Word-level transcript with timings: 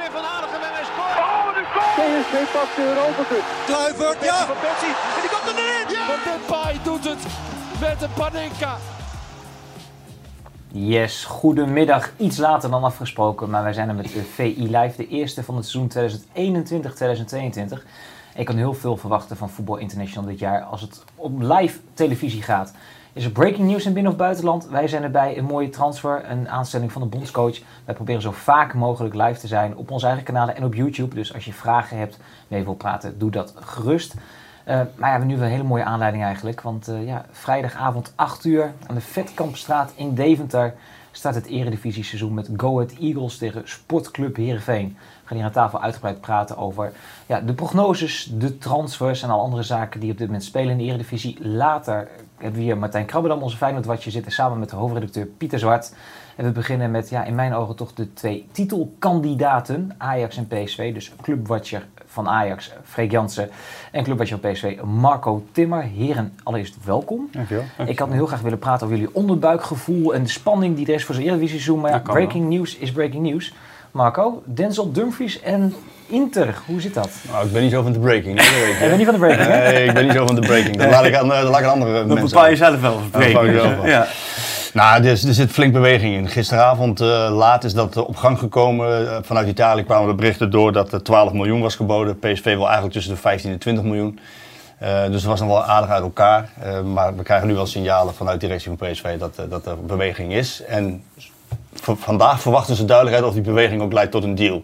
weer 0.00 0.12
van 0.18 0.24
Aardigem 0.34 0.62
en 0.68 0.74
hij 0.78 0.86
scoort. 0.92 1.16
Oh, 1.26 1.46
de 1.56 1.64
goal! 1.74 1.92
PSV 1.98 2.34
pakt 2.56 2.74
de 2.76 2.84
Europa 2.92 3.22
Cup. 3.30 3.44
Kluivert, 3.70 4.20
ja! 4.30 4.38
Van 4.52 4.60
Persie. 4.66 4.94
En 5.16 5.20
die 5.24 5.32
komt 5.34 5.46
erin! 5.52 5.84
Ja! 5.96 6.02
Want 6.10 6.22
Depay 6.28 6.74
doet 6.88 7.04
het 7.10 7.22
met 7.80 8.00
de 8.00 8.08
Panenka. 8.18 8.74
Yes, 10.74 11.24
goedemiddag. 11.24 12.12
Iets 12.16 12.36
later 12.36 12.70
dan 12.70 12.84
afgesproken, 12.84 13.50
maar 13.50 13.62
wij 13.62 13.72
zijn 13.72 13.88
er 13.88 13.94
met 13.94 14.12
de 14.12 14.22
VI 14.22 14.76
Live, 14.76 14.96
de 14.96 15.08
eerste 15.08 15.42
van 15.42 15.56
het 15.56 15.66
seizoen 15.66 16.18
2021-2022. 17.78 17.82
Ik 18.34 18.46
kan 18.46 18.56
heel 18.56 18.74
veel 18.74 18.96
verwachten 18.96 19.36
van 19.36 19.50
Voetbal 19.50 19.76
International 19.76 20.28
dit 20.28 20.38
jaar 20.38 20.62
als 20.62 20.80
het 20.80 21.04
om 21.14 21.52
live 21.52 21.78
televisie 21.94 22.42
gaat. 22.42 22.72
Is 23.14 23.24
er 23.24 23.30
breaking 23.30 23.68
news 23.68 23.86
in 23.86 23.92
binnen- 23.92 24.12
of 24.12 24.18
buitenland? 24.18 24.68
Wij 24.68 24.88
zijn 24.88 25.02
erbij, 25.02 25.38
een 25.38 25.44
mooie 25.44 25.68
transfer, 25.68 26.30
een 26.30 26.48
aanstelling 26.48 26.92
van 26.92 27.02
de 27.02 27.08
bondscoach. 27.08 27.58
Wij 27.84 27.94
proberen 27.94 28.22
zo 28.22 28.30
vaak 28.30 28.74
mogelijk 28.74 29.14
live 29.14 29.40
te 29.40 29.46
zijn 29.46 29.76
op 29.76 29.90
onze 29.90 30.06
eigen 30.06 30.24
kanalen 30.24 30.56
en 30.56 30.64
op 30.64 30.74
YouTube. 30.74 31.14
Dus 31.14 31.34
als 31.34 31.44
je 31.44 31.52
vragen 31.52 31.98
hebt, 31.98 32.18
mee 32.48 32.64
wil 32.64 32.74
praten, 32.74 33.18
doe 33.18 33.30
dat 33.30 33.54
gerust. 33.60 34.14
Uh, 34.14 34.18
maar 34.66 34.84
ja, 34.84 34.90
we 34.96 35.06
hebben 35.06 35.28
nu 35.28 35.36
wel 35.36 35.44
een 35.44 35.50
hele 35.50 35.62
mooie 35.62 35.84
aanleiding 35.84 36.24
eigenlijk. 36.24 36.60
Want 36.60 36.88
uh, 36.88 37.06
ja, 37.06 37.24
vrijdagavond 37.30 38.12
8 38.14 38.44
uur 38.44 38.72
aan 38.86 38.94
de 38.94 39.00
Vetkampstraat 39.00 39.92
in 39.96 40.14
Deventer 40.14 40.74
staat 41.10 41.34
het 41.34 41.46
eredivisie-seizoen 41.46 42.34
met 42.34 42.48
Go 42.56 42.80
Ahead 42.80 42.98
Eagles 43.00 43.38
tegen 43.38 43.62
Sportclub 43.64 44.36
Heerenveen. 44.36 44.88
We 44.88 45.28
gaan 45.28 45.36
hier 45.36 45.46
aan 45.46 45.52
tafel 45.52 45.82
uitgebreid 45.82 46.20
praten 46.20 46.56
over 46.56 46.92
ja, 47.26 47.40
de 47.40 47.54
prognoses, 47.54 48.30
de 48.34 48.58
transfers 48.58 49.22
en 49.22 49.30
al 49.30 49.40
andere 49.40 49.62
zaken 49.62 50.00
die 50.00 50.10
op 50.10 50.18
dit 50.18 50.26
moment 50.26 50.44
spelen 50.44 50.70
in 50.70 50.78
de 50.78 50.84
eredivisie. 50.84 51.46
Later 51.46 52.08
hebben 52.42 52.60
we 52.60 52.66
hier 52.66 52.78
Martijn 52.78 53.06
Krabbedam, 53.06 53.42
onze 53.42 53.56
Feyenoord-watcher, 53.56 54.10
zitten 54.10 54.32
samen 54.32 54.58
met 54.58 54.70
de 54.70 54.76
hoofdredacteur 54.76 55.26
Pieter 55.26 55.58
Zwart. 55.58 55.94
En 56.36 56.44
we 56.44 56.50
beginnen 56.50 56.90
met, 56.90 57.08
ja, 57.08 57.24
in 57.24 57.34
mijn 57.34 57.54
ogen 57.54 57.76
toch 57.76 57.92
de 57.92 58.12
twee 58.12 58.46
titelkandidaten, 58.52 59.94
Ajax 59.98 60.36
en 60.36 60.46
PSV. 60.46 60.94
Dus 60.94 61.12
clubwatcher 61.22 61.86
van 62.06 62.28
Ajax, 62.28 62.72
Freek 62.84 63.10
Jansen. 63.10 63.50
En 63.92 64.04
clubwatcher 64.04 64.38
van 64.40 64.52
PSV, 64.52 64.80
Marco 64.82 65.44
Timmer. 65.52 65.82
Heren, 65.82 66.32
allereerst 66.42 66.84
welkom. 66.84 67.28
Dankjewel. 67.32 67.64
Ik 67.86 67.98
had 67.98 68.08
nu 68.08 68.14
heel 68.14 68.26
graag 68.26 68.40
willen 68.40 68.58
praten 68.58 68.86
over 68.86 68.98
jullie 68.98 69.14
onderbuikgevoel 69.14 70.14
en 70.14 70.22
de 70.22 70.28
spanning 70.28 70.76
die 70.76 70.86
er 70.86 70.94
is 70.94 71.04
voor 71.04 71.14
zo'n 71.14 71.24
Eredivisie-seizoen. 71.24 71.80
Maar 71.80 71.90
ja, 71.90 71.98
breaking 71.98 72.48
news 72.48 72.76
is 72.76 72.92
breaking 72.92 73.22
news. 73.22 73.54
Marco, 73.90 74.42
Denzel 74.46 74.92
Dumfries 74.92 75.40
en 75.40 75.74
Inter, 76.12 76.54
hoe 76.66 76.80
zit 76.80 76.94
dat? 76.94 77.10
Nou, 77.30 77.46
ik 77.46 77.52
ben 77.52 77.62
niet 77.62 77.72
zo 77.72 77.82
van 77.82 77.92
de 77.92 77.98
breaking. 77.98 78.34
Nee, 78.34 78.70
ik 78.70 78.78
ben 78.78 78.96
niet 78.96 79.06
van 79.06 79.14
de 79.14 79.20
breaking, 79.20 79.48
hè? 79.48 79.72
Nee, 79.72 79.84
ik 79.84 79.94
ben 79.94 80.04
niet 80.04 80.12
zo 80.12 80.26
van 80.26 80.34
de 80.34 80.40
breaking. 80.40 80.76
Dat 80.76 80.90
laat 80.90 81.04
ik 81.04 81.14
aan, 81.14 81.28
dat 81.28 81.42
laat 81.42 81.60
ik 81.60 81.66
aan 81.66 81.72
andere 81.72 81.92
dat 81.92 82.06
mensen 82.06 82.28
bepaal 82.28 82.48
je 82.48 82.56
zelf 82.56 82.80
wel. 82.80 82.94
Of 82.94 83.10
breaking. 83.10 83.54
Ja, 83.54 83.76
wel. 83.76 83.86
ja. 83.86 84.06
Nou, 84.72 85.04
er, 85.04 85.10
er, 85.10 85.16
zit 85.16 85.50
flink 85.50 85.72
beweging 85.72 86.14
in. 86.14 86.28
Gisteravond 86.28 87.00
uh, 87.00 87.28
laat 87.30 87.64
is 87.64 87.74
dat 87.74 87.96
op 87.96 88.16
gang 88.16 88.38
gekomen. 88.38 89.02
Uh, 89.02 89.16
vanuit 89.22 89.48
Italië 89.48 89.82
kwamen 89.84 90.08
de 90.08 90.14
berichten 90.14 90.50
door 90.50 90.72
dat 90.72 90.92
er 90.92 91.02
12 91.02 91.32
miljoen 91.32 91.60
was 91.60 91.74
geboden. 91.74 92.18
PSV 92.18 92.44
wil 92.44 92.64
eigenlijk 92.64 92.92
tussen 92.92 93.14
de 93.14 93.20
15 93.20 93.50
en 93.50 93.58
20 93.58 93.84
miljoen. 93.84 94.18
dus 94.80 95.14
het 95.14 95.24
was 95.24 95.40
nog 95.40 95.48
wel 95.48 95.64
aardig 95.64 95.90
uit 95.90 96.02
elkaar. 96.02 96.50
maar 96.84 97.16
we 97.16 97.22
krijgen 97.22 97.48
nu 97.48 97.54
wel 97.54 97.66
signalen 97.66 98.14
vanuit 98.14 98.40
de 98.40 98.46
directie 98.46 98.72
van 98.76 98.88
PSV 98.88 99.18
dat, 99.18 99.42
dat 99.48 99.66
er 99.66 99.84
beweging 99.84 100.32
is. 100.32 100.62
En 100.68 101.02
vandaag 101.82 102.40
verwachten 102.40 102.76
ze 102.76 102.84
duidelijkheid 102.84 103.28
of 103.28 103.34
die 103.34 103.42
beweging 103.42 103.82
ook 103.82 103.92
leidt 103.92 104.10
tot 104.10 104.24
een 104.24 104.34
deal. 104.34 104.62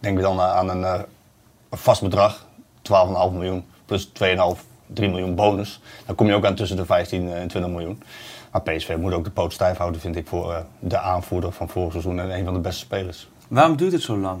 Denk 0.00 0.20
dan 0.20 0.40
aan 0.40 0.68
een, 0.68 0.82
een 0.82 1.04
vast 1.70 2.02
bedrag, 2.02 2.46
12,5 2.82 3.32
miljoen 3.32 3.64
plus 3.86 4.08
2,5, 4.08 4.12
3 4.86 5.08
miljoen 5.08 5.34
bonus. 5.34 5.80
Dan 6.06 6.14
kom 6.14 6.26
je 6.26 6.34
ook 6.34 6.44
aan 6.44 6.54
tussen 6.54 6.76
de 6.76 6.84
15 6.84 7.32
en 7.32 7.48
20 7.48 7.70
miljoen. 7.70 8.02
Maar 8.52 8.62
PSV 8.62 8.96
moet 8.96 9.12
ook 9.12 9.24
de 9.24 9.30
poot 9.30 9.52
stijf 9.52 9.76
houden, 9.76 10.00
vind 10.00 10.16
ik, 10.16 10.26
voor 10.26 10.50
uh, 10.50 10.58
de 10.78 10.98
aanvoerder 10.98 11.52
van 11.52 11.68
vorig 11.68 11.90
seizoen 11.90 12.20
en 12.20 12.30
een 12.38 12.44
van 12.44 12.54
de 12.54 12.60
beste 12.60 12.80
spelers. 12.80 13.28
Waarom 13.48 13.76
duurt 13.76 13.92
het 13.92 14.02
zo 14.02 14.16
lang? 14.16 14.40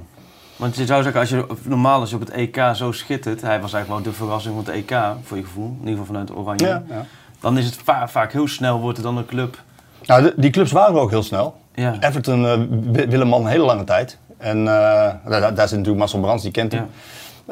Want 0.56 0.76
je 0.76 0.86
zou 0.86 1.02
zeggen, 1.02 1.20
als 1.20 1.30
je 1.30 1.46
normaal 1.62 2.00
als 2.00 2.10
je 2.10 2.16
op 2.16 2.20
het 2.20 2.30
EK 2.30 2.60
zo 2.74 2.92
schittert, 2.92 3.40
hij 3.40 3.60
was 3.60 3.72
eigenlijk 3.72 4.04
wel 4.04 4.12
de 4.12 4.18
verrassing 4.18 4.54
van 4.54 4.64
het 4.64 4.74
EK, 4.74 4.98
voor 5.22 5.36
je 5.36 5.42
gevoel, 5.42 5.66
in 5.66 5.88
ieder 5.88 5.90
geval 5.90 6.06
vanuit 6.06 6.36
Oranje. 6.36 6.66
Ja, 6.66 6.82
ja. 6.88 7.06
Dan 7.40 7.58
is 7.58 7.66
het 7.66 7.74
va 7.84 8.08
vaak 8.08 8.32
heel 8.32 8.48
snel, 8.48 8.80
wordt 8.80 8.96
het 8.96 9.06
dan 9.06 9.16
een 9.16 9.26
club. 9.26 9.62
Nou, 10.06 10.32
die 10.36 10.50
clubs 10.50 10.72
waren 10.72 11.00
ook 11.00 11.10
heel 11.10 11.22
snel. 11.22 11.60
Ja. 11.74 11.96
Everton 12.00 12.42
uh, 12.42 13.06
wil 13.08 13.20
een 13.20 13.28
man 13.28 13.40
een 13.40 13.46
hele 13.46 13.64
lange 13.64 13.84
tijd. 13.84 14.18
En 14.40 14.58
uh, 14.58 14.64
daar, 14.64 15.54
daar, 15.54 15.68
zit 15.68 15.70
natuurlijk 15.70 15.98
Marcel 15.98 16.20
Brands, 16.20 16.42
die 16.42 16.52
kent 16.52 16.72
hem. 16.72 16.86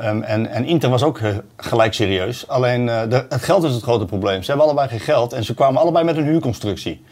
Um, 0.05 0.23
en, 0.23 0.47
en, 0.47 0.65
Inter 0.65 0.91
was 0.91 1.03
ook 1.03 1.19
uh, 1.19 1.37
gelijk 1.57 1.95
serieus. 1.95 2.49
Alleen 2.49 2.87
uh, 2.87 3.01
de, 3.09 3.27
het 3.29 3.43
geld 3.43 3.65
is 3.65 3.73
het 3.75 3.83
grote 3.83 4.05
probleem. 4.05 4.43
Ze 4.43 4.49
hebben 4.51 4.67
allebei 4.67 4.89
geen 4.89 5.01
geld 5.01 5.33
en 5.33 5.45
ze 5.45 5.55
kwamen 5.55 5.81
allebei 5.81 6.05
met 6.05 6.17
een 6.17 6.25
huurconstructie. 6.25 7.05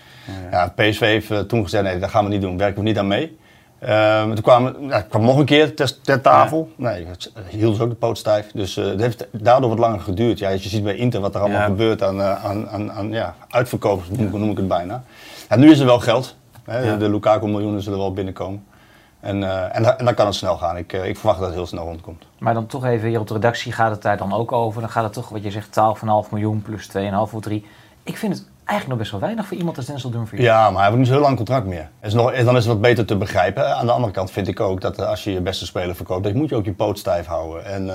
Ja, 0.51 0.73
ja. 0.77 0.89
PSV 0.89 1.01
heeft 1.01 1.49
toen 1.49 1.63
gezegd: 1.63 1.85
nee, 1.85 1.99
dat 1.99 2.11
gaan 2.11 2.25
we 2.25 2.31
niet 2.31 2.41
doen, 2.41 2.59
werken 2.59 2.83
we 2.83 2.89
niet 2.89 2.99
aan 2.99 3.07
mee. 3.07 3.39
Um, 3.83 4.35
toen 4.35 4.43
kwam, 4.43 4.75
ja, 4.89 5.01
kwam 5.01 5.25
nog 5.25 5.39
een 5.39 5.45
keer 5.45 5.75
ter, 5.75 6.01
ter 6.01 6.21
tafel. 6.21 6.71
Nee, 6.77 7.07
het 7.07 7.33
hield 7.49 7.77
ze 7.77 7.83
ook 7.83 7.89
de 7.89 7.95
poot 7.95 8.19
stijf. 8.19 8.51
Dus 8.53 8.75
het 8.75 9.01
heeft 9.01 9.27
daardoor 9.31 9.69
wat 9.69 9.79
langer 9.79 10.01
geduurd. 10.01 10.39
Ja, 10.39 10.53
als 10.53 10.63
je 10.63 10.69
ziet 10.69 10.85
bij 10.85 10.97
Inter 10.97 11.21
wat 11.21 11.35
er 11.35 11.41
allemaal 11.41 11.65
gebeurt 11.65 12.03
aan, 12.03 12.23
aan, 12.23 12.69
aan, 12.69 12.93
aan 12.93 13.11
ja, 13.11 13.35
uitverkopers, 13.49 14.09
noem, 14.11 14.31
noem 14.31 14.51
ik 14.51 14.57
het 14.57 14.69
bijna. 14.69 15.03
nu 15.57 15.71
is 15.71 15.79
er 15.79 15.87
wel 15.87 16.01
geld. 16.01 16.37
Hè, 16.65 16.97
de 16.97 17.11
Lukaku-miljoenen 17.11 17.83
zullen 17.83 17.99
wel 17.99 18.13
binnenkomen. 18.13 18.65
En, 19.21 19.43
uh, 19.43 19.77
en, 19.77 19.83
da 19.83 19.99
en, 19.99 20.05
dan 20.05 20.15
kan 20.15 20.27
het 20.27 20.35
snel 20.35 20.57
gaan. 20.57 20.77
Ik, 20.77 20.93
uh, 20.93 21.05
ik 21.05 21.17
verwacht 21.17 21.39
dat 21.39 21.49
het 21.49 21.57
heel 21.57 21.67
snel 21.67 21.85
rondkomt. 21.85 22.27
Maar 22.39 22.55
dan 22.55 22.67
toch 22.67 22.85
even 22.85 23.09
hier 23.09 23.21
op 23.21 23.27
de 23.27 23.35
redactie 23.35 23.73
gaat 23.73 23.91
het 23.91 24.03
daar 24.03 24.17
dan 24.17 24.33
ook 24.33 24.53
over. 24.53 24.81
Dan 24.81 24.91
gaat 24.91 25.05
het 25.05 25.13
toch, 25.13 25.29
wat 25.29 25.43
je 25.43 25.51
zegt, 25.51 25.69
12,5 25.69 26.31
miljoen 26.31 26.63
plus 26.63 26.89
2,5 26.97 27.35
of 27.35 27.41
3. 27.41 27.67
Ik 28.03 28.17
vind 28.17 28.35
het 28.35 28.47
eigenlijk 28.65 28.89
nog 28.89 28.99
best 28.99 29.11
wel 29.11 29.21
weinig 29.21 29.47
voor 29.47 29.57
iemand 29.57 29.77
als 29.77 29.87
Denzel 29.87 30.11
Dumfries. 30.11 30.43
Ja, 30.43 30.71
maar 30.71 30.77
hij 30.77 30.85
heeft 30.85 30.97
niet 30.97 31.07
zo 31.07 31.13
heel 31.13 31.23
lang 31.23 31.37
contract 31.37 31.67
meer. 31.67 31.89
Is 32.03 32.15
nog, 32.15 32.33
dan 32.33 32.57
is 32.57 32.65
het 32.65 32.73
wat 32.73 32.81
beter 32.81 33.07
te 33.07 33.17
begrijpen. 33.17 33.77
Aan 33.77 33.87
de 33.87 33.93
andere 33.93 34.13
kant 34.13 34.31
vind 34.31 34.49
ik 34.49 34.61
ook 34.61 34.81
dat 34.81 35.01
als 35.01 35.25
je 35.25 35.33
je 35.33 35.41
beste 35.41 35.67
speler 35.67 35.97
verkoopt, 35.97 36.25
dan 36.25 36.37
moet 36.37 36.49
je 36.49 36.57
ook 36.57 36.65
je 36.65 36.73
poot 36.73 36.99
stijf 36.99 37.27
houden. 37.27 37.65
En, 37.65 37.87
uh, 37.87 37.95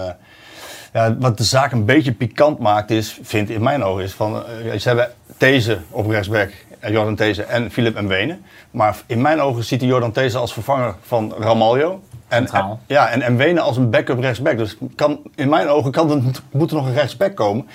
ja, 0.94 1.18
wat 1.18 1.38
de 1.38 1.44
zaak 1.44 1.72
een 1.72 1.86
beetje 1.86 2.12
pikant 2.12 2.60
maakt 2.60 2.92
is, 2.92 3.20
vind 3.22 3.50
in 3.50 3.64
mijn 3.64 3.84
ogen, 3.84 4.04
is 4.04 4.14
van, 4.14 4.44
ze 4.78 4.88
hebben 4.88 5.12
deze 5.38 5.80
op 5.90 6.10
rechtsback 6.10 6.52
Jordan 6.82 7.16
These 7.16 7.44
en 7.44 7.72
Philip 7.72 8.02
Mwene. 8.02 8.38
Maar 8.72 8.98
in 9.06 9.22
mijn 9.22 9.42
ogen 9.42 9.64
ziet 9.64 9.80
hij 9.80 9.90
Jordan 9.90 10.12
These 10.12 10.38
als 10.38 10.54
vervanger 10.54 10.96
van 11.02 11.34
Ramaljo. 11.40 12.02
En, 12.28 12.48
en, 12.48 12.80
ja, 12.88 13.10
en 13.10 13.34
Mwene 13.34 13.60
als 13.60 13.78
een 13.78 13.90
backup 13.90 14.20
rechtsback. 14.20 14.58
Dus 14.58 14.78
kan, 14.96 15.20
in 15.36 15.50
mijn 15.50 15.68
ogen 15.68 15.92
kan 15.92 16.12
er, 16.12 16.22
moet 16.52 16.70
er 16.70 16.76
nog 16.76 16.86
een 16.86 16.94
rechtsback 16.94 17.36
komen. 17.36 17.68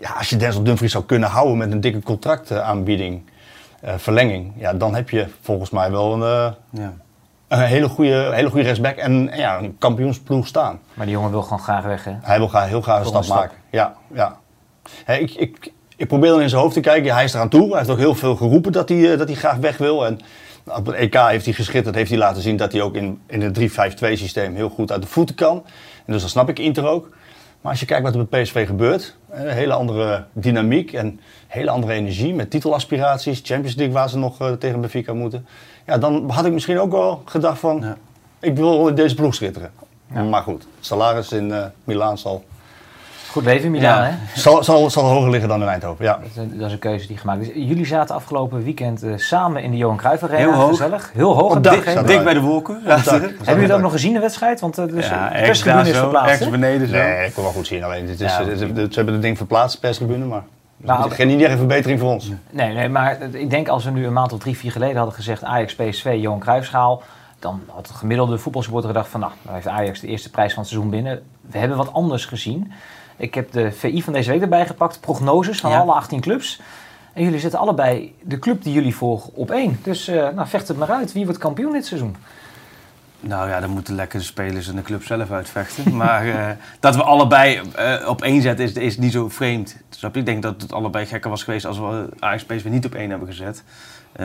Ja, 0.00 0.10
als 0.10 0.30
je 0.30 0.36
Denzel 0.36 0.62
Dumfries 0.62 0.92
zou 0.92 1.04
kunnen 1.04 1.28
houden 1.28 1.56
met 1.56 1.72
een 1.72 1.80
dikke 1.80 2.02
contractaanbieding, 2.02 3.22
uh, 3.84 3.92
verlenging, 3.96 4.52
ja, 4.56 4.72
dan 4.72 4.94
heb 4.94 5.10
je 5.10 5.26
volgens 5.40 5.70
mij 5.70 5.90
wel 5.90 6.12
een, 6.12 6.20
uh, 6.20 6.80
ja. 6.82 6.92
een 7.48 7.60
hele, 7.60 7.88
goede, 7.88 8.30
hele 8.32 8.48
goede 8.48 8.64
rechtsback 8.64 8.96
en 8.96 9.30
ja, 9.34 9.58
een 9.58 9.78
kampioensploeg 9.78 10.46
staan. 10.46 10.80
Maar 10.94 11.06
die 11.06 11.14
jongen 11.14 11.30
wil 11.30 11.42
gewoon 11.42 11.58
graag 11.58 11.84
weg, 11.84 12.04
hè? 12.04 12.12
Hij 12.22 12.38
wil 12.38 12.48
graag, 12.48 12.68
heel 12.68 12.80
graag 12.80 13.00
een 13.00 13.06
stap, 13.06 13.24
stap 13.24 13.36
maken. 13.36 13.56
Ja, 13.70 13.94
ja. 14.12 14.36
Hey, 15.04 15.20
ik, 15.20 15.34
ik, 15.34 15.72
ik 16.02 16.08
probeer 16.08 16.30
dan 16.30 16.40
in 16.40 16.48
zijn 16.48 16.60
hoofd 16.60 16.74
te 16.74 16.80
kijken. 16.80 17.14
Hij 17.14 17.24
is 17.24 17.34
eraan 17.34 17.48
toe. 17.48 17.68
Hij 17.68 17.78
heeft 17.78 17.90
ook 17.90 17.98
heel 17.98 18.14
veel 18.14 18.36
geroepen 18.36 18.72
dat 18.72 18.88
hij, 18.88 19.16
dat 19.16 19.28
hij 19.28 19.36
graag 19.36 19.56
weg 19.56 19.76
wil. 19.76 20.06
En 20.06 20.20
op 20.64 20.86
het 20.86 20.94
EK 20.94 21.14
heeft 21.14 21.44
hij 21.44 21.54
geschitterd. 21.54 21.94
Heeft 21.94 22.10
hij 22.10 22.18
laten 22.18 22.42
zien 22.42 22.56
dat 22.56 22.72
hij 22.72 22.80
ook 22.80 22.94
in, 22.94 23.20
in 23.26 23.40
het 23.40 23.58
3-5-2 23.58 23.62
systeem 23.98 24.54
heel 24.54 24.68
goed 24.68 24.92
uit 24.92 25.02
de 25.02 25.08
voeten 25.08 25.34
kan. 25.34 25.62
En 26.06 26.12
dus 26.12 26.20
dan 26.20 26.30
snap 26.30 26.48
ik 26.48 26.58
Inter 26.58 26.86
ook. 26.86 27.08
Maar 27.60 27.70
als 27.70 27.80
je 27.80 27.86
kijkt 27.86 28.02
wat 28.02 28.14
er 28.14 28.26
bij 28.26 28.42
PSV 28.42 28.66
gebeurt. 28.66 29.16
Een 29.30 29.48
hele 29.48 29.72
andere 29.72 30.24
dynamiek 30.32 30.92
en 30.92 31.20
hele 31.46 31.70
andere 31.70 31.92
energie. 31.92 32.34
Met 32.34 32.50
titelaspiraties. 32.50 33.40
Champions 33.44 33.76
League 33.76 33.94
waar 33.94 34.08
ze 34.08 34.18
nog 34.18 34.40
uh, 34.40 34.52
tegen 34.52 34.80
Benfica 34.80 35.14
moeten. 35.14 35.46
Ja, 35.86 35.98
dan 35.98 36.30
had 36.30 36.44
ik 36.44 36.52
misschien 36.52 36.78
ook 36.78 36.92
wel 36.92 37.22
gedacht 37.24 37.58
van... 37.58 37.80
Ja. 37.80 37.96
Ik 38.40 38.56
wil 38.56 38.88
in 38.88 38.94
deze 38.94 39.14
ploeg 39.14 39.34
schitteren. 39.34 39.70
Ja. 40.14 40.22
Maar 40.22 40.42
goed, 40.42 40.66
salaris 40.80 41.32
in 41.32 41.48
uh, 41.48 41.64
Milaan 41.84 42.18
zal 42.18 42.44
Goed 43.32 43.44
leven 43.44 43.64
in 43.64 43.70
Milaan, 43.70 44.04
ja. 44.04 44.10
hè? 44.10 44.40
Zal, 44.40 44.64
zal, 44.64 44.90
zal 44.90 45.04
hoger 45.04 45.30
liggen 45.30 45.48
dan 45.48 45.62
in 45.62 45.68
Eindhoven, 45.68 46.04
ja. 46.04 46.12
Dat 46.12 46.28
is, 46.30 46.36
een, 46.36 46.58
dat 46.58 46.66
is 46.66 46.72
een 46.72 46.78
keuze 46.78 47.06
die 47.06 47.16
gemaakt 47.16 47.40
is. 47.40 47.48
Jullie 47.54 47.86
zaten 47.86 48.14
afgelopen 48.14 48.64
weekend 48.64 49.04
uh, 49.04 49.12
samen 49.16 49.62
in 49.62 49.70
de 49.70 49.76
Johan 49.76 49.96
Cruijff 49.96 50.22
Arena. 50.22 50.38
Heel 50.38 50.52
hoog. 50.52 50.68
Gezellig. 50.68 51.10
Heel 51.14 51.34
hoog. 51.34 51.56
Op 51.56 51.62
dik, 51.62 52.06
dik, 52.06 52.24
bij 52.24 52.34
de 52.34 52.40
wolken. 52.40 52.80
Ja, 52.84 52.96
Hebben 52.96 53.34
jullie 53.44 53.66
dat 53.66 53.76
ook 53.76 53.82
nog 53.82 53.92
gezien, 53.92 54.12
de 54.12 54.20
wedstrijd? 54.20 54.60
Want 54.60 54.78
uh, 54.78 54.86
dus 54.86 55.08
ja, 55.08 55.28
de 55.28 55.40
perstribune 55.40 55.88
is 55.88 55.96
verplaatst, 55.96 56.30
Ergens 56.30 56.50
beneden 56.50 56.88
zo. 56.88 56.94
Nee, 56.94 57.26
ik 57.26 57.34
kon 57.34 57.42
wel 57.42 57.52
goed 57.52 57.66
zien. 57.66 57.84
Alleen, 57.84 58.08
is, 58.08 58.20
het, 58.20 58.48
het, 58.48 58.58
ze 58.58 58.94
hebben 58.94 59.12
het 59.12 59.22
ding 59.22 59.36
verplaatst, 59.36 59.80
perstribune, 59.80 60.24
maar... 60.24 60.42
Nou, 60.76 61.10
geen 61.10 61.26
niet 61.26 61.42
echt 61.42 61.56
verbetering 61.56 62.00
voor 62.00 62.10
ons. 62.10 62.30
Nee, 62.50 62.74
nee, 62.74 62.88
maar 62.88 63.18
ik 63.32 63.50
denk 63.50 63.68
als 63.68 63.84
we 63.84 63.90
nu 63.90 64.06
een 64.06 64.12
maand 64.12 64.32
of 64.32 64.38
drie, 64.38 64.56
vier 64.56 64.72
geleden 64.72 64.96
hadden 64.96 65.14
gezegd 65.14 65.44
Ajax, 65.44 65.74
PSV, 65.74 66.16
Johan 66.20 66.38
Cruijffschaal, 66.38 67.02
dan 67.38 67.62
had 67.66 67.88
het 67.88 67.96
gemiddelde 67.96 68.38
voetbalsupporter 68.38 68.90
gedacht 68.90 69.08
van 69.08 69.20
nou, 69.20 69.32
dan 69.42 69.54
heeft 69.54 69.66
Ajax 69.66 70.00
de 70.00 70.06
eerste 70.06 70.30
prijs 70.30 70.52
van 70.52 70.62
het 70.62 70.70
seizoen 70.70 70.90
binnen. 70.90 71.22
We 71.50 71.58
hebben 71.58 71.76
wat 71.76 71.92
anders 71.92 72.24
gezien. 72.24 72.72
Ik 73.16 73.34
heb 73.34 73.52
de 73.52 73.72
VI 73.72 74.02
van 74.02 74.12
deze 74.12 74.30
week 74.30 74.42
erbij 74.42 74.66
gepakt, 74.66 75.00
prognoses 75.00 75.60
van 75.60 75.70
ja. 75.70 75.78
alle 75.78 75.92
18 75.92 76.20
clubs. 76.20 76.60
En 77.12 77.24
jullie 77.24 77.40
zetten 77.40 77.58
allebei 77.58 78.14
de 78.20 78.38
club 78.38 78.62
die 78.62 78.72
jullie 78.72 78.96
volgen 78.96 79.34
op 79.34 79.50
één. 79.50 79.78
Dus 79.82 80.08
uh, 80.08 80.28
nou, 80.28 80.48
vecht 80.48 80.68
het 80.68 80.76
maar 80.76 80.90
uit. 80.90 81.12
Wie 81.12 81.24
wordt 81.24 81.40
kampioen 81.40 81.72
dit 81.72 81.86
seizoen? 81.86 82.16
Nou 83.20 83.48
ja, 83.48 83.60
dan 83.60 83.70
moeten 83.70 83.94
lekker 83.94 84.18
de 84.18 84.24
spelers 84.24 84.68
en 84.68 84.76
de 84.76 84.82
club 84.82 85.04
zelf 85.04 85.30
uitvechten. 85.30 85.96
maar 85.96 86.26
uh, 86.26 86.46
dat 86.80 86.96
we 86.96 87.02
allebei 87.02 87.60
uh, 87.78 88.08
op 88.08 88.22
één 88.22 88.42
zetten 88.42 88.64
is, 88.64 88.72
is 88.72 88.98
niet 88.98 89.12
zo 89.12 89.28
vreemd. 89.28 89.76
Ik 90.12 90.26
denk 90.26 90.42
dat 90.42 90.62
het 90.62 90.72
allebei 90.72 91.06
gekker 91.06 91.30
was 91.30 91.42
geweest 91.42 91.66
als 91.66 91.78
we 91.78 92.08
Ajax 92.18 92.44
PSV 92.44 92.64
niet 92.64 92.84
op 92.84 92.94
één 92.94 93.10
hebben 93.10 93.28
gezet. 93.28 93.62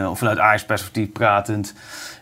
Of 0.09 0.17
vanuit 0.17 0.39
Ajax 0.39 0.65
perspectief 0.65 1.11
pratend 1.11 1.73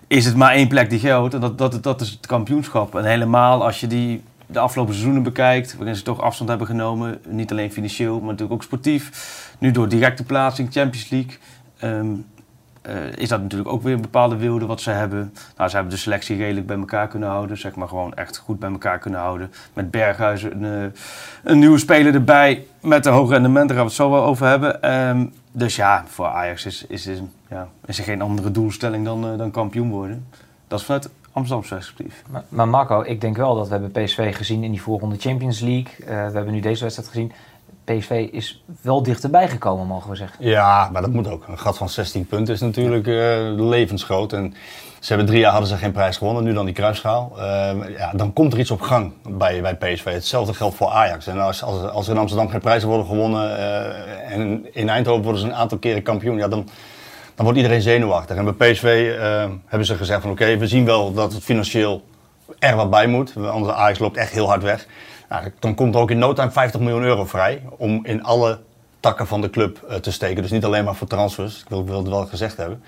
is 0.08 0.26
het 0.26 0.36
maar 0.36 0.52
één 0.52 0.68
plek 0.68 0.90
die 0.90 1.00
geldt. 1.00 1.34
En 1.34 1.40
dat, 1.40 1.58
dat, 1.58 1.84
dat 1.84 2.02
is 2.02 2.10
het 2.10 2.26
kampioenschap. 2.26 2.96
En 2.96 3.06
helemaal 3.06 3.66
als 3.66 3.80
je 3.80 3.88
die 3.88 4.24
de 4.48 4.60
afgelopen 4.60 4.94
seizoenen 4.94 5.24
bekijkt, 5.24 5.76
waarin 5.76 5.96
ze 5.96 6.04
toch 6.04 6.22
afstand 6.22 6.50
hebben 6.50 6.68
genomen. 6.68 7.20
Niet 7.28 7.52
alleen 7.52 7.72
financieel, 7.72 8.14
maar 8.14 8.26
natuurlijk 8.26 8.54
ook 8.54 8.64
sportief. 8.64 9.54
Nu 9.60 9.72
door 9.72 9.88
directe 9.88 10.24
plaatsing, 10.24 10.72
Champions 10.72 11.10
League. 11.10 11.38
Um, 11.84 12.26
uh, 12.90 13.12
is 13.16 13.30
dat 13.30 13.42
natuurlijk 13.42 13.70
ook 13.70 13.84
weer 13.84 13.94
een 13.94 14.02
bepaalde 14.02 14.36
wilde 14.36 14.66
wat 14.66 14.82
ze 14.82 14.90
hebben. 14.90 15.34
Nou, 15.58 15.70
ze 15.70 15.76
hebben 15.76 15.94
de 15.94 16.00
selectie 16.00 16.38
redelijk 16.38 16.68
bij 16.68 16.78
elkaar 16.78 17.08
kunnen 17.08 17.30
houden. 17.30 17.58
Zeg 17.58 17.76
maar 17.76 17.88
gewoon 17.88 18.14
echt 18.14 18.38
goed 18.38 18.60
bij 18.60 18.70
elkaar 18.70 19.00
kunnen 19.00 19.20
houden. 19.20 19.52
Met 19.74 19.92
Berghuizen 19.92 20.64
een, 20.64 20.84
uh, 20.84 20.92
een 21.44 21.60
nieuwe 21.60 21.78
speler 21.78 22.14
erbij. 22.14 22.66
Met 22.82 23.06
een 23.06 23.14
hoog 23.14 23.30
rendement, 23.30 23.68
daar 23.68 23.78
gaan 23.78 23.86
we 23.86 23.92
het 23.92 24.02
zo 24.02 24.10
wel 24.10 24.24
over 24.24 24.48
hebben. 24.48 24.94
Um, 24.96 25.34
dus 25.52 25.76
ja, 25.76 26.04
voor 26.08 26.26
Ajax 26.26 26.66
is, 26.66 26.86
is, 26.88 27.08
is, 27.08 27.20
ja, 27.50 27.68
is 27.86 27.98
er 27.98 28.04
geen 28.04 28.22
andere 28.22 28.52
doelstelling 28.52 29.06
dan, 29.06 29.32
uh, 29.32 29.38
dan 29.38 29.52
kampioen 29.52 29.90
worden. 29.90 30.28
Dat 30.68 30.80
is 30.80 30.86
vanuit 30.86 31.10
Amsterdamse 31.36 31.76
perspectief. 31.76 32.24
Maar, 32.30 32.44
maar, 32.50 32.68
Marco, 32.68 33.02
ik 33.02 33.22
denk 33.22 33.38
wel 33.38 33.56
dat 33.56 33.68
we 33.68 33.74
hebben 33.74 34.04
PSV 34.04 34.36
gezien 34.36 34.64
in 34.64 34.72
die 34.72 34.82
voorronde 34.82 35.16
Champions 35.20 35.60
League. 35.60 35.94
we 36.06 36.14
hebben 36.14 36.52
nu 36.52 36.60
deze 36.60 36.84
wedstrijd 36.84 37.10
gezien. 37.10 37.32
PSV 37.86 38.28
is 38.32 38.64
wel 38.82 39.04
dichterbij 39.04 39.48
gekomen, 39.48 39.88
mogen 39.88 40.10
we 40.10 40.16
zeggen. 40.16 40.46
Ja, 40.46 40.90
maar 40.92 41.02
dat 41.02 41.12
moet 41.12 41.28
ook. 41.28 41.48
Een 41.48 41.60
gat 41.60 41.78
van 41.78 41.90
16 41.90 42.26
punten 42.26 42.54
is 42.54 42.60
natuurlijk 42.60 43.08
uh, 43.08 43.68
levensgroot. 43.70 44.34
En 44.34 44.54
ze 45.00 45.08
hebben 45.08 45.26
drie 45.26 45.40
jaar 45.40 45.52
hadden 45.52 45.70
ze 45.70 45.76
geen 45.78 45.92
prijs 45.92 46.18
gewonnen, 46.18 46.44
nu 46.44 46.54
dan 46.54 46.66
die 46.66 46.74
kruisschaal. 46.74 47.32
Uh, 47.38 47.42
ja, 47.98 48.12
dan 48.16 48.34
komt 48.34 48.54
er 48.54 48.60
iets 48.60 48.72
op 48.72 48.82
gang 48.82 49.14
bij, 49.30 49.62
bij 49.62 49.76
PSV. 49.76 50.04
Hetzelfde 50.04 50.54
geldt 50.54 50.76
voor 50.76 50.90
Ajax. 50.90 51.28
En 51.28 51.40
als, 51.40 51.64
als, 51.64 51.90
als 51.90 52.08
er 52.08 52.14
in 52.14 52.20
Amsterdam 52.20 52.50
geen 52.50 52.60
prijzen 52.60 52.88
worden 52.88 53.06
gewonnen 53.06 53.50
uh, 53.50 54.32
en 54.32 54.68
in 54.74 54.90
Eindhoven 54.90 55.24
worden 55.24 55.42
ze 55.42 55.48
een 55.48 55.56
aantal 55.56 55.78
keren 55.78 56.04
kampioen, 56.04 56.38
ja, 56.38 56.48
dan, 56.48 56.70
dan 57.36 57.46
wordt 57.46 57.58
iedereen 57.58 57.82
zenuwachtig. 57.82 58.36
En 58.36 58.56
bij 58.56 58.72
PSV 58.72 59.16
hebben 59.66 59.88
ze 59.88 59.96
gezegd 59.96 60.22
van 60.22 60.32
oké, 60.32 60.58
we 60.58 60.68
zien 60.68 60.86
wel 60.86 61.14
dat 61.14 61.34
het 61.34 61.44
financieel 61.44 62.04
er 62.60 62.76
wat 62.76 62.90
bij 62.90 63.08
moet. 63.08 63.34
Anders 63.38 63.74
Ajax 63.74 64.00
loopt 64.00 64.18
echt 64.18 64.32
heel 64.32 64.48
hard 64.48 64.64
weg. 64.64 64.88
Nou, 65.30 65.52
dan 65.60 65.76
komt 65.76 65.96
er 65.96 66.02
ook 66.02 66.12
in 66.12 66.18
no 66.18 66.34
time 66.34 66.52
50 66.52 66.80
miljoen 66.80 67.04
euro 67.04 67.26
vrij 67.26 67.62
om 67.78 68.06
in 68.06 68.24
alle 68.24 68.60
takken 69.00 69.28
van 69.28 69.42
de 69.42 69.50
club 69.50 69.86
uh, 69.90 69.96
te 69.96 70.12
steken. 70.12 70.42
Dus 70.42 70.52
niet 70.52 70.66
alleen 70.66 70.84
maar 70.84 70.96
voor 70.96 71.08
transfers, 71.08 71.62
ik 71.62 71.70
wil, 71.70 71.86
wil 71.86 71.98
het 71.98 72.08
wel 72.08 72.26
gezegd 72.26 72.58
hebben. 72.58 72.84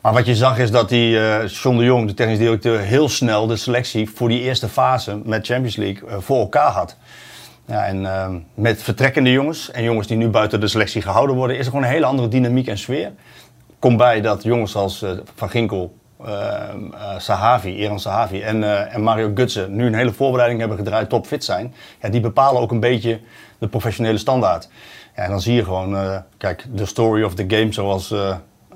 Maar 0.00 0.12
wat 0.12 0.26
je 0.26 0.34
zag 0.34 0.58
is 0.58 0.70
dat 0.70 0.88
die 0.88 1.10
uh, 1.10 1.46
John 1.46 1.76
de 1.76 1.84
Jong, 1.84 2.06
de 2.06 2.14
technisch 2.14 2.38
directeur, 2.38 2.80
heel 2.80 3.08
snel 3.08 3.46
de 3.46 3.56
selectie 3.56 4.10
voor 4.10 4.28
die 4.28 4.40
eerste 4.40 4.68
fase 4.68 5.20
met 5.24 5.46
Champions 5.46 5.76
League 5.76 6.20
voor 6.20 6.38
elkaar 6.38 6.70
had. 6.70 6.96
Ja, 7.64 7.86
en 7.86 8.02
uh, 8.02 8.28
met 8.54 8.82
vertrekkende 8.82 9.32
jongens 9.32 9.70
en 9.70 9.82
jongens 9.82 10.06
die 10.06 10.16
nu 10.16 10.28
buiten 10.28 10.60
de 10.60 10.68
selectie 10.68 11.02
gehouden 11.02 11.36
worden, 11.36 11.56
is 11.56 11.64
er 11.64 11.70
gewoon 11.70 11.86
een 11.86 11.92
hele 11.92 12.06
andere 12.06 12.28
dynamiek 12.28 12.66
en 12.66 12.78
sfeer. 12.78 13.12
Komt 13.78 13.96
bij 13.96 14.20
dat 14.20 14.42
jongens 14.42 14.76
als 14.76 15.04
Van 15.34 15.50
Ginkel, 15.50 15.96
uh, 16.26 16.28
uh, 16.92 17.18
Sahavi, 17.18 17.76
Eran 17.76 18.00
Sahavi 18.00 18.42
en, 18.42 18.90
en 18.90 19.02
Mario 19.02 19.30
Gutsen 19.34 19.76
nu 19.76 19.86
een 19.86 19.94
hele 19.94 20.12
voorbereiding 20.12 20.60
hebben 20.60 20.78
gedraaid, 20.78 21.08
topfit 21.08 21.44
zijn. 21.44 21.74
Ja, 22.02 22.08
die 22.08 22.20
bepalen 22.20 22.60
ook 22.60 22.70
een 22.70 22.80
beetje 22.80 23.20
de 23.58 23.68
professionele 23.68 24.18
standaard. 24.18 24.68
Ja, 25.16 25.22
en 25.22 25.30
dan 25.30 25.40
zie 25.40 25.54
je 25.54 25.64
gewoon, 25.64 26.22
kijk, 26.36 26.64
de 26.72 26.86
story 26.86 27.22
of 27.22 27.34
the 27.34 27.44
game 27.48 27.72
zoals, 27.72 28.14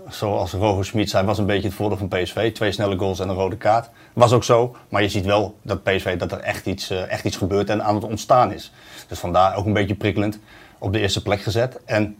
zoals 0.09 0.53
Roger 0.53 0.85
Schmid 0.85 1.11
zei, 1.11 1.27
was 1.27 1.39
een 1.39 1.47
beetje 1.47 1.69
het 1.69 1.77
voordeel 1.77 1.99
van 1.99 2.09
PSV. 2.09 2.53
Twee 2.53 2.73
snelle 2.73 2.99
goals 2.99 3.21
en 3.21 3.29
een 3.29 3.35
rode 3.35 3.57
kaart. 3.57 3.91
Was 4.13 4.33
ook 4.33 4.45
zo, 4.45 4.77
maar 4.89 5.03
je 5.03 5.09
ziet 5.09 5.25
wel 5.25 5.59
dat 5.63 5.83
PSV 5.83 6.17
dat 6.17 6.33
er 6.33 6.41
echt 6.41 6.67
iets, 6.67 6.91
echt 6.91 7.25
iets 7.25 7.37
gebeurt 7.37 7.71
en 7.71 7.85
aan 7.85 7.95
het 7.95 8.05
ontstaan 8.05 8.53
is. 8.53 8.73
Dus 9.09 9.19
vandaar 9.19 9.57
ook 9.57 9.67
een 9.67 9.73
beetje 9.73 9.95
prikkelend 9.95 10.39
op 10.79 10.93
de 10.93 11.01
eerste 11.01 11.23
plek 11.23 11.41
gezet. 11.41 11.81
En 11.85 12.17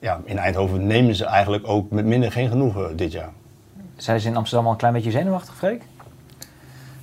ja, 0.00 0.20
in 0.24 0.38
Eindhoven 0.38 0.86
nemen 0.86 1.14
ze 1.14 1.24
eigenlijk 1.24 1.68
ook 1.68 1.90
met 1.90 2.04
minder 2.04 2.32
geen 2.32 2.48
genoegen 2.48 2.96
dit 2.96 3.12
jaar. 3.12 3.30
Zijn 3.96 4.20
ze 4.20 4.28
in 4.28 4.36
Amsterdam 4.36 4.66
al 4.66 4.72
een 4.72 4.78
klein 4.78 4.92
beetje 4.92 5.10
zenuwachtig, 5.10 5.56
Freek? 5.56 5.82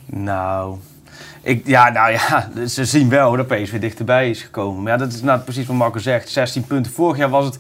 Nou, 0.05 0.77
ik, 1.41 1.67
ja, 1.67 1.89
nou 1.89 2.11
ja, 2.11 2.49
ze 2.67 2.85
zien 2.85 3.09
wel 3.09 3.35
dat 3.35 3.47
PSV 3.47 3.79
dichterbij 3.79 4.29
is 4.29 4.41
gekomen. 4.41 4.83
Maar 4.83 4.91
ja, 4.91 4.97
dat 4.97 5.13
is 5.13 5.21
nou 5.21 5.39
precies 5.39 5.67
wat 5.67 5.75
Marco 5.75 5.99
zegt. 5.99 6.29
16 6.29 6.63
punten. 6.63 6.91
Vorig 6.91 7.17
jaar 7.17 7.29
was 7.29 7.45
het... 7.45 7.59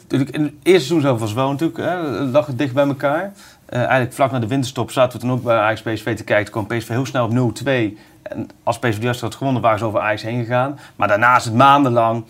Natuurlijk, 0.00 0.30
in 0.30 0.42
het 0.42 0.52
eerste 0.52 0.86
seizoen 0.86 1.00
zelf 1.00 1.20
was 1.20 1.32
wel 1.32 1.50
natuurlijk, 1.50 1.78
hè, 1.78 1.96
lag 2.24 2.46
het 2.46 2.58
dicht 2.58 2.74
bij 2.74 2.86
elkaar. 2.86 3.32
Uh, 3.70 3.78
eigenlijk 3.78 4.12
vlak 4.12 4.30
na 4.30 4.38
de 4.38 4.46
winterstop 4.46 4.90
zaten 4.90 5.12
we 5.12 5.26
toen 5.26 5.34
ook 5.34 5.42
bij 5.42 5.56
Ajax 5.56 5.82
PSV 5.82 6.16
te 6.16 6.24
kijken. 6.24 6.52
Toen 6.52 6.66
kwam 6.66 6.78
PSV 6.78 6.88
heel 6.88 7.06
snel 7.06 7.24
op 7.24 7.54
0-2. 7.62 7.68
En 8.22 8.48
als 8.62 8.78
PSV 8.78 8.98
de 8.98 9.18
had 9.20 9.34
gewonnen, 9.34 9.62
waren 9.62 9.78
ze 9.78 9.84
over 9.84 10.00
Ajax 10.00 10.22
heen 10.22 10.44
gegaan. 10.44 10.78
Maar 10.96 11.08
daarna 11.08 11.36
is 11.36 11.44
het 11.44 11.54
maandenlang 11.54 12.24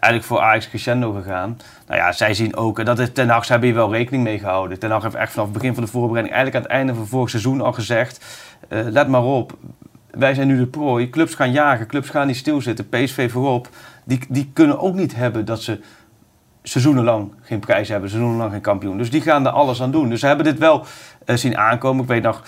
eigenlijk 0.00 0.24
voor 0.24 0.40
Ajax 0.40 0.68
crescendo 0.68 1.12
gegaan. 1.12 1.58
Nou 1.86 2.00
ja, 2.00 2.12
zij 2.12 2.34
zien 2.34 2.56
ook, 2.56 2.78
en 2.78 2.84
dat 2.84 2.98
is 2.98 3.12
Ten 3.12 3.28
Hag, 3.28 3.44
ze 3.44 3.50
hebben 3.50 3.68
hier 3.68 3.78
wel 3.78 3.92
rekening 3.92 4.22
mee 4.22 4.38
gehouden. 4.38 4.78
Ten 4.78 4.90
Hag 4.90 5.02
heeft 5.02 5.14
echt 5.14 5.32
vanaf 5.32 5.46
het 5.46 5.54
begin 5.54 5.74
van 5.74 5.82
de 5.82 5.90
voorbereiding, 5.90 6.34
eigenlijk 6.34 6.56
aan 6.56 6.70
het 6.70 6.78
einde 6.80 6.94
van 6.94 7.06
vorig 7.06 7.30
seizoen 7.30 7.60
al 7.60 7.72
gezegd, 7.72 8.24
uh, 8.68 8.80
let 8.84 9.08
maar 9.08 9.22
op, 9.22 9.56
wij 10.10 10.34
zijn 10.34 10.46
nu 10.46 10.58
de 10.58 10.66
prooi, 10.66 11.10
clubs 11.10 11.34
gaan 11.34 11.52
jagen, 11.52 11.86
clubs 11.86 12.08
gaan 12.08 12.26
niet 12.26 12.36
stilzitten, 12.36 12.88
PSV 12.88 13.30
voorop, 13.30 13.68
die, 14.04 14.20
die 14.28 14.50
kunnen 14.52 14.80
ook 14.80 14.94
niet 14.94 15.14
hebben 15.14 15.44
dat 15.44 15.62
ze 15.62 15.80
seizoenenlang 16.62 17.32
geen 17.42 17.58
prijs 17.58 17.88
hebben, 17.88 18.10
seizoenenlang 18.10 18.52
geen 18.52 18.60
kampioen. 18.60 18.98
Dus 18.98 19.10
die 19.10 19.20
gaan 19.20 19.46
er 19.46 19.52
alles 19.52 19.82
aan 19.82 19.90
doen. 19.90 20.08
Dus 20.08 20.20
ze 20.20 20.26
hebben 20.26 20.44
dit 20.44 20.58
wel 20.58 20.84
uh, 21.26 21.36
zien 21.36 21.58
aankomen. 21.58 22.02
Ik 22.02 22.08
weet 22.08 22.22
nog, 22.22 22.42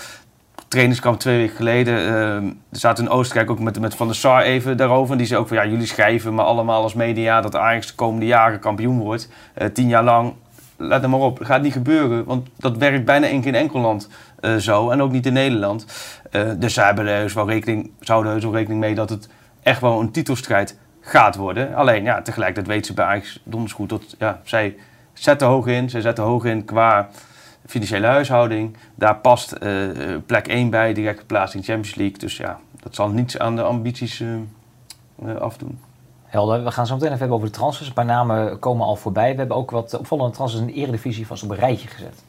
trainingskamp 0.70 1.18
twee 1.18 1.36
weken 1.36 1.56
geleden. 1.56 2.12
Uh, 2.44 2.50
zaten 2.70 3.04
in 3.04 3.10
Oostenrijk 3.10 3.50
ook 3.50 3.58
met, 3.58 3.80
met 3.80 3.94
Van 3.94 4.06
der 4.06 4.16
Sar 4.16 4.42
even 4.42 4.76
daarover. 4.76 5.12
En 5.12 5.18
die 5.18 5.26
zei 5.26 5.40
ook 5.40 5.48
van 5.48 5.56
ja, 5.56 5.66
jullie 5.66 5.86
schrijven 5.86 6.34
maar 6.34 6.44
allemaal 6.44 6.82
als 6.82 6.94
media 6.94 7.40
dat 7.40 7.56
Ajax 7.56 7.86
de 7.86 7.94
komende 7.94 8.26
jaren 8.26 8.58
kampioen 8.58 8.98
wordt. 8.98 9.28
Uh, 9.58 9.68
tien 9.68 9.88
jaar 9.88 10.04
lang. 10.04 10.34
Let 10.76 11.02
er 11.02 11.10
maar 11.10 11.20
op, 11.20 11.38
gaat 11.42 11.62
niet 11.62 11.72
gebeuren. 11.72 12.24
Want 12.24 12.48
dat 12.56 12.76
werkt 12.76 13.04
bijna 13.04 13.26
in 13.26 13.42
geen 13.42 13.54
enkel 13.54 13.80
land 13.80 14.08
uh, 14.40 14.56
zo. 14.56 14.90
En 14.90 15.02
ook 15.02 15.12
niet 15.12 15.26
in 15.26 15.32
Nederland. 15.32 15.86
dus 16.56 16.74
ze 16.74 16.80
hebben 16.80 17.04
dus 17.04 17.32
wel 17.32 17.48
rekening, 17.48 17.90
zouden 18.00 18.32
er 18.32 18.40
zo 18.40 18.50
rekening 18.50 18.80
mee 18.80 18.94
dat 18.94 19.10
het 19.10 19.28
echt 19.62 19.80
wel 19.80 20.00
een 20.00 20.10
titelstrijd 20.10 20.78
gaat 21.00 21.36
worden. 21.36 21.74
Alleen 21.74 22.04
ja, 22.04 22.22
tegelijkertijd 22.22 22.66
weet 22.66 22.86
ze 22.86 22.94
bij 22.94 23.04
Ajax 23.04 23.40
donders 23.44 23.72
goed 23.72 23.88
dat 23.88 24.14
ja, 24.18 24.40
zij 24.44 24.76
zetten 25.12 25.46
hoog 25.46 25.66
in. 25.66 25.90
Ze 25.90 26.00
zetten 26.00 26.24
hoog 26.24 26.44
in 26.44 26.64
qua 26.64 27.08
financiële 27.70 28.06
huishouding. 28.06 28.76
Daar 28.94 29.16
past 29.16 29.54
uh, 29.62 30.16
plek 30.26 30.48
1 30.48 30.70
bij, 30.70 30.92
directe 30.92 31.24
plaatsing 31.24 31.64
Champions 31.64 31.94
League. 31.94 32.18
Dus 32.18 32.36
ja, 32.36 32.58
dat 32.82 32.94
zal 32.94 33.08
niets 33.08 33.38
aan 33.38 33.56
de 33.56 33.62
ambities 33.62 34.20
uh, 34.20 35.36
afdoen. 35.36 35.78
Helder, 36.24 36.64
we 36.64 36.70
gaan 36.70 36.86
zo 36.86 36.94
meteen 36.94 37.08
even 37.08 37.20
hebben 37.20 37.36
over 37.36 37.48
de 37.48 37.58
transfers. 37.58 37.88
Een 37.88 37.94
paar 37.94 38.04
namen 38.04 38.58
komen 38.58 38.86
al 38.86 38.96
voorbij. 38.96 39.32
We 39.32 39.38
hebben 39.38 39.56
ook 39.56 39.70
wat 39.70 39.98
opvallende 39.98 40.34
transfers 40.34 40.62
in 40.62 40.66
de 40.66 40.72
eredivisie 40.72 41.26
vast 41.26 41.42
op 41.42 41.50
een 41.50 41.56
rijtje 41.56 41.88
gezet. 41.88 42.22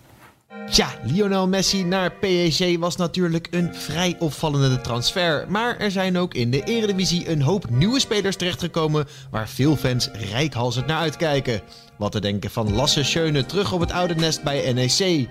Tja, 0.70 0.88
Lionel 1.04 1.48
Messi 1.48 1.84
naar 1.84 2.12
PSG 2.12 2.78
was 2.80 2.96
natuurlijk 2.96 3.48
een 3.52 3.76
vrij 3.76 4.16
opvallende 4.20 4.82
transfer. 4.82 5.46
Maar 5.48 5.78
er 5.78 5.92
zijn 5.92 6.18
ook 6.18 6.34
in 6.34 6.52
de 6.52 6.64
Eredivisie 6.64 7.30
een 7.30 7.42
hoop 7.42 7.70
nieuwe 7.70 8.00
spelers 8.00 8.36
terechtgekomen 8.36 9.08
waar 9.32 9.48
veel 9.48 9.76
fans 9.76 10.10
rijkhalsend 10.32 10.86
naar 10.86 11.00
uitkijken. 11.00 11.62
Wat 12.02 12.12
te 12.12 12.20
denken 12.20 12.52
van 12.52 12.74
Lasse 12.74 13.04
Schöne 13.04 13.46
terug 13.46 13.74
op 13.74 13.80
het 13.80 13.92
oude 13.92 14.16
nest 14.16 14.44
bij 14.44 14.74
NEC. 14.74 15.28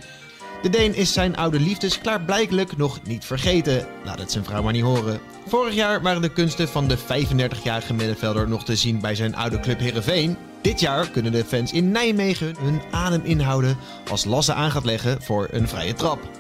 De 0.63 0.69
Deen 0.71 0.95
is 0.95 1.13
zijn 1.13 1.37
oude 1.37 1.61
liefdes 1.61 1.99
klaarblijkelijk 1.99 2.77
nog 2.77 3.01
niet 3.03 3.25
vergeten. 3.25 3.87
Laat 4.05 4.19
het 4.19 4.33
zijn 4.33 4.45
vrouw 4.45 4.63
maar 4.63 4.73
niet 4.73 4.83
horen. 4.83 5.21
Vorig 5.47 5.75
jaar 5.75 6.03
waren 6.03 6.23
de 6.23 6.33
kunsten 6.33 6.69
van 6.69 6.89
de 6.89 6.99
35-jarige 6.99 7.95
middenvelder 7.95 8.49
nog 8.49 8.65
te 8.65 8.77
zien 8.77 9.01
bij 9.01 9.15
zijn 9.15 9.37
oude 9.37 9.61
club 9.61 9.79
Herenveen. 9.79 10.37
Dit 10.63 10.81
jaar 10.81 11.11
kunnen 11.11 11.33
de 11.33 11.45
fans 11.45 11.73
in 11.73 11.91
Nijmegen 11.91 12.55
hun 12.59 12.81
adem 12.91 13.25
inhouden 13.25 13.77
als 14.11 14.25
Lasse 14.25 14.55
aan 14.55 14.71
gaat 14.71 14.85
leggen 14.85 15.23
voor 15.23 15.49
een 15.51 15.69
vrije 15.69 15.95
trap. 15.95 16.40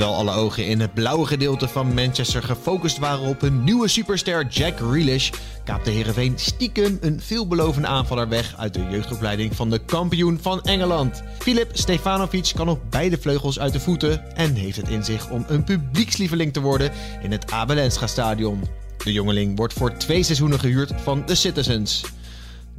Terwijl 0.00 0.20
alle 0.20 0.40
ogen 0.40 0.66
in 0.66 0.80
het 0.80 0.94
blauwe 0.94 1.26
gedeelte 1.26 1.68
van 1.68 1.94
Manchester 1.94 2.42
gefocust 2.42 2.98
waren 2.98 3.28
op 3.28 3.42
een 3.42 3.64
nieuwe 3.64 3.88
superster 3.88 4.46
Jack 4.46 4.78
Grealish, 4.78 5.30
kaapte 5.64 5.90
Heerenveen 5.90 6.38
stiekem 6.38 6.98
een 7.00 7.20
veelbelovende 7.20 7.88
aanvaller 7.88 8.28
weg 8.28 8.54
uit 8.56 8.74
de 8.74 8.86
jeugdopleiding 8.90 9.56
van 9.56 9.70
de 9.70 9.78
kampioen 9.78 10.38
van 10.42 10.62
Engeland. 10.62 11.22
Filip 11.38 11.70
Stefanovic 11.72 12.52
kan 12.54 12.68
op 12.68 12.80
beide 12.90 13.18
vleugels 13.18 13.58
uit 13.58 13.72
de 13.72 13.80
voeten 13.80 14.36
en 14.36 14.54
heeft 14.54 14.76
het 14.76 14.88
in 14.88 15.04
zich 15.04 15.30
om 15.30 15.44
een 15.48 15.64
publiekslieveling 15.64 16.52
te 16.52 16.60
worden 16.60 16.92
in 17.22 17.32
het 17.32 17.52
Abelenska 17.52 18.06
stadion. 18.06 18.62
De 19.04 19.12
jongeling 19.12 19.56
wordt 19.56 19.72
voor 19.72 19.96
twee 19.96 20.22
seizoenen 20.22 20.60
gehuurd 20.60 20.92
van 21.02 21.22
de 21.26 21.34
Citizens. 21.34 22.04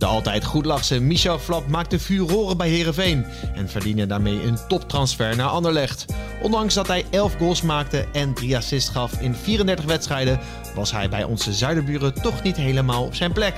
De 0.01 0.08
altijd 0.08 0.46
goedlachse 0.46 1.00
Michel 1.00 1.39
Flap 1.39 1.67
maakte 1.67 2.00
furoren 2.00 2.58
bij 2.58 2.70
Herenveen 2.70 3.25
en 3.53 3.70
verdiende 3.70 4.05
daarmee 4.05 4.43
een 4.43 4.58
toptransfer 4.67 5.36
naar 5.36 5.48
Anderlecht. 5.48 6.05
Ondanks 6.41 6.74
dat 6.74 6.88
hij 6.88 7.05
11 7.10 7.36
goals 7.38 7.62
maakte 7.62 8.08
en 8.12 8.34
3 8.34 8.58
assists 8.58 8.89
gaf 8.89 9.20
in 9.20 9.36
34 9.36 9.86
wedstrijden, 9.86 10.39
was 10.75 10.91
hij 10.91 11.10
bij 11.10 11.24
onze 11.24 11.53
zuiderburen 11.53 12.13
toch 12.13 12.43
niet 12.43 12.55
helemaal 12.55 13.03
op 13.03 13.15
zijn 13.15 13.31
plek. 13.31 13.55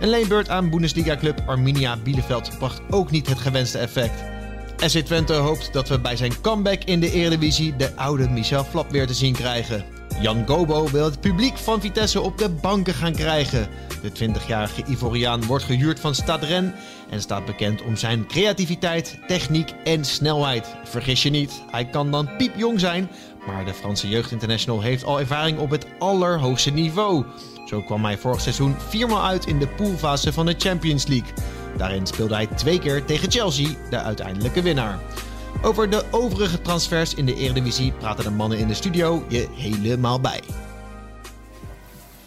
Een 0.00 0.08
leenbeurt 0.08 0.48
aan 0.48 0.70
Bundesliga-club 0.70 1.42
Arminia 1.46 1.96
Bielefeld 1.96 2.58
bracht 2.58 2.80
ook 2.90 3.10
niet 3.10 3.28
het 3.28 3.38
gewenste 3.38 3.78
effect. 3.78 4.22
SC 4.76 4.98
Twente 4.98 5.32
hoopt 5.32 5.72
dat 5.72 5.88
we 5.88 5.98
bij 5.98 6.16
zijn 6.16 6.40
comeback 6.40 6.84
in 6.84 7.00
de 7.00 7.12
Eredivisie 7.12 7.76
de 7.76 7.96
oude 7.96 8.28
Michel 8.28 8.64
Flap 8.64 8.90
weer 8.90 9.06
te 9.06 9.14
zien 9.14 9.34
krijgen. 9.34 9.99
Jan 10.20 10.46
Gobo 10.46 10.90
wil 10.90 11.04
het 11.04 11.20
publiek 11.20 11.58
van 11.58 11.80
Vitesse 11.80 12.20
op 12.20 12.38
de 12.38 12.48
banken 12.48 12.94
gaan 12.94 13.12
krijgen. 13.12 13.68
De 14.02 14.10
20-jarige 14.10 14.84
Ivoriaan 14.86 15.44
wordt 15.44 15.64
gehuurd 15.64 16.00
van 16.00 16.14
Stade 16.14 16.46
Rennes 16.46 16.72
en 17.10 17.20
staat 17.20 17.44
bekend 17.44 17.82
om 17.82 17.96
zijn 17.96 18.26
creativiteit, 18.26 19.18
techniek 19.26 19.74
en 19.84 20.04
snelheid. 20.04 20.74
Vergis 20.84 21.22
je 21.22 21.30
niet, 21.30 21.62
hij 21.70 21.84
kan 21.84 22.10
dan 22.10 22.36
piepjong 22.36 22.80
zijn, 22.80 23.10
maar 23.46 23.64
de 23.64 23.74
Franse 23.74 24.08
jeugdinternational 24.08 24.80
heeft 24.80 25.04
al 25.04 25.20
ervaring 25.20 25.58
op 25.58 25.70
het 25.70 25.86
allerhoogste 25.98 26.70
niveau. 26.70 27.24
Zo 27.66 27.82
kwam 27.82 28.04
hij 28.04 28.18
vorig 28.18 28.40
seizoen 28.40 28.74
viermaal 28.88 29.24
uit 29.24 29.46
in 29.46 29.58
de 29.58 29.68
poolfase 29.68 30.32
van 30.32 30.46
de 30.46 30.54
Champions 30.58 31.06
League. 31.06 31.32
Daarin 31.76 32.06
speelde 32.06 32.34
hij 32.34 32.46
twee 32.46 32.78
keer 32.78 33.04
tegen 33.04 33.30
Chelsea, 33.30 33.68
de 33.90 33.98
uiteindelijke 33.98 34.62
winnaar. 34.62 34.98
Over 35.62 35.90
de 35.90 36.04
overige 36.10 36.62
transfers 36.62 37.14
in 37.14 37.26
de 37.26 37.34
Eredivisie 37.34 37.92
praten 37.92 38.24
de 38.24 38.30
mannen 38.30 38.58
in 38.58 38.66
de 38.68 38.74
studio 38.74 39.22
je 39.28 39.48
helemaal 39.54 40.20
bij. 40.20 40.40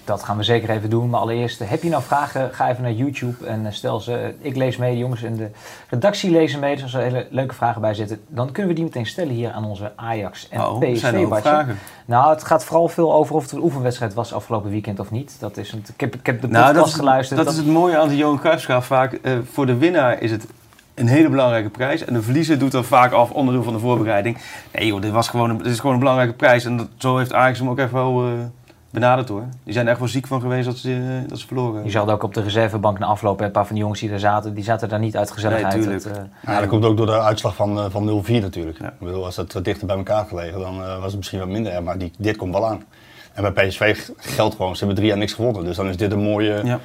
Dat 0.05 0.23
gaan 0.23 0.37
we 0.37 0.43
zeker 0.43 0.69
even 0.69 0.89
doen. 0.89 1.09
Maar 1.09 1.19
allereerst, 1.19 1.59
heb 1.59 1.83
je 1.83 1.89
nou 1.89 2.03
vragen? 2.03 2.53
Ga 2.53 2.69
even 2.69 2.83
naar 2.83 2.91
YouTube 2.91 3.45
en 3.45 3.65
eh, 3.65 3.71
stel 3.71 3.99
ze. 3.99 4.33
Ik 4.39 4.55
lees 4.55 4.77
mee, 4.77 4.91
de 4.91 4.97
jongens 4.97 5.21
in 5.21 5.35
de 5.35 5.49
redactie 5.89 6.31
lezen 6.31 6.59
mee. 6.59 6.73
Dus 6.73 6.83
als 6.83 6.93
er 6.93 7.01
hele 7.01 7.27
leuke 7.29 7.53
vragen 7.53 7.81
bij 7.81 7.93
zitten, 7.93 8.19
dan 8.27 8.51
kunnen 8.51 8.67
we 8.71 8.75
die 8.77 8.83
meteen 8.83 9.05
stellen 9.05 9.33
hier 9.33 9.51
aan 9.51 9.65
onze 9.65 9.91
Ajax 9.95 10.47
en 10.49 10.61
Oh, 10.61 10.79
PSV. 10.79 10.97
zijn 10.99 11.15
er 11.15 11.21
ook 11.21 11.29
Bartje. 11.29 11.49
vragen? 11.49 11.77
Nou, 12.05 12.29
het 12.33 12.43
gaat 12.43 12.65
vooral 12.65 12.87
veel 12.87 13.13
over 13.13 13.35
of 13.35 13.41
het 13.43 13.51
een 13.51 13.63
oefenwedstrijd 13.63 14.13
was 14.13 14.33
afgelopen 14.33 14.69
weekend 14.71 14.99
of 14.99 15.11
niet. 15.11 15.35
Dat 15.39 15.57
is 15.57 15.71
een, 15.71 15.83
ik, 15.93 15.99
heb, 15.99 16.15
ik 16.15 16.25
heb 16.25 16.41
de 16.41 16.47
podcast 16.47 16.63
Nou, 16.63 16.75
dat 16.75 16.87
is, 16.87 16.93
geluisterd. 16.93 17.39
dat 17.43 17.51
is 17.51 17.57
het 17.57 17.67
mooie 17.67 17.97
aan 17.97 18.07
de 18.07 18.17
Johan 18.17 18.39
Cruijffschaal. 18.39 18.81
Vaak 18.81 19.13
eh, 19.13 19.33
voor 19.51 19.65
de 19.65 19.77
winnaar 19.77 20.21
is 20.21 20.31
het 20.31 20.45
een 20.95 21.07
hele 21.07 21.29
belangrijke 21.29 21.69
prijs. 21.69 22.05
En 22.05 22.13
de 22.13 22.21
verliezer 22.21 22.59
doet 22.59 22.71
dan 22.71 22.83
vaak 22.83 23.11
af 23.11 23.31
onderdeel 23.31 23.63
van 23.63 23.73
de 23.73 23.79
voorbereiding. 23.79 24.37
Nee 24.73 24.87
joh, 24.87 25.01
dit, 25.01 25.11
was 25.11 25.29
gewoon 25.29 25.49
een, 25.49 25.57
dit 25.57 25.65
is 25.65 25.77
gewoon 25.79 25.93
een 25.93 25.99
belangrijke 25.99 26.33
prijs. 26.33 26.65
En 26.65 26.77
dat, 26.77 26.87
zo 26.97 27.17
heeft 27.17 27.33
Ajax 27.33 27.59
hem 27.59 27.69
ook 27.69 27.79
echt 27.79 27.91
wel 27.91 28.23
eh, 28.25 28.31
benaderd 28.89 29.29
hoor. 29.29 29.43
Die 29.63 29.73
zijn 29.73 29.85
er 29.85 29.91
echt 29.91 29.99
wel 29.99 30.09
ziek 30.09 30.27
van 30.27 30.41
geweest 30.41 30.65
dat 30.65 30.77
ze, 30.77 30.91
eh, 31.23 31.29
dat 31.29 31.39
ze 31.39 31.47
verloren. 31.47 31.83
Je 31.83 31.89
zag 31.89 32.01
het 32.01 32.11
ook 32.11 32.23
op 32.23 32.33
de 32.33 32.41
reservebank 32.41 32.99
na 32.99 33.05
afloop. 33.05 33.39
hè, 33.39 33.45
Een 33.45 33.51
paar 33.51 33.65
van 33.65 33.73
die 33.73 33.81
jongens 33.83 34.01
die 34.01 34.09
daar 34.09 34.19
zaten, 34.19 34.53
die 34.53 34.63
zaten 34.63 34.89
daar 34.89 34.99
niet 34.99 35.17
uit 35.17 35.31
gezelligheid. 35.31 35.73
Nee, 35.73 35.83
tuurlijk. 35.83 36.05
Eh, 36.05 36.23
Ja, 36.53 36.59
dat 36.59 36.69
komt 36.69 36.85
ook 36.85 36.97
door 36.97 37.05
de 37.05 37.19
uitslag 37.21 37.55
van, 37.55 37.91
van 37.91 38.05
0-4 38.23 38.41
natuurlijk. 38.41 38.79
Ja. 38.79 38.87
Ik 38.87 38.99
bedoel, 38.99 39.25
als 39.25 39.35
het 39.35 39.53
wat 39.53 39.65
dichter 39.65 39.87
bij 39.87 39.95
elkaar 39.97 40.25
gelegen, 40.25 40.59
dan 40.59 40.83
eh, 40.83 40.95
was 40.95 41.05
het 41.07 41.15
misschien 41.15 41.39
wat 41.39 41.47
minder. 41.47 41.71
erg, 41.71 41.83
Maar 41.83 41.97
die, 41.97 42.11
dit 42.17 42.35
komt 42.37 42.53
wel 42.53 42.67
aan. 42.67 42.83
En 43.33 43.53
bij 43.53 43.67
PSV 43.67 44.07
geldt 44.17 44.55
gewoon, 44.55 44.71
ze 44.73 44.77
hebben 44.77 44.95
drie 44.95 45.07
jaar 45.09 45.17
niks 45.17 45.33
gewonnen. 45.33 45.63
Dus 45.63 45.75
dan 45.75 45.87
is 45.89 45.97
dit 45.97 46.11
een 46.11 46.23
mooie, 46.23 46.61
Ja. 46.63 46.79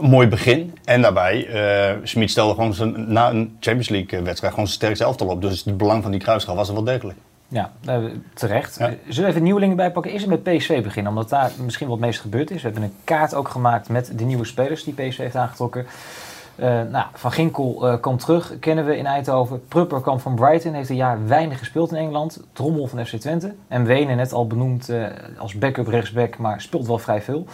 Een 0.00 0.10
mooi 0.10 0.28
begin. 0.28 0.78
En 0.84 1.02
daarbij, 1.02 1.46
eh 1.46 1.96
Smit 2.02 2.30
stelde 2.30 2.54
gewoon 2.54 2.74
zijn, 2.74 3.12
na 3.12 3.30
een 3.30 3.56
Champions 3.60 3.88
League 3.88 4.22
wedstrijd 4.22 4.52
gewoon 4.52 4.68
zijn 4.68 4.78
sterkste 4.78 5.04
elftal 5.04 5.26
op. 5.26 5.42
Dus 5.42 5.64
het 5.64 5.76
belang 5.76 6.02
van 6.02 6.10
die 6.10 6.20
kruisschaal 6.20 6.56
was 6.56 6.68
er 6.68 6.74
wel 6.74 6.84
degelijk. 6.84 7.18
Ja, 7.48 7.72
eh, 7.84 7.98
terecht. 8.34 8.76
Ja. 8.78 8.88
Eh, 8.88 8.92
Zullen 9.08 9.24
we 9.24 9.30
even 9.30 9.42
nieuwelingen 9.42 9.76
bijpakken? 9.76 10.12
Eerst 10.12 10.26
met 10.26 10.42
PSV 10.42 10.82
beginnen, 10.82 11.12
omdat 11.12 11.28
daar 11.28 11.50
misschien 11.64 11.88
wat 11.88 11.96
het 11.96 12.06
meest 12.06 12.20
gebeurd 12.20 12.50
is. 12.50 12.62
We 12.62 12.68
hebben 12.68 12.82
een 12.82 12.94
kaart 13.04 13.34
ook 13.34 13.48
gemaakt 13.48 13.88
met 13.88 14.12
de 14.18 14.24
nieuwe 14.24 14.44
spelers 14.44 14.84
die 14.84 14.94
PSV 14.94 15.16
heeft 15.16 15.36
aangetrokken. 15.36 15.86
Eh, 16.56 16.82
nou, 16.90 17.06
van 17.12 17.32
Ginkel 17.32 17.88
eh, 17.88 18.00
komt 18.00 18.20
terug, 18.20 18.58
kennen 18.60 18.84
we 18.84 18.96
in 18.96 19.06
Eindhoven. 19.06 19.66
Prupper 19.68 20.00
kwam 20.00 20.20
van 20.20 20.34
Brighton, 20.34 20.72
heeft 20.72 20.88
een 20.88 20.96
jaar 20.96 21.26
weinig 21.26 21.58
gespeeld 21.58 21.90
in 21.90 21.96
Engeland. 21.96 22.40
Drommel 22.52 22.86
van 22.86 23.06
FC 23.06 23.16
Twente. 23.16 23.54
En 23.68 23.84
Wenen, 23.84 24.16
net 24.16 24.32
al 24.32 24.46
benoemd 24.46 24.88
eh, 24.88 25.06
als 25.38 25.54
backup 25.54 25.86
rechtsback, 25.86 26.38
maar 26.38 26.60
speelt 26.60 26.86
wel 26.86 26.98
vrij 26.98 27.22
veel. 27.22 27.46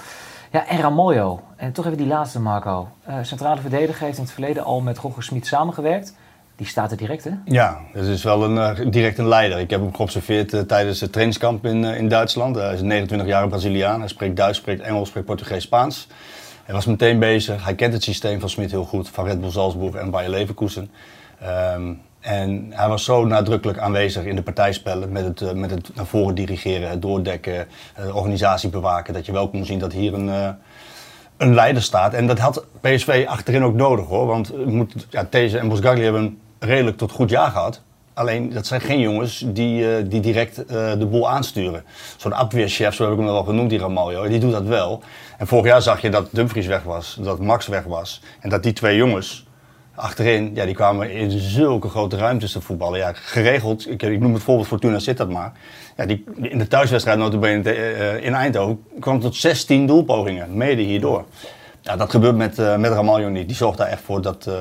Ja, 0.52 0.66
en 0.66 0.80
Ramaljo. 0.80 1.40
En 1.56 1.72
toch 1.72 1.86
even 1.86 1.98
die 1.98 2.06
laatste, 2.06 2.40
Marco. 2.40 2.88
Eh, 3.04 3.16
centrale 3.22 3.60
verdediger 3.60 4.04
heeft 4.04 4.16
in 4.16 4.22
het 4.22 4.32
verleden 4.32 4.64
al 4.64 4.80
met 4.80 4.98
Roger 4.98 5.22
Smit 5.22 5.46
samengewerkt. 5.46 6.14
Die 6.56 6.66
staat 6.66 6.90
er 6.90 6.96
direct, 6.96 7.24
hè? 7.24 7.30
Ja, 7.44 7.80
dat 7.92 8.04
is 8.04 8.22
wel 8.22 8.44
een, 8.44 8.58
eh, 8.58 8.90
direct 8.90 9.18
een 9.18 9.28
leider. 9.28 9.58
Ik 9.58 9.70
heb 9.70 9.80
hem 9.80 9.94
geobserveerd 9.94 10.52
eh, 10.52 10.60
tijdens 10.60 11.00
het 11.00 11.12
trainingskamp 11.12 11.64
in, 11.66 11.84
in 11.84 12.08
Duitsland. 12.08 12.56
hij 12.56 12.74
is 12.74 12.80
een 12.80 13.08
29-jarige 13.08 13.48
Braziliaan. 13.48 13.98
Hij 13.98 14.08
spreekt 14.08 14.36
Duits, 14.36 14.58
spreekt 14.58 14.80
Engels, 14.80 15.08
spreekt 15.08 15.26
Portugees, 15.26 15.62
Spaans. 15.62 16.08
Hij 16.64 16.74
was 16.74 16.86
meteen 16.86 17.18
bezig. 17.18 17.64
Hij 17.64 17.74
kent 17.74 17.92
het 17.92 18.02
systeem 18.02 18.40
van 18.40 18.48
Smit 18.48 18.70
heel 18.70 18.84
goed, 18.84 19.08
van 19.08 19.26
Red 19.26 19.40
Bull 19.40 19.50
Salzburg 19.50 19.94
en 19.94 20.10
Bayer 20.10 20.30
Leverkusen. 20.30 20.90
Ehm, 21.40 21.92
en 22.22 22.66
hij 22.70 22.88
was 22.88 23.04
zo 23.04 23.24
nadrukkelijk 23.24 23.78
aanwezig 23.78 24.24
in 24.24 24.36
de 24.36 24.42
partijspellen 24.42 25.12
met 25.12 25.24
het, 25.24 25.40
eh, 25.40 25.52
met 25.52 25.70
het 25.70 25.94
naar 25.94 26.06
voren 26.06 26.34
dirigeren, 26.34 26.90
het 26.90 27.02
doordekken, 27.02 27.66
eh, 27.94 28.04
de 28.04 28.14
organisatie 28.14 28.68
bewaken. 28.68 29.14
Dat 29.14 29.26
je 29.26 29.32
wel 29.32 29.48
kon 29.48 29.64
zien 29.64 29.78
dat 29.78 29.92
hier 29.92 30.14
een, 30.14 30.28
eh, 30.28 30.48
een 31.36 31.54
leider 31.54 31.82
staat. 31.82 32.14
En 32.14 32.26
dat 32.26 32.38
had 32.38 32.64
PSV 32.80 33.24
achterin 33.28 33.64
ook 33.64 33.74
nodig 33.74 34.06
hoor. 34.06 34.26
Want 34.26 34.66
moet, 34.66 35.06
ja, 35.10 35.24
These 35.24 35.58
en 35.58 35.68
Bosgagli 35.68 36.02
hebben 36.02 36.22
een 36.22 36.38
redelijk 36.58 36.96
tot 36.96 37.10
goed 37.10 37.30
jaar 37.30 37.50
gehad. 37.50 37.82
Alleen, 38.14 38.52
dat 38.52 38.66
zijn 38.66 38.80
geen 38.80 39.00
jongens 39.00 39.44
die, 39.46 39.96
eh, 39.96 40.04
die 40.08 40.20
direct 40.20 40.64
eh, 40.66 40.92
de 40.98 41.06
boel 41.06 41.30
aansturen. 41.30 41.84
Zo'n 42.16 42.34
abweerchef, 42.34 42.94
zo 42.94 43.02
heb 43.02 43.12
ik 43.12 43.18
hem 43.18 43.26
wel 43.26 43.44
genoemd, 43.44 43.70
die 43.70 43.78
Ramaljo, 43.78 44.28
die 44.28 44.40
doet 44.40 44.52
dat 44.52 44.64
wel. 44.64 45.02
En 45.38 45.46
vorig 45.46 45.64
jaar 45.64 45.82
zag 45.82 46.00
je 46.00 46.10
dat 46.10 46.28
Dumfries 46.32 46.66
weg 46.66 46.82
was, 46.82 47.18
dat 47.20 47.40
Max 47.40 47.66
weg 47.66 47.84
was. 47.84 48.22
En 48.40 48.48
dat 48.48 48.62
die 48.62 48.72
twee 48.72 48.96
jongens 48.96 49.46
achterin, 49.94 50.50
ja, 50.54 50.64
die 50.64 50.74
kwamen 50.74 51.10
in 51.10 51.30
zulke 51.30 51.88
grote 51.88 52.16
ruimtes 52.16 52.52
te 52.52 52.60
voetballen. 52.60 52.98
Ja, 52.98 53.12
geregeld, 53.12 53.90
ik, 53.90 54.02
ik 54.02 54.20
noem 54.20 54.34
het 54.34 54.42
voorbeeld 54.42 54.66
Fortuna 54.66 54.98
Sittard 54.98 55.30
maar. 55.30 55.52
Ja, 55.96 56.06
die, 56.06 56.24
in 56.40 56.58
de 56.58 56.68
thuiswedstrijd 56.68 57.18
notabene 57.18 57.76
uh, 57.76 58.24
in 58.24 58.34
Eindhoven 58.34 58.84
kwam 59.00 59.20
tot 59.20 59.36
16 59.36 59.86
doelpogingen, 59.86 60.56
mede 60.56 60.82
hierdoor. 60.82 61.24
Ja, 61.80 61.96
dat 61.96 62.10
gebeurt 62.10 62.36
met, 62.36 62.58
uh, 62.58 62.76
met 62.76 62.92
Ramaljo 62.92 63.28
niet. 63.28 63.46
Die 63.46 63.56
zorgt 63.56 63.78
daar 63.78 63.86
echt 63.86 64.02
voor 64.02 64.22
dat, 64.22 64.46
uh, 64.48 64.54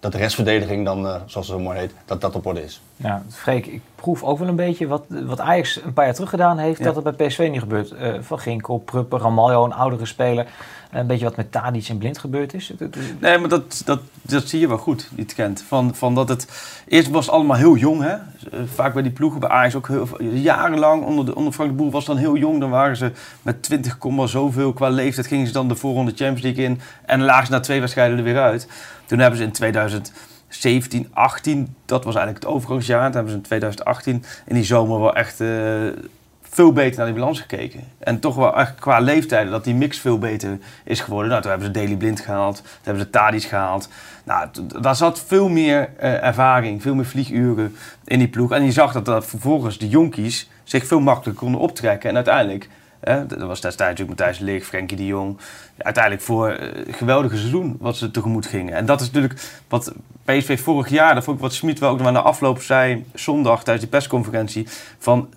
dat 0.00 0.12
de 0.12 0.18
restverdediging 0.18 0.84
dan, 0.84 1.02
zoals 1.04 1.34
het 1.34 1.44
zo 1.44 1.58
mooi 1.58 1.78
heet, 1.78 1.94
dat 2.04 2.20
dat 2.20 2.34
op 2.34 2.46
orde 2.46 2.64
is. 2.64 2.80
Ja, 2.96 3.22
Freek, 3.28 3.66
ik 3.66 3.80
proef 3.94 4.22
ook 4.22 4.38
wel 4.38 4.48
een 4.48 4.56
beetje 4.56 4.86
wat, 4.86 5.04
wat 5.08 5.40
Ajax 5.40 5.80
een 5.84 5.92
paar 5.92 6.04
jaar 6.04 6.14
terug 6.14 6.30
gedaan 6.30 6.58
heeft, 6.58 6.78
ja. 6.78 6.84
dat 6.84 7.04
het 7.04 7.16
bij 7.16 7.26
PSV 7.26 7.48
niet 7.50 7.60
gebeurt. 7.60 7.94
Van 8.20 8.38
Ginkel, 8.38 8.78
Prupper, 8.78 9.20
Ramaljo, 9.20 9.64
een 9.64 9.72
oudere 9.72 10.06
speler. 10.06 10.46
Een 10.94 11.06
beetje 11.06 11.24
wat 11.24 11.36
met 11.36 11.52
Tadic 11.52 11.88
en 11.88 11.98
Blind 11.98 12.18
gebeurd 12.18 12.54
is. 12.54 12.72
Nee, 13.20 13.38
maar 13.38 13.48
dat, 13.48 13.82
dat, 13.84 14.00
dat 14.22 14.48
zie 14.48 14.60
je 14.60 14.68
wel 14.68 14.78
goed, 14.78 15.08
die 15.10 15.24
trend. 15.24 15.64
Van, 15.68 15.94
van 15.94 16.14
dat 16.14 16.28
het, 16.28 16.48
eerst 16.88 17.10
was 17.10 17.26
het 17.26 17.34
allemaal 17.34 17.56
heel 17.56 17.76
jong, 17.76 18.02
hè. 18.02 18.12
Eh, 18.12 18.60
Vaak 18.74 18.92
bij 18.92 19.02
die 19.02 19.12
ploegen, 19.12 19.40
bij 19.40 19.48
Ajax 19.48 19.74
ook 19.74 19.88
heel, 19.88 20.08
jarenlang. 20.32 21.04
Onder, 21.04 21.24
de, 21.24 21.34
onder 21.34 21.52
Frank 21.52 21.70
de 21.70 21.76
Boer 21.76 21.90
was 21.90 22.04
dan 22.04 22.16
heel 22.16 22.36
jong. 22.36 22.60
Dan 22.60 22.70
waren 22.70 22.96
ze 22.96 23.12
met 23.42 23.62
20, 23.62 23.96
zoveel 24.24 24.72
qua 24.72 24.88
leeftijd. 24.88 25.26
Gingen 25.26 25.46
ze 25.46 25.52
dan 25.52 25.68
de 25.68 25.76
voorronde 25.76 26.12
Champions 26.14 26.42
League 26.42 26.64
in. 26.64 26.80
En 27.04 27.22
lagen 27.22 27.46
ze 27.46 27.52
na 27.52 27.60
twee 27.60 27.80
wedstrijden 27.80 28.18
er 28.18 28.24
weer 28.24 28.40
uit. 28.40 28.68
Toen 29.06 29.18
hebben 29.18 29.38
ze 29.38 29.44
in 29.44 29.52
2017, 29.52 31.08
18, 31.12 31.74
dat 31.84 32.04
was 32.04 32.14
eigenlijk 32.14 32.44
het 32.44 32.54
overgangsjaar. 32.54 33.04
Toen 33.04 33.14
hebben 33.14 33.30
ze 33.30 33.36
in 33.36 33.42
2018 33.44 34.24
in 34.46 34.54
die 34.54 34.64
zomer 34.64 35.00
wel 35.00 35.14
echt 35.14 35.40
uh, 35.40 35.48
veel 36.54 36.72
beter 36.72 36.96
naar 36.96 37.06
die 37.06 37.14
balans 37.14 37.40
gekeken. 37.40 37.80
En 37.98 38.20
toch 38.20 38.34
wel 38.34 38.56
echt 38.56 38.74
qua 38.74 38.98
leeftijden 38.98 39.52
dat 39.52 39.64
die 39.64 39.74
mix 39.74 39.98
veel 39.98 40.18
beter 40.18 40.58
is 40.84 41.00
geworden. 41.00 41.30
Nou, 41.30 41.42
toen 41.42 41.50
hebben 41.50 41.68
ze 41.68 41.74
Daily 41.74 41.96
Blind 41.96 42.20
gehaald. 42.20 42.56
Toen 42.56 42.66
hebben 42.82 43.02
ze 43.02 43.10
Tadic 43.10 43.42
gehaald. 43.42 43.88
Nou, 44.24 44.48
daar 44.80 44.96
zat 44.96 45.24
veel 45.26 45.48
meer 45.48 45.90
uh, 45.96 46.24
ervaring, 46.24 46.82
veel 46.82 46.94
meer 46.94 47.06
vlieguren 47.06 47.76
in 48.04 48.18
die 48.18 48.28
ploeg. 48.28 48.52
En 48.52 48.64
je 48.64 48.72
zag 48.72 48.92
dat, 48.92 49.04
dat 49.04 49.26
vervolgens 49.26 49.78
de 49.78 49.88
jonkies 49.88 50.50
zich 50.64 50.86
veel 50.86 51.00
makkelijker 51.00 51.42
konden 51.42 51.60
optrekken. 51.60 52.08
En 52.08 52.14
uiteindelijk, 52.14 52.68
hè, 53.00 53.26
dat 53.26 53.38
was 53.38 53.60
destijds 53.60 54.00
natuurlijk 54.00 54.18
Matthijs 54.18 54.38
Leeg, 54.38 54.64
Frenkie 54.64 54.96
de 54.96 55.06
Jong. 55.06 55.38
Uiteindelijk 55.78 56.24
voor 56.24 56.50
een 56.50 56.94
geweldige 56.94 57.36
seizoen 57.36 57.76
wat 57.80 57.96
ze 57.96 58.10
tegemoet 58.10 58.46
gingen. 58.46 58.74
En 58.74 58.86
dat 58.86 59.00
is 59.00 59.10
natuurlijk 59.10 59.40
wat 59.68 59.92
PSV 60.24 60.60
vorig 60.60 60.88
jaar, 60.88 61.14
dat 61.14 61.24
vond 61.24 61.36
ik 61.36 61.42
wat 61.42 61.52
Smit 61.52 61.78
wel 61.78 61.90
ook 61.90 61.98
nog 61.98 62.06
aan 62.06 62.12
de 62.12 62.20
afloop 62.20 62.62
zei, 62.62 63.04
zondag 63.14 63.64
tijdens 63.64 63.80
die 63.80 63.98
persconferentie, 63.98 64.66
van 64.98 65.28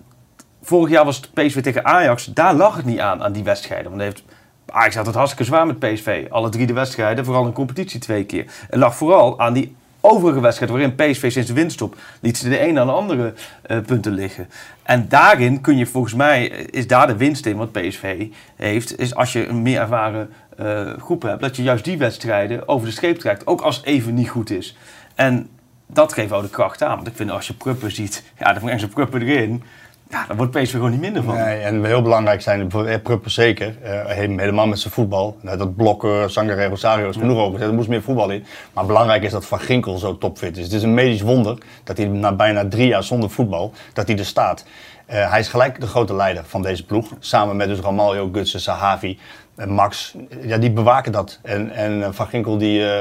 vorig 0.68 0.90
jaar 0.90 1.04
was 1.04 1.16
het 1.16 1.34
PSV 1.34 1.62
tegen 1.62 1.84
Ajax. 1.84 2.24
Daar 2.24 2.54
lag 2.54 2.76
het 2.76 2.84
niet 2.84 2.98
aan, 2.98 3.22
aan 3.22 3.32
die 3.32 3.44
wedstrijden. 3.44 3.90
Want 3.90 4.02
heeft, 4.02 4.22
Ajax 4.66 4.94
had 4.94 5.06
het 5.06 5.14
hartstikke 5.14 5.44
zwaar 5.44 5.66
met 5.66 5.78
PSV. 5.78 6.26
Alle 6.30 6.48
drie 6.48 6.66
de 6.66 6.72
wedstrijden, 6.72 7.24
vooral 7.24 7.46
in 7.46 7.52
competitie 7.52 8.00
twee 8.00 8.24
keer. 8.24 8.44
Het 8.70 8.78
lag 8.78 8.96
vooral 8.96 9.40
aan 9.40 9.52
die 9.52 9.76
overige 10.00 10.40
wedstrijden 10.40 10.76
waarin 10.78 10.94
PSV 10.94 11.32
sinds 11.32 11.48
de 11.48 11.54
winststop 11.54 11.96
liet 12.20 12.36
ze 12.36 12.48
de 12.48 12.68
een 12.68 12.78
aan 12.78 12.86
de 12.86 12.92
andere 12.92 13.34
uh, 13.66 13.78
punten 13.78 14.12
liggen. 14.12 14.48
En 14.82 15.08
daarin 15.08 15.60
kun 15.60 15.76
je 15.76 15.86
volgens 15.86 16.14
mij, 16.14 16.46
is 16.46 16.86
daar 16.86 17.06
de 17.06 17.16
winst 17.16 17.46
in 17.46 17.56
wat 17.56 17.72
PSV 17.72 18.26
heeft, 18.56 18.98
is 18.98 19.14
als 19.14 19.32
je 19.32 19.46
een 19.46 19.62
meer 19.62 19.80
ervaren 19.80 20.30
uh, 20.60 20.92
groep 20.98 21.22
hebt, 21.22 21.40
dat 21.40 21.56
je 21.56 21.62
juist 21.62 21.84
die 21.84 21.98
wedstrijden 21.98 22.68
over 22.68 22.86
de 22.86 22.92
streep 22.92 23.18
trekt. 23.18 23.46
Ook 23.46 23.60
als 23.60 23.84
even 23.84 24.14
niet 24.14 24.28
goed 24.28 24.50
is. 24.50 24.76
En 25.14 25.48
dat 25.86 26.12
geeft 26.12 26.32
ook 26.32 26.42
de 26.42 26.50
kracht 26.50 26.82
aan. 26.82 26.96
Want 26.96 27.06
ik 27.06 27.16
vind 27.16 27.30
als 27.30 27.46
je 27.46 27.54
Prupper 27.54 27.90
ziet, 27.90 28.24
ja, 28.38 28.52
dan 28.52 28.62
brengt 28.62 28.80
ze 28.80 28.88
Prupper 28.88 29.22
erin. 29.22 29.62
Ja, 30.10 30.24
daar 30.26 30.36
wordt 30.36 30.52
PSV 30.52 30.70
gewoon 30.70 30.90
niet 30.90 31.00
minder 31.00 31.22
van. 31.22 31.34
Nee, 31.34 31.60
en 31.60 31.84
heel 31.84 32.02
belangrijk 32.02 32.40
zijn, 32.40 32.70
voor 32.70 32.98
Prupper 32.98 33.30
zeker, 33.30 33.76
uh, 33.84 34.06
helemaal 34.06 34.66
met 34.66 34.78
zijn 34.78 34.92
voetbal. 34.92 35.36
Dat 35.42 35.76
blokken, 35.76 36.30
Sangare, 36.30 36.66
Rosario 36.66 37.08
is 37.08 37.16
genoeg 37.16 37.38
over. 37.38 37.62
Er 37.62 37.74
moest 37.74 37.88
meer 37.88 38.02
voetbal 38.02 38.30
in. 38.30 38.44
Maar 38.72 38.86
belangrijk 38.86 39.22
is 39.22 39.32
dat 39.32 39.46
Van 39.46 39.60
Ginkel 39.60 39.98
zo 39.98 40.18
topfit 40.18 40.56
is. 40.56 40.64
Het 40.64 40.72
is 40.72 40.82
een 40.82 40.94
medisch 40.94 41.20
wonder 41.20 41.58
dat 41.84 41.96
hij 41.96 42.06
na 42.06 42.32
bijna 42.32 42.68
drie 42.68 42.86
jaar 42.86 43.02
zonder 43.02 43.30
voetbal, 43.30 43.72
dat 43.92 44.08
hij 44.08 44.18
er 44.18 44.24
staat. 44.24 44.64
Uh, 45.10 45.30
hij 45.30 45.40
is 45.40 45.48
gelijk 45.48 45.80
de 45.80 45.86
grote 45.86 46.14
leider 46.14 46.44
van 46.44 46.62
deze 46.62 46.84
ploeg. 46.84 47.12
Samen 47.18 47.56
met 47.56 47.68
dus 47.68 47.80
Ramaljo, 47.80 48.28
Gutsen, 48.32 48.60
Sahavi 48.60 49.18
en 49.56 49.70
Max. 49.70 50.14
Ja, 50.40 50.58
die 50.58 50.70
bewaken 50.70 51.12
dat. 51.12 51.38
En, 51.42 51.70
en 51.70 52.14
Van 52.14 52.26
Ginkel 52.26 52.58
die... 52.58 52.80
Uh, 52.80 53.00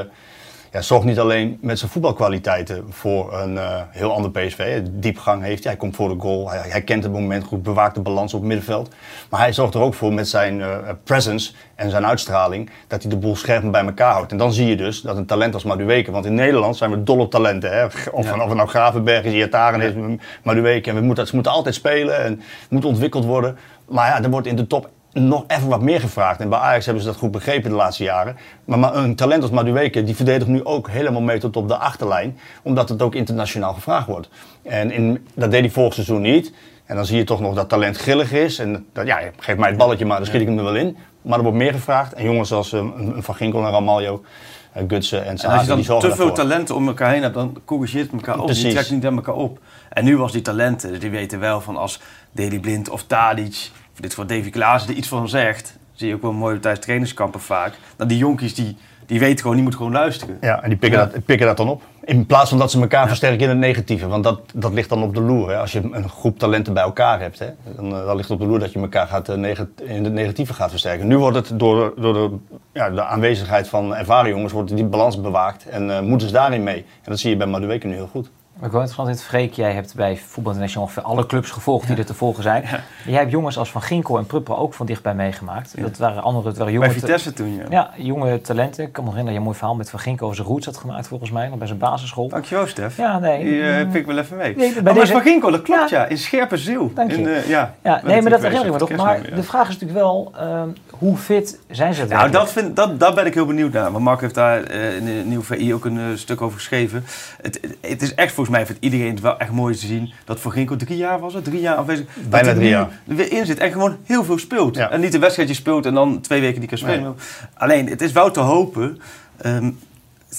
ja, 0.77 0.83
zorgt 0.83 1.05
niet 1.05 1.19
alleen 1.19 1.57
met 1.61 1.79
zijn 1.79 1.91
voetbalkwaliteiten 1.91 2.85
voor 2.89 3.33
een 3.33 3.57
eh, 3.57 3.81
heel 3.89 4.13
ander 4.13 4.31
PSV. 4.31 4.81
Diepgang 4.91 5.43
heeft 5.43 5.63
hij, 5.63 5.71
hij 5.71 5.81
komt 5.81 5.95
voor 5.95 6.09
de 6.09 6.15
goal, 6.19 6.49
hij, 6.49 6.69
hij 6.69 6.81
kent 6.81 7.03
het 7.03 7.11
moment 7.11 7.43
goed, 7.43 7.63
bewaakt 7.63 7.95
de 7.95 8.01
balans 8.01 8.33
op 8.33 8.39
het 8.39 8.47
middenveld. 8.47 8.89
Maar 9.29 9.39
hij 9.39 9.53
zorgt 9.53 9.73
er 9.73 9.81
ook 9.81 9.93
voor 9.93 10.13
met 10.13 10.27
zijn 10.27 10.61
eh, 10.61 10.77
presence 11.03 11.53
en 11.75 11.89
zijn 11.89 12.05
uitstraling 12.05 12.69
dat 12.87 13.01
hij 13.01 13.11
de 13.11 13.17
boel 13.17 13.35
scherp 13.35 13.71
bij 13.71 13.85
elkaar 13.85 14.13
houdt. 14.13 14.31
En 14.31 14.37
dan 14.37 14.53
zie 14.53 14.67
je 14.67 14.75
dus 14.77 15.01
dat 15.01 15.17
een 15.17 15.25
talent 15.25 15.53
als 15.53 15.63
Madueke, 15.63 16.11
want 16.11 16.25
in 16.25 16.33
Nederland 16.33 16.77
zijn 16.77 16.91
we 16.91 17.03
dol 17.03 17.19
op 17.19 17.31
talenten. 17.31 17.71
Hè? 17.71 17.85
Of, 17.85 18.05
Ja. 18.05 18.11
of 18.11 18.29
het 18.29 18.53
nou 18.53 18.67
Gravenberg 18.67 19.23
is, 19.23 19.33
Iataren 19.33 19.81
is. 19.81 19.93
En 19.93 20.95
we 20.95 21.01
moeten, 21.01 21.27
ze 21.27 21.35
moeten 21.35 21.51
altijd 21.51 21.75
spelen 21.75 22.23
en 22.23 22.31
het 22.61 22.69
moet 22.69 22.85
ontwikkeld 22.85 23.25
worden. 23.25 23.57
Maar 23.89 24.07
ja, 24.07 24.23
er 24.23 24.29
wordt 24.29 24.47
in 24.47 24.55
de 24.55 24.67
top 24.67 24.89
nog 25.19 25.43
even 25.47 25.67
wat 25.67 25.81
meer 25.81 25.99
gevraagd. 25.99 26.39
En 26.39 26.49
bij 26.49 26.59
Ajax 26.59 26.85
hebben 26.85 27.03
ze 27.03 27.09
dat 27.09 27.17
goed 27.17 27.31
begrepen 27.31 27.69
de 27.69 27.75
laatste 27.75 28.03
jaren. 28.03 28.37
Maar, 28.65 28.95
een 28.95 29.15
talent 29.15 29.41
als 29.41 29.51
Madueke, 29.51 30.03
die 30.03 30.15
verdedigt 30.15 30.47
nu 30.47 30.65
ook 30.65 30.89
helemaal 30.89 31.21
mee 31.21 31.39
tot 31.39 31.55
op 31.55 31.67
de 31.67 31.77
achterlijn. 31.77 32.37
Omdat 32.63 32.89
het 32.89 33.01
ook 33.01 33.15
internationaal 33.15 33.73
gevraagd 33.73 34.07
wordt. 34.07 34.29
En 34.63 34.91
in, 34.91 35.27
dat 35.33 35.51
deed 35.51 35.59
hij 35.59 35.69
vorig 35.69 35.93
seizoen 35.93 36.21
niet. 36.21 36.53
En 36.85 36.95
dan 36.95 37.05
zie 37.05 37.17
je 37.17 37.23
toch 37.23 37.39
nog 37.39 37.55
dat 37.55 37.69
talent 37.69 37.97
grillig 37.97 38.31
is. 38.31 38.59
En 38.59 38.85
dat, 38.93 39.05
ja, 39.05 39.19
geef 39.37 39.57
mij 39.57 39.69
het 39.69 39.77
balletje 39.77 40.05
maar, 40.05 40.17
dan 40.17 40.25
schiet 40.25 40.41
ik 40.41 40.47
hem 40.47 40.57
er 40.57 40.63
wel 40.63 40.75
in. 40.75 40.97
Maar 41.21 41.37
er 41.37 41.43
wordt 41.43 41.57
meer 41.57 41.73
gevraagd. 41.73 42.13
En 42.13 42.23
jongens 42.23 42.51
als 42.51 42.71
een 42.71 42.93
een 43.15 43.23
Van 43.23 43.35
Ginkel 43.35 43.65
en 43.65 43.71
Ramaljo, 43.71 44.23
eh, 44.71 44.83
Gutsen 44.87 45.23
en 45.23 45.29
En 45.29 45.37
Sahavi, 45.37 45.57
als 45.57 45.67
je 45.67 45.75
die 45.75 45.85
dan 45.85 45.99
te 45.99 46.15
veel 46.15 46.31
talenten 46.31 46.75
om 46.75 46.87
elkaar 46.87 47.11
heen 47.11 47.21
hebt, 47.21 47.33
dan 47.33 47.57
corrigeert 47.65 48.11
het 48.11 48.13
elkaar 48.13 48.39
op. 48.39 48.53
Die 48.53 48.71
trekt 48.71 48.91
niet 48.91 49.05
aan 49.05 49.15
elkaar 49.15 49.35
op. 49.35 49.59
En 49.89 50.03
nu 50.03 50.17
was 50.17 50.31
die 50.31 50.41
talenten, 50.41 50.99
die 50.99 51.09
weten 51.09 51.39
wel 51.39 51.61
van 51.61 51.77
als 51.77 51.99
Deli 52.31 52.59
Blind 52.59 52.89
of 52.89 53.03
Tadic, 53.03 53.71
dit 53.99 54.13
voor 54.13 54.27
Davy 54.27 54.49
Klaassen, 54.49 54.91
er 54.91 54.97
iets 54.97 55.07
van 55.07 55.29
zegt, 55.29 55.77
zie 55.93 56.07
je 56.07 56.13
ook 56.13 56.21
wel 56.21 56.33
mooi 56.33 56.59
tijdens 56.59 56.85
trainingskampen 56.85 57.39
vaak. 57.39 57.73
Dan 57.95 58.07
die 58.07 58.17
jonkies 58.17 58.55
die, 58.55 58.77
die 59.05 59.19
weten 59.19 59.39
gewoon, 59.39 59.53
die 59.53 59.61
moeten 59.61 59.81
gewoon 59.81 59.97
luisteren. 59.97 60.37
Ja, 60.41 60.63
en 60.63 60.69
die 60.69 60.77
pikken, 60.77 60.99
Ja. 60.99 61.05
Dat, 61.05 61.25
pikken 61.25 61.47
dat 61.47 61.57
dan 61.57 61.69
op. 61.69 61.81
In 62.03 62.25
plaats 62.25 62.49
van 62.49 62.57
dat 62.57 62.71
ze 62.71 62.81
elkaar 62.81 63.07
versterken 63.07 63.39
in 63.39 63.49
het 63.49 63.57
negatieve. 63.57 64.07
Want 64.07 64.23
dat, 64.23 64.41
dat 64.53 64.73
ligt 64.73 64.89
dan 64.89 65.03
op 65.03 65.15
de 65.15 65.21
loer. 65.21 65.49
Hè. 65.49 65.57
Als 65.57 65.71
je 65.71 65.89
een 65.91 66.09
groep 66.09 66.39
talenten 66.39 66.73
bij 66.73 66.83
elkaar 66.83 67.19
hebt, 67.19 67.39
hè, 67.39 67.47
dan, 67.75 67.85
eh, 67.85 68.05
dan 68.05 68.15
ligt 68.15 68.29
op 68.29 68.39
de 68.39 68.45
loer 68.45 68.59
dat 68.59 68.71
je 68.71 68.79
elkaar 68.79 69.07
gaat, 69.07 69.29
eh, 69.29 69.57
in 69.83 70.03
het 70.03 70.13
negatieve 70.13 70.53
gaat 70.53 70.69
versterken. 70.69 71.07
Nu 71.07 71.17
wordt 71.17 71.35
het 71.35 71.59
door, 71.59 71.93
door 71.95 72.13
de, 72.13 72.37
ja, 72.73 72.89
de 72.89 73.03
aanwezigheid 73.03 73.67
van 73.67 73.95
ervaren 73.95 74.29
jongens, 74.29 74.53
wordt 74.53 74.75
die 74.75 74.85
balans 74.85 75.21
bewaakt. 75.21 75.65
En 75.65 75.91
eh, 75.91 76.01
moeten 76.01 76.27
ze 76.27 76.33
daarin 76.33 76.63
mee. 76.63 76.77
En 76.77 77.11
dat 77.11 77.19
zie 77.19 77.29
je 77.29 77.37
bij 77.37 77.47
Madueke 77.47 77.87
nu 77.87 77.93
heel 77.93 78.09
goed. 78.11 78.29
Ik 78.61 78.71
wil 78.71 78.81
interessant 78.81 79.07
in 79.07 79.13
het 79.13 79.23
Freek, 79.23 79.53
jij 79.53 79.73
hebt 79.73 79.95
bij 79.95 80.17
Voetbal 80.17 80.51
International 80.51 80.87
ongeveer 80.87 81.03
alle 81.03 81.25
clubs 81.25 81.51
gevolgd 81.51 81.87
die 81.87 81.97
er 81.97 82.05
te 82.05 82.13
volgen 82.13 82.43
zijn. 82.43 82.63
Jij 83.05 83.19
hebt 83.19 83.31
jongens 83.31 83.57
als 83.57 83.71
Van 83.71 83.81
Ginkel 83.81 84.17
en 84.17 84.25
Prupper 84.25 84.57
ook 84.57 84.73
van 84.73 84.85
dichtbij 84.85 85.13
meegemaakt. 85.13 85.81
Dat 85.81 85.97
waren 85.97 86.23
andere, 86.23 86.43
dat 86.45 86.57
waren 86.57 86.73
jonge, 86.73 86.85
Bij 86.85 86.95
Vitesse 86.95 87.33
toen, 87.33 87.55
ja. 87.55 87.63
ja, 87.69 87.89
jonge 87.95 88.41
talenten. 88.41 88.83
Ik 88.83 88.91
kan 88.93 89.03
me 89.03 89.09
herinneren 89.09 89.23
dat 89.25 89.33
je 89.33 89.37
een 89.37 89.43
mooi 89.43 89.57
verhaal 89.57 89.75
met 89.75 89.89
Van 89.89 89.99
Ginkel 89.99 90.25
over 90.25 90.37
zijn 90.37 90.47
roots 90.47 90.65
had 90.65 90.77
gemaakt 90.77 91.07
volgens 91.07 91.31
mij, 91.31 91.47
nog 91.47 91.57
bij 91.57 91.67
zijn 91.67 91.79
basisschool. 91.79 92.27
Dankjewel, 92.29 92.67
Stef. 92.67 92.97
Ja, 92.97 93.19
nee. 93.19 93.43
Die 93.43 93.69
eh, 93.69 93.89
pik 93.91 94.01
ik 94.01 94.05
wel 94.05 94.17
even 94.17 94.37
mee. 94.37 94.55
Nee, 94.55 94.73
bij 94.73 94.83
maar 94.83 94.93
deze- 94.93 95.11
Van 95.11 95.21
Ginkel, 95.21 95.51
dat 95.51 95.61
klopt 95.61 95.89
Ja. 95.89 96.05
In 96.05 96.17
scherpe 96.17 96.57
ziel. 96.57 96.91
Dank 96.93 97.11
je. 97.11 97.17
In, 97.17 97.27
eh, 97.27 97.47
ja, 97.49 97.73
nee, 97.83 98.21
maar 98.21 98.31
dat 98.31 98.41
herinner 98.41 98.65
ik 98.65 98.73
me 98.73 98.83
op 98.83 98.95
Maar 98.95 99.15
het 99.17 99.35
de 99.35 99.43
vraag 99.43 99.69
is 99.69 99.73
natuurlijk 99.77 99.99
wel, 99.99 100.31
ehm, 100.37 100.69
hoe 100.97 101.17
fit 101.17 101.59
zijn 101.69 101.93
ze 101.93 102.05
Nou, 102.05 102.31
dat, 102.31 102.51
vind, 102.51 102.75
dat, 102.75 102.99
daar 102.99 103.13
ben 103.13 103.25
ik 103.25 103.33
heel 103.33 103.45
benieuwd 103.45 103.73
naar. 103.73 103.91
Want 103.91 104.03
Mark 104.03 104.21
heeft 104.21 104.35
daar 104.35 104.63
eh, 104.63 104.95
in 104.95 105.05
de 105.05 105.11
nieuwe 105.25 105.43
VI 105.43 105.73
ook 105.73 105.85
een 105.85 105.97
eh, 105.97 106.05
stuk 106.15 106.41
over 106.41 106.57
geschreven. 106.57 107.03
Het, 107.41 107.59
het, 107.61 107.77
het 107.81 108.01
is 108.01 108.15
echt 108.15 108.33
volgens 108.33 108.55
mij 108.55 108.65
voor 108.65 108.75
iedereen 108.79 109.09
het 109.09 109.21
wel 109.21 109.37
echt 109.37 109.51
mooi 109.51 109.75
te 109.75 109.85
zien 109.85 110.13
dat 110.25 110.39
Van 110.39 110.51
Ginkel 110.51 110.75
drie 110.75 110.97
jaar 110.97 111.19
was 111.19 111.33
het, 111.33 111.43
drie 111.43 111.61
jaar 111.61 111.75
afwezig. 111.75 112.05
Bijna 112.29 112.53
drie 112.53 112.69
jaar. 112.69 112.89
er 113.07 113.15
weer 113.15 113.31
in 113.31 113.45
zit 113.45 113.57
en 113.57 113.71
gewoon 113.71 113.97
heel 114.03 114.23
veel 114.23 114.37
speelt. 114.37 114.75
Ja. 114.75 114.91
En 114.91 114.99
niet 114.99 115.13
een 115.13 115.19
wedstrijdje 115.19 115.55
speelt 115.55 115.85
en 115.85 115.93
dan 115.93 116.21
twee 116.21 116.41
weken 116.41 116.59
die 116.59 116.69
kan 116.69 116.77
spelen. 116.77 117.01
Nee. 117.01 117.13
Alleen, 117.53 117.89
het 117.89 118.01
is 118.01 118.11
wel 118.11 118.31
te 118.31 118.39
hopen. 118.39 118.99
ehm, 119.37 119.71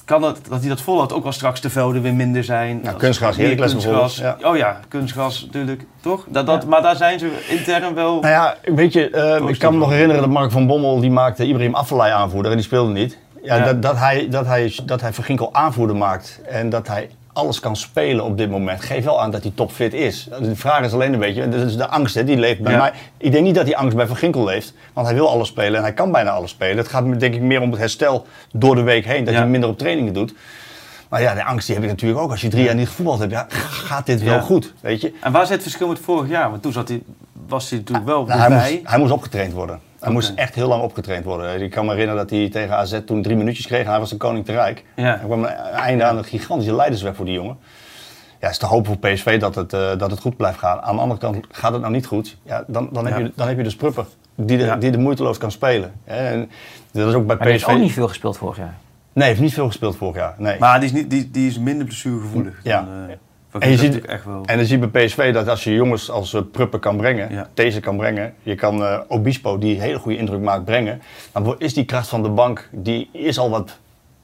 kan 0.04 0.20
dat, 0.20 0.38
dat 0.48 0.60
hij 0.60 0.68
dat 0.68 0.80
volhoudt, 0.80 1.12
ook 1.12 1.24
al 1.24 1.32
straks 1.32 1.60
de 1.60 1.70
velden 1.70 2.02
weer 2.02 2.14
minder 2.14 2.44
zijn. 2.44 2.80
Ja, 2.82 2.90
Als- 2.90 3.00
kunstgras, 3.00 3.36
Heracles 3.36 3.72
bijvoorbeeld, 3.72 4.22
Oh 4.44 4.56
ja, 4.56 4.80
kunstgras 4.88 5.42
natuurlijk, 5.44 5.84
toch? 6.00 6.24
Dat, 6.28 6.46
dat, 6.46 6.66
Maar 6.66 6.82
daar 6.82 6.96
zijn 6.96 7.18
ze 7.18 7.46
intern 7.48 7.94
wel... 7.94 8.20
Nou 8.20 8.26
ja, 8.32 8.56
weet 8.74 8.92
je, 8.92 9.10
eh, 9.10 9.48
ik 9.48 9.58
kan 9.58 9.72
me 9.72 9.78
nog 9.78 9.90
herinneren 9.90 10.22
dat 10.22 10.30
Mark 10.30 10.50
van 10.50 10.66
Bommel, 10.66 11.00
die 11.00 11.10
maakte 11.10 11.46
Ibrahim 11.46 11.74
Afellay 11.74 12.10
aanvoerder 12.10 12.50
en 12.50 12.56
die 12.56 12.66
speelde 12.66 12.92
niet. 12.92 13.18
Ja, 13.42 13.56
Ja. 13.56 13.64
Dat, 13.64 13.82
dat, 13.82 13.96
hij, 13.96 14.28
dat, 14.28 14.46
hij, 14.46 14.74
dat 14.84 15.00
hij 15.00 15.12
Van 15.12 15.24
Ginkel 15.24 15.54
aanvoerder 15.54 15.96
maakt 15.96 16.40
en 16.48 16.70
dat 16.70 16.88
hij 16.88 17.10
alles 17.32 17.60
kan 17.60 17.76
spelen 17.76 18.24
op 18.24 18.36
dit 18.36 18.50
moment, 18.50 18.80
geeft 18.80 19.04
wel 19.04 19.20
aan 19.20 19.30
dat 19.30 19.42
hij 19.42 19.52
topfit 19.54 19.94
is. 19.94 20.28
De 20.40 20.56
vraag 20.56 20.84
is 20.84 20.92
alleen 20.92 21.12
een 21.12 21.18
beetje, 21.18 21.48
dat 21.48 21.60
is 21.66 21.76
de 21.76 21.88
angst, 21.88 22.14
hè, 22.14 22.24
die 22.24 22.36
leeft 22.36 22.60
bij 22.60 22.72
Ja. 22.72 22.78
mij. 22.78 22.92
Ik 23.16 23.32
denk 23.32 23.44
niet 23.44 23.54
dat 23.54 23.64
die 23.64 23.76
angst 23.76 23.96
bij 23.96 24.06
Van 24.06 24.16
Ginkel 24.16 24.44
leeft, 24.44 24.74
want 24.92 25.06
hij 25.06 25.16
wil 25.16 25.28
alles 25.28 25.48
spelen 25.48 25.76
en 25.76 25.82
hij 25.82 25.92
kan 25.92 26.12
bijna 26.12 26.30
alles 26.30 26.50
spelen. 26.50 26.76
Het 26.76 26.88
gaat 26.88 27.04
me, 27.04 27.16
denk 27.16 27.34
ik 27.34 27.40
meer 27.40 27.60
om 27.60 27.70
het 27.70 27.80
herstel 27.80 28.26
door 28.52 28.74
de 28.74 28.82
week 28.82 29.04
heen, 29.04 29.24
dat 29.24 29.34
Ja. 29.34 29.40
hij 29.40 29.48
minder 29.48 29.68
op 29.70 29.78
trainingen 29.78 30.12
doet. 30.12 30.34
Maar 31.08 31.20
ja, 31.22 31.34
de 31.34 31.44
angst 31.44 31.66
die 31.66 31.74
heb 31.74 31.84
ik 31.84 31.90
natuurlijk 31.90 32.20
ook. 32.20 32.30
Als 32.30 32.40
je 32.40 32.48
drie 32.48 32.64
jaar 32.64 32.74
niet 32.74 32.88
gevoetbald 32.88 33.18
hebt, 33.18 33.32
ja, 33.32 33.46
gaat 33.48 34.06
dit 34.06 34.22
wel 34.22 34.40
goed, 34.40 34.74
weet 34.80 35.00
je? 35.00 35.12
En 35.20 35.32
waar 35.32 35.42
zit 35.42 35.52
het 35.54 35.62
verschil 35.62 35.88
met 35.88 35.98
vorig 35.98 36.28
jaar? 36.28 36.50
Want 36.50 36.62
toen 36.62 36.72
zat 36.72 36.88
hij, 36.88 37.02
was 37.48 37.70
hij 37.70 37.78
natuurlijk 37.78 38.06
wel 38.06 38.24
Nou, 38.24 38.38
hij, 38.40 38.48
bij. 38.48 38.70
moest, 38.72 38.88
hij 38.90 38.98
moest 38.98 39.12
opgetraind 39.12 39.52
worden. 39.52 39.80
Hij 40.00 40.12
moest 40.12 40.32
echt 40.34 40.54
heel 40.54 40.68
lang 40.68 40.82
opgetraind 40.82 41.24
worden. 41.24 41.62
Ik 41.62 41.70
kan 41.70 41.84
me 41.84 41.90
herinneren 41.90 42.20
dat 42.22 42.30
hij 42.30 42.48
tegen 42.50 42.76
AZ 42.76 42.98
toen 43.06 43.22
drie 43.22 43.36
minuutjes 43.36 43.66
kreeg 43.66 43.84
en 43.84 43.90
hij 43.90 43.98
was 43.98 44.10
de 44.10 44.16
koning 44.16 44.44
te 44.44 44.52
rijk. 44.52 44.84
Ja. 44.96 45.04
Er 45.20 45.24
kwam 45.24 45.42
een 45.44 45.48
einde 45.72 46.04
aan 46.04 46.16
een 46.18 46.24
gigantische 46.24 46.74
leidersweg 46.74 47.16
voor 47.16 47.24
die 47.24 47.34
jongen. 47.34 47.56
Ja, 48.40 48.46
het 48.46 48.50
is 48.50 48.58
te 48.58 48.66
hopen 48.66 48.86
voor 48.86 49.10
PSV 49.12 49.40
dat 49.40 49.54
het, 49.54 49.72
eh, 49.72 49.96
dat 49.98 50.10
het 50.10 50.20
goed 50.20 50.36
blijft 50.36 50.58
gaan. 50.58 50.80
Aan 50.80 50.94
de 50.96 51.00
andere 51.02 51.20
kant 51.20 51.38
gaat 51.50 51.72
het 51.72 51.80
nou 51.80 51.92
niet 51.92 52.06
goed. 52.06 52.36
Ja, 52.42 52.64
dan, 52.66 52.88
dan, 52.92 53.06
heb, 53.06 53.18
Ja. 53.18 53.24
je, 53.24 53.32
dan 53.36 53.48
heb 53.48 53.56
je 53.56 53.62
dus 53.62 53.76
Prupper 53.76 54.06
die 54.34 54.56
de, 54.58 54.64
Ja. 54.64 54.76
die 54.76 54.90
de 54.90 54.98
moeiteloos 54.98 55.38
kan 55.38 55.50
spelen. 55.50 55.92
En 56.04 56.50
dat 56.92 57.08
is 57.08 57.14
ook 57.14 57.26
bij 57.26 57.36
Maar 57.36 57.46
PSV. 57.46 57.52
heeft 57.52 57.66
ook 57.76 57.78
niet 57.78 57.92
veel 57.92 58.08
gespeeld 58.08 58.36
vorig 58.36 58.56
jaar. 58.56 58.66
Nee, 59.12 59.24
hij 59.24 59.26
heeft 59.26 59.40
niet 59.40 59.54
veel 59.54 59.66
gespeeld 59.66 59.96
vorig 59.96 60.16
jaar. 60.16 60.34
Nee. 60.38 60.58
Maar 60.58 60.80
die 60.80 60.88
is, 60.88 60.94
niet, 60.94 61.10
die, 61.10 61.30
die 61.30 61.48
is 61.48 61.58
minder 61.58 61.86
blessuregevoelig. 61.86 62.60
Ja. 62.62 62.80
Dan, 62.80 63.08
eh, 63.08 63.14
En 63.60 63.70
je 63.70 63.76
ziet- 63.76 64.04
echt 64.04 64.24
wel. 64.24 64.42
En 64.44 64.56
dan 64.56 64.66
zie 64.66 64.78
je 64.78 64.86
bij 64.88 65.04
PSV 65.06 65.32
dat 65.32 65.48
als 65.48 65.64
je 65.64 65.72
jongens 65.74 66.10
als 66.10 66.34
eh, 66.34 66.40
Pruppen 66.52 66.80
kan 66.80 66.96
brengen, 66.96 67.32
Ja. 67.32 67.48
deze 67.54 67.80
kan 67.80 67.96
brengen, 67.96 68.34
je 68.42 68.54
kan 68.54 68.84
eh, 68.84 68.98
Obispo, 69.08 69.58
die 69.58 69.80
hele 69.80 69.98
goede 69.98 70.18
indruk 70.18 70.40
maakt, 70.40 70.64
brengen, 70.64 71.02
dan 71.32 71.54
is 71.58 71.74
die 71.74 71.84
kracht 71.84 72.08
van 72.08 72.22
de 72.22 72.28
bank, 72.28 72.68
die 72.72 73.08
is 73.12 73.38
al 73.38 73.50
wat 73.50 73.78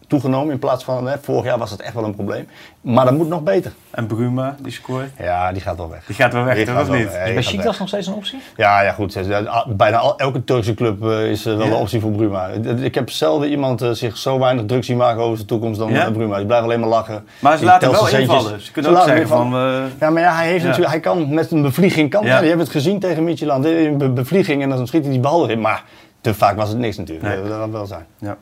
toegenomen 0.08 0.52
in 0.52 0.58
plaats 0.58 0.84
van, 0.84 1.06
hè, 1.08 1.16
vorig 1.20 1.44
jaar 1.44 1.58
was 1.58 1.70
het 1.70 1.80
echt 1.80 1.94
wel 1.94 2.04
een 2.04 2.14
probleem. 2.14 2.48
Maar 2.80 3.04
dat 3.04 3.14
moet 3.14 3.28
nog 3.28 3.42
beter. 3.42 3.72
En 3.90 4.06
Bruma, 4.06 4.56
die 4.60 4.72
scoort. 4.72 5.10
Ja, 5.18 5.52
die 5.52 5.60
gaat 5.62 5.76
wel 5.76 5.90
weg. 5.90 6.04
Die 6.06 6.14
gaat 6.16 6.32
wel 6.32 6.44
weg, 6.44 6.56
Die 6.56 6.64
toch? 6.66 6.80
Of 6.80 6.86
wel 6.86 6.96
niet? 6.96 7.12
weg. 7.12 7.28
Is 7.28 7.54
bij 7.56 7.64
nog 7.64 7.88
steeds 7.88 8.06
een 8.06 8.14
optie? 8.14 8.38
Ja, 8.56 8.80
ja, 8.82 8.92
goed. 8.92 9.16
eh, 9.16 9.62
Bijna 9.68 9.96
al, 9.96 10.18
elke 10.18 10.44
Turkse 10.44 10.74
club 10.74 11.02
eh, 11.04 11.30
is 11.30 11.46
eh, 11.46 11.56
wel 11.56 11.66
Ja. 11.66 11.72
een 11.72 11.78
optie 11.78 12.00
voor 12.00 12.10
Bruma. 12.10 12.46
Ik 12.80 12.94
heb 12.94 13.10
zelden 13.10 13.48
iemand 13.50 13.82
eh, 13.82 13.90
zich 13.90 14.16
zo 14.16 14.38
weinig 14.38 14.64
druk 14.66 14.84
zien 14.84 14.96
maken 14.96 15.22
over 15.22 15.36
zijn 15.36 15.48
toekomst 15.48 15.78
dan 15.78 15.92
Ja? 15.92 16.10
Bruma. 16.10 16.36
Die 16.36 16.46
blijft 16.46 16.64
alleen 16.64 16.80
maar 16.80 16.88
lachen. 16.88 17.26
Maar 17.38 17.58
ze 17.58 17.64
laten 17.64 17.90
wel 17.90 18.08
invallen. 18.08 18.60
Ze 18.60 18.72
kunnen 18.72 18.92
Ze 18.92 18.98
ook 18.98 19.04
zeggen 19.06 19.28
van... 19.28 19.50
Ja, 20.00 20.10
maar 20.10 20.22
ja, 20.22 20.34
hij, 20.34 20.46
heeft 20.46 20.60
Ja. 20.62 20.66
natuurlijk, 20.66 20.92
hij 20.92 21.00
kan 21.02 21.34
met 21.34 21.50
een 21.50 21.62
bevlieging 21.62 22.10
kan. 22.10 22.24
Ja. 22.24 22.34
Ja. 22.36 22.42
Je 22.42 22.48
hebt 22.48 22.60
het 22.60 22.70
gezien 22.70 22.98
tegen 22.98 23.24
Midtjylland. 23.24 23.64
Een 23.64 23.98
be- 23.98 24.08
bevlieging 24.10 24.62
en 24.62 24.68
dan 24.68 24.86
schiet 24.86 25.02
hij 25.02 25.10
die 25.10 25.20
bal 25.20 25.44
erin. 25.44 25.60
Maar 25.60 25.82
te 26.24 26.34
vaak 26.34 26.56
was 26.56 26.68
het 26.68 26.78
niks 26.78 26.96
natuurlijk. 26.96 27.40
Nee. 27.40 27.48
Dat 27.48 27.70
wel 27.70 27.86
zijn. 27.86 28.06
ja. 28.18 28.36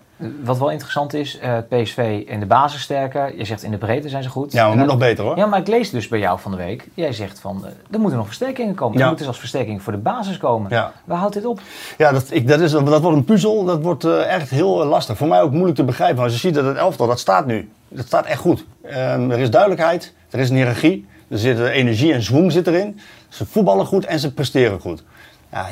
Wat 0.45 0.59
wel 0.59 0.71
interessant 0.71 1.15
is, 1.15 1.39
eh, 1.39 1.59
PSV 1.69 2.23
in 2.27 2.41
de 2.41 2.47
basis 2.47 2.83
sterker. 2.83 3.39
Je 3.39 3.45
zegt 3.45 3.63
in 3.63 3.71
de 3.71 3.79
breedte 3.79 4.09
zijn 4.09 4.23
ze 4.23 4.29
goed. 4.29 4.53
Ja, 4.53 4.69
maar 4.69 4.77
moet 4.77 4.87
nog 4.87 4.99
beter 4.99 5.25
hoor. 5.25 5.37
Ja, 5.37 5.47
maar 5.47 5.59
ik 5.61 5.67
lees 5.69 5.91
dus 5.91 6.09
bij 6.09 6.19
jou 6.19 6.39
van 6.41 6.51
de 6.51 6.57
week. 6.57 6.89
Jij 6.95 7.13
zegt 7.13 7.41
van, 7.41 7.65
eh, 7.67 7.71
er 7.91 7.99
moeten 8.01 8.19
nog 8.19 8.27
versterkingen 8.27 8.75
komen. 8.75 8.95
Er 8.95 9.01
Ja. 9.01 9.07
moeten 9.07 9.25
zelfs 9.25 9.39
versterkingen 9.41 9.81
voor 9.81 9.93
de 9.93 9.99
basis 9.99 10.37
komen. 10.37 10.71
Ja. 10.71 10.93
Waar 11.05 11.19
houdt 11.19 11.35
dit 11.35 11.45
op? 11.45 11.61
Ja, 11.99 12.13
dat, 12.13 12.27
ik, 12.31 12.49
dat, 12.49 12.61
is, 12.61 12.71
dat 12.71 13.01
wordt 13.01 13.17
een 13.17 13.25
puzzel. 13.25 13.65
Dat 13.65 13.83
wordt 13.83 14.05
eh, 14.05 14.35
echt 14.35 14.51
heel 14.51 14.85
lastig. 14.85 15.17
Voor 15.17 15.29
mij 15.29 15.41
ook 15.41 15.53
moeilijk 15.53 15.77
te 15.77 15.85
begrijpen. 15.85 16.17
Want 16.17 16.31
als 16.33 16.41
je 16.41 16.47
ziet 16.47 16.57
dat 16.57 16.65
het 16.65 16.77
elftal, 16.77 17.07
dat 17.07 17.21
staat 17.21 17.47
nu. 17.47 17.71
Dat 17.89 18.07
staat 18.07 18.27
echt 18.27 18.41
goed. 18.41 18.65
Ehm, 18.83 19.31
er 19.31 19.39
is 19.39 19.51
duidelijkheid. 19.51 20.15
Er 20.31 20.39
is 20.39 20.51
een 20.51 20.57
hiërarchie. 20.57 21.07
Er 21.29 21.39
zit 21.39 21.59
energie 21.59 22.13
en 22.13 22.23
zwoem 22.23 22.51
zit 22.51 22.67
erin. 22.67 23.01
Ze 23.29 23.47
voetballen 23.47 23.87
goed 23.87 24.05
en 24.05 24.19
ze 24.19 24.35
presteren 24.35 24.81
goed. 24.81 25.05
Ja, 25.53 25.67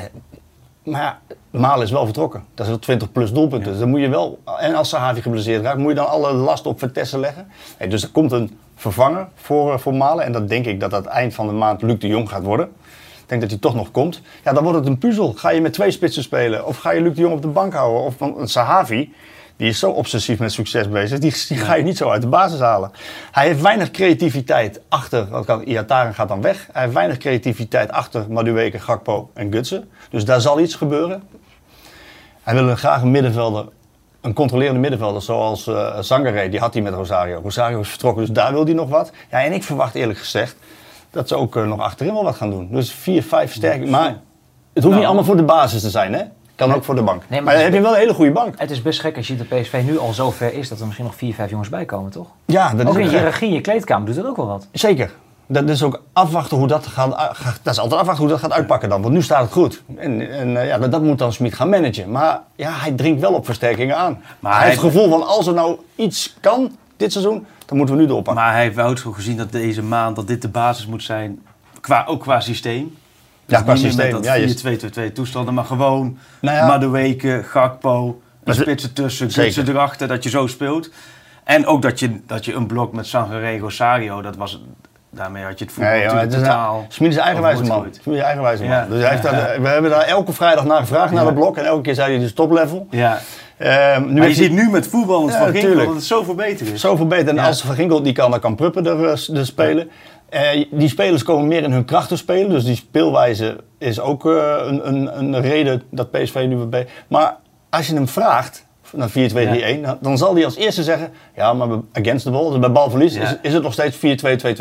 maar 0.83 1.01
ja, 1.01 1.19
Malen 1.49 1.85
is 1.85 1.91
wel 1.91 2.05
vertrokken. 2.05 2.43
Dat 2.53 2.65
is 2.65 2.71
wel 2.71 2.79
20 2.79 3.11
plus 3.11 3.33
doelpunten. 3.33 3.71
Dus 3.71 3.79
dan 3.79 3.89
moet 3.89 3.99
je 3.99 4.09
wel, 4.09 4.39
en 4.59 4.75
als 4.75 4.89
Sahavi 4.89 5.21
geblesseerd 5.21 5.63
raakt, 5.63 5.77
moet 5.77 5.89
je 5.89 5.95
dan 5.95 6.07
alle 6.07 6.33
last 6.33 6.65
op 6.65 6.79
Vertessen 6.79 7.19
leggen. 7.19 7.47
Dus 7.89 8.03
er 8.03 8.09
komt 8.09 8.31
een 8.31 8.59
vervanger 8.75 9.27
voor, 9.35 9.73
eh, 9.73 9.79
voor 9.79 9.93
Malen. 9.93 10.25
En 10.25 10.31
dat 10.31 10.49
denk 10.49 10.65
ik 10.65 10.79
dat 10.79 10.91
dat 10.91 11.05
eind 11.05 11.33
van 11.33 11.47
de 11.47 11.53
maand 11.53 11.81
Luc 11.81 11.99
de 11.99 12.07
Jong 12.07 12.29
gaat 12.29 12.43
worden. 12.43 12.65
Ik 13.21 13.39
denk 13.39 13.41
dat 13.41 13.49
hij 13.49 13.59
toch 13.59 13.75
nog 13.75 13.91
komt. 13.91 14.21
Ja, 14.43 14.53
dan 14.53 14.63
wordt 14.63 14.77
het 14.77 14.87
een 14.87 14.97
puzzel. 14.97 15.33
Ga 15.33 15.49
je 15.49 15.61
met 15.61 15.73
twee 15.73 15.91
spitsen 15.91 16.23
spelen? 16.23 16.65
Of 16.65 16.77
ga 16.77 16.91
je 16.91 17.01
Luc 17.01 17.15
de 17.15 17.21
Jong 17.21 17.33
op 17.33 17.41
de 17.41 17.47
bank 17.47 17.73
houden? 17.73 18.01
Of 18.01 18.17
want 18.17 18.37
een 18.37 18.47
Sahavi, 18.47 19.13
die 19.61 19.69
is 19.69 19.79
zo 19.79 19.89
obsessief 19.91 20.39
met 20.39 20.51
succes 20.51 20.89
bezig, 20.89 21.19
die, 21.19 21.33
die 21.47 21.57
ga 21.57 21.73
je 21.75 21.83
niet 21.83 21.97
zo 21.97 22.09
uit 22.09 22.21
de 22.21 22.27
basis 22.27 22.59
halen. 22.59 22.91
Hij 23.31 23.45
heeft 23.47 23.61
weinig 23.61 23.91
creativiteit 23.91 24.81
achter, 24.89 25.27
kan- 25.45 25.61
Iataren 25.63 26.13
gaat 26.13 26.27
dan 26.27 26.41
weg. 26.41 26.67
Hij 26.71 26.81
heeft 26.81 26.93
weinig 26.93 27.17
creativiteit 27.17 27.91
achter 27.91 28.25
Madueke, 28.29 28.79
Gakpo 28.79 29.29
en 29.33 29.51
Gutsen. 29.51 29.89
Dus 30.09 30.25
daar 30.25 30.41
zal 30.41 30.59
iets 30.59 30.75
gebeuren. 30.75 31.23
Hij 32.43 32.53
wil 32.53 32.69
een- 32.69 32.77
graag 32.77 33.01
een 33.01 33.11
middenvelder, 33.11 33.65
een 34.21 34.33
controlerende 34.33 34.79
middenvelder 34.79 35.21
zoals 35.21 35.67
eh 35.67 35.99
Zangare, 35.99 36.49
die 36.49 36.59
had 36.59 36.73
hij 36.73 36.83
met 36.83 36.93
Rosario. 36.93 37.39
Rosario 37.43 37.79
is 37.79 37.89
vertrokken, 37.89 38.25
dus 38.25 38.33
daar 38.35 38.53
wil 38.53 38.63
hij 38.65 38.73
nog 38.73 38.89
wat. 38.89 39.11
Ja, 39.31 39.43
en 39.43 39.53
ik 39.53 39.63
verwacht 39.63 39.95
eerlijk 39.95 40.19
gezegd 40.19 40.55
dat 41.09 41.27
ze 41.27 41.35
ook 41.35 41.55
eh, 41.55 41.63
nog 41.63 41.79
achterin 41.79 42.13
wel 42.13 42.23
wat 42.23 42.35
gaan 42.35 42.49
doen. 42.49 42.67
Dus 42.71 42.91
vier, 42.91 43.23
vijf 43.23 43.53
sterke. 43.53 43.85
Maar 43.85 44.07
het 44.73 44.83
hoeft 44.83 44.85
niet 44.85 44.93
Nou. 44.93 45.05
allemaal 45.05 45.23
voor 45.23 45.37
de 45.37 45.43
basis 45.43 45.81
te 45.81 45.89
zijn, 45.89 46.13
hè? 46.13 46.21
Kan 46.55 46.73
ook 46.73 46.83
voor 46.83 46.95
de 46.95 47.01
bank. 47.03 47.21
Nee, 47.27 47.41
maar 47.41 47.43
maar 47.43 47.53
dan 47.53 47.63
heb 47.63 47.73
je 47.73 47.81
wel 47.81 47.91
een 47.93 47.99
hele 47.99 48.13
goede 48.13 48.31
bank. 48.31 48.53
Het 48.57 48.71
is 48.71 48.81
best 48.81 48.99
gek 48.99 49.17
als 49.17 49.27
je 49.27 49.35
de 49.35 49.43
PSV 49.43 49.81
nu 49.85 49.99
al 49.99 50.13
zo 50.13 50.31
ver 50.31 50.53
is 50.53 50.69
dat 50.69 50.79
er 50.79 50.85
misschien 50.85 51.05
nog 51.05 51.15
vier, 51.15 51.33
vijf 51.33 51.49
jongens 51.49 51.69
bij 51.69 51.85
komen, 51.85 52.11
toch? 52.11 52.27
Ja, 52.45 52.73
dat 52.73 52.87
Ook 52.87 52.97
is 52.97 53.11
in 53.11 53.23
regie, 53.23 53.47
in 53.47 53.53
je 53.53 53.61
kleedkamer 53.61 54.05
doet 54.05 54.15
dat 54.15 54.25
ook 54.25 54.35
wel 54.37 54.47
wat. 54.47 54.67
Zeker. 54.71 55.11
Dat 55.47 55.69
is 55.69 55.83
ook 55.83 56.01
afwachten 56.13 56.57
hoe 56.57 56.67
dat 56.67 56.87
gaat, 56.87 57.09
dat 57.61 57.73
is 57.73 57.79
altijd 57.79 57.99
afwachten 57.99 58.23
hoe 58.23 58.33
dat 58.33 58.41
gaat 58.41 58.51
uitpakken 58.51 58.89
dan. 58.89 59.01
Want 59.01 59.13
nu 59.13 59.21
staat 59.21 59.41
het 59.43 59.51
goed. 59.51 59.83
En, 59.97 60.31
en 60.31 60.57
eh, 60.57 60.67
ja, 60.67 60.77
dat, 60.77 60.91
dat 60.91 61.01
moet 61.01 61.17
dan 61.17 61.33
Smit 61.33 61.53
gaan 61.53 61.69
managen. 61.69 62.11
Maar 62.11 62.41
ja, 62.55 62.71
hij 62.71 62.91
dringt 62.91 63.21
wel 63.21 63.33
op 63.33 63.45
versterkingen 63.45 63.97
aan. 63.97 64.21
Maar 64.39 64.51
hij, 64.51 64.59
hij- 64.61 64.69
heeft 64.69 64.81
het 64.81 64.91
gevoel 64.91 65.09
van 65.09 65.27
als 65.27 65.47
er 65.47 65.53
nou 65.53 65.77
iets 65.95 66.35
kan 66.41 66.71
dit 66.97 67.11
seizoen, 67.11 67.45
dan 67.65 67.77
moeten 67.77 67.95
we 67.95 68.01
nu 68.01 68.07
doorpakken. 68.07 68.43
Maar 68.43 68.53
hij 68.53 68.61
heeft 68.63 68.75
wel 68.75 68.97
zo 68.97 69.11
gezien 69.11 69.37
dat 69.37 69.51
deze 69.51 69.83
maand 69.83 70.15
dat 70.15 70.27
dit 70.27 70.41
de 70.41 70.49
basis 70.49 70.85
moet 70.87 71.03
zijn, 71.03 71.41
qua, 71.81 72.03
ook 72.07 72.21
qua 72.21 72.39
systeem. 72.39 72.97
Dus 73.51 73.59
Ja, 73.59 73.65
qua 73.65 73.75
systeem, 73.75 74.13
Met 74.13 74.25
ja, 74.25 74.37
dat 74.37 75.09
4-2-2-2 75.09 75.11
toestanden, 75.13 75.53
maar 75.53 75.63
gewoon 75.65 76.17
Nou 76.41 76.57
ja. 76.57 76.67
Madueke, 76.67 77.41
Gakpo, 77.43 78.21
de 78.43 78.53
spitsen 78.53 78.93
tussen. 78.93 79.31
Gutsen 79.31 79.69
erachter, 79.69 80.07
dat 80.07 80.23
je 80.23 80.29
zo 80.29 80.47
speelt. 80.47 80.89
En 81.43 81.65
ook 81.65 81.81
dat 81.81 81.99
je, 81.99 82.19
dat 82.27 82.45
je 82.45 82.53
een 82.53 82.67
blok 82.67 82.93
met 82.93 83.07
Sangaré, 83.07 83.57
Rosario, 83.57 84.21
dat 84.21 84.35
was, 84.35 84.61
daarmee 85.09 85.43
had 85.43 85.59
je 85.59 85.65
het 85.65 85.73
voetbal 85.73 85.93
Nee, 85.93 86.01
ja, 86.01 86.17
het 86.17 86.33
is 86.33 86.39
totaal... 86.39 86.85
Smit 86.87 87.11
is 87.11 87.17
eigenwijze 87.17 87.63
man. 87.63 87.87
Smit 88.01 88.15
is 88.15 88.21
eigenwijze 88.21 88.63
man. 88.63 88.71
Ja. 88.71 88.85
Dus 88.89 89.01
hij 89.01 89.09
heeft 89.11 89.23
Ja, 89.23 89.31
daar, 89.31 89.53
ja. 89.55 89.61
we 89.61 89.67
hebben 89.67 89.91
daar 89.91 90.01
elke 90.03 90.33
vrijdag 90.33 90.65
naar 90.65 90.79
gevraagd, 90.79 91.11
naar 91.11 91.19
Ja. 91.23 91.29
dat 91.29 91.35
blok. 91.39 91.57
En 91.57 91.65
elke 91.65 91.81
keer 91.81 91.95
zei 91.95 92.11
hij 92.11 92.19
dus 92.19 92.33
toplevel. 92.33 92.87
Ja. 92.89 93.19
Ehm, 93.57 94.05
nu 94.13 94.19
Maar 94.19 94.27
je 94.27 94.33
ziet 94.33 94.51
nu 94.51 94.69
met 94.69 94.87
voetbal 94.87 95.29
Ja, 95.29 95.37
van 95.37 95.51
Ginkel 95.51 95.85
dat 95.85 95.93
het 95.95 96.03
zoveel 96.03 96.35
beter 96.35 96.73
is. 96.73 96.81
zoveel 96.81 97.07
beter. 97.07 97.27
En 97.27 97.35
Ja. 97.35 97.45
als 97.45 97.61
Van 97.61 97.75
Ginkel 97.75 98.01
die 98.03 98.13
kan, 98.13 98.31
dan 98.31 98.39
kan 98.39 98.55
Pruppen 98.55 98.85
er, 98.85 99.03
eh, 99.05 99.37
er 99.37 99.45
spelen. 99.45 99.89
Eh, 100.31 100.65
die 100.71 100.89
spelers 100.89 101.23
komen 101.23 101.47
meer 101.47 101.63
in 101.63 101.71
hun 101.71 101.85
kracht 101.85 102.07
te 102.07 102.17
spelen. 102.17 102.49
Dus 102.49 102.63
die 102.63 102.75
speelwijze 102.75 103.57
is 103.77 103.99
ook 103.99 104.25
eh, 104.25 104.53
een, 104.65 104.87
een, 104.87 105.17
een 105.17 105.41
reden 105.41 105.83
dat 105.89 106.11
PSV 106.11 106.45
nu 106.47 106.55
weer 106.57 106.69
bij. 106.69 106.87
Maar 107.07 107.35
als 107.69 107.87
je 107.87 107.93
hem 107.93 108.07
vraagt 108.07 108.65
naar 108.91 109.09
4-2-3-1, 109.09 109.13
dan, 109.81 109.97
dan 110.01 110.17
zal 110.17 110.35
hij 110.35 110.45
als 110.45 110.55
eerste 110.55 110.83
zeggen: 110.83 111.11
Ja, 111.35 111.53
maar 111.53 111.67
against 111.93 112.25
the 112.25 112.31
ball, 112.31 112.49
dus 112.49 112.59
bij 112.59 112.71
balverlies, 112.71 113.13
Ja. 113.15 113.21
is, 113.21 113.35
is 113.41 113.53
het 113.53 113.63
nog 113.63 113.73
steeds 113.73 113.95
4-2-2-2. 113.97 113.99
En 113.99 114.07
Dus, 114.09 114.57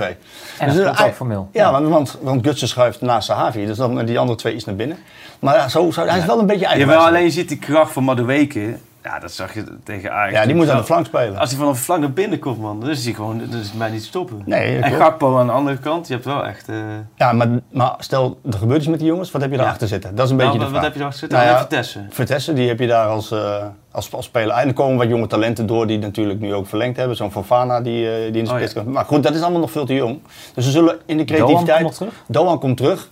dat 0.59 0.69
eh, 0.69 0.75
klopt 0.75 0.89
ook 0.91 0.97
hij- 0.97 1.13
formeel. 1.13 1.49
Ja, 1.53 1.73
want, 1.73 1.89
want, 1.89 2.19
want 2.21 2.47
Gutsen 2.47 2.69
schuift 2.69 3.01
naast 3.01 3.27
Sahavi, 3.27 3.67
dus 3.67 3.77
dan 3.77 4.05
die 4.05 4.19
andere 4.19 4.39
twee 4.39 4.55
iets 4.55 4.65
naar 4.65 4.75
binnen. 4.77 4.97
Maar 5.39 5.55
ja, 5.57 5.69
zo, 5.69 5.91
zo, 5.91 6.05
hij 6.07 6.19
is 6.19 6.25
wel 6.25 6.39
een 6.39 6.47
beetje 6.47 6.67
eigen. 6.67 6.87
Jawel, 6.89 7.07
alleen 7.07 7.23
je 7.25 7.31
ziet 7.31 7.49
die 7.49 7.59
kracht 7.59 7.93
van 7.93 8.05
Madueke. 8.05 8.75
Ja, 9.03 9.19
dat 9.19 9.33
zag 9.33 9.55
je 9.55 9.65
tegen 9.85 10.13
Ajax. 10.13 10.33
Ja, 10.33 10.47
die 10.47 10.55
moet 10.55 10.69
aan 10.69 10.77
de 10.77 10.85
flank 10.85 11.07
spelen. 11.07 11.39
Als 11.39 11.51
hij 11.51 11.59
vanaf 11.59 11.77
de 11.77 11.83
flank 11.83 12.01
naar 12.01 12.13
binnen 12.13 12.39
komt, 12.39 12.59
man, 12.61 12.81
dan 12.81 12.89
is 12.91 13.05
hij 13.05 13.15
gewoon, 13.15 13.39
dan 13.51 13.59
is 13.61 13.67
het 13.67 13.79
mij 13.79 13.91
niet 13.91 14.05
stoppen. 14.05 14.43
Nee, 14.45 14.75
en 14.77 14.83
klopt. 14.83 14.97
Gakpo 15.03 15.39
aan 15.39 15.47
de 15.47 15.53
andere 15.53 15.79
kant, 15.79 16.07
je 16.07 16.13
hebt 16.13 16.25
wel 16.25 16.47
echt... 16.47 16.69
eh 16.69 16.77
Ja, 17.17 17.33
maar, 17.33 17.49
maar 17.73 17.95
stel, 17.99 18.39
er 18.51 18.59
gebeurt 18.59 18.79
iets 18.81 18.89
met 18.89 18.99
die 18.99 19.09
jongens, 19.09 19.31
wat 19.31 19.41
heb 19.41 19.51
je 19.51 19.57
Ja. 19.57 19.63
daarachter 19.63 19.89
zitten? 19.89 20.15
Dat 20.15 20.25
is 20.25 20.31
een 20.31 20.37
nou, 20.37 20.49
beetje 20.53 20.67
de 20.67 20.73
wat, 20.73 20.83
wat 20.83 20.93
vraag. 20.93 20.93
heb 20.93 20.95
je 20.95 21.01
erachter 21.01 21.21
zitten? 21.21 21.39
Nou 21.39 21.51
ja, 21.51 21.59
Vertessen. 21.59 22.07
Vertessen, 22.11 22.55
die 22.55 22.69
heb 22.69 22.79
je 22.79 22.87
daar 22.87 23.07
als, 23.07 23.31
eh, 23.31 23.65
als, 23.91 24.13
als 24.13 24.25
speler. 24.25 24.57
En 24.57 24.69
er 24.69 24.75
komen 24.75 24.97
wat 24.97 25.09
jonge 25.09 25.27
talenten 25.27 25.67
door 25.67 25.87
die 25.87 25.99
natuurlijk 25.99 26.41
nu 26.41 26.55
ook 26.55 26.67
verlengd 26.67 26.97
hebben. 26.97 27.17
Zo'n 27.17 27.31
Fofana 27.33 27.81
die, 27.81 28.11
eh, 28.11 28.17
die 28.17 28.27
in 28.39 28.45
de 28.45 28.51
Oh, 28.51 28.57
spits 28.57 28.73
ja. 28.73 28.83
kan. 28.83 28.93
Maar 28.93 29.05
goed, 29.05 29.23
dat 29.23 29.35
is 29.35 29.41
allemaal 29.43 29.61
nog 29.61 29.71
veel 29.71 29.87
te 29.87 29.95
jong. 29.95 30.19
Dus 30.55 30.65
ze 30.65 30.71
zullen 30.71 30.99
in 31.07 31.17
de 31.17 31.25
Doan 31.25 31.39
creativiteit... 31.39 31.77
komt 31.83 31.89
nog 31.89 31.95
terug? 32.11 32.15
Doan 32.27 32.59
komt 32.59 32.77
terug. 32.77 33.09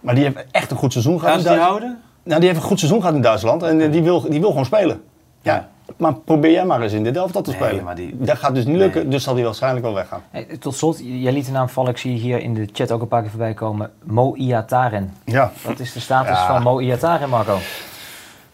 Maar 0.00 0.14
die 0.14 0.24
heeft 0.24 0.36
echt 0.50 0.70
een 0.70 0.76
goed 0.76 0.92
seizoen 0.92 1.18
gehad 1.20 1.34
Gaan 1.34 1.42
in 1.44 1.48
ze 1.48 1.52
die 1.52 1.62
houden? 1.62 1.98
Nou, 2.22 2.40
die 2.40 2.48
heeft 2.48 2.60
een 2.60 2.68
goed 2.68 2.78
seizoen 2.78 3.00
gehad 3.00 3.14
in 3.14 3.22
Duitsland. 3.22 3.62
En 3.62 3.90
die 3.90 4.02
wil, 4.02 4.20
die 4.30 4.40
wil 4.40 4.48
gewoon 4.50 4.64
spelen. 4.64 5.00
Ja. 5.42 5.68
Maar 5.96 6.14
probeer 6.14 6.50
jij 6.50 6.64
maar 6.64 6.80
eens 6.82 6.92
in 6.92 7.04
dit 7.04 7.16
elftal 7.16 7.42
te 7.42 7.50
Nee, 7.50 7.58
spelen. 7.60 7.84
maar 7.84 7.94
die- 7.94 8.16
Dat 8.18 8.38
gaat 8.38 8.54
dus 8.54 8.64
niet 8.64 8.76
lukken, 8.76 9.00
Nee. 9.02 9.10
dus 9.10 9.22
zal 9.22 9.34
hij 9.34 9.44
waarschijnlijk 9.44 9.84
wel 9.84 9.94
weggaan. 9.94 10.22
Hey, 10.30 10.46
tot 10.60 10.74
slot, 10.76 10.98
jij 11.04 11.32
liet 11.32 11.46
de 11.46 11.52
naam 11.52 11.68
vallen. 11.68 11.90
Ik 11.90 11.98
zie 11.98 12.16
hier 12.18 12.38
in 12.40 12.54
de 12.54 12.68
chat 12.72 12.92
ook 12.92 13.00
een 13.00 13.08
paar 13.08 13.20
keer 13.20 13.30
voorbij 13.30 13.54
komen. 13.54 13.90
Mo 14.04 14.34
Iataren. 14.34 15.14
Ja. 15.24 15.52
Wat 15.64 15.78
is 15.78 15.92
de 15.92 16.00
status 16.00 16.36
Ja. 16.38 16.46
van 16.46 16.62
Mo 16.62 16.80
Iataren, 16.80 17.28
Marco? 17.28 17.56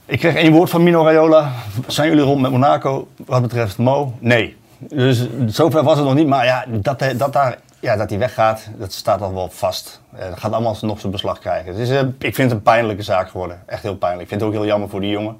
Ik 0.06 0.18
kreeg 0.18 0.34
één 0.34 0.52
woord 0.52 0.70
van 0.70 0.82
Mino 0.82 1.02
Raiola. 1.04 1.50
Zijn 1.86 2.08
jullie 2.08 2.24
rond 2.24 2.40
met 2.40 2.50
Monaco 2.50 3.08
wat 3.26 3.42
betreft 3.42 3.78
Mo? 3.78 4.12
Nee. 4.18 4.56
Dus 4.78 5.28
zover 5.46 5.82
was 5.82 5.96
het 5.96 6.04
nog 6.06 6.14
niet. 6.14 6.26
Maar 6.26 6.44
ja, 6.44 6.64
dat, 6.68 7.00
hij- 7.00 7.16
dat, 7.16 7.32
daar, 7.32 7.58
ja, 7.80 7.96
dat 7.96 8.10
hij 8.10 8.18
weggaat, 8.18 8.68
dat 8.78 8.92
staat 8.92 9.22
al 9.22 9.34
wel 9.34 9.48
vast. 9.50 10.00
Eh, 10.16 10.28
Dat 10.28 10.38
gaat 10.40 10.52
allemaal 10.52 10.76
nog 10.80 11.00
zijn 11.00 11.12
beslag 11.12 11.38
krijgen. 11.38 11.70
Het 11.72 11.78
is, 11.80 11.90
eh, 11.90 12.00
ik 12.18 12.34
vind 12.34 12.36
het 12.36 12.50
een 12.50 12.62
pijnlijke 12.62 13.02
zaak 13.02 13.28
geworden. 13.30 13.62
Echt 13.66 13.82
heel 13.82 13.96
pijnlijk. 13.96 14.22
Ik 14.22 14.28
vind 14.28 14.40
het 14.40 14.50
ook 14.50 14.56
heel 14.56 14.66
jammer 14.66 14.88
voor 14.88 15.00
die 15.00 15.10
jongen. 15.10 15.36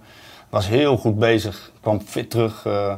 Was 0.55 0.69
heel 0.69 0.97
goed 0.97 1.19
bezig. 1.19 1.73
Kwam 1.81 2.01
fit 2.01 2.31
terug 2.31 2.67
eh, 2.67 2.95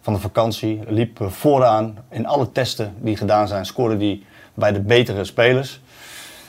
van 0.00 0.12
de 0.12 0.20
vakantie. 0.20 0.80
Liep 0.88 1.20
eh, 1.20 1.28
vooraan 1.28 1.98
in 2.10 2.26
alle 2.26 2.52
testen 2.52 2.94
die 2.98 3.16
gedaan 3.16 3.48
zijn. 3.48 3.66
Scoorde 3.66 3.96
die 3.96 4.24
bij 4.54 4.72
de 4.72 4.80
betere 4.80 5.24
spelers. 5.24 5.80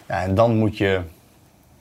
Ja, 0.08 0.22
en 0.22 0.36
dan 0.36 0.58
moet 0.58 0.78
je 0.78 1.02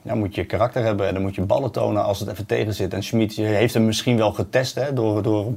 ja, 0.02 0.14
moet 0.14 0.34
je 0.34 0.44
karakter 0.44 0.84
hebben 0.84 1.06
en 1.06 1.14
dan 1.14 1.22
moet 1.22 1.34
je 1.34 1.42
ballen 1.42 1.70
tonen 1.70 2.04
als 2.04 2.20
het 2.20 2.28
even 2.28 2.46
tegen 2.46 2.74
zit. 2.74 2.94
En 2.94 3.02
Schmid 3.02 3.34
heeft 3.34 3.74
hem 3.74 3.84
misschien 3.84 4.16
wel 4.16 4.32
getest 4.32 4.74
hè, 4.74 4.92
door, 4.92 5.22
door 5.22 5.52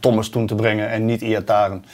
Thomas 0.00 0.28
toen 0.28 0.46
te 0.46 0.54
brengen 0.54 0.88
en 0.88 1.04
niet 1.04 1.20
Iataren. 1.20 1.84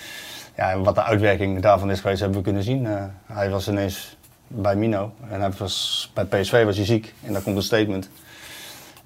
Ja, 0.56 0.78
wat 0.78 0.94
de 0.94 1.02
uitwerking 1.02 1.60
daarvan 1.60 1.90
is 1.90 2.00
geweest, 2.00 2.20
hebben 2.20 2.38
we 2.38 2.44
kunnen 2.44 2.62
zien. 2.62 2.86
Eh, 2.86 3.04
hij 3.26 3.50
was 3.50 3.68
ineens 3.68 4.16
bij 4.46 4.76
Mino 4.76 5.12
en 5.30 5.40
hij 5.40 5.50
was, 5.58 6.10
bij 6.14 6.24
PSV 6.24 6.64
was 6.64 6.76
hij 6.76 6.86
ziek 6.86 7.14
en 7.22 7.32
daar 7.32 7.42
komt 7.42 7.56
een 7.56 7.62
statement. 7.62 8.10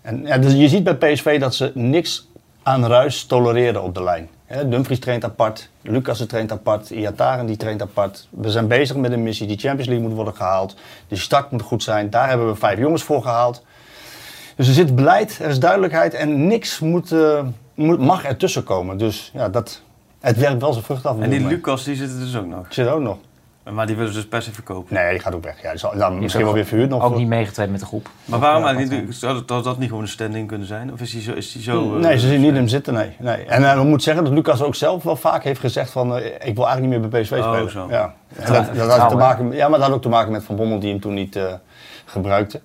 En 0.06 0.22
ja, 0.26 0.38
dus 0.38 0.52
je 0.52 0.68
ziet 0.68 0.84
bij 0.84 0.94
PSV 0.94 1.40
dat 1.40 1.54
ze 1.54 1.70
niks 1.74 2.28
aan 2.62 2.86
ruis 2.86 3.24
tolereren 3.24 3.82
op 3.82 3.94
de 3.94 4.02
lijn. 4.02 4.28
Dumfries 4.66 4.98
traint 4.98 5.24
apart, 5.24 5.70
Lucas 5.82 6.26
traint 6.26 6.52
apart, 6.52 6.90
Iataren 6.90 7.46
die 7.46 7.56
traint 7.56 7.82
apart. 7.82 8.28
We 8.30 8.50
zijn 8.50 8.68
bezig 8.68 8.96
met 8.96 9.12
een 9.12 9.22
missie, 9.22 9.46
die 9.46 9.58
Champions 9.58 9.88
League 9.88 10.06
moet 10.06 10.16
worden 10.16 10.36
gehaald. 10.36 10.76
De 11.08 11.16
start 11.16 11.50
moet 11.50 11.62
goed 11.62 11.82
zijn, 11.82 12.10
daar 12.10 12.28
hebben 12.28 12.46
we 12.46 12.54
vijf 12.54 12.78
jongens 12.78 13.02
voor 13.02 13.22
gehaald. 13.22 13.64
Dus 14.56 14.68
er 14.68 14.74
zit 14.74 14.94
beleid, 14.94 15.38
er 15.42 15.48
is 15.48 15.58
duidelijkheid 15.58 16.14
en 16.14 16.46
niks 16.46 16.78
moet, 16.78 17.12
eh, 17.12 17.44
moet, 17.74 17.98
mag 17.98 18.24
ertussen 18.24 18.64
komen. 18.64 18.98
Dus 18.98 19.30
ja, 19.34 19.48
dat, 19.48 19.82
het 20.20 20.36
werkt 20.38 20.60
wel 20.60 20.72
zijn 20.72 20.84
vrucht 20.84 21.06
af. 21.06 21.20
En 21.20 21.30
die. 21.30 21.46
Lucas, 21.46 21.84
die 21.84 21.96
zit 21.96 22.10
er 22.10 22.18
dus 22.18 22.36
ook 22.36 22.46
nog. 22.46 22.66
Zit 22.68 22.86
er 22.86 22.92
ook 22.92 23.02
nog. 23.02 23.18
Maar 23.72 23.86
die 23.86 23.96
willen 23.96 24.12
ze 24.12 24.18
dus 24.18 24.28
per 24.28 24.42
se 24.42 24.52
verkopen. 24.52 24.94
Nee, 24.94 25.10
die 25.10 25.20
gaat 25.20 25.34
ook 25.34 25.44
weg. 25.44 25.62
Ja, 25.62 25.70
die 25.70 25.78
zal, 25.78 25.90
Die 25.90 26.00
is 26.02 26.18
misschien 26.20 26.44
wel 26.44 26.52
weer 26.54 26.64
verhuurd 26.64 26.88
nog. 26.90 27.02
Ook 27.02 27.08
voor- 27.10 27.18
niet 27.18 27.28
meegetraind 27.28 27.70
met 27.72 27.80
de 27.80 27.86
groep. 27.86 28.08
Maar 28.24 28.38
waarom 28.38 28.62
Ja, 28.62 28.68
eigenlijk 28.74 29.06
niet? 29.06 29.14
Zou 29.16 29.34
dat, 29.34 29.42
zou 29.46 29.62
dat 29.62 29.78
niet 29.78 29.88
gewoon 29.88 30.02
een 30.02 30.08
stand-in 30.08 30.46
kunnen 30.46 30.66
zijn? 30.66 30.92
Of 30.92 31.00
is 31.00 31.12
hij 31.12 31.22
zo... 31.22 31.32
Is 31.32 31.52
hij 31.54 31.62
zo 31.62 31.94
eh, 31.94 32.00
Nee, 32.00 32.18
ze 32.18 32.28
zien 32.28 32.40
niet 32.40 32.52
hem 32.54 32.68
zitten, 32.68 32.94
nee. 32.94 33.16
nee. 33.18 33.44
En 33.44 33.62
uh, 33.62 33.72
we 33.74 33.82
moeten 33.82 34.00
zeggen 34.00 34.24
dat 34.24 34.32
Lucas 34.32 34.62
ook 34.62 34.74
zelf 34.74 35.02
wel 35.02 35.16
vaak 35.16 35.44
heeft 35.44 35.60
gezegd 35.60 35.90
van... 35.90 36.16
eh, 36.16 36.24
ik 36.26 36.54
wil 36.54 36.66
eigenlijk 36.68 36.80
niet 36.80 37.00
meer 37.00 37.08
bij 37.08 37.20
PSV 37.20 37.32
Oh, 37.32 37.52
spelen. 37.52 37.70
zo. 37.70 37.86
Ja. 37.90 38.14
En 38.36 38.52
dat, 38.52 38.74
dat 38.74 38.98
had 38.98 39.08
te 39.08 39.16
maken, 39.16 39.52
ja, 39.52 39.68
maar 39.68 39.78
dat 39.78 39.86
had 39.88 39.96
ook 39.96 40.02
te 40.02 40.08
maken 40.08 40.32
met 40.32 40.44
Van 40.44 40.56
Bommel 40.56 40.78
die 40.78 40.90
hem 40.90 41.00
toen 41.00 41.14
niet 41.14 41.36
eh, 41.36 41.52
gebruikte. 42.04 42.60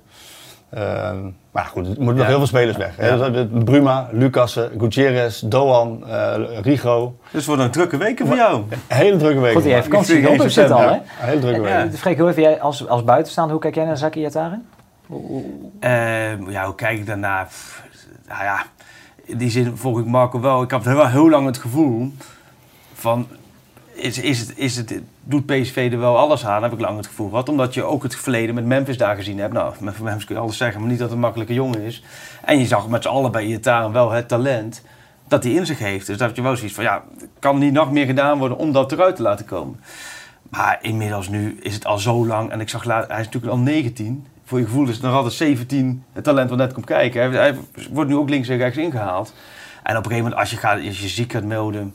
Ehm, 0.72 1.18
maar 1.52 1.66
goed, 1.66 1.86
er 1.88 1.94
moeten 1.98 2.16
nog 2.16 2.26
heel 2.26 2.38
veel 2.38 2.48
spelers 2.48 2.78
weg. 2.78 2.96
hè. 2.98 3.18
Dat- 3.32 3.64
Bruma, 3.66 4.08
Lucassen, 4.12 4.72
Gutierrez, 4.78 5.40
Doan, 5.40 6.08
eh, 6.08 6.34
Rigo. 6.62 7.16
Dus 7.24 7.32
het 7.32 7.46
wordt 7.46 7.62
een 7.62 7.72
drukke 7.72 7.98
weken 7.98 8.28
voor 8.28 8.36
jou. 8.36 8.64
Een 8.70 8.78
hele 8.88 9.18
drukke 9.18 9.40
week. 9.40 9.54
Goed, 9.54 9.64
die 9.64 9.74
heeft 9.74 9.86
vakantie 9.86 10.20
in 10.20 10.50
zit 10.50 10.72
al, 10.72 10.80
hè? 10.80 10.86
Ja, 10.86 10.94
een 10.94 11.02
hele 11.28 11.40
drukke. 11.42 11.68
Ja. 11.70 11.88
Freek, 11.92 12.20
hoe 12.20 12.30
even 12.30 12.42
jij 12.42 12.62
als, 12.62 12.88
als 12.88 13.04
buitenstaander, 13.04 13.54
hoe 13.54 13.62
kijk 13.62 13.76
jij 13.76 13.86
naar 13.86 13.98
Zaki 13.98 14.20
Iataren? 14.20 14.66
Ehm, 15.80 16.50
ja, 16.50 16.66
hoe 16.66 16.76
kijk 16.76 16.98
ik 16.98 17.06
daarna? 17.06 17.48
Nou 18.28 18.44
ja, 18.44 18.64
in 19.26 19.38
die 19.38 19.50
zin 19.50 19.78
volg 19.78 20.00
ik 20.00 20.06
Marco 20.06 20.40
wel. 20.40 20.62
Ik 20.64 20.72
had 20.72 20.84
wel 20.84 21.08
heel 21.08 21.30
lang 21.30 21.46
het 21.46 21.58
gevoel 21.58 22.14
van... 22.94 23.28
Is, 23.94 24.18
is 24.18 24.54
is 24.54 24.78
het, 24.78 25.02
doet 25.24 25.46
PSV 25.46 25.90
er 25.92 26.00
wel 26.00 26.18
alles 26.18 26.46
aan, 26.46 26.64
heb 26.64 26.74
ik 26.74 26.80
lang 26.80 26.98
het 26.98 27.08
gevoel 27.08 27.30
gehad. 27.30 27.50
Omdat 27.50 27.74
je 27.74 27.84
ook 27.84 28.04
het 28.04 28.16
verleden 28.16 28.56
met 28.56 28.66
Memphis 28.66 28.98
daar 28.98 29.16
gezien 29.16 29.40
hebt. 29.40 29.54
Nou, 29.54 29.74
met 29.80 30.00
Memphis 30.00 30.26
kun 30.26 30.36
je 30.36 30.42
alles 30.42 30.58
zeggen, 30.58 30.80
maar 30.80 30.90
niet 30.90 31.00
dat 31.00 31.08
het 31.08 31.16
een 31.16 31.24
makkelijke 31.24 31.54
jongen 31.54 31.82
is. 31.82 32.04
En 32.46 32.60
je 32.60 32.66
zag 32.66 32.88
met 32.88 33.04
z'n 33.04 33.10
allen 33.10 33.32
bij 33.32 33.46
Iataren 33.46 33.92
wel 33.92 34.12
het 34.12 34.28
talent 34.28 34.84
dat 35.28 35.44
hij 35.44 35.54
in 35.54 35.66
zich 35.66 35.80
heeft. 35.80 36.08
Dus 36.08 36.18
dat 36.18 36.28
had 36.28 36.36
je 36.36 36.42
wel 36.42 36.56
zoiets 36.56 36.76
van, 36.76 36.84
ja, 36.84 37.04
kan 37.40 37.58
niet 37.58 37.74
nog 37.74 37.92
meer 37.92 38.06
gedaan 38.06 38.38
worden 38.38 38.58
om 38.58 38.72
dat 38.72 38.92
eruit 38.92 39.16
te 39.16 39.22
laten 39.22 39.46
komen. 39.46 39.80
Maar 40.50 40.80
inmiddels 40.82 41.30
nu 41.30 41.58
is 41.62 41.74
het 41.74 41.86
al 41.86 41.98
zo 41.98 42.26
lang. 42.26 42.52
En 42.52 42.60
ik 42.60 42.70
zag 42.70 42.84
laat, 42.84 43.08
hij 43.08 43.20
is 43.20 43.26
natuurlijk 43.26 43.54
al 43.54 43.60
19. 43.60 44.26
Voor 44.44 44.60
je 44.60 44.66
gevoel 44.66 44.88
is 44.88 44.94
het 44.94 45.04
nog 45.04 45.14
altijd 45.14 45.34
17 45.34 46.04
het 46.14 46.24
talent 46.24 46.50
wat 46.50 46.58
net 46.58 46.74
komt 46.74 46.86
kijken. 46.86 47.22
Hij, 47.22 47.32
hij 47.32 47.56
wordt 47.92 48.10
nu 48.10 48.16
ook 48.16 48.30
links 48.30 48.48
en 48.48 48.58
rechts 48.58 48.78
ingehaald. 48.78 49.34
En 49.84 49.98
op 49.98 50.04
een 50.06 50.12
gegeven 50.12 50.24
moment, 50.24 50.36
als 50.36 50.50
je, 50.52 50.58
gaat, 50.58 50.86
als 50.88 51.02
je 51.02 51.08
ziek 51.08 51.32
gaat 51.32 51.44
melden. 51.44 51.94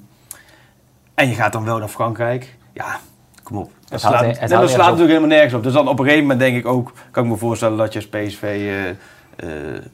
En 1.17 1.29
je 1.29 1.35
gaat 1.35 1.53
dan 1.53 1.65
wel 1.65 1.79
naar 1.79 1.89
Frankrijk. 1.89 2.57
Ja, 2.73 2.99
kom 3.43 3.57
op. 3.57 3.71
Dat 3.81 3.91
Het 3.91 4.01
slaat, 4.01 4.25
het 4.25 4.51
slaat 4.51 4.77
natuurlijk 4.77 4.99
helemaal 5.09 5.29
nergens 5.29 5.55
op. 5.55 5.63
Dus 5.63 5.73
dan 5.73 5.89
op 5.89 5.99
een 5.99 6.05
gegeven 6.05 6.23
moment 6.27 6.41
denk 6.41 6.57
ik 6.57 6.67
ook. 6.67 6.93
kan 7.11 7.25
ik 7.25 7.31
me 7.31 7.37
voorstellen 7.37 7.79
dat 7.79 7.93
je 7.93 7.99
als 7.99 8.09
PSV. 8.09 8.43
eh, 8.43 8.97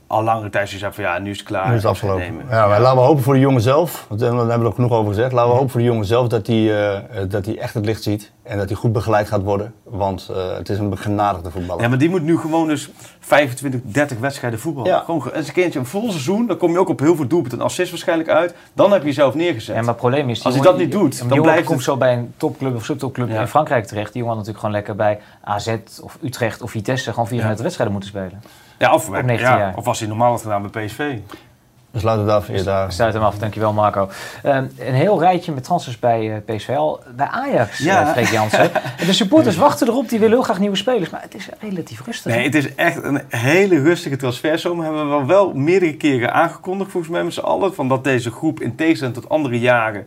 al 0.06 0.22
langere 0.22 0.50
tijd 0.50 0.64
zoiets 0.66 0.82
hebt 0.84 0.94
van 0.94 1.04
ja, 1.04 1.18
nu 1.18 1.30
is 1.30 1.38
het 1.38 1.46
klaar. 1.46 1.68
Nu 1.68 1.74
is 1.76 1.82
het 1.82 1.90
afgelopen. 1.90 2.20
nemen. 2.22 2.44
Ja, 2.50 2.66
maar 2.66 2.80
laten 2.80 2.98
we 2.98 3.04
hopen 3.04 3.22
voor 3.22 3.34
de 3.34 3.40
jongen 3.40 3.60
zelf. 3.60 4.06
Want 4.08 4.22
eh, 4.22 4.28
daar 4.28 4.38
hebben 4.38 4.58
we 4.60 4.66
er 4.66 4.72
genoeg 4.74 4.90
over 4.92 5.08
gezegd. 5.14 5.32
Laten 5.32 5.48
we 5.50 5.54
hopen 5.56 5.70
voor 5.70 5.80
de 5.80 5.86
jongen 5.86 6.04
zelf 6.06 6.28
dat 6.28 6.46
hij, 6.46 6.56
eh, 6.56 6.96
eh, 6.96 7.02
dat 7.30 7.46
hij 7.46 7.58
echt 7.58 7.74
het 7.74 7.84
licht 7.84 8.02
ziet. 8.02 8.30
En 8.42 8.58
dat 8.58 8.68
hij 8.68 8.76
goed 8.76 8.92
begeleid 8.92 9.28
gaat 9.28 9.42
worden. 9.42 9.74
Want 9.84 10.28
eh, 10.30 10.56
het 10.56 10.68
is 10.68 10.78
een 10.78 10.88
begenadigde 10.90 11.50
voetballer. 11.50 11.82
Ja, 11.82 11.88
maar 11.88 11.98
die 11.98 12.10
moet 12.10 12.22
nu 12.22 12.38
gewoon 12.38 12.68
dus 12.68 12.90
25, 13.20 13.80
30 13.84 14.18
wedstrijden 14.18 14.58
voetballen. 14.58 14.90
Ja. 14.90 14.98
Gewoon 15.04 15.30
eens 15.34 15.46
een 15.46 15.52
keertje 15.52 15.78
een 15.78 15.86
vol 15.86 16.10
seizoen. 16.10 16.46
Dan 16.46 16.56
kom 16.56 16.72
je 16.72 16.78
ook 16.78 16.88
op 16.88 16.98
heel 17.00 17.16
veel 17.16 17.26
doelpunten 17.26 17.58
en 17.58 17.64
assists 17.64 17.90
waarschijnlijk 17.90 18.28
uit. 18.28 18.54
Dan 18.72 18.92
heb 18.92 19.00
je 19.00 19.06
jezelf 19.06 19.34
neergezet. 19.34 19.74
Ja, 19.74 19.80
maar 19.80 19.90
het 19.90 19.96
probleem 19.96 20.28
is... 20.28 20.44
Als 20.44 20.54
hij 20.54 20.62
dat 20.62 20.78
niet 20.78 20.92
doet, 20.92 21.28
dan 21.28 21.42
blijft 21.42 21.64
komt 21.64 21.76
het- 21.76 21.86
zo 21.86 21.96
bij 21.96 22.12
een 22.12 22.32
topclub 22.36 22.74
of 22.74 22.84
subtopclub 22.84 23.28
Ja. 23.28 23.40
in 23.40 23.46
Frankrijk 23.46 23.86
terecht. 23.86 24.12
Die 24.12 24.22
jongen 24.22 24.36
had 24.36 24.46
natuurlijk 24.46 24.64
gewoon 24.64 24.74
lekker 24.74 24.96
bij 24.96 25.18
AZ 25.44 25.76
of 26.02 26.18
Utrecht 26.22 26.62
of 26.62 26.70
Vitesse 26.70 27.10
gewoon 27.10 27.26
34 27.26 27.62
wedstrijden 27.62 27.92
moeten 27.94 28.10
spelen. 28.10 28.42
Ja, 28.82 28.94
of, 28.94 29.06
Op 29.08 29.12
19 29.12 29.38
ja, 29.38 29.58
jaar. 29.58 29.76
of 29.76 29.84
was 29.84 29.98
hij 29.98 30.08
normaal 30.08 30.30
had 30.30 30.42
gedaan 30.42 30.70
bij 30.70 30.84
PSV. 30.84 31.14
We 31.90 31.98
sluiten 31.98 32.26
het 32.26 32.66
af. 32.66 32.92
Sluit 32.92 33.14
hem 33.14 33.22
af, 33.22 33.38
dankjewel 33.38 33.72
Marco. 33.72 34.08
Ehm, 34.42 34.66
een 34.78 34.94
heel 34.94 35.20
rijtje 35.20 35.52
met 35.52 35.64
transfers 35.64 35.98
bij 35.98 36.42
eh, 36.46 36.56
PSV 36.56 36.68
al. 36.68 37.00
Bij 37.16 37.26
Ajax, 37.26 37.78
Ja. 37.78 38.06
Freek 38.12 38.26
Jansen. 38.28 38.74
En 38.74 39.06
de 39.06 39.12
supporters 39.12 39.56
wachten 39.56 39.88
erop, 39.88 40.08
die 40.08 40.18
willen 40.18 40.34
heel 40.34 40.44
graag 40.44 40.58
nieuwe 40.58 40.76
spelers. 40.76 41.10
Maar 41.10 41.22
het 41.22 41.34
is 41.34 41.48
relatief 41.60 42.04
rustig. 42.04 42.34
Nee, 42.34 42.44
het 42.44 42.54
is 42.54 42.74
echt 42.74 43.02
een 43.02 43.22
hele 43.28 43.82
rustige 43.82 44.16
transferzomer. 44.16 44.84
Hebben 44.84 45.02
we 45.02 45.08
wel, 45.08 45.26
wel 45.26 45.52
meerdere 45.52 45.96
keren 45.96 46.32
aangekondigd, 46.32 46.90
volgens 46.90 47.12
mij 47.12 47.24
met 47.24 47.34
z'n 47.34 47.40
allen. 47.40 47.74
Van 47.74 47.88
dat 47.88 48.04
deze 48.04 48.30
groep 48.30 48.60
in 48.60 48.74
tegenstelling 48.74 49.16
tot 49.16 49.28
andere 49.28 49.58
jaren. 49.60 50.06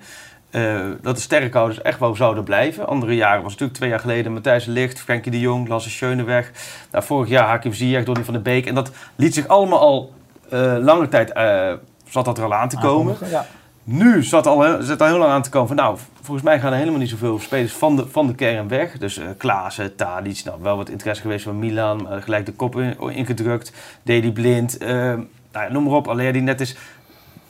Eh, 0.55 0.79
dat 1.01 1.15
de 1.15 1.21
sterkhouders 1.21 1.81
echt 1.81 1.99
wel 1.99 2.15
zouden 2.15 2.43
blijven. 2.43 2.87
Andere 2.87 3.15
jaren 3.15 3.41
was 3.41 3.51
natuurlijk 3.51 3.77
twee 3.77 3.89
jaar 3.89 3.99
geleden 3.99 4.33
Matthijs 4.33 4.65
de 4.65 4.71
Ligt, 4.71 4.99
Frenkie 5.01 5.31
de 5.31 5.39
Jong, 5.39 5.67
Lasse 5.67 5.89
Schöneberg. 5.89 6.51
Nou, 6.91 7.03
vorig 7.03 7.29
jaar 7.29 7.47
Hakim 7.47 7.73
Ziyech, 7.73 8.03
Donny 8.05 8.23
van 8.23 8.33
der 8.33 8.41
Beek. 8.43 8.65
En 8.65 8.75
dat 8.75 8.91
liet 9.15 9.33
zich 9.33 9.47
allemaal 9.47 9.79
al 9.79 10.13
eh, 10.49 10.75
lange 10.79 11.07
tijd, 11.07 11.31
eh, 11.31 11.71
zat 12.09 12.25
dat 12.25 12.37
er 12.37 12.43
al 12.43 12.53
aan 12.53 12.69
te 12.69 12.77
komen. 12.77 13.15
Ja. 13.29 13.45
Nu 13.83 14.23
zat 14.23 14.47
al, 14.47 14.65
al 14.65 15.07
heel 15.07 15.17
lang 15.17 15.31
aan 15.31 15.41
te 15.41 15.49
komen 15.49 15.67
van 15.67 15.75
nou, 15.77 15.97
volgens 16.21 16.45
mij 16.45 16.59
gaan 16.59 16.71
er 16.71 16.77
helemaal 16.77 16.99
niet 16.99 17.09
zoveel 17.09 17.39
spelers 17.39 17.73
van 17.73 17.95
de, 17.95 18.07
van 18.07 18.27
de 18.27 18.35
kern 18.35 18.67
weg. 18.67 18.97
Dus 18.97 19.17
eh 19.17 19.25
Klaassen, 19.37 19.95
Tadic, 19.95 20.41
nou 20.45 20.57
wel 20.61 20.77
wat 20.77 20.89
interesse 20.89 21.21
geweest 21.21 21.43
van 21.43 21.59
Milan, 21.59 22.07
gelijk 22.19 22.45
de 22.45 22.51
kop 22.51 22.75
in- 22.79 22.99
ingedrukt. 23.09 23.71
Deli 24.03 24.31
Blind, 24.31 24.79
nou 24.79 25.27
ja, 25.51 25.71
noem 25.71 25.83
maar 25.83 25.93
op. 25.93 26.07
Alleen 26.07 26.33
die 26.33 26.41
net 26.41 26.61
is, 26.61 26.75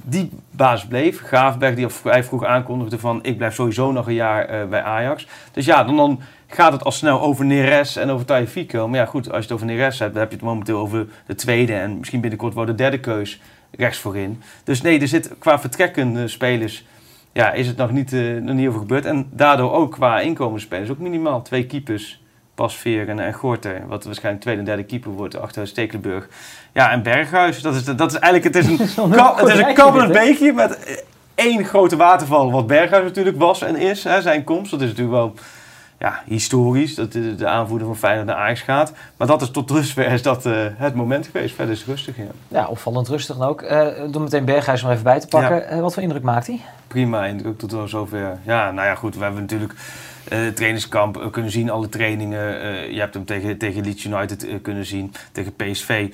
die 0.05 0.31
basis 0.51 0.87
bleef. 0.87 1.21
Graafberg 1.21 1.75
die 1.75 1.87
vrij 1.87 2.23
vroeg 2.23 2.45
aankondigde 2.45 2.99
van 2.99 3.19
ik 3.21 3.37
blijf 3.37 3.53
sowieso 3.53 3.91
nog 3.91 4.07
een 4.07 4.13
jaar 4.13 4.45
eh, 4.45 4.67
bij 4.67 4.81
Ajax. 4.81 5.27
Dus 5.51 5.65
ja, 5.65 5.83
dan, 5.83 5.97
dan 5.97 6.19
gaat 6.47 6.71
het 6.71 6.83
al 6.83 6.91
snel 6.91 7.21
over 7.21 7.45
Neres 7.45 7.95
en 7.95 8.09
over 8.09 8.25
Tagliafico. 8.25 8.87
Maar 8.87 8.99
ja 8.99 9.05
goed, 9.05 9.25
als 9.25 9.35
je 9.35 9.41
het 9.43 9.51
over 9.51 9.65
Neres 9.65 9.99
hebt, 9.99 10.11
dan 10.11 10.21
heb 10.21 10.31
je 10.31 10.37
het 10.37 10.45
momenteel 10.45 10.79
over 10.79 11.07
de 11.25 11.35
tweede 11.35 11.73
en 11.73 11.97
misschien 11.97 12.21
binnenkort 12.21 12.53
wel 12.53 12.65
de 12.65 12.75
derde 12.75 12.99
keus 12.99 13.41
rechts 13.71 13.99
voorin. 13.99 14.41
Dus 14.63 14.81
nee, 14.81 14.99
er 14.99 15.07
zit 15.07 15.35
qua 15.39 15.59
vertrekkende 15.59 16.27
spelers 16.27 16.85
ja, 17.35 17.51
is 17.51 17.67
het 17.67 17.77
nog 17.77 17.91
niet, 17.91 18.13
eh, 18.13 18.35
nog 18.35 18.55
niet 18.55 18.67
over 18.67 18.79
gebeurd. 18.79 19.05
En 19.05 19.29
daardoor 19.31 19.71
ook 19.71 19.91
qua 19.91 20.19
inkomensspelers 20.19 20.89
ook 20.89 20.99
minimaal 20.99 21.41
twee 21.41 21.65
keepers. 21.65 22.23
Pasveer 22.53 23.09
en, 23.09 23.19
en 23.19 23.33
Gorter, 23.33 23.87
wat 23.87 24.03
waarschijnlijk 24.03 24.43
tweede 24.43 24.61
en 24.61 24.67
derde 24.67 24.83
keeper 24.83 25.11
wordt 25.11 25.37
achter 25.37 25.67
Stekelenburg. 25.67 26.29
Ja, 26.75 26.91
en 26.91 27.03
Berghuis, 27.03 27.61
dat 27.61 27.75
is, 27.75 27.83
dat 27.83 28.11
is 28.11 28.19
eigenlijk, 28.19 28.55
het 28.55 28.65
is 28.65 28.97
een, 28.97 29.09
ka- 29.11 29.35
het 29.35 29.47
is 29.47 29.59
een 29.59 29.73
kabbelend 29.73 30.11
beekje 30.11 30.53
met 30.53 30.83
eh, 30.83 30.95
één 31.35 31.65
grote 31.65 31.95
waterval, 31.95 32.51
wat 32.51 32.67
Berghuis 32.67 33.03
natuurlijk 33.03 33.38
was 33.38 33.61
en 33.61 33.75
is, 33.75 34.03
hè, 34.03 34.21
zijn 34.21 34.43
komst. 34.43 34.71
Dat 34.71 34.81
is 34.81 34.88
natuurlijk 34.88 35.15
wel 35.15 35.33
ja, 35.99 36.21
historisch, 36.25 36.95
dat 36.95 37.11
de, 37.11 37.35
de 37.35 37.47
aanvoerder 37.47 37.88
van 37.88 37.97
Feyenoord 37.97 38.27
naar 38.27 38.35
Ajax 38.35 38.61
gaat. 38.61 38.93
Maar 39.17 39.27
dat 39.27 39.41
is 39.41 39.49
tot 39.51 39.67
dusver 39.67 40.07
is 40.11 40.21
dat 40.21 40.45
eh, 40.45 40.53
het 40.75 40.95
moment 40.95 41.25
geweest. 41.31 41.55
Verder 41.55 41.73
is 41.73 41.79
het 41.79 41.88
rustig, 41.88 42.17
ja. 42.17 42.23
ja, 42.47 42.67
opvallend 42.67 43.07
rustig 43.07 43.35
dan 43.38 43.47
ook. 43.47 43.61
Eh 43.61 43.88
door 44.11 44.21
meteen 44.21 44.45
Berghuis 44.45 44.81
nog 44.81 44.91
even 44.91 45.03
bij 45.03 45.19
te 45.19 45.27
pakken. 45.27 45.81
Wat 45.81 45.93
voor 45.93 46.03
indruk 46.03 46.23
maakt 46.23 46.47
hij? 46.47 46.61
prima 46.88 47.25
indruk 47.25 47.57
tot 47.57 47.71
wel 47.71 47.88
zover. 47.88 48.38
Ja, 48.43 48.71
nou 48.71 48.88
ja, 48.88 48.95
goed. 48.95 49.15
We 49.17 49.23
hebben 49.23 49.41
natuurlijk 49.41 49.73
eh 50.29 50.47
trainingskamp 50.47 51.27
kunnen 51.31 51.51
zien, 51.51 51.69
alle 51.69 51.89
trainingen. 51.89 52.43
Je 52.93 52.99
hebt 52.99 53.13
hem 53.13 53.25
tegen, 53.25 53.57
tegen 53.57 53.83
Leeds 53.83 54.03
United 54.03 54.47
kunnen 54.61 54.85
zien, 54.85 55.13
tegen 55.31 55.55
PSV. 55.55 56.13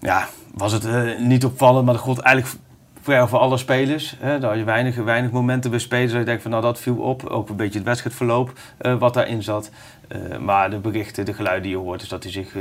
Ja, 0.00 0.28
was 0.54 0.72
het 0.72 0.84
eh, 0.84 1.18
niet 1.18 1.44
opvallend, 1.44 1.84
maar 1.84 1.94
dat 1.94 2.02
gold 2.02 2.18
eigenlijk 2.18 2.56
voor, 3.00 3.28
voor 3.28 3.38
alle 3.38 3.56
spelers. 3.56 4.16
Hè. 4.18 4.38
Daar 4.38 4.50
had 4.50 4.58
je 4.58 4.64
weinig, 4.64 4.96
weinig 4.96 5.30
momenten 5.30 5.70
bij 5.70 5.80
spelers 5.80 6.10
dat 6.10 6.20
je 6.20 6.26
denkt 6.26 6.42
van 6.42 6.50
nou 6.50 6.62
dat 6.62 6.80
viel 6.80 6.96
op. 6.96 7.24
Ook 7.24 7.48
een 7.48 7.56
beetje 7.56 7.78
het 7.78 7.88
wedstrijdverloop 7.88 8.52
eh, 8.78 8.98
wat 8.98 9.14
daarin 9.14 9.42
zat. 9.42 9.70
Eh, 10.08 10.38
maar 10.38 10.70
de 10.70 10.78
berichten, 10.78 11.24
de 11.24 11.34
geluiden 11.34 11.62
die 11.62 11.72
je 11.72 11.84
hoort, 11.84 12.02
is 12.02 12.08
dat 12.08 12.22
hij 12.22 12.32
zich 12.32 12.54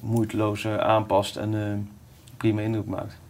moeiteloos 0.00 0.66
aanpast 0.66 1.36
en 1.36 1.90
prima 2.36 2.60
indruk 2.60 2.86
maakt. 2.86 3.21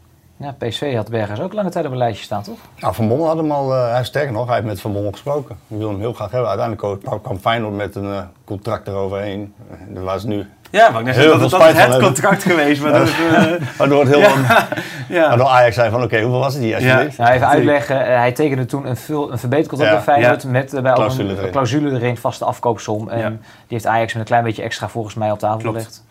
Ja, 0.42 0.54
PSV 0.58 0.94
had 0.96 1.08
Berghuis 1.10 1.40
ook 1.40 1.52
lange 1.52 1.70
tijd 1.70 1.86
op 1.86 1.92
een 1.92 1.98
lijstje 1.98 2.24
staan, 2.24 2.42
toch? 2.42 2.58
Nou, 2.78 2.94
Van 2.94 3.08
Bommel 3.08 3.26
had 3.26 3.36
hem 3.36 3.50
al, 3.52 3.74
eh, 3.74 3.90
hij 3.90 4.00
is 4.00 4.06
sterker 4.06 4.32
nog, 4.32 4.46
hij 4.46 4.54
heeft 4.54 4.66
met 4.66 4.80
Van 4.80 4.92
Bommel 4.92 5.10
gesproken. 5.10 5.56
Hij 5.68 5.78
wil 5.78 5.88
hem 5.88 5.98
heel 6.00 6.12
graag 6.12 6.30
hebben. 6.30 6.48
Uiteindelijk 6.50 7.02
kwam- 7.04 7.20
kwam 7.20 7.38
Feyenoord 7.38 7.74
met 7.76 7.94
een 7.94 8.12
eh, 8.12 8.20
contract 8.44 8.88
eroverheen. 8.88 9.54
Uh, 9.70 9.94
dat 9.94 10.04
was 10.04 10.24
nu, 10.24 10.46
Ja, 10.70 10.90
maar 10.90 11.00
ik 11.00 11.06
net 11.06 11.14
veel 11.14 11.30
dat, 11.38 11.50
dat 11.50 11.60
is 11.60 11.66
spijt 11.66 11.78
van 11.80 11.90
het 11.92 12.02
contract 12.02 12.42
geweest. 12.42 12.84
Eh, 12.84 13.00
waardoor 13.78 14.00
het 14.00 14.08
heel 14.08 14.20
ja, 14.20 14.68
ja. 15.08 15.28
waardoor 15.28 15.46
Ajax 15.46 15.74
zei 15.74 15.90
van 15.90 16.02
oké, 16.02 16.20
hoeveel 16.20 16.38
was 16.40 16.54
het 16.54 16.62
die 16.62 16.74
alsjeblieft? 16.74 17.18
Nou, 17.18 17.30
even 17.32 17.48
uitleggen. 17.48 18.06
eh, 18.06 18.16
hij 18.16 18.32
tekende 18.32 18.66
toen 18.66 18.86
een, 18.86 18.96
vul, 18.96 19.32
een 19.32 19.38
verbetercontract 19.38 19.92
Ja. 19.92 20.04
bij 20.04 20.14
Feyenoord 20.14 20.42
Ja. 20.42 20.48
met 20.48 20.74
eh, 20.74 20.82
bij 20.82 20.92
Clausule 20.92 21.30
een, 21.32 21.38
erin. 21.38 21.50
clausule 21.50 21.90
erin, 21.90 22.16
vaste 22.16 22.44
afkoopsom. 22.44 23.08
En 23.08 23.30
die 23.40 23.40
heeft 23.68 23.86
Ajax 23.86 24.12
met 24.12 24.22
een 24.22 24.28
klein 24.28 24.44
beetje 24.44 24.62
extra 24.62 24.88
volgens 24.88 25.14
mij 25.14 25.30
op 25.30 25.38
tafel 25.38 25.58
Klopt. 25.58 25.76
gelegd. 25.76 26.04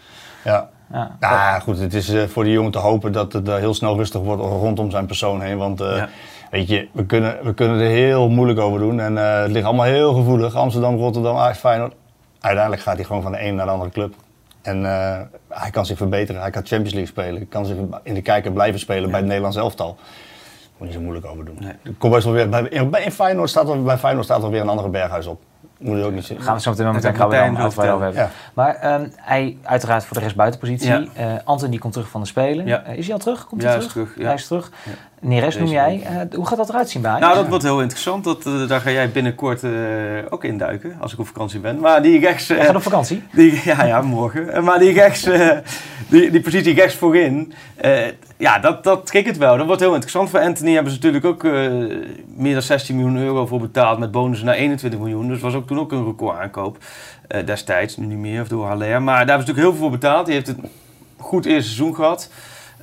Ja. 0.44 0.70
Ja. 0.92 1.16
Nou 1.20 1.34
ja, 1.34 1.60
goed, 1.60 1.80
het 1.80 1.94
is 1.94 2.10
eh, 2.10 2.24
voor 2.24 2.44
die 2.44 2.54
jongen 2.54 2.72
te 2.72 2.78
hopen 2.78 3.12
dat 3.12 3.34
het 3.34 3.48
eh, 3.50 3.56
heel 3.56 3.74
snel 3.74 3.96
rustig 3.96 4.22
wordt 4.22 4.42
rondom 4.42 4.92
zijn 4.92 5.06
persoon 5.06 5.42
heen. 5.42 5.58
Want 5.58 5.82
eh, 5.82 5.96
Ja. 5.98 6.10
weet 6.52 6.68
je, 6.68 6.88
we 6.92 7.06
kunnen, 7.06 7.38
we 7.44 7.54
kunnen 7.54 7.80
er 7.80 7.88
heel 7.90 8.30
moeilijk 8.30 8.60
over 8.60 8.80
doen. 8.80 9.00
En 9.00 9.16
het 9.16 9.52
ligt 9.52 9.66
allemaal 9.66 9.86
heel 9.86 10.14
gevoelig. 10.14 10.56
Amsterdam, 10.56 10.96
Rotterdam, 10.98 11.38
Ajax, 11.38 11.58
Feyenoord. 11.58 11.94
Uiteindelijk 12.40 12.82
gaat 12.84 12.96
hij 12.96 13.06
gewoon 13.06 13.22
van 13.22 13.32
de 13.32 13.38
ene 13.38 13.52
naar 13.56 13.66
de 13.66 13.72
andere 13.72 13.90
club. 13.92 14.14
En 14.62 14.84
hij 15.50 15.70
kan 15.72 15.86
zich 15.86 15.98
verbeteren. 15.98 16.42
Hij 16.42 16.50
kan 16.52 16.62
Champions 16.66 16.94
League 16.94 17.12
spelen. 17.12 17.36
Hij 17.36 17.46
kan 17.50 17.66
zich 17.66 17.76
in 18.04 18.14
de 18.14 18.22
kijker 18.22 18.52
blijven 18.52 18.80
spelen 18.80 19.10
bij 19.10 19.18
het 19.20 19.28
Nederlands 19.28 19.58
elftal. 19.58 19.98
Moet 20.78 20.88
niet 20.88 20.98
zo 20.98 21.04
moeilijk 21.04 21.26
over 21.26 21.46
doen. 21.46 21.58
Nee. 21.60 21.96
Komt 21.98 22.14
best 22.14 22.26
wel 22.26 22.34
weer, 22.34 22.50
bij, 22.50 22.62
in, 22.70 22.90
bij- 22.90 23.12
Feyenoord 23.12 23.50
staat 23.50 23.70
er, 23.70 23.84
bij 23.84 23.98
Feyenoord 23.98 24.26
staat 24.26 24.44
er 24.44 24.50
weer 24.50 24.62
een 24.62 24.70
andere 24.70 24.90
berghuis 24.90 25.26
op. 25.28 25.42
Moet 25.82 25.98
je 25.98 26.04
ook 26.04 26.12
niet 26.12 26.26
zien. 26.26 26.42
Gaan 26.42 26.56
we 26.56 26.62
zo 26.62 26.70
meteen 26.72 26.92
meteen 26.94 27.14
dan 27.18 27.58
uitgebreid 27.58 27.92
over 27.92 28.08
Ja. 28.08 28.14
hebben. 28.14 28.30
Maar 28.54 28.76
ehm, 28.76 29.08
hij 29.16 29.58
uiteraard 29.64 30.04
voor 30.06 30.18
de 30.18 30.24
rest 30.24 30.36
buitenpositie. 30.36 30.88
Ja. 30.88 31.04
Eh 31.16 31.26
Anton 31.44 31.70
die 31.70 31.80
komt 31.80 31.94
terug 31.94 32.10
van 32.10 32.22
de 32.22 32.28
Spelen. 32.28 32.66
Ja. 32.66 32.84
Eh, 32.84 32.98
is 32.98 33.06
hij 33.06 33.14
al 33.14 33.20
terug? 33.20 33.46
Komt 33.46 33.62
Ja, 33.62 33.68
hij 33.70 33.78
is 33.78 33.88
terug? 33.88 34.16
Hij 34.20 34.34
is 34.34 34.48
terug. 34.48 34.72
Neres 35.24 35.58
noem 35.58 35.68
jij. 35.68 36.02
Eh, 36.06 36.36
hoe 36.36 36.48
gaat 36.48 36.58
dat 36.58 36.70
eruit 36.70 36.90
zien 36.90 37.02
bij? 37.02 37.20
Nou, 37.20 37.36
dat 37.36 37.48
wordt 37.48 37.64
heel 37.64 37.82
interessant. 37.82 38.24
Dat, 38.24 38.46
eh, 38.46 38.68
daar 38.68 38.82
ga 38.82 38.92
jij 38.92 39.12
binnenkort 39.12 39.64
eh, 39.64 39.72
ook 40.30 40.44
induiken, 40.44 40.96
als 41.00 41.14
ik 41.14 41.20
op 41.20 41.28
vakantie 41.28 41.60
ben. 41.60 41.80
Maar 41.80 42.02
die 42.02 42.20
rechts... 42.20 42.48
Hij 42.48 42.66
gaat 42.66 42.76
op 42.76 42.82
vakantie. 42.82 43.24
die, 43.34 43.62
ja, 43.72 43.84
ja, 43.84 44.02
morgen. 44.02 44.64
Maar 44.64 44.80
die 44.80 44.94
rechts, 44.94 45.30
die, 46.08 46.32
die 46.32 46.42
positie 46.42 46.74
rechts 46.74 46.96
voorin, 46.96 47.54
ja, 48.38 48.60
dat, 48.60 48.84
dat 48.84 49.06
triggert 49.06 49.38
wel. 49.38 49.58
Dat 49.58 49.66
wordt 49.66 49.82
heel 49.82 49.94
interessant. 49.94 50.30
Voor 50.30 50.40
Anthony 50.40 50.74
hebben 50.74 50.92
ze 50.92 50.98
natuurlijk 50.98 51.26
ook 51.26 51.44
meer 52.36 52.54
dan 52.54 52.62
16 52.62 52.96
miljoen 52.96 53.18
euro 53.18 53.46
voor 53.46 53.60
betaald 53.60 54.00
met 54.00 54.12
bonussen 54.12 54.46
naar 54.46 54.56
21 54.56 55.00
miljoen. 55.00 55.28
Dus 55.28 55.40
was 55.40 55.54
ook 55.54 55.68
toen 55.68 55.80
ook 55.80 55.92
een 55.92 56.06
record 56.06 56.38
aankoop 56.38 56.78
destijds. 57.46 57.98
Nu 57.98 58.06
niet 58.06 58.18
meer, 58.18 58.42
of 58.42 58.48
door 58.48 58.66
Haller. 58.66 59.02
Maar 59.02 59.26
daar 59.26 59.28
hebben 59.28 59.46
ze 59.46 59.52
natuurlijk 59.52 59.58
heel 59.58 59.72
veel 59.72 59.82
voor 59.82 59.92
betaald. 59.92 60.26
Die 60.26 60.36
heeft 60.36 60.48
het 60.48 60.58
goed 61.18 61.46
eerste 61.46 61.72
seizoen 61.72 61.96
gehad. 61.96 62.30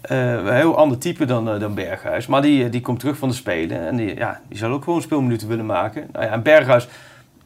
Eh, 0.02 0.32
een 0.32 0.54
heel 0.54 0.76
ander 0.76 0.98
type 0.98 1.24
dan, 1.24 1.50
eh, 1.50 1.60
dan 1.60 1.74
Berghuis. 1.74 2.26
Maar 2.26 2.42
die, 2.42 2.64
eh, 2.64 2.70
die 2.70 2.80
komt 2.80 3.00
terug 3.00 3.16
van 3.16 3.28
de 3.28 3.34
Spelen. 3.34 3.86
En 3.86 3.96
die, 3.96 4.16
ja, 4.16 4.40
die 4.48 4.58
zal 4.58 4.70
ook 4.70 4.84
gewoon 4.84 5.02
speelminuten 5.02 5.48
willen 5.48 5.66
maken. 5.66 6.08
Nou 6.12 6.24
ja, 6.24 6.30
en 6.30 6.42
Berghuis, 6.42 6.88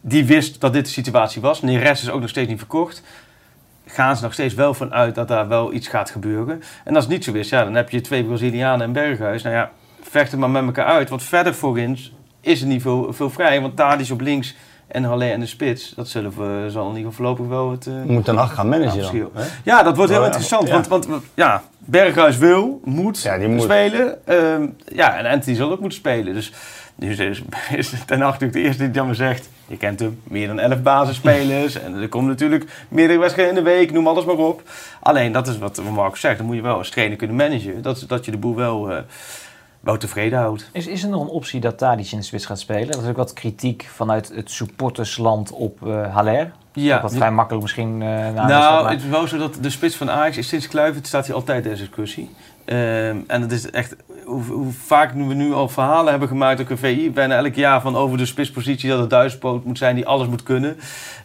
die 0.00 0.24
wist 0.24 0.60
dat 0.60 0.72
dit 0.72 0.84
de 0.84 0.90
situatie 0.90 1.42
was. 1.42 1.62
Neres 1.62 2.02
is 2.02 2.10
ook 2.10 2.20
nog 2.20 2.28
steeds 2.28 2.48
niet 2.48 2.58
verkocht. 2.58 3.02
Gaan 3.86 4.16
ze 4.16 4.22
nog 4.22 4.32
steeds 4.32 4.54
wel 4.54 4.74
vanuit 4.74 5.14
dat 5.14 5.28
daar 5.28 5.48
wel 5.48 5.72
iets 5.72 5.88
gaat 5.88 6.10
gebeuren. 6.10 6.62
En 6.84 6.94
als 6.94 7.04
het 7.04 7.12
niet 7.12 7.24
zo 7.24 7.32
is, 7.32 7.48
ja, 7.48 7.64
dan 7.64 7.74
heb 7.74 7.90
je 7.90 8.00
twee 8.00 8.24
Brazilianen 8.24 8.86
en 8.86 8.92
Berghuis. 8.92 9.42
Nou 9.42 9.54
ja, 9.54 9.70
vecht 10.00 10.30
het 10.30 10.40
maar 10.40 10.50
met 10.50 10.64
elkaar 10.64 10.86
uit. 10.86 11.08
Want 11.08 11.22
verder 11.22 11.54
voorin 11.54 11.98
is 12.40 12.60
er 12.60 12.66
niet 12.66 12.82
veel, 12.82 13.12
veel 13.12 13.30
vrij. 13.30 13.60
Want 13.60 13.76
Tadic 13.76 14.10
op 14.10 14.20
links 14.20 14.54
en 14.92 15.05
Haller 15.05 15.33
en 15.33 15.40
de 15.40 15.46
spits. 15.46 15.92
Dat 15.96 16.09
zullen 16.09 16.31
we, 16.31 16.70
zal 16.70 16.90
in 16.90 16.96
ieder 16.96 17.11
geval 17.11 17.26
voorlopig 17.26 17.46
wel 17.46 17.70
het... 17.70 17.85
Je 17.85 18.12
moet 18.12 18.24
ten 18.24 18.37
Hag 18.37 18.55
gaan 18.55 18.68
managen 18.68 19.00
Ja, 19.02 19.11
dan. 19.11 19.44
ja, 19.64 19.83
dat 19.83 19.96
wordt 19.96 20.11
heel 20.11 20.20
ja. 20.20 20.26
interessant. 20.26 20.68
Ja. 20.68 20.72
Want, 20.72 21.07
want 21.07 21.24
ja, 21.35 21.62
Berghuis 21.78 22.37
wil, 22.37 22.81
moet, 22.85 23.22
Ja, 23.22 23.38
die 23.38 23.48
moet. 23.48 23.62
spelen. 23.62 24.26
Ehm, 24.26 24.66
ja, 24.94 25.16
en 25.16 25.26
Anthony 25.26 25.57
zal 25.57 25.70
ook 25.70 25.81
moeten 25.81 25.98
spelen. 25.98 26.35
Dus 26.35 26.52
nu 26.94 27.12
is, 27.12 27.42
Ten 28.07 28.20
Hag 28.20 28.33
natuurlijk 28.33 28.52
de 28.52 28.61
eerste 28.61 28.83
die 28.83 28.90
dan 28.92 29.07
maar 29.07 29.14
zegt... 29.14 29.48
Je 29.66 29.76
kent 29.76 30.00
hem, 30.00 30.20
meer 30.24 30.46
dan 30.46 30.59
11 30.59 30.83
basisspelers. 30.83 31.81
en 31.81 31.94
er 31.94 32.09
komen 32.09 32.28
natuurlijk 32.28 32.64
meerdere 32.88 33.18
wedstrijden 33.18 33.57
in 33.57 33.64
de 33.64 33.70
week, 33.70 33.92
noem 33.92 34.07
alles 34.07 34.24
maar 34.24 34.37
op. 34.37 34.62
Alleen, 35.00 35.33
dat 35.33 35.48
is 35.48 35.59
wat 35.59 35.83
Marco 35.92 36.14
zegt. 36.14 36.37
Dan 36.37 36.46
moet 36.46 36.57
je 36.57 36.62
wel 36.62 36.76
als 36.76 36.90
trainer 36.90 37.16
kunnen 37.16 37.37
managen. 37.37 37.83
Dat, 37.83 38.05
dat 38.09 38.24
je 38.24 38.31
de 38.31 38.37
boel 38.37 38.55
wel, 38.55 38.90
eh, 38.90 38.98
wel 39.82 39.96
tevreden 39.96 40.38
houdt. 40.38 40.68
Is, 40.72 40.86
is 40.86 41.02
er 41.02 41.08
nog 41.08 41.22
een 41.22 41.28
optie 41.28 41.60
dat 41.60 41.78
Tadic 41.78 42.10
in 42.12 42.18
de 42.18 42.24
spits 42.24 42.46
gaat 42.46 42.58
spelen? 42.58 42.88
Er 42.94 43.02
is 43.02 43.08
ook 43.08 43.16
wat 43.16 43.32
kritiek 43.32 43.88
vanuit 43.94 44.32
het 44.34 44.50
supportersland 44.50 45.52
op 45.52 45.86
eh 45.86 46.14
Haller. 46.14 46.52
Ja, 46.72 47.02
wat 47.02 47.14
vrij 47.14 47.30
makkelijk 47.30 47.62
misschien 47.62 48.02
eh 48.02 48.08
na 48.34 48.46
Nou, 48.46 48.88
het 48.90 49.02
is 49.02 49.08
wel 49.08 49.26
zo 49.26 49.38
dat 49.38 49.56
de 49.60 49.70
spits 49.70 49.96
van 49.96 50.10
Ajax 50.10 50.36
is 50.36 50.48
sinds 50.48 50.68
Kluivert 50.68 51.06
staat 51.06 51.26
hij 51.26 51.34
altijd 51.34 51.64
in 51.66 51.74
discussie. 51.74 52.30
Ehm, 52.64 53.16
en 53.26 53.40
het 53.42 53.52
is 53.52 53.70
echt, 53.70 53.96
hoe, 54.24 54.42
hoe 54.42 54.72
vaak 54.72 55.12
we 55.12 55.34
nu 55.34 55.52
al 55.52 55.68
verhalen 55.68 56.10
hebben 56.10 56.28
gemaakt, 56.28 56.60
ook 56.60 56.70
een 56.70 56.78
VI, 56.78 57.10
bijna 57.12 57.36
elk 57.36 57.54
jaar 57.54 57.80
van 57.80 57.96
over 57.96 58.18
de 58.18 58.26
spitspositie 58.26 58.88
dat 58.90 58.98
het 59.00 59.10
duizendpoot 59.10 59.64
moet 59.64 59.78
zijn 59.78 59.94
die 59.94 60.06
alles 60.06 60.28
moet 60.28 60.42
kunnen. 60.42 60.76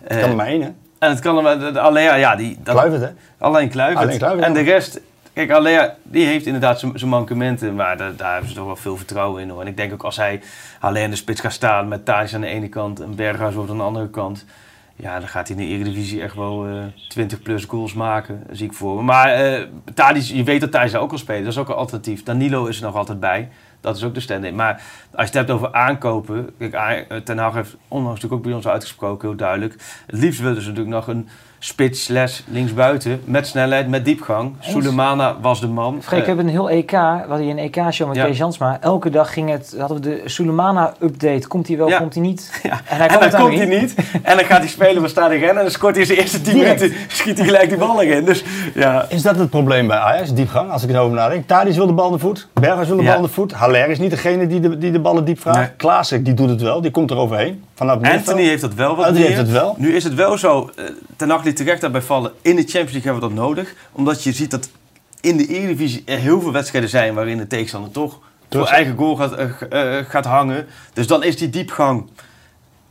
Kan 0.08 0.18
Eh, 0.18 0.24
er 0.24 0.36
maar 0.36 0.48
één, 0.48 0.62
hè? 0.62 0.70
en 1.00 1.10
het 1.10 1.20
kan 1.20 1.38
er 1.38 1.44
maar, 1.44 1.80
Alea, 1.80 2.16
ja, 2.16 2.36
die, 2.36 2.58
dat, 2.64 2.76
Kluivert, 2.76 3.02
hè? 3.02 3.10
alleen 3.38 3.70
Kluivert. 3.70 4.06
Alleen 4.06 4.18
Kluivert, 4.18 4.46
en 4.46 4.54
de 4.54 4.62
rest, 4.62 5.00
kijk, 5.38 5.52
Alea, 5.52 5.96
die 6.04 6.26
heeft 6.26 6.46
inderdaad 6.46 6.80
zijn 6.80 7.10
mankementen, 7.10 7.76
maar 7.76 7.98
daar, 7.98 8.16
daar 8.16 8.32
hebben 8.32 8.50
ze 8.50 8.56
toch 8.56 8.66
wel 8.66 8.76
veel 8.76 8.98
vertrouwen 8.98 9.42
in 9.42 9.50
hoor. 9.50 9.62
En 9.62 9.68
ik 9.68 9.78
denk 9.78 9.94
ook 9.94 10.04
als 10.04 10.16
hij 10.16 10.42
alleen 10.80 11.04
in 11.04 11.10
de 11.10 11.16
spits 11.16 11.42
gaat 11.42 11.54
staan 11.54 11.88
met 11.88 12.06
Thijs 12.06 12.36
aan 12.36 12.42
de 12.42 12.48
ene 12.48 12.68
kant 12.70 13.00
en 13.00 13.16
Berghuis 13.16 13.56
op 13.56 13.68
de 13.68 13.74
andere 13.74 14.10
kant, 14.10 14.46
Ja, 14.96 15.20
dan 15.20 15.28
gaat 15.28 15.48
hij 15.48 15.58
in 15.58 15.64
de 15.64 15.70
Eredivisie 15.74 16.22
echt 16.22 16.36
wel 16.36 16.68
eh 16.68 16.84
20 17.08 17.42
plus 17.42 17.66
goals 17.66 17.94
maken, 17.94 18.44
zie 18.52 18.66
ik 18.66 18.74
voor 18.74 18.96
me. 18.96 19.02
Maar 19.02 19.34
eh 19.34 19.64
Tadic, 19.94 20.24
je 20.24 20.44
weet 20.44 20.62
dat 20.62 20.72
Thijs 20.72 20.92
daar 20.92 21.02
ook 21.02 21.12
al 21.12 21.18
spelen, 21.18 21.44
dat 21.44 21.52
is 21.52 21.60
ook 21.60 21.70
een 21.70 21.76
alternatief. 21.76 22.24
Danilo 22.24 22.66
is 22.66 22.78
er 22.78 22.84
nog 22.84 22.96
altijd 22.96 23.20
bij, 23.20 23.50
dat 23.82 23.96
is 23.96 24.04
ook 24.04 24.14
de 24.14 24.20
stand-in. 24.20 24.56
Maar 24.56 24.74
als 25.12 25.30
je 25.30 25.38
het 25.38 25.48
hebt 25.48 25.50
over 25.50 25.74
aankopen, 25.74 26.50
kijk, 26.58 27.12
eh, 27.12 27.18
Ten 27.18 27.38
Hag 27.38 27.54
heeft 27.54 27.76
onlangs 27.88 28.22
natuurlijk 28.22 28.34
ook 28.34 28.48
bij 28.48 28.54
ons 28.54 28.68
uitgesproken, 28.68 29.28
heel 29.28 29.38
duidelijk. 29.38 29.74
Het 30.06 30.20
liefst 30.20 30.40
willen 30.40 30.62
ze 30.62 30.70
natuurlijk 30.70 30.96
nog 30.96 31.08
een 31.08 31.30
spits 31.60 32.04
slash 32.04 32.40
linksbuiten, 32.48 33.22
met 33.26 33.48
snelheid, 33.48 33.88
met 33.88 34.06
diepgang. 34.06 34.54
Sulemana 34.60 35.36
was 35.42 35.60
de 35.60 35.68
man. 35.68 35.98
Freek, 36.02 36.10
we 36.10 36.22
Eh, 36.22 36.28
hebben 36.28 36.46
een 36.46 36.52
heel 36.52 36.70
EK, 36.70 36.92
we 36.92 36.98
hadden 37.28 37.48
een 37.48 37.58
EK-show 37.58 38.08
met 38.08 38.18
Ja. 38.18 38.26
Kees 38.26 38.38
Jansma. 38.38 38.78
Elke 38.82 39.10
dag 39.10 39.34
ging 39.34 39.50
het, 39.50 39.76
hadden 39.80 40.02
we 40.02 40.10
de 40.10 40.22
Sulemana-update. 40.26 41.48
Komt 41.48 41.68
hij 41.68 41.78
wel, 41.78 41.88
Ja. 41.90 41.98
komt 41.98 42.14
hij 42.14 42.24
niet? 42.24 42.52
Ja. 42.64 42.82
En 42.86 42.98
hij 42.98 43.08
En 43.08 43.20
dan 43.30 43.42
komt 43.42 43.58
hij 43.58 43.66
niet. 43.66 43.96
En 44.24 44.38
dan 44.38 44.46
gaat 44.46 44.60
hij 44.60 44.68
spelen 44.68 44.98
voor 45.00 45.10
Stade. 45.10 45.36
En 45.36 45.56
dan 45.56 45.72
scoort 45.72 45.96
hij 45.96 46.06
zijn 46.06 46.18
eerste 46.18 46.42
10 46.42 46.54
Direct. 46.54 46.80
minuten. 46.82 47.00
Schiet 47.08 47.38
hij 47.38 47.46
gelijk 47.48 47.70
die 47.70 47.78
bal 47.78 48.02
erin. 48.02 48.26
Dus 48.26 48.44
ja. 48.74 49.06
Is 49.10 49.22
dat 49.22 49.36
het 49.36 49.50
probleem 49.50 49.88
bij 49.88 49.98
Ajax, 49.98 50.34
diepgang, 50.34 50.72
als 50.72 50.84
ik 50.84 50.90
erover 50.90 51.16
nadenk? 51.16 51.48
Tadic 51.48 51.74
wil 51.76 51.88
de 51.88 51.94
bal 51.94 52.06
aan 52.06 52.12
de 52.12 52.20
voet, 52.20 52.48
Berghuis 52.54 52.88
wil 52.88 52.98
de 52.98 53.04
Ja. 53.04 53.08
bal 53.10 53.18
aan 53.18 53.24
de 53.24 53.30
voet. 53.30 53.52
Haller 53.52 53.90
is 53.90 54.00
niet 54.00 54.10
degene 54.12 54.48
die 54.48 54.60
de, 54.60 54.78
die 54.78 54.92
de 54.92 55.00
ballen 55.00 55.26
diep 55.26 55.40
vraagt. 55.40 55.58
Nee. 55.58 55.70
Klaassen, 55.78 56.24
die 56.24 56.34
doet 56.34 56.50
het 56.50 56.62
wel, 56.62 56.82
die 56.82 56.92
komt 56.92 57.12
er 57.12 57.18
overheen. 57.18 57.64
Anthony 57.78 58.44
heeft 58.44 58.62
dat 58.62 58.74
wel 58.74 58.96
wat 58.96 59.06
Anthony 59.06 59.26
heeft 59.26 59.38
het 59.38 59.52
wel. 59.52 59.76
Nu 59.78 59.96
is 59.96 60.04
het 60.04 60.14
wel 60.14 60.38
zo. 60.38 60.70
eh, 60.76 60.84
Ten 61.16 61.32
liet 61.48 61.56
terecht 61.56 61.82
daarbij 61.82 62.02
vallen. 62.02 62.32
In 62.42 62.56
de 62.56 62.62
Champions 62.62 62.92
League 62.92 63.12
hebben 63.12 63.30
we 63.30 63.36
dat 63.36 63.46
nodig. 63.46 63.74
Omdat 63.92 64.24
je 64.24 64.32
ziet 64.32 64.52
dat 64.52 64.70
in 65.22 65.38
de 65.38 65.48
Eredivisie 65.48 66.04
er 66.06 66.18
heel 66.18 66.42
veel 66.42 66.52
wedstrijden 66.52 66.90
zijn... 66.90 67.14
waarin 67.14 67.38
de 67.38 67.48
tegenstander 67.48 67.92
toch 67.92 68.20
voor 68.50 68.62
Dus- 68.62 68.70
eigen 68.70 68.98
goal 68.98 69.16
gaat, 69.16 69.34
eh, 69.34 69.98
eh, 70.00 70.06
gaat 70.06 70.26
hangen. 70.26 70.68
Dus 70.94 71.08
dan 71.08 71.24
is 71.24 71.38
die 71.38 71.50
diepgang... 71.50 72.10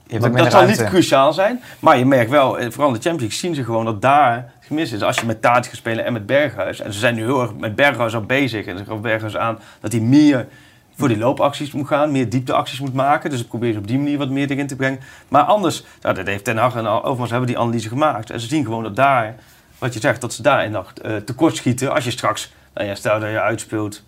Dat, 0.06 0.36
dat 0.36 0.52
zal 0.52 0.66
niet 0.66 0.84
cruciaal 0.84 1.32
zijn. 1.32 1.62
Maar 1.80 1.98
je 1.98 2.06
merkt 2.06 2.30
wel, 2.30 2.58
eh, 2.58 2.70
vooral 2.70 2.88
in 2.88 2.94
de 2.94 3.08
Champions 3.08 3.20
League 3.20 3.38
zien 3.38 3.54
ze 3.54 3.64
gewoon 3.64 3.84
dat 3.84 4.02
daar 4.02 4.52
gemist 4.60 4.92
is. 4.92 5.02
Als 5.02 5.18
je 5.18 5.26
met 5.26 5.42
Tadic 5.42 5.64
gaat 5.64 5.76
spelen 5.76 6.04
en 6.04 6.12
met 6.12 6.26
Berghuis. 6.26 6.80
En 6.80 6.92
ze 6.92 6.98
zijn 6.98 7.14
nu 7.14 7.22
heel 7.22 7.40
erg 7.40 7.54
met 7.54 7.74
Berghuis 7.74 8.14
al 8.14 8.20
bezig. 8.20 8.66
En 8.66 8.78
ze 8.78 8.84
gaan 8.84 9.00
Berghuis 9.00 9.36
aan 9.36 9.58
dat 9.80 9.92
hij 9.92 10.00
meer 10.00 10.48
voor 10.96 11.08
die 11.08 11.18
loopacties 11.18 11.72
moet 11.72 11.86
gaan. 11.86 12.12
Meer 12.12 12.28
diepteacties 12.28 12.80
moet 12.80 12.94
maken. 12.94 13.30
Dus 13.30 13.40
ik 13.40 13.48
probeer 13.48 13.72
ze 13.72 13.78
op 13.78 13.86
die 13.86 13.98
manier 13.98 14.18
wat 14.18 14.30
meer 14.30 14.50
erin 14.50 14.66
te 14.66 14.76
brengen. 14.76 15.00
Maar 15.28 15.42
anders, 15.42 15.84
nou, 16.02 16.14
dat 16.14 16.26
heeft 16.26 16.44
Ten 16.44 16.56
Hag 16.56 16.76
en 16.76 16.86
overigens 16.86 17.30
hebben 17.30 17.48
die 17.48 17.58
analyse 17.58 17.88
gemaakt. 17.88 18.30
En 18.30 18.40
ze 18.40 18.46
zien 18.46 18.64
gewoon 18.64 18.82
dat 18.82 18.96
daar, 18.96 19.34
wat 19.78 19.94
je 19.94 20.00
zegt, 20.00 20.20
dat 20.20 20.32
ze 20.32 20.42
daar 20.42 20.64
in 20.64 20.70
nacht 20.70 21.00
eh, 21.00 21.16
tekort 21.16 21.56
schieten. 21.56 21.94
Als 21.94 22.04
je 22.04 22.10
straks, 22.10 22.52
nou 22.74 22.86
ja, 22.86 22.94
stel 22.94 23.20
dat 23.20 23.30
je 23.30 23.40
uitspeelt 23.40 24.02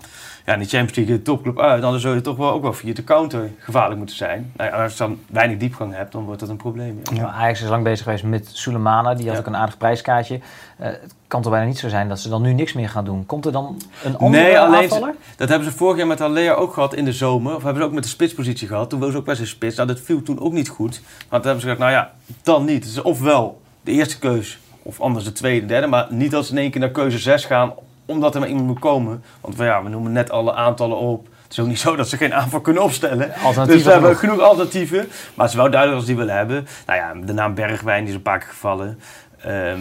ja, 0.49 0.55
in 0.55 0.61
de 0.61 0.69
Champions 0.69 0.97
League 0.97 1.23
topclub 1.23 1.61
uit, 1.61 1.83
dan 1.83 1.99
zul 1.99 2.15
je 2.15 2.21
toch 2.21 2.37
wel 2.37 2.51
ook 2.51 2.63
wel 2.63 2.73
via 2.73 2.95
de 2.95 3.05
counter 3.05 3.51
gevaarlijk 3.59 3.99
moeten 3.99 4.17
zijn. 4.17 4.53
Nou 4.57 4.71
ja, 4.71 4.83
als 4.83 4.93
je 4.93 4.99
dan 4.99 5.19
weinig 5.27 5.59
diepgang 5.59 5.95
hebt, 5.95 6.13
dan 6.13 6.25
wordt 6.25 6.41
dat 6.41 6.49
een 6.49 6.57
probleem. 6.57 7.01
Ja. 7.03 7.13
Nou, 7.13 7.33
Ajax 7.33 7.63
is 7.63 7.69
lang 7.69 7.85
bezig 7.85 8.05
geweest 8.05 8.25
met 8.25 8.51
Sulemana. 8.53 9.15
Die 9.15 9.29
had 9.29 9.39
ook 9.39 9.47
een 9.47 9.57
aardig 9.57 9.77
prijskaartje. 9.77 10.41
Eh, 10.77 10.87
het 10.87 11.15
kan 11.27 11.43
toch 11.43 11.53
bijna 11.53 11.67
niet 11.67 11.79
zo 11.79 11.89
zijn 11.89 12.09
dat 12.09 12.21
ze 12.21 12.29
dan 12.29 12.43
nu 12.43 12.53
niks 12.53 12.73
meer 12.73 12.89
gaan 12.89 13.05
doen. 13.05 13.27
Komt 13.27 13.47
er 13.47 13.53
dan 13.53 13.77
een 14.05 14.19
andere 14.19 14.43
Nee, 14.43 14.59
alleen 14.59 14.83
aanvaller? 14.83 15.15
dat 15.37 15.49
hebben 15.49 15.71
ze 15.71 15.77
vorig 15.77 15.97
jaar 15.97 16.07
met 16.07 16.21
Alea 16.21 16.53
ook 16.53 16.73
gehad 16.73 16.95
in 16.95 17.05
de 17.05 17.13
zomer. 17.13 17.55
Of 17.55 17.63
hebben 17.63 17.83
ze 17.83 17.89
ook 17.89 17.95
met 17.95 18.03
de 18.03 18.09
spitspositie 18.09 18.69
gehad. 18.69 18.91
Toen 18.91 19.01
was 19.01 19.11
ze 19.11 19.17
ook 19.17 19.25
best 19.25 19.41
een 19.41 19.47
spits. 19.47 19.77
Nou, 19.77 19.89
dat 19.89 20.01
viel 20.01 20.23
toen 20.23 20.41
ook 20.41 20.53
niet 20.53 20.69
goed. 20.69 21.01
Maar 21.03 21.41
toen 21.41 21.51
hebben 21.51 21.61
ze 21.61 21.69
gezegd, 21.69 21.79
nou 21.79 21.93
ja, 21.93 22.13
dan 22.43 22.65
niet. 22.65 23.01
Ofwel 23.03 23.61
de 23.83 23.91
eerste 23.91 24.19
keus, 24.19 24.59
of 24.83 25.01
anders 25.01 25.25
de 25.25 25.33
tweede, 25.33 25.67
derde. 25.67 25.87
Maar 25.87 26.07
niet 26.11 26.31
dat 26.31 26.47
ze 26.47 26.53
in 26.53 26.59
één 26.59 26.71
keer 26.71 26.81
naar 26.81 26.91
keuze 26.91 27.19
6 27.19 27.45
gaan, 27.45 27.73
omdat 28.09 28.35
er 28.35 28.41
maar 28.41 28.49
iemand 28.49 28.67
moet 28.67 28.79
komen. 28.79 29.23
Want 29.41 29.57
ja, 29.57 29.83
we 29.83 29.89
noemen 29.89 30.13
net 30.13 30.31
alle 30.31 30.55
aantallen 30.55 30.97
op. 30.97 31.29
Het 31.43 31.53
is 31.53 31.61
ook 31.61 31.67
niet 31.67 31.79
zo 31.79 31.97
dat 31.97 32.09
ze 32.09 32.17
geen 32.17 32.35
aanval 32.35 32.61
kunnen 32.61 32.83
opstellen. 32.83 33.33
Dus 33.67 33.83
we 33.83 33.91
hebben 33.91 34.17
genoeg. 34.17 34.41
alternatieven. 34.41 34.99
Maar 35.35 35.47
het 35.47 35.55
is 35.55 35.55
wel 35.55 35.71
duidelijk 35.71 35.99
als 35.99 36.07
die 36.07 36.17
willen 36.17 36.37
hebben. 36.37 36.67
Nou 36.87 36.99
ja, 36.99 37.27
de 37.27 37.33
naam 37.33 37.55
Bergwijn 37.55 38.01
die 38.01 38.09
is 38.09 38.15
een 38.15 38.23
paar 38.23 38.39
keer 38.39 38.49
gevallen. 38.49 38.99
Ehm, 39.41 39.79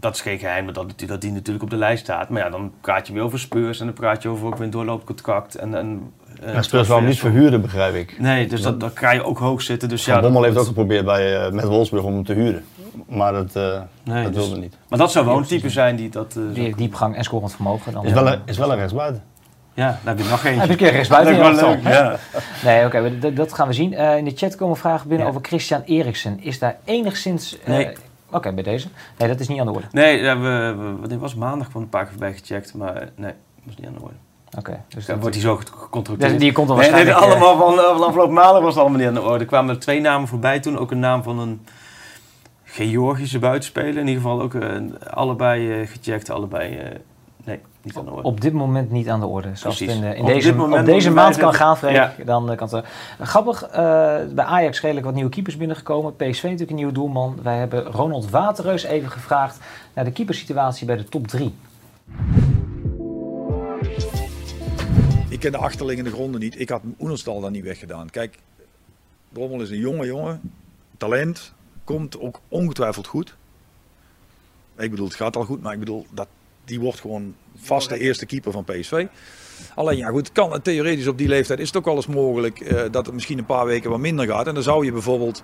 dat 0.00 0.14
is 0.14 0.20
geen 0.20 0.38
geheim 0.38 0.72
dat, 0.72 0.94
die 1.20 1.32
natuurlijk 1.32 1.64
op 1.64 1.70
de 1.70 1.76
lijst 1.76 2.02
staat. 2.02 2.28
Maar 2.28 2.42
ja, 2.42 2.50
dan 2.50 2.72
praat 2.80 3.06
je 3.06 3.12
weer 3.12 3.22
over 3.22 3.38
Speurs 3.38 3.80
en 3.80 3.86
dan 3.86 3.94
praat 3.94 4.22
je 4.22 4.28
over 4.28 4.46
ook 4.46 4.56
weer 4.56 4.64
een 4.64 4.70
doorloopcontract. 4.70 5.54
En, 5.54 5.74
en, 5.74 6.12
eh, 6.42 6.52
Maar 6.52 6.64
Spurs 6.64 6.88
wou 6.88 7.00
hem 7.00 7.08
niet 7.08 7.18
verhuren, 7.18 7.60
begrijp 7.60 7.94
ik. 7.94 8.18
Nee, 8.18 8.46
dus 8.46 8.62
dat, 8.62 8.80
dat 8.80 8.92
ga 8.94 9.10
je 9.10 9.24
ook 9.24 9.38
hoog 9.38 9.62
zitten. 9.62 9.88
Dus 9.88 10.04
ja, 10.04 10.20
Bommel 10.20 10.42
heeft 10.42 10.56
ook 10.56 10.66
geprobeerd 10.66 11.04
bij, 11.04 11.44
eh, 11.44 11.52
met 11.52 11.64
Wolfsburg 11.64 12.04
om 12.04 12.14
hem 12.14 12.24
te 12.24 12.32
huren. 12.32 12.64
Maar 13.08 13.32
dat, 13.32 13.56
eh, 13.56 13.80
Nee, 14.04 14.22
dat 14.24 14.34
dus- 14.34 14.44
wilde 14.46 14.60
niet. 14.60 14.76
Maar 14.88 14.98
dat 14.98 15.12
zou 15.12 15.26
wel 15.26 15.36
een 15.36 15.44
type 15.44 15.70
zijn 15.70 15.96
die 15.96 16.08
dat... 16.08 16.36
eh, 16.36 16.54
Die 16.54 16.62
heeft 16.64 16.78
diepgang 16.78 17.16
en 17.16 17.24
scorend 17.24 17.54
vermogen. 17.54 17.92
Dan 17.92 18.04
Is 18.06 18.12
wel 18.12 18.26
een, 18.32 18.40
is 18.44 18.58
wel 18.58 18.70
een 18.72 18.76
rechtsbuiten. 18.78 19.22
Ja, 19.74 19.86
dan 20.04 20.16
heb 20.16 20.24
je 20.24 20.30
nog 20.30 20.44
eentje. 20.44 20.58
Heb 20.60 20.66
je 20.66 20.72
een 20.72 20.78
keer 20.78 20.92
rechtsbuiten 20.92 21.38
Dat 21.38 21.54
is 21.54 21.60
wel 21.60 21.70
leuk, 21.70 21.82
ja. 21.82 22.16
Nee, 22.64 22.86
oké, 22.86 23.00
maar 23.00 23.18
dat- 23.18 23.36
dat 23.36 23.52
gaan 23.52 23.66
we 23.66 23.72
zien. 23.72 23.94
Eh, 23.94 24.16
in 24.16 24.24
de 24.24 24.32
chat 24.34 24.56
komen 24.56 24.76
vragen 24.76 25.08
binnen 25.08 25.26
Ja. 25.26 25.32
over 25.32 25.46
Christian 25.48 25.82
Eriksen. 25.84 26.40
Is 26.42 26.58
daar 26.58 26.76
enigszins... 26.84 27.58
eh, 27.60 27.66
Nee. 27.68 27.92
Oké, 28.30 28.52
bij 28.52 28.62
deze. 28.62 28.88
Nee, 29.18 29.28
dat 29.28 29.40
is 29.40 29.48
niet 29.48 29.60
aan 29.60 29.66
de 29.66 29.72
orde. 29.72 29.86
Nee, 29.90 30.18
ja, 30.22 30.38
we, 30.38 30.76
dit 31.06 31.18
was 31.18 31.34
maandag 31.34 31.68
kwam 31.68 31.82
een 31.82 31.88
paar 31.88 32.02
keer 32.02 32.10
voorbij 32.10 32.32
gecheckt, 32.32 32.74
maar 32.74 32.94
nee, 32.94 33.32
dat 33.56 33.64
was 33.64 33.76
niet 33.76 33.86
aan 33.86 33.92
de 33.94 34.00
orde. 34.02 34.14
Oké, 34.58 34.80
dus 34.88 35.06
Dan 35.06 35.14
dat, 35.14 35.18
wordt 35.24 35.34
hij 35.34 35.44
zo 35.44 35.56
gecontroleerd. 35.76 36.30
Dus 36.30 36.40
die 36.40 36.52
komt 36.52 36.68
dan 36.68 36.76
Nee, 36.76 36.90
nee, 36.90 37.04
waarschijnlijk... 37.04 37.34
eh, 37.40 37.44
allemaal 37.46 37.74
van, 37.76 37.96
van 37.96 38.06
afgelopen 38.06 38.34
maandag 38.34 38.60
was 38.62 38.74
het 38.74 38.78
allemaal 38.82 38.98
niet 38.98 39.08
aan 39.08 39.14
de 39.14 39.22
orde. 39.22 39.38
Er 39.38 39.46
kwamen 39.46 39.74
er 39.74 39.80
twee 39.80 40.00
namen 40.00 40.28
voorbij 40.28 40.60
toen. 40.60 40.78
Ook 40.78 40.90
een 40.90 40.98
naam 40.98 41.22
van 41.22 41.38
een 41.38 41.66
Georgische 42.72 43.38
buitenspeler. 43.38 43.96
In 43.96 44.08
ieder 44.08 44.22
geval 44.22 44.42
ook 44.42 44.54
eh, 44.54 44.76
allebei 45.10 45.80
eh, 45.80 45.88
gecheckt. 45.88 46.30
Allebei, 46.30 46.76
eh, 46.76 46.98
nee, 47.44 47.60
niet 47.82 47.96
aan 47.96 48.04
de 48.04 48.10
orde. 48.10 48.28
Op 48.28 48.40
dit 48.40 48.52
moment 48.52 48.90
niet 48.90 49.08
aan 49.08 49.20
de 49.20 49.26
orde. 49.26 49.48
Zoals 49.54 49.76
Precies. 49.76 49.94
het 50.00 50.14
in, 50.14 50.20
Op 50.20 50.26
deze, 50.26 50.48
dit 50.48 50.56
moment 50.56 50.80
op 50.80 50.86
deze 50.86 51.10
maand 51.10 51.36
kan 51.36 51.54
gaan, 51.54 51.76
Freek. 51.76 51.94
Ja. 51.94 52.14
Dan 52.24 52.56
kan 52.56 52.68
het... 52.70 52.84
grappig, 53.20 53.62
eh, 53.62 53.72
bij 54.30 54.44
Ajax 54.44 54.80
redelijk 54.80 55.06
wat 55.06 55.14
nieuwe 55.14 55.30
keepers 55.30 55.56
binnengekomen. 55.56 56.16
PSV 56.16 56.42
natuurlijk 56.42 56.70
een 56.70 56.76
nieuwe 56.76 56.92
doelman. 56.92 57.38
Wij 57.42 57.58
hebben 57.58 57.84
Ronald 57.84 58.30
Waterreus 58.30 58.82
even 58.82 59.10
gevraagd 59.10 59.58
naar 59.94 60.04
de 60.04 60.12
keepersituatie 60.12 60.86
bij 60.86 60.96
de 60.96 61.04
top 61.04 61.26
3. 61.26 61.54
Ik 65.28 65.40
ken 65.40 65.52
de 65.52 65.58
achterliggende 65.58 66.10
gronden 66.10 66.40
niet. 66.40 66.60
Ik 66.60 66.68
had 66.68 66.80
Oenerstal 67.00 67.40
daar 67.40 67.50
niet 67.50 67.64
weggedaan. 67.64 68.10
Kijk, 68.10 68.38
Drommel 69.32 69.60
is 69.60 69.70
een 69.70 69.78
jonge 69.78 70.06
jongen. 70.06 70.40
Talent. 70.96 71.52
Komt 71.84 72.20
ook 72.20 72.40
ongetwijfeld 72.48 73.06
goed. 73.06 73.36
Ik 74.78 74.90
bedoel, 74.90 75.06
het 75.06 75.16
gaat 75.16 75.36
al 75.36 75.44
goed. 75.44 75.62
Maar 75.62 75.72
ik 75.72 75.78
bedoel, 75.78 76.06
dat, 76.10 76.28
die 76.64 76.80
wordt 76.80 77.00
gewoon 77.00 77.34
vast 77.56 77.88
de 77.88 77.98
eerste 77.98 78.26
keeper 78.26 78.52
van 78.52 78.64
PSV. 78.64 79.06
Alleen 79.74 79.96
ja, 79.96 80.08
goed, 80.08 80.32
kan, 80.32 80.62
theoretisch 80.62 81.06
op 81.06 81.18
die 81.18 81.28
leeftijd 81.28 81.58
is 81.58 81.66
het 81.66 81.76
ook 81.76 81.84
wel 81.84 81.96
eens 81.96 82.06
mogelijk 82.06 82.60
eh, 82.60 82.82
dat 82.90 83.06
het 83.06 83.14
misschien 83.14 83.38
een 83.38 83.46
paar 83.46 83.66
weken 83.66 83.90
wat 83.90 83.98
minder 83.98 84.26
gaat. 84.26 84.46
En 84.46 84.54
dan 84.54 84.62
zou 84.62 84.84
je 84.84 84.92
bijvoorbeeld 84.92 85.42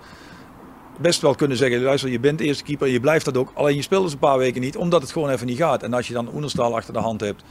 best 0.99 1.21
wel 1.21 1.35
kunnen 1.35 1.57
zeggen, 1.57 1.81
luister, 1.81 2.09
je 2.09 2.19
bent 2.19 2.39
eerste 2.39 2.63
keeper, 2.63 2.87
je 2.87 2.99
blijft 2.99 3.25
dat 3.25 3.37
ook. 3.37 3.51
Alleen 3.53 3.75
je 3.75 3.81
speelt 3.81 4.03
dus 4.03 4.13
een 4.13 4.19
paar 4.19 4.37
weken 4.37 4.61
niet, 4.61 4.77
omdat 4.77 5.01
het 5.01 5.11
gewoon 5.11 5.29
even 5.29 5.47
niet 5.47 5.57
gaat. 5.57 5.83
En 5.83 5.93
als 5.93 6.07
je 6.07 6.13
dan 6.13 6.33
Oenerstal 6.33 6.75
achter 6.75 6.93
de 6.93 6.99
hand 6.99 7.21
hebt, 7.21 7.43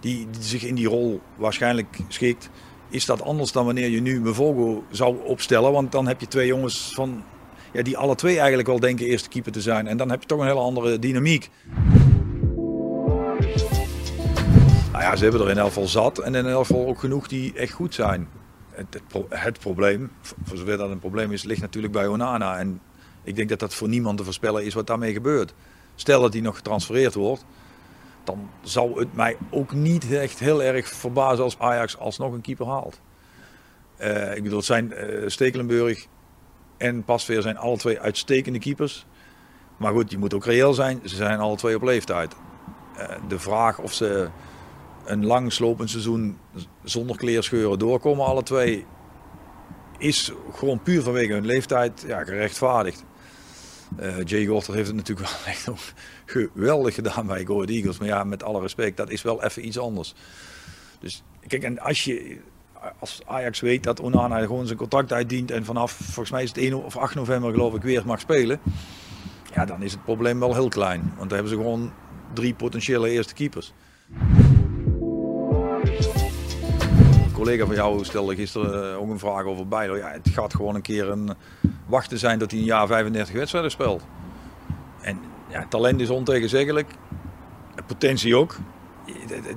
die, 0.00 0.26
die 0.30 0.42
zich 0.42 0.64
in 0.64 0.74
die 0.74 0.88
rol 0.88 1.20
waarschijnlijk 1.36 1.98
schikt, 2.08 2.50
is 2.88 3.04
dat 3.04 3.22
anders 3.22 3.52
dan 3.52 3.64
wanneer 3.64 3.88
je 3.88 4.00
nu 4.00 4.20
Mevogo 4.20 4.84
zou 4.90 5.16
opstellen. 5.24 5.72
Want 5.72 5.92
dan 5.92 6.06
heb 6.06 6.20
je 6.20 6.26
twee 6.26 6.46
jongens 6.46 6.90
van, 6.94 7.24
ja, 7.74 7.82
die 7.82 7.96
alle 7.96 8.14
twee 8.14 8.38
eigenlijk 8.38 8.68
wel 8.68 8.80
denken 8.80 9.06
eerste 9.06 9.28
keeper 9.28 9.52
te 9.52 9.60
zijn. 9.60 9.86
En 9.86 9.96
dan 9.96 10.10
heb 10.10 10.20
je 10.20 10.26
toch 10.26 10.40
een 10.40 10.46
hele 10.46 10.60
andere 10.60 10.98
dynamiek. 10.98 11.50
Nou 14.92 15.02
ja, 15.02 15.16
ze 15.16 15.22
hebben 15.22 15.40
er 15.42 15.50
in 15.50 15.58
elk 15.58 15.66
geval 15.68 15.86
zat 15.86 16.18
en 16.18 16.34
in 16.34 16.46
elk 16.46 16.66
geval 16.66 16.86
ook 16.86 16.98
genoeg 16.98 17.28
die 17.28 17.52
echt 17.54 17.72
goed 17.72 17.94
zijn. 17.94 18.28
Het, 18.70 18.86
het, 18.90 19.08
pro- 19.08 19.26
het 19.28 19.58
probleem, 19.58 20.10
voor 20.44 20.56
zover 20.56 20.76
dat 20.76 20.90
een 20.90 20.98
probleem 20.98 21.32
is, 21.32 21.42
ligt 21.42 21.60
natuurlijk 21.60 21.92
bij 21.92 22.06
Onana. 22.06 22.58
En 22.58 22.80
ik 23.22 23.36
denk 23.36 23.48
dat 23.48 23.58
dat 23.58 23.74
voor 23.74 23.88
niemand 23.88 24.18
te 24.18 24.24
voorspellen 24.24 24.64
is 24.64 24.74
wat 24.74 24.86
daarmee 24.86 25.12
gebeurt. 25.12 25.54
Stel 25.94 26.20
dat 26.20 26.32
hij 26.32 26.42
nog 26.42 26.56
getransfereerd 26.56 27.14
wordt, 27.14 27.44
dan 28.24 28.50
zou 28.62 28.98
het 28.98 29.14
mij 29.14 29.36
ook 29.50 29.72
niet 29.72 30.12
echt 30.12 30.38
heel 30.38 30.62
erg 30.62 30.88
verbazen 30.88 31.44
als 31.44 31.58
Ajax 31.58 31.98
alsnog 31.98 32.32
een 32.32 32.40
keeper 32.40 32.66
haalt. 32.66 33.00
Eh, 33.96 34.36
ik 34.36 34.42
bedoel, 34.42 34.58
het 34.58 34.66
zijn 34.66 34.92
eh, 34.92 35.22
Stekelenburg 35.26 36.06
en 36.84 37.04
Pasveer 37.04 37.42
zijn 37.42 37.56
alle 37.56 37.76
twee 37.76 38.00
uitstekende 38.00 38.58
keepers. 38.58 39.06
Maar 39.76 39.92
goed, 39.92 40.10
je 40.10 40.18
moet 40.18 40.34
ook 40.34 40.44
reëel 40.44 40.74
zijn, 40.74 41.00
ze 41.04 41.16
zijn 41.16 41.38
alle 41.38 41.56
twee 41.56 41.76
op 41.76 41.82
leeftijd. 41.82 42.34
Eh, 42.96 43.08
de 43.28 43.38
vraag 43.38 43.78
of 43.78 43.92
ze 43.92 44.28
een 45.04 45.26
lang 45.26 45.52
slopend 45.52 45.90
seizoen 45.90 46.38
zonder 46.82 47.16
kleerscheuren 47.16 47.78
doorkomen, 47.78 48.26
alle 48.26 48.42
twee, 48.42 48.86
is 49.98 50.32
gewoon 50.52 50.82
puur 50.82 51.02
vanwege 51.02 51.32
hun 51.32 51.46
leeftijd 51.46 52.04
ja, 52.06 52.24
gerechtvaardigd. 52.24 53.04
Eh, 53.96 54.24
Jay 54.24 54.46
Gorter 54.46 54.74
heeft 54.74 54.86
het 54.86 54.96
natuurlijk 54.96 55.28
wel 55.28 55.46
echt 55.52 55.68
geweldig 56.24 56.94
gedaan 56.94 57.26
bij 57.26 57.44
Go 57.44 57.62
Eagles. 57.62 57.98
Maar 57.98 58.08
ja, 58.08 58.24
met 58.24 58.42
alle 58.42 58.60
respect, 58.60 58.96
dat 58.96 59.10
is 59.10 59.22
wel 59.22 59.42
even 59.42 59.66
iets 59.66 59.78
anders. 59.78 60.14
Dus 61.00 61.22
kijk, 61.46 61.62
en 61.62 61.78
als 61.78 62.04
je 62.04 62.40
als 62.98 63.20
Ajax 63.26 63.60
weet 63.60 63.82
dat 63.82 64.00
Onana 64.00 64.38
gewoon 64.38 64.66
zijn 64.66 64.78
contract 64.78 65.12
uitdient 65.12 65.50
en 65.50 65.64
vanaf, 65.64 65.92
volgens 65.92 66.30
mij 66.30 66.42
is 66.42 66.48
het 66.48 66.58
1 66.58 66.84
of 66.84 66.96
8 66.96 67.14
november 67.14 67.50
geloof 67.50 67.74
ik, 67.74 67.82
weer 67.82 68.02
mag 68.06 68.20
spelen. 68.20 68.60
Ja, 69.54 69.64
dan 69.64 69.82
is 69.82 69.92
het 69.92 70.04
probleem 70.04 70.40
wel 70.40 70.54
heel 70.54 70.68
klein. 70.68 71.00
Want 71.00 71.28
dan 71.28 71.38
hebben 71.38 71.48
ze 71.48 71.56
gewoon 71.56 71.92
drie 72.32 72.54
potentiële 72.54 73.10
eerste 73.10 73.34
keepers. 73.34 73.72
collega 77.44 77.66
van 77.66 77.74
jou 77.74 78.04
stelde 78.04 78.34
gisteren 78.34 78.92
eh, 78.92 79.00
ook 79.00 79.10
een 79.10 79.18
vraag 79.18 79.44
over 79.44 79.68
Bijlo. 79.68 79.96
Ja, 79.96 80.10
het 80.10 80.28
gaat 80.32 80.54
gewoon 80.54 80.74
een 80.74 80.82
keer 80.82 81.10
een 81.10 81.30
wachten 81.86 82.18
zijn 82.18 82.38
tot 82.38 82.50
hij 82.50 82.60
een 82.60 82.66
jaar 82.66 82.86
35 82.86 83.34
wedstrijden 83.34 83.70
speelt. 83.70 84.06
En 85.00 85.20
ja, 85.48 85.66
talent 85.68 86.00
is 86.00 86.10
ontegenzeggelijk. 86.10 86.90
Potentie 87.86 88.36
ook. 88.36 88.56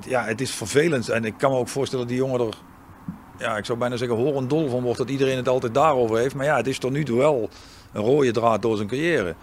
Ja, 0.08 0.24
het 0.24 0.42
is 0.42 0.52
vervelend. 0.52 1.10
En 1.10 1.26
ik 1.26 1.34
kan 1.38 1.52
me 1.52 1.58
ook 1.58 1.68
voorstellen 1.68 2.08
dat 2.08 2.16
die 2.16 2.24
jongen 2.24 2.48
er, 2.48 2.58
ja, 3.38 3.58
ik 3.58 3.66
zou 3.66 3.78
bijna 3.78 3.98
zeggen, 3.98 4.18
horendol 4.18 4.70
van 4.70 4.84
wordt 4.84 4.98
dat 4.98 5.10
iedereen 5.10 5.38
het 5.38 5.48
altijd 5.48 5.74
daarover 5.74 6.18
heeft. 6.18 6.36
Maar 6.36 6.46
ja, 6.46 6.56
het 6.56 6.68
is 6.68 6.78
tot 6.78 6.92
nu 6.92 7.04
toe 7.04 7.18
wel 7.18 7.50
een 7.94 8.02
rode 8.02 8.32
draad 8.32 8.62
door 8.62 8.76
zijn 8.76 8.88
carrière. 8.88 9.36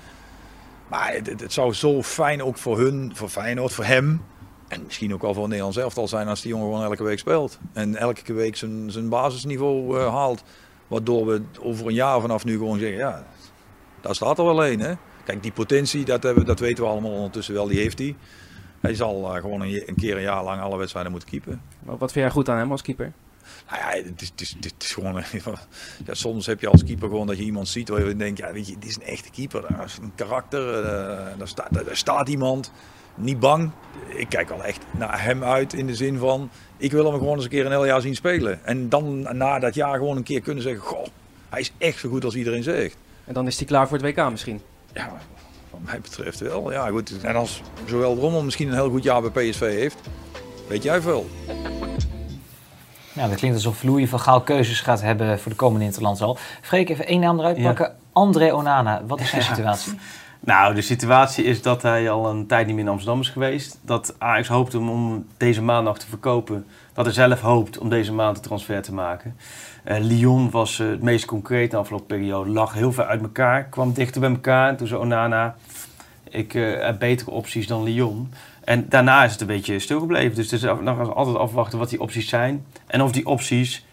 Maar 0.88 1.12
het, 1.12 1.52
zou 1.52 1.72
zo 1.72 2.02
fijn 2.02 2.42
ook 2.42 2.58
voor 2.58 2.78
hun, 2.78 3.12
voor 3.14 3.28
Feyenoord, 3.28 3.72
voor 3.72 3.84
hem. 3.84 4.22
En 4.68 4.82
misschien 4.84 5.14
ook 5.14 5.22
wel 5.22 5.32
voor 5.32 5.42
het 5.42 5.50
Nederlands 5.50 5.78
elftal 5.78 6.08
zijn 6.08 6.28
als 6.28 6.40
die 6.40 6.50
jongen 6.50 6.66
gewoon 6.66 6.84
elke 6.84 7.02
week 7.02 7.18
speelt. 7.18 7.58
En 7.72 7.96
elke 7.96 8.32
week 8.32 8.56
zijn, 8.56 8.90
zijn 8.90 9.08
basisniveau 9.08 9.98
eh, 9.98 10.14
haalt. 10.14 10.42
Waardoor 10.86 11.26
we 11.26 11.42
over 11.60 11.86
een 11.86 11.94
jaar 11.94 12.20
vanaf 12.20 12.44
nu 12.44 12.52
gewoon 12.52 12.78
zeggen, 12.78 12.98
ja, 12.98 13.26
daar 14.00 14.14
staat 14.14 14.38
er 14.38 14.44
wel 14.44 14.66
een. 14.66 14.80
Hè? 14.80 14.92
Kijk, 15.24 15.42
die 15.42 15.52
potentie, 15.52 16.04
dat, 16.04 16.22
hebben, 16.22 16.44
dat 16.44 16.60
weten 16.60 16.84
we 16.84 16.90
allemaal 16.90 17.10
ondertussen 17.10 17.54
wel, 17.54 17.66
die 17.66 17.78
heeft 17.78 17.98
hij. 17.98 18.16
Hij 18.80 18.94
zal 18.94 19.34
eh, 19.34 19.40
gewoon 19.40 19.60
een, 19.60 19.94
keer 19.96 20.16
een 20.16 20.22
jaar 20.22 20.44
lang 20.44 20.60
alle 20.60 20.76
wedstrijden 20.76 21.10
moeten 21.10 21.30
keepen. 21.30 21.62
Wat 21.80 21.98
vind 21.98 22.24
jij 22.24 22.30
goed 22.30 22.48
aan 22.48 22.58
hem 22.58 22.70
als 22.70 22.82
keeper? 22.82 23.12
Nou 23.70 23.80
ja, 23.80 24.02
het 24.10 24.22
is, 24.22 24.28
het 24.28 24.40
is, 24.40 24.56
het 24.60 24.74
is 24.82 24.92
gewoon. 24.92 25.22
Ja, 26.06 26.14
soms 26.14 26.46
heb 26.46 26.60
je 26.60 26.68
als 26.68 26.84
keeper 26.84 27.08
gewoon 27.08 27.26
dat 27.26 27.36
je 27.36 27.42
iemand 27.42 27.68
ziet 27.68 27.88
waar 27.88 28.06
je 28.06 28.16
denkt: 28.16 28.38
ja, 28.38 28.52
weet 28.52 28.66
je, 28.66 28.78
dit 28.78 28.88
is 28.88 28.96
een 28.96 29.02
echte 29.02 29.30
keeper. 29.30 29.60
Dat 29.76 29.86
is 29.86 29.98
een 30.02 30.12
karakter. 30.14 30.84
eh, 30.84 31.38
daar, 31.38 31.48
staat, 31.48 31.68
daar 31.72 31.96
staat 31.96 32.28
iemand. 32.28 32.72
Niet 33.14 33.40
bang. 33.40 33.70
Ik 34.08 34.28
kijk 34.28 34.50
al 34.50 34.64
echt 34.64 34.82
naar 34.90 35.22
hem 35.22 35.44
uit 35.44 35.72
in 35.72 35.86
de 35.86 35.94
zin 35.94 36.18
van: 36.18 36.50
ik 36.76 36.92
wil 36.92 37.04
hem 37.04 37.18
gewoon 37.18 37.34
eens 37.34 37.44
een 37.44 37.50
keer 37.50 37.64
een 37.64 37.70
heel 37.70 37.86
jaar 37.86 38.00
zien 38.00 38.14
spelen. 38.14 38.64
En 38.64 38.88
dan 38.88 39.20
na 39.36 39.58
dat 39.58 39.74
jaar 39.74 39.98
gewoon 39.98 40.16
een 40.16 40.22
keer 40.22 40.40
kunnen 40.40 40.62
zeggen: 40.62 40.82
goh, 40.82 41.06
hij 41.48 41.60
is 41.60 41.72
echt 41.78 41.98
zo 41.98 42.08
goed 42.08 42.24
als 42.24 42.34
iedereen 42.34 42.62
zegt. 42.62 42.96
En 43.24 43.34
dan 43.34 43.46
is 43.46 43.56
hij 43.56 43.66
klaar 43.66 43.88
voor 43.88 43.98
het 43.98 44.06
WK 44.16 44.30
misschien. 44.30 44.60
Ja, 44.92 45.12
wat 45.70 45.80
mij 45.84 46.00
betreft 46.00 46.40
wel. 46.40 46.72
Ja, 46.72 46.88
goed. 46.88 47.22
En 47.22 47.36
als 47.36 47.62
zowel 47.86 48.16
Drommel 48.16 48.42
misschien 48.42 48.68
een 48.68 48.74
heel 48.74 48.90
goed 48.90 49.02
jaar 49.02 49.30
bij 49.30 49.50
PSV 49.50 49.60
heeft, 49.60 49.98
weet 50.68 50.82
jij 50.82 51.00
veel. 51.00 51.26
Ja, 53.14 53.28
dat 53.28 53.36
klinkt 53.36 53.56
alsof 53.56 53.82
Louis 53.82 54.08
van 54.08 54.20
Gaal 54.20 54.40
keuzes 54.40 54.80
gaat 54.80 55.02
hebben 55.02 55.40
voor 55.40 55.50
de 55.50 55.56
komende 55.56 55.84
Interlands 55.84 56.20
al. 56.20 56.38
Freek, 56.60 56.88
even 56.88 57.06
één 57.06 57.20
naam 57.20 57.38
eruit 57.38 57.56
Ja. 57.56 57.62
pakken. 57.62 57.92
André 58.12 58.52
Onana, 58.54 59.02
wat 59.06 59.20
is 59.20 59.30
de 59.30 59.42
situatie? 59.42 59.98
Nou, 60.40 60.74
de 60.74 60.82
situatie 60.82 61.44
is 61.44 61.62
dat 61.62 61.82
hij 61.82 62.10
al 62.10 62.30
een 62.30 62.46
tijd 62.46 62.66
niet 62.66 62.74
meer 62.74 62.84
in 62.84 62.90
Amsterdam 62.90 63.20
is 63.20 63.28
geweest. 63.28 63.78
Dat 63.82 64.14
Ajax 64.18 64.48
hoopt 64.48 64.74
om, 64.74 64.90
om 64.90 65.26
deze 65.36 65.62
maandag 65.62 65.98
te 65.98 66.06
verkopen. 66.06 66.66
Dat 66.94 67.04
hij 67.04 67.14
zelf 67.14 67.40
hoopt 67.40 67.78
om 67.78 67.88
deze 67.88 68.12
maand 68.12 68.36
de 68.36 68.42
transfer 68.42 68.82
te 68.82 68.92
maken. 68.94 69.36
Eh, 69.84 69.96
Lyon 70.00 70.50
was 70.50 70.80
eh, 70.80 70.86
het 70.88 71.02
meest 71.02 71.24
concreet 71.24 71.70
de 71.70 71.76
afgelopen 71.76 72.06
periode. 72.06 72.50
Lag 72.50 72.74
heel 72.74 72.92
ver 72.92 73.04
uit 73.04 73.22
elkaar, 73.22 73.64
kwam 73.64 73.92
dichter 73.92 74.20
bij 74.20 74.30
elkaar. 74.30 74.68
En 74.68 74.76
toen 74.76 74.86
zei 74.86 75.00
Onana, 75.00 75.54
ik 76.30 76.54
eh, 76.54 76.84
heb 76.84 76.98
betere 76.98 77.30
opties 77.30 77.66
dan 77.66 77.82
Lyon. 77.82 78.32
En 78.64 78.88
daarna 78.88 79.24
is 79.24 79.32
het 79.32 79.40
een 79.40 79.46
beetje 79.46 79.78
stilgebleven. 79.78 80.34
Dus 80.34 80.50
het 80.50 80.62
is 80.62 80.68
nog 80.80 81.14
altijd 81.14 81.36
afwachten 81.36 81.78
wat 81.78 81.90
die 81.90 82.00
opties 82.00 82.28
zijn. 82.28 82.64
En 82.86 83.02
of 83.02 83.12
die 83.12 83.26
opties 83.26 83.86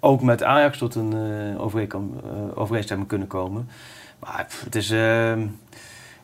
ook 0.00 0.22
met 0.22 0.42
Ajax 0.42 0.78
tot 0.78 0.94
een 0.94 1.12
eh, 1.12 1.52
eh, 1.52 1.98
overeenstemming 2.54 3.08
kunnen 3.08 3.26
komen. 3.26 3.68
Maar 4.18 4.46
het 4.64 4.74
is... 4.74 4.90
ehm, 4.90 5.42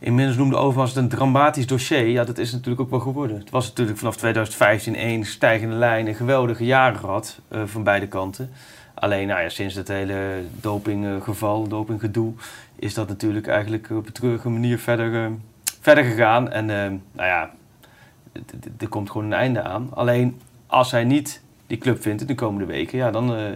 Inmiddels 0.03 0.37
noemde 0.37 0.57
Overmars 0.57 0.95
het 0.95 1.03
een 1.03 1.09
dramatisch 1.09 1.67
dossier. 1.67 2.07
Ja, 2.07 2.25
dat 2.25 2.39
is 2.39 2.53
natuurlijk 2.53 2.81
ook 2.81 2.91
wel 2.91 3.01
geworden. 3.01 3.39
Het 3.39 3.51
was 3.51 3.69
natuurlijk 3.69 3.99
vanaf 3.99 4.17
2015 4.17 4.95
één 4.95 5.25
stijgende 5.25 5.75
lijn, 5.75 6.07
een 6.07 6.15
geweldige 6.15 6.65
jaren 6.65 6.99
gehad 6.99 7.41
eh, 7.49 7.63
van 7.65 7.83
beide 7.83 8.09
kanten. 8.09 8.51
Alleen 8.95 9.27
nou 9.27 9.43
ja, 9.43 9.49
sinds 9.49 9.75
het 9.75 9.89
hele 9.89 10.43
dopinggeval, 10.61 11.69
dopinggedoe, 11.69 12.33
is 12.77 12.95
dat 12.95 13.09
natuurlijk 13.09 13.47
eigenlijk 13.47 13.91
op 13.91 14.07
een 14.07 14.13
treurige 14.13 14.49
manier 14.49 14.79
verder, 14.79 15.31
verder 15.81 16.05
gegaan. 16.05 16.51
En 16.51 16.71
eh, 16.71 16.91
nou 17.13 17.29
ja, 17.29 17.51
er 18.79 18.89
komt 18.89 19.11
gewoon 19.11 19.27
een 19.27 19.33
einde 19.33 19.63
aan. 19.63 19.89
Alleen 19.95 20.41
als 20.67 20.91
hij 20.91 21.05
niet 21.05 21.43
die 21.67 21.79
club 21.79 22.03
vindt 22.03 22.21
in 22.21 22.27
de 22.27 22.35
komende 22.35 22.67
weken, 22.67 22.99
ja, 22.99 23.11
dan 23.11 23.37
eh, 23.37 23.53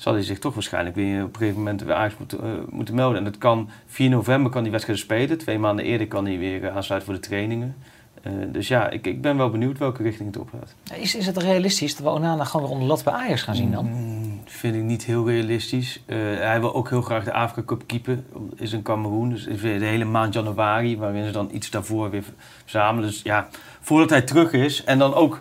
zal 0.00 0.12
hij 0.12 0.22
zich 0.22 0.38
toch 0.38 0.54
waarschijnlijk 0.54 0.96
weer 0.96 1.24
op 1.24 1.32
een 1.32 1.38
gegeven 1.38 1.58
moment 1.58 1.82
weer 1.82 1.94
Ajax 1.94 2.14
moeten, 2.18 2.40
eh, 2.42 2.50
moeten 2.70 2.94
melden. 2.94 3.18
En 3.18 3.24
dat 3.24 3.38
kan 3.38 3.68
4 3.86 4.08
november 4.08 4.52
kan 4.52 4.62
die 4.62 4.72
wedstrijd 4.72 4.98
spelen. 4.98 5.38
Twee 5.38 5.58
maanden 5.58 5.84
eerder 5.84 6.06
kan 6.06 6.26
hij 6.26 6.38
weer 6.38 6.64
eh, 6.64 6.76
aansluiten 6.76 7.12
voor 7.12 7.20
de 7.20 7.28
trainingen. 7.28 7.76
Eh, 8.22 8.32
dus 8.52 8.68
ja, 8.68 8.90
ik, 8.90 9.06
ik 9.06 9.22
ben 9.22 9.36
wel 9.36 9.50
benieuwd 9.50 9.78
welke 9.78 10.02
richting 10.02 10.28
het 10.28 10.38
op 10.38 10.50
gaat. 10.58 10.98
Is, 10.98 11.14
is 11.14 11.26
het 11.26 11.36
realistisch 11.36 11.96
dat 11.96 12.06
we 12.06 12.12
Onana 12.12 12.44
gewoon 12.44 12.66
weer 12.66 12.74
onder 12.74 12.88
lat 12.88 13.04
bij 13.04 13.12
Ajax 13.12 13.42
gaan 13.42 13.54
zien 13.54 13.70
dan? 13.70 13.86
Mm, 13.86 14.19
vind 14.50 14.74
ik 14.74 14.82
niet 14.82 15.04
heel 15.04 15.28
realistisch. 15.28 16.02
Eh, 16.06 16.16
hij 16.18 16.60
wil 16.60 16.74
ook 16.74 16.88
heel 16.88 17.02
graag 17.02 17.24
de 17.24 17.32
Afrika 17.32 17.62
Cup 17.66 17.82
keepen. 17.86 18.26
Is 18.56 18.72
in 18.72 18.82
Cameroen. 18.82 19.28
Dus 19.28 19.44
de 19.44 19.68
hele 19.68 20.04
maand 20.04 20.34
januari, 20.34 20.98
waarin 20.98 21.24
ze 21.24 21.30
dan 21.30 21.48
iets 21.52 21.70
daarvoor 21.70 22.10
weer 22.10 22.24
verzamelen. 22.60 23.08
Dus 23.08 23.22
ja, 23.22 23.48
voordat 23.80 24.10
hij 24.10 24.22
terug 24.22 24.52
is 24.52 24.84
en 24.84 24.98
dan 24.98 25.14
ook 25.14 25.40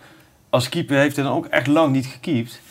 als 0.49 0.69
keeper 0.69 0.97
heeft 0.97 1.15
hij 1.15 1.25
dan 1.25 1.33
ook 1.33 1.45
echt 1.45 1.67
lang 1.67 1.93
niet 1.93 2.05
gekiept. 2.05 2.61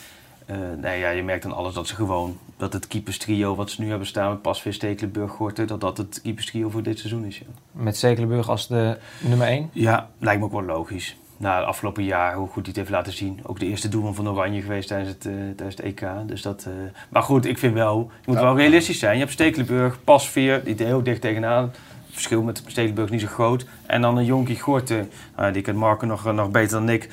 Eh, 0.46 0.56
nee, 0.76 0.98
ja, 0.98 1.10
je 1.10 1.22
merkt 1.22 1.42
dan 1.42 1.52
alles 1.52 1.74
dat 1.74 1.86
ze 1.86 1.94
gewoon, 1.94 2.38
dat 2.56 2.72
het 2.72 2.86
keeperstrio 2.86 3.54
wat 3.54 3.70
ze 3.70 3.80
nu 3.80 3.88
hebben 3.88 4.06
staan 4.06 4.30
met 4.30 4.42
Pasveer, 4.42 4.72
Stekelenburg, 4.72 5.30
Gorter, 5.30 5.66
dat 5.66 5.80
dat 5.80 5.96
het 5.96 6.20
keeperstrio 6.22 6.70
voor 6.70 6.82
dit 6.82 6.98
seizoen 6.98 7.24
is. 7.24 7.38
Ja. 7.38 7.46
Met 7.72 7.96
Stekelenburg 7.96 8.48
als 8.48 8.68
de 8.68 8.98
nummer 9.20 9.46
1? 9.46 9.70
Ja, 9.72 10.10
lijkt 10.18 10.40
me 10.40 10.46
ook 10.46 10.52
wel 10.52 10.62
logisch. 10.62 11.16
Na 11.40 11.56
het 11.56 11.66
afgelopen 11.66 12.04
jaar, 12.04 12.34
hoe 12.34 12.46
goed 12.46 12.54
hij 12.54 12.64
het 12.66 12.76
heeft 12.76 12.90
laten 12.90 13.12
zien. 13.12 13.40
Ook 13.42 13.58
de 13.58 13.66
eerste 13.66 13.88
doelman 13.88 14.14
van 14.14 14.28
Oranje 14.28 14.60
geweest 14.62 14.88
tijdens 14.88 15.10
het, 15.10 15.26
eh, 15.26 15.32
tijdens 15.32 15.76
het 15.76 15.80
EK. 15.84 16.06
Dus 16.26 16.42
dat, 16.42 16.64
eh, 16.66 16.72
maar 17.08 17.22
goed, 17.22 17.46
ik 17.46 17.58
vind 17.58 17.74
wel, 17.74 18.10
je 18.20 18.30
moet 18.30 18.40
wel 18.40 18.56
realistisch 18.56 18.98
zijn. 18.98 19.12
Je 19.12 19.20
hebt 19.20 19.32
Stekelenburg, 19.32 20.04
Pasveer, 20.04 20.64
die 20.64 20.76
er 20.76 20.86
heel 20.86 21.02
dicht 21.02 21.20
tegenaan. 21.20 21.64
Het 21.64 22.16
verschil 22.26 22.42
met 22.42 22.62
Stekelenburg 22.66 23.06
is 23.06 23.12
niet 23.12 23.28
zo 23.28 23.34
groot. 23.34 23.66
En 23.86 24.00
dan 24.00 24.16
een 24.16 24.24
jonkie 24.24 24.60
Gorte, 24.60 25.06
nou, 25.36 25.52
die 25.52 25.62
kent 25.62 25.76
Marco 25.76 26.06
nog, 26.06 26.32
nog 26.32 26.50
beter 26.50 26.78
dan 26.78 26.88
ik. 26.88 27.08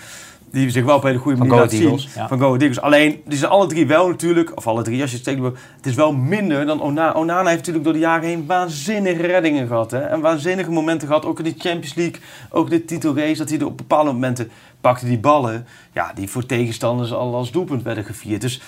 Die 0.55 0.69
zich 0.69 0.85
wel 0.85 0.95
op 0.95 1.01
een 1.01 1.07
hele 1.07 1.21
goede 1.21 1.37
Van 1.37 1.47
manier 1.47 1.69
zien. 1.69 1.99
Ja. 2.15 2.27
Van 2.27 2.39
Go 2.39 2.45
Ahead 2.45 2.61
Eagles. 2.61 2.81
Alleen, 2.81 3.21
die 3.25 3.37
zijn 3.37 3.51
alle 3.51 3.67
drie 3.67 3.87
wel 3.87 4.07
natuurlijk, 4.07 4.57
of 4.57 4.67
alle 4.67 4.83
drie 4.83 5.01
als 5.01 5.11
je 5.11 5.17
Stekelenburg... 5.17 5.61
Het 5.75 5.85
is 5.85 5.95
wel 5.95 6.13
minder 6.13 6.65
dan 6.65 6.81
Onana. 6.81 7.13
Onana 7.13 7.45
heeft 7.45 7.57
natuurlijk 7.57 7.83
door 7.83 7.93
de 7.93 7.99
jaren 7.99 8.27
heen 8.27 8.45
waanzinnige 8.45 9.27
reddingen 9.27 9.67
gehad. 9.67 9.91
Hè? 9.91 9.99
En 9.99 10.21
waanzinnige 10.21 10.71
momenten 10.71 11.07
gehad. 11.07 11.25
Ook 11.25 11.37
in 11.39 11.43
de 11.43 11.53
Champions 11.57 11.93
League, 11.93 12.21
ook 12.49 12.69
de 12.69 12.85
titelrace. 12.85 13.37
Dat 13.37 13.49
hij 13.49 13.59
er 13.59 13.65
op 13.65 13.77
bepaalde 13.77 14.11
momenten 14.11 14.51
pakte 14.81 15.05
die 15.05 15.19
ballen. 15.19 15.65
Ja, 15.93 16.11
die 16.15 16.29
voor 16.29 16.45
tegenstanders 16.45 17.13
al 17.13 17.35
als 17.35 17.51
doelpunt 17.51 17.83
werden 17.83 18.03
gevierd. 18.03 18.41
Dus 18.41 18.61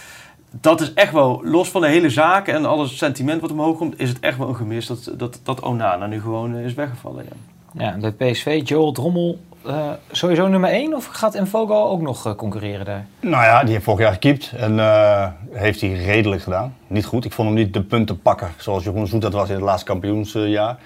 dat 0.52 0.82
is 0.82 0.94
echt 0.94 1.14
wel, 1.14 1.42
los 1.44 1.70
van 1.70 1.82
de 1.82 1.88
hele 1.88 2.10
zaak 2.10 2.48
en 2.48 2.66
alles 2.66 2.98
sentiment 2.98 3.42
wat 3.42 3.52
omhoog 3.52 3.78
komt... 3.78 4.00
is 4.00 4.10
het 4.10 4.20
echt 4.20 4.38
wel 4.38 4.48
een 4.48 4.56
gemis 4.56 4.88
dat, 4.88 5.12
dat, 5.18 5.40
dat 5.44 5.62
Onana 5.62 6.08
nu 6.08 6.22
gewoon 6.22 6.56
eh, 6.56 6.66
is 6.66 6.74
weggevallen. 6.74 7.24
Ja. 7.24 7.36
Ja, 7.74 7.98
de 7.98 8.12
PSV, 8.12 8.62
Joel 8.64 8.92
Drommel, 8.92 9.40
eh, 9.68 9.90
sowieso 10.12 10.48
nummer 10.48 10.70
1? 10.70 10.94
Of 10.94 11.06
gaat 11.06 11.40
Mvogo 11.40 11.86
ook 11.86 12.02
nog 12.02 12.26
eh, 12.26 12.36
concurreren 12.36 12.86
daar? 12.86 13.06
Nou 13.20 13.44
ja, 13.44 13.64
die 13.64 13.74
heeft 13.74 13.84
vorig 13.84 14.00
jaar 14.00 14.12
gekiept 14.14 14.52
en 14.58 14.80
eh, 14.80 15.28
heeft 15.52 15.82
hij 15.82 15.94
redelijk 15.94 16.42
gedaan. 16.42 16.76
Niet 16.88 17.06
goed. 17.06 17.26
Ik 17.26 17.34
vond 17.34 17.48
hem 17.48 17.58
niet 17.58 17.74
de 17.74 17.82
punten 17.82 18.22
pakken 18.22 18.50
zoals 18.58 18.84
Jeroen 18.84 19.08
Zoet 19.08 19.22
dat 19.22 19.34
was 19.34 19.50
in 19.50 19.56
het 19.56 19.64
laatste 19.64 19.86
kampioensjaar. 19.86 20.78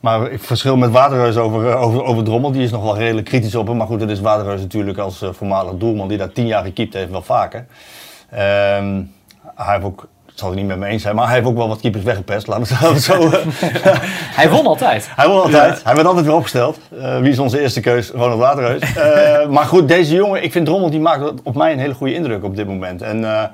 Maar 0.00 0.30
ik 0.30 0.42
verschil 0.42 0.76
met 0.76 0.90
Waterreus 0.90 1.36
over, 1.36 1.76
over, 1.76 2.04
over 2.04 2.24
Drommel. 2.24 2.52
Die 2.52 2.62
is 2.62 2.70
nog 2.70 2.82
wel 2.82 2.96
redelijk 2.98 3.26
kritisch 3.26 3.54
op 3.54 3.66
hem. 3.66 3.76
Maar 3.76 3.86
goed, 3.86 4.00
dat 4.00 4.10
is 4.10 4.20
Waterreus 4.20 4.60
natuurlijk 4.60 4.98
als 4.98 5.24
voormalig 5.30 5.72
doelman 5.74 6.08
die 6.08 6.18
daar 6.18 6.32
tien 6.32 6.46
jaar 6.46 6.64
gekiept 6.64 6.94
heeft 6.94 7.10
wel 7.10 7.22
vaker. 7.22 7.66
Ehm, 8.30 9.02
hij 9.54 9.74
heeft 9.74 9.84
ook, 9.84 10.08
het 10.32 10.40
zal 10.40 10.50
het 10.50 10.58
niet 10.58 10.66
met 10.66 10.78
me 10.78 10.86
eens 10.86 11.02
zijn, 11.02 11.14
maar 11.14 11.26
hij 11.26 11.34
heeft 11.34 11.46
ook 11.46 11.56
wel 11.56 11.68
wat 11.68 11.80
keepers 11.80 12.04
weggepest. 12.04 12.46
Laten 12.46 12.78
we 12.78 12.86
het 12.86 13.02
zo... 13.02 13.30
Hij 14.40 14.50
won 14.50 14.66
altijd. 14.66 15.08
hij 15.16 15.28
won 15.28 15.42
altijd. 15.42 15.84
Hij 15.84 15.94
werd 15.94 16.06
altijd 16.06 16.26
weer 16.26 16.34
opgesteld. 16.34 16.78
Eh, 17.00 17.18
wie 17.18 17.30
is 17.30 17.38
onze 17.38 17.60
eerste 17.60 17.80
keus? 17.80 18.10
Ronald 18.10 18.40
Waterreus. 18.40 18.94
Eh, 18.94 19.48
maar 19.48 19.64
goed, 19.64 19.88
deze 19.88 20.14
jongen, 20.14 20.42
ik 20.42 20.52
vind 20.52 20.66
Drommel, 20.66 20.90
die 20.90 21.00
maakt 21.00 21.42
op 21.42 21.54
mij 21.54 21.72
een 21.72 21.78
hele 21.78 21.94
goede 21.94 22.14
indruk 22.14 22.44
op 22.44 22.56
dit 22.56 22.66
moment. 22.66 23.02
En 23.02 23.24
eh, 23.24 23.44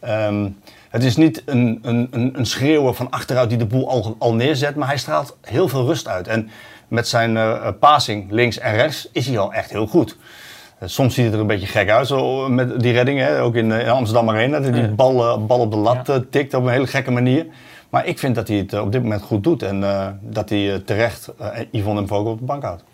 ehm, 0.00 0.48
het 0.90 1.04
is 1.04 1.16
niet 1.16 1.42
een, 1.46 1.78
een, 1.82 2.08
een, 2.10 2.32
een 2.36 2.46
schreeuwer 2.46 2.94
van 2.94 3.10
achteruit 3.10 3.48
die 3.48 3.58
de 3.58 3.66
boel 3.66 3.88
al, 3.90 4.16
al 4.18 4.34
neerzet, 4.34 4.74
maar 4.74 4.88
hij 4.88 4.98
straalt 4.98 5.36
heel 5.40 5.68
veel 5.68 5.86
rust 5.86 6.08
uit. 6.08 6.28
En 6.28 6.50
met 6.88 7.08
zijn 7.08 7.36
eh 7.36 7.68
passing 7.80 8.30
links 8.30 8.58
en 8.58 8.74
rechts 8.74 9.08
is 9.12 9.26
hij 9.26 9.38
al 9.38 9.52
echt 9.52 9.70
heel 9.70 9.86
goed. 9.86 10.16
Eh, 10.82 10.88
Soms 10.88 11.14
ziet 11.14 11.24
het 11.24 11.34
er 11.34 11.40
een 11.40 11.46
beetje 11.46 11.66
gek 11.66 11.90
uit, 11.90 12.06
zo 12.06 12.48
met 12.48 12.80
die 12.80 12.92
reddingen. 12.92 13.26
hè, 13.26 13.40
Ook 13.42 13.54
in, 13.54 13.72
eh, 13.72 13.80
in 13.80 13.88
Amsterdam 13.90 14.28
Arena, 14.30 14.60
dat 14.60 14.68
hij 14.70 14.80
die 14.80 14.90
bal, 14.90 15.46
bal 15.46 15.58
op 15.60 15.70
de 15.70 15.76
lat 15.76 16.08
eh, 16.08 16.16
tikt 16.30 16.54
op 16.54 16.64
een 16.64 16.72
hele 16.72 16.86
gekke 16.86 17.10
manier. 17.10 17.46
Maar 17.90 18.06
ik 18.06 18.18
vind 18.18 18.34
dat 18.34 18.48
hij 18.48 18.56
het 18.56 18.80
op 18.80 18.92
dit 18.92 19.02
moment 19.02 19.22
goed 19.22 19.42
doet. 19.44 19.62
En 19.62 19.84
eh, 19.84 20.06
dat 20.20 20.48
hij 20.48 20.72
eh, 20.72 20.78
terecht 20.80 21.28
eh, 21.38 21.48
Yvonne 21.70 22.00
en 22.00 22.06
Vogel 22.08 22.30
op 22.32 22.38
de 22.38 22.44
bank 22.44 22.62
houdt. 22.62 22.84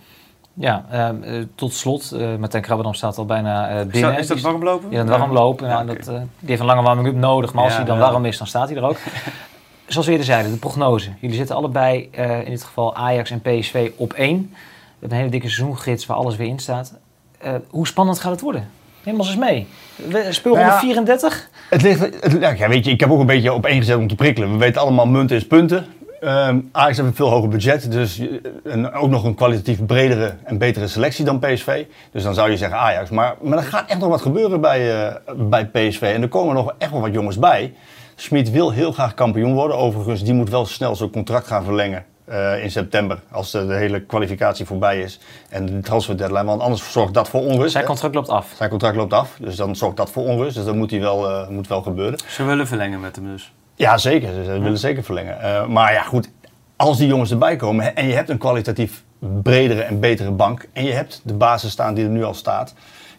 Ja, 0.54 0.84
ehm, 0.90 1.22
eh, 1.22 1.42
tot 1.54 1.74
slot, 1.74 2.12
eh 2.12 2.36
Martijn 2.38 2.62
Krabberdam 2.62 2.94
staat 2.94 3.18
al 3.18 3.24
bijna 3.26 3.68
eh, 3.68 3.80
Is 3.80 3.86
binnen. 3.86 4.10
dat, 4.10 4.20
is 4.20 4.26
dat 4.26 4.40
warm 4.40 4.64
lopen? 4.64 4.90
Ja, 4.90 5.04
warm 5.04 5.32
lopen. 5.32 5.68
Ja, 5.68 5.84
dat, 5.84 5.96
eh, 5.98 6.14
die 6.14 6.48
heeft 6.48 6.60
een 6.60 6.66
lange 6.66 6.82
warming-up 6.82 7.14
nodig, 7.14 7.52
maar 7.52 7.64
als 7.64 7.72
Ja, 7.72 7.78
hij 7.78 7.86
dan 7.88 7.98
warm 7.98 8.24
is, 8.24 8.38
dan 8.38 8.46
staat 8.46 8.68
hij 8.68 8.76
er 8.76 8.84
ook. 8.84 8.96
Zoals 9.86 10.06
we 10.06 10.12
eerder 10.12 10.26
zeiden, 10.26 10.52
de 10.52 10.58
prognose. 10.58 11.10
Jullie 11.20 11.36
zitten 11.36 11.56
allebei, 11.56 12.08
eh, 12.12 12.38
in 12.44 12.50
dit 12.50 12.62
geval 12.64 12.94
Ajax 12.96 13.30
en 13.30 13.40
PSV, 13.40 13.90
op 13.96 14.12
één. 14.12 14.38
We 14.50 14.56
hebben 14.98 15.10
een 15.10 15.16
hele 15.24 15.30
dikke 15.30 15.48
seizoengids 15.48 16.06
waar 16.06 16.16
alles 16.16 16.36
weer 16.36 16.48
in 16.48 16.58
staat. 16.58 16.94
Eh, 17.38 17.52
hoe 17.70 17.86
spannend 17.86 18.20
gaat 18.20 18.30
het 18.32 18.40
worden? 18.40 18.70
Neem 19.04 19.18
ons 19.18 19.28
eens 19.28 19.36
mee. 19.38 19.66
We- 19.96 20.26
Speel 20.30 20.52
Nou 20.54 20.64
ja, 20.66 20.70
134. 20.80 21.48
Het 21.70 21.82
ligt, 21.82 22.00
het, 22.00 22.58
ja, 22.58 22.68
weet 22.68 22.84
je, 22.84 22.90
ik 22.90 23.00
heb 23.00 23.10
ook 23.10 23.20
een 23.20 23.26
beetje 23.26 23.52
op 23.52 23.66
één 23.66 23.78
gezet 23.78 23.96
om 23.96 24.08
te 24.08 24.14
prikkelen. 24.14 24.52
We 24.52 24.56
weten 24.58 24.80
allemaal, 24.80 25.06
munten 25.06 25.36
is 25.36 25.46
punten. 25.46 25.86
Ehm 26.20 26.58
Ajax 26.72 26.96
heeft 26.96 27.08
een 27.08 27.14
veel 27.14 27.28
hoger 27.28 27.48
budget, 27.48 27.92
dus 27.92 28.16
je- 28.16 28.40
en 28.64 28.92
ook 28.92 29.10
nog 29.10 29.24
een 29.24 29.34
kwalitatief 29.34 29.86
bredere 29.86 30.34
en 30.44 30.58
betere 30.58 30.86
selectie 30.86 31.24
dan 31.24 31.38
PSV. 31.38 31.84
Dus 32.12 32.22
dan 32.22 32.34
zou 32.34 32.50
je 32.50 32.56
zeggen 32.56 32.78
Ajax. 32.78 33.10
Maar, 33.10 33.34
maar 33.40 33.58
er 33.58 33.64
gaat 33.64 33.90
echt 33.90 33.98
nog 33.98 34.08
wat 34.08 34.20
gebeuren 34.22 34.60
bij, 34.60 35.06
eh, 35.06 35.14
bij 35.36 35.66
PSV. 35.66 36.02
En 36.14 36.22
er 36.22 36.28
komen 36.28 36.54
nog 36.54 36.74
echt 36.78 36.90
wel 36.90 37.00
wat 37.00 37.12
jongens 37.12 37.38
bij. 37.38 37.74
Smit 38.14 38.50
wil 38.50 38.70
heel 38.72 38.92
graag 38.92 39.14
kampioen 39.14 39.54
worden. 39.54 39.76
Overigens, 39.76 40.22
die 40.24 40.34
moet 40.34 40.50
wel 40.50 40.66
snel 40.66 40.96
zijn 40.96 41.10
contract 41.10 41.46
gaan 41.46 41.64
verlengen 41.64 42.04
eh, 42.28 42.62
in 42.62 42.70
september. 42.70 43.20
Als 43.30 43.50
de, 43.50 43.66
de 43.66 43.74
hele 43.74 44.00
kwalificatie 44.00 44.66
voorbij 44.66 45.00
is. 45.00 45.20
En 45.48 45.66
de 45.66 45.80
transfer 45.80 46.16
deadline, 46.16 46.44
want 46.44 46.60
anders 46.60 46.92
zorgt 46.92 47.14
dat 47.14 47.28
voor 47.28 47.40
onrust. 47.40 47.72
Zijn 47.72 47.84
contract 47.84 48.14
loopt 48.14 48.28
af. 48.28 48.52
Zijn 48.56 48.70
contract 48.70 48.96
loopt 48.96 49.12
af, 49.12 49.36
dus 49.40 49.56
dan 49.56 49.76
zorgt 49.76 49.96
dat 49.96 50.10
voor 50.10 50.24
onrust. 50.24 50.54
Dus 50.56 50.64
dat 50.64 50.74
moet, 50.74 50.90
hij 50.90 51.00
wel, 51.00 51.28
eh, 51.28 51.48
moet 51.48 51.68
wel 51.68 51.82
gebeuren. 51.82 52.18
Ze 52.26 52.44
willen 52.44 52.66
verlengen 52.66 53.00
met 53.00 53.16
hem 53.16 53.24
dus. 53.24 53.52
Ja, 53.74 53.98
zeker. 53.98 54.44
Ze 54.44 54.58
willen 54.58 54.78
zeker 54.78 55.02
verlengen. 55.02 55.40
Eh, 55.40 55.66
maar 55.66 55.92
ja, 55.92 56.02
goed. 56.02 56.30
Als 56.76 56.98
die 56.98 57.06
jongens 57.06 57.30
erbij 57.30 57.56
komen 57.56 57.96
en 57.96 58.06
je 58.06 58.14
hebt 58.14 58.28
een 58.28 58.38
kwalitatief 58.38 59.02
bredere 59.42 59.82
en 59.82 60.00
betere 60.00 60.30
bank. 60.30 60.68
En 60.72 60.84
je 60.84 60.92
hebt 60.92 61.20
de 61.24 61.34
basis 61.34 61.70
staan 61.70 61.94
die 61.94 62.04
er 62.04 62.10
nu 62.10 62.24
al 62.24 62.34
staat. 62.34 62.74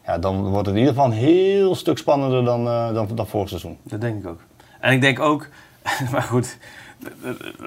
Ja, 0.05 0.17
dan 0.17 0.43
wordt 0.43 0.67
het 0.67 0.75
in 0.75 0.81
ieder 0.81 0.93
geval 0.93 1.11
een 1.11 1.17
heel 1.17 1.75
stuk 1.75 1.97
spannender 1.97 2.45
dan, 2.45 2.65
dan, 2.93 3.07
dan 3.15 3.27
vorig 3.27 3.49
seizoen. 3.49 3.77
Dat 3.83 4.01
denk 4.01 4.23
ik 4.23 4.29
ook. 4.29 4.39
En 4.79 4.91
ik 4.91 5.01
denk 5.01 5.19
ook, 5.19 5.47
maar 6.11 6.21
goed, 6.21 6.57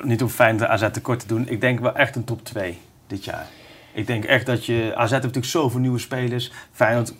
niet 0.03 0.23
om 0.23 0.29
fijn 0.29 0.57
de 0.57 0.69
AZ 0.69 0.91
tekort 0.93 1.21
te 1.21 1.27
doen. 1.27 1.49
Ik 1.49 1.61
denk 1.61 1.81
wel 1.81 1.95
echt 1.97 2.17
een 2.17 2.25
top 2.25 2.45
2 2.45 2.79
dit 3.07 3.25
jaar. 3.25 3.47
Ik 3.93 4.07
denk 4.07 4.25
echt 4.25 4.47
dat 4.47 4.67
je, 4.67 4.93
AZ 4.95 5.11
heeft 5.11 5.23
natuurlijk 5.23 5.45
zoveel 5.53 5.81
nieuwe 5.81 5.99
spelers. 5.99 6.53
Feyenoord 6.73 7.15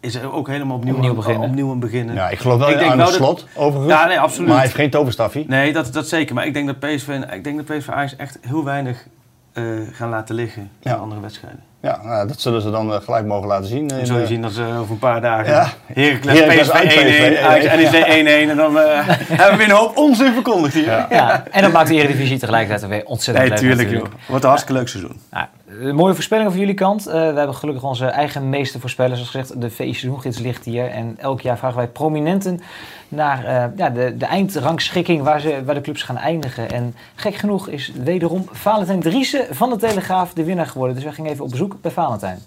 is 0.00 0.14
er 0.14 0.32
ook 0.32 0.48
helemaal 0.48 0.76
opnieuw, 0.76 0.94
Opnieuw 0.94 1.14
beginnen. 1.14 1.48
opnieuw 1.48 1.70
aan 1.70 1.80
beginnen. 1.80 2.14
Ja, 2.14 2.28
ik 2.30 2.38
geloof 2.38 2.58
wel 2.58 2.70
Ik 2.70 2.78
denk 2.78 2.90
aan 2.90 2.96
wel 2.96 3.06
de 3.06 3.12
dat- 3.12 3.20
slot, 3.20 3.46
overigens. 3.54 3.92
Ja, 4.00 4.06
nee, 4.06 4.20
absoluut. 4.20 4.46
Maar 4.46 4.56
hij 4.56 4.64
heeft 4.66 4.78
geen 4.78 4.90
toverstafje. 4.90 5.44
Nee, 5.46 5.72
dat, 5.72 5.92
dat 5.92 6.08
zeker. 6.08 6.34
Maar 6.34 6.46
ik 6.46 6.54
denk 6.54 6.66
dat 6.66 6.78
PSV, 6.78 7.20
ik 7.32 7.44
denk 7.44 7.66
dat 7.66 7.78
PSV 7.78 7.88
Ajax 7.88 8.16
echt 8.16 8.38
heel 8.40 8.64
weinig 8.64 9.06
eh, 9.52 9.64
gaan 9.92 10.08
laten 10.08 10.34
liggen 10.34 10.70
in 10.82 10.92
andere 10.92 11.20
wedstrijden. 11.20 11.62
Ja, 11.80 12.00
nou, 12.02 12.28
dat 12.28 12.40
zullen 12.40 12.62
ze 12.62 12.70
dan 12.70 12.92
eh, 12.92 13.00
gelijk 13.00 13.26
mogen 13.26 13.48
laten 13.48 13.66
zien. 13.66 13.86
Dan 13.86 13.98
in, 13.98 14.06
zul 14.06 14.16
je 14.16 14.22
eh, 14.22 14.28
zien 14.28 14.42
dat 14.42 14.52
ze 14.52 14.64
over 14.78 14.92
een 14.92 14.98
paar 14.98 15.20
dagen 15.20 15.52
Ja. 15.52 15.68
Heracles, 15.86 16.40
PSV 16.40 16.70
uit 16.70 16.84
1-1, 16.84 16.88
PSV, 16.88 17.38
Ajax 17.42 17.64
ja. 17.64 17.74
NEC 17.76 18.46
1-1 18.46 18.50
en 18.50 18.56
dan 18.56 18.78
eh, 18.78 19.08
hebben 19.40 19.50
we 19.50 19.56
weer 19.56 19.68
een 19.68 19.76
hoop 19.76 19.96
onzin 19.96 20.32
verkondigd 20.32 20.74
hier. 20.74 20.84
Ja. 20.84 21.06
Ja, 21.10 21.44
en 21.50 21.62
dat 21.62 21.72
maakt 21.72 21.88
de 21.88 21.94
Eredivisie 21.94 22.38
tegelijkertijd 22.38 22.90
weer 22.90 23.04
ontzettend 23.04 23.48
Nee, 23.48 23.58
leuk 23.58 23.68
tuurlijk 23.68 23.88
natuurlijk. 23.88 24.14
joh. 24.14 24.28
Wordt 24.28 24.42
een 24.44 24.50
hartstikke 24.50 24.78
leuk 24.78 24.88
seizoen. 24.88 25.20
Nou, 25.30 25.46
een 25.80 25.94
mooie 25.94 26.14
voorspellingen 26.14 26.50
van 26.50 26.60
jullie 26.60 26.74
kant. 26.74 27.06
Eh, 27.06 27.12
we 27.12 27.18
hebben 27.20 27.54
gelukkig 27.54 27.84
onze 27.84 28.06
eigen 28.06 28.48
meeste 28.48 28.80
voorspellers. 28.80 29.14
Zoals 29.14 29.30
gezegd, 29.30 29.60
de 29.60 29.70
VI 29.70 29.94
seizoengids 29.94 30.38
ligt 30.38 30.64
hier. 30.64 30.90
En 30.90 31.16
elk 31.18 31.40
jaar 31.40 31.58
vragen 31.58 31.76
wij 31.76 31.88
prominenten 31.88 32.60
naar 33.08 33.44
eh, 33.44 33.76
ja, 33.76 33.90
de, 33.90 34.16
de 34.16 34.26
eindrangschikking 34.26 35.22
waar, 35.22 35.40
ze, 35.40 35.64
waar 35.64 35.74
de 35.74 35.80
clubs 35.80 36.02
gaan 36.02 36.16
eindigen. 36.16 36.70
En 36.70 36.94
gek 37.14 37.34
genoeg 37.34 37.68
is 37.68 37.92
wederom 37.92 38.44
Valentijn 38.50 39.00
Driessen 39.00 39.54
van 39.54 39.70
de 39.70 39.76
Telegraaf 39.76 40.32
de 40.32 40.44
winnaar 40.44 40.66
geworden. 40.66 40.94
Dus 40.94 41.04
wij 41.04 41.12
gingen 41.12 41.30
even 41.30 41.44
op 41.44 41.50
bezoek 41.50 41.80
bij 41.80 41.90
Valentijn. 41.90 42.38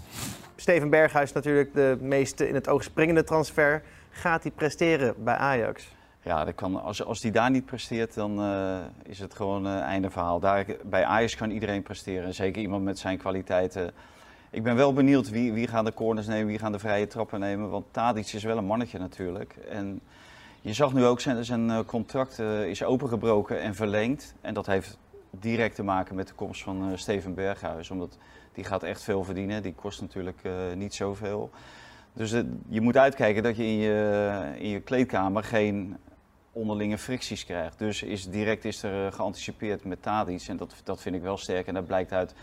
Steven 0.56 0.90
Berghuis 0.90 1.34
natuurlijk 1.34 1.74
de 1.74 1.98
meest 2.02 2.40
in 2.40 2.56
het 2.56 2.68
oog 2.68 2.84
springende 2.84 3.24
transfer. 3.24 3.84
Gaat 4.10 4.44
hij 4.44 4.52
presteren 4.52 5.14
bij 5.18 5.36
Ajax? 5.36 5.88
Ja, 6.24 6.46
dat 6.46 6.56
kan, 6.56 6.84
als, 6.84 7.04
als 7.04 7.20
die 7.20 7.32
daar 7.32 7.52
niet 7.52 7.66
presteert, 7.66 8.14
dan 8.14 8.42
eh, 8.42 8.78
is 9.04 9.20
het 9.20 9.34
gewoon 9.34 9.66
een 9.66 9.82
einde 9.82 10.10
verhaal. 10.10 10.40
Daar, 10.40 10.66
bij 10.84 11.06
Ajax 11.06 11.36
kan 11.36 11.50
iedereen 11.50 11.84
presteren, 11.84 12.34
zeker 12.34 12.62
iemand 12.62 12.84
met 12.84 13.00
zijn 13.00 13.18
kwaliteiten. 13.18 13.92
Ik 14.50 14.64
ben 14.64 14.76
wel 14.76 14.94
benieuwd 14.94 15.30
wie, 15.30 15.54
wie 15.54 15.68
gaan 15.68 15.86
de 15.86 15.94
corners 15.94 16.28
nemen, 16.28 16.48
wie 16.48 16.60
gaan 16.60 16.72
de 16.72 16.80
vrije 16.80 17.08
trappen 17.08 17.40
nemen. 17.40 17.70
Want 17.70 17.86
Tadic 17.92 18.34
is 18.34 18.44
wel 18.44 18.58
een 18.58 18.66
mannetje 18.66 19.00
natuurlijk. 19.00 19.56
En 19.70 20.02
je 20.62 20.74
zag 20.74 20.94
nu 20.94 21.06
ook 21.06 21.20
zijn, 21.20 21.70
eh, 21.70 21.80
contract 21.86 22.40
eh, 22.40 22.68
is 22.68 22.84
opengebroken 22.84 23.62
en 23.62 23.76
verlengd. 23.76 24.36
En 24.42 24.54
dat 24.54 24.66
heeft 24.66 24.98
direct 25.32 25.76
te 25.76 25.84
maken 25.84 26.16
met 26.16 26.28
de 26.28 26.34
komst 26.34 26.64
van 26.64 26.92
eh, 26.92 26.98
Steven 26.98 27.34
Berghuis. 27.34 27.90
Omdat 27.90 28.18
die 28.54 28.64
gaat 28.64 28.84
echt 28.84 29.04
veel 29.04 29.24
verdienen. 29.24 29.64
Die 29.64 29.74
kost 29.74 30.02
natuurlijk 30.02 30.40
eh, 30.44 30.54
niet 30.76 30.94
zoveel. 30.94 31.50
Dus 32.14 32.32
je 32.68 32.82
moet 32.82 32.98
uitkijken 32.98 33.44
dat 33.44 33.58
je 33.58 33.64
in 33.64 33.78
je, 33.78 34.54
in 34.58 34.70
je 34.70 34.80
kleedkamer 34.80 35.44
geen 35.44 35.98
onderlinge 36.52 36.98
fricties 36.98 37.46
krijgt. 37.46 37.80
Dus 37.80 38.04
is, 38.04 38.30
direct 38.30 38.66
is 38.66 38.84
er 38.84 39.12
geanticipeerd 39.12 39.84
met 39.84 40.02
Tadic. 40.02 40.48
En 40.48 40.58
dat, 40.58 40.76
dat 40.84 41.02
vind 41.02 41.16
ik 41.16 41.22
wel 41.22 41.38
sterk. 41.38 41.68
En 41.68 41.74
dat 41.74 41.86
blijkt 41.86 42.12
uit 42.12 42.36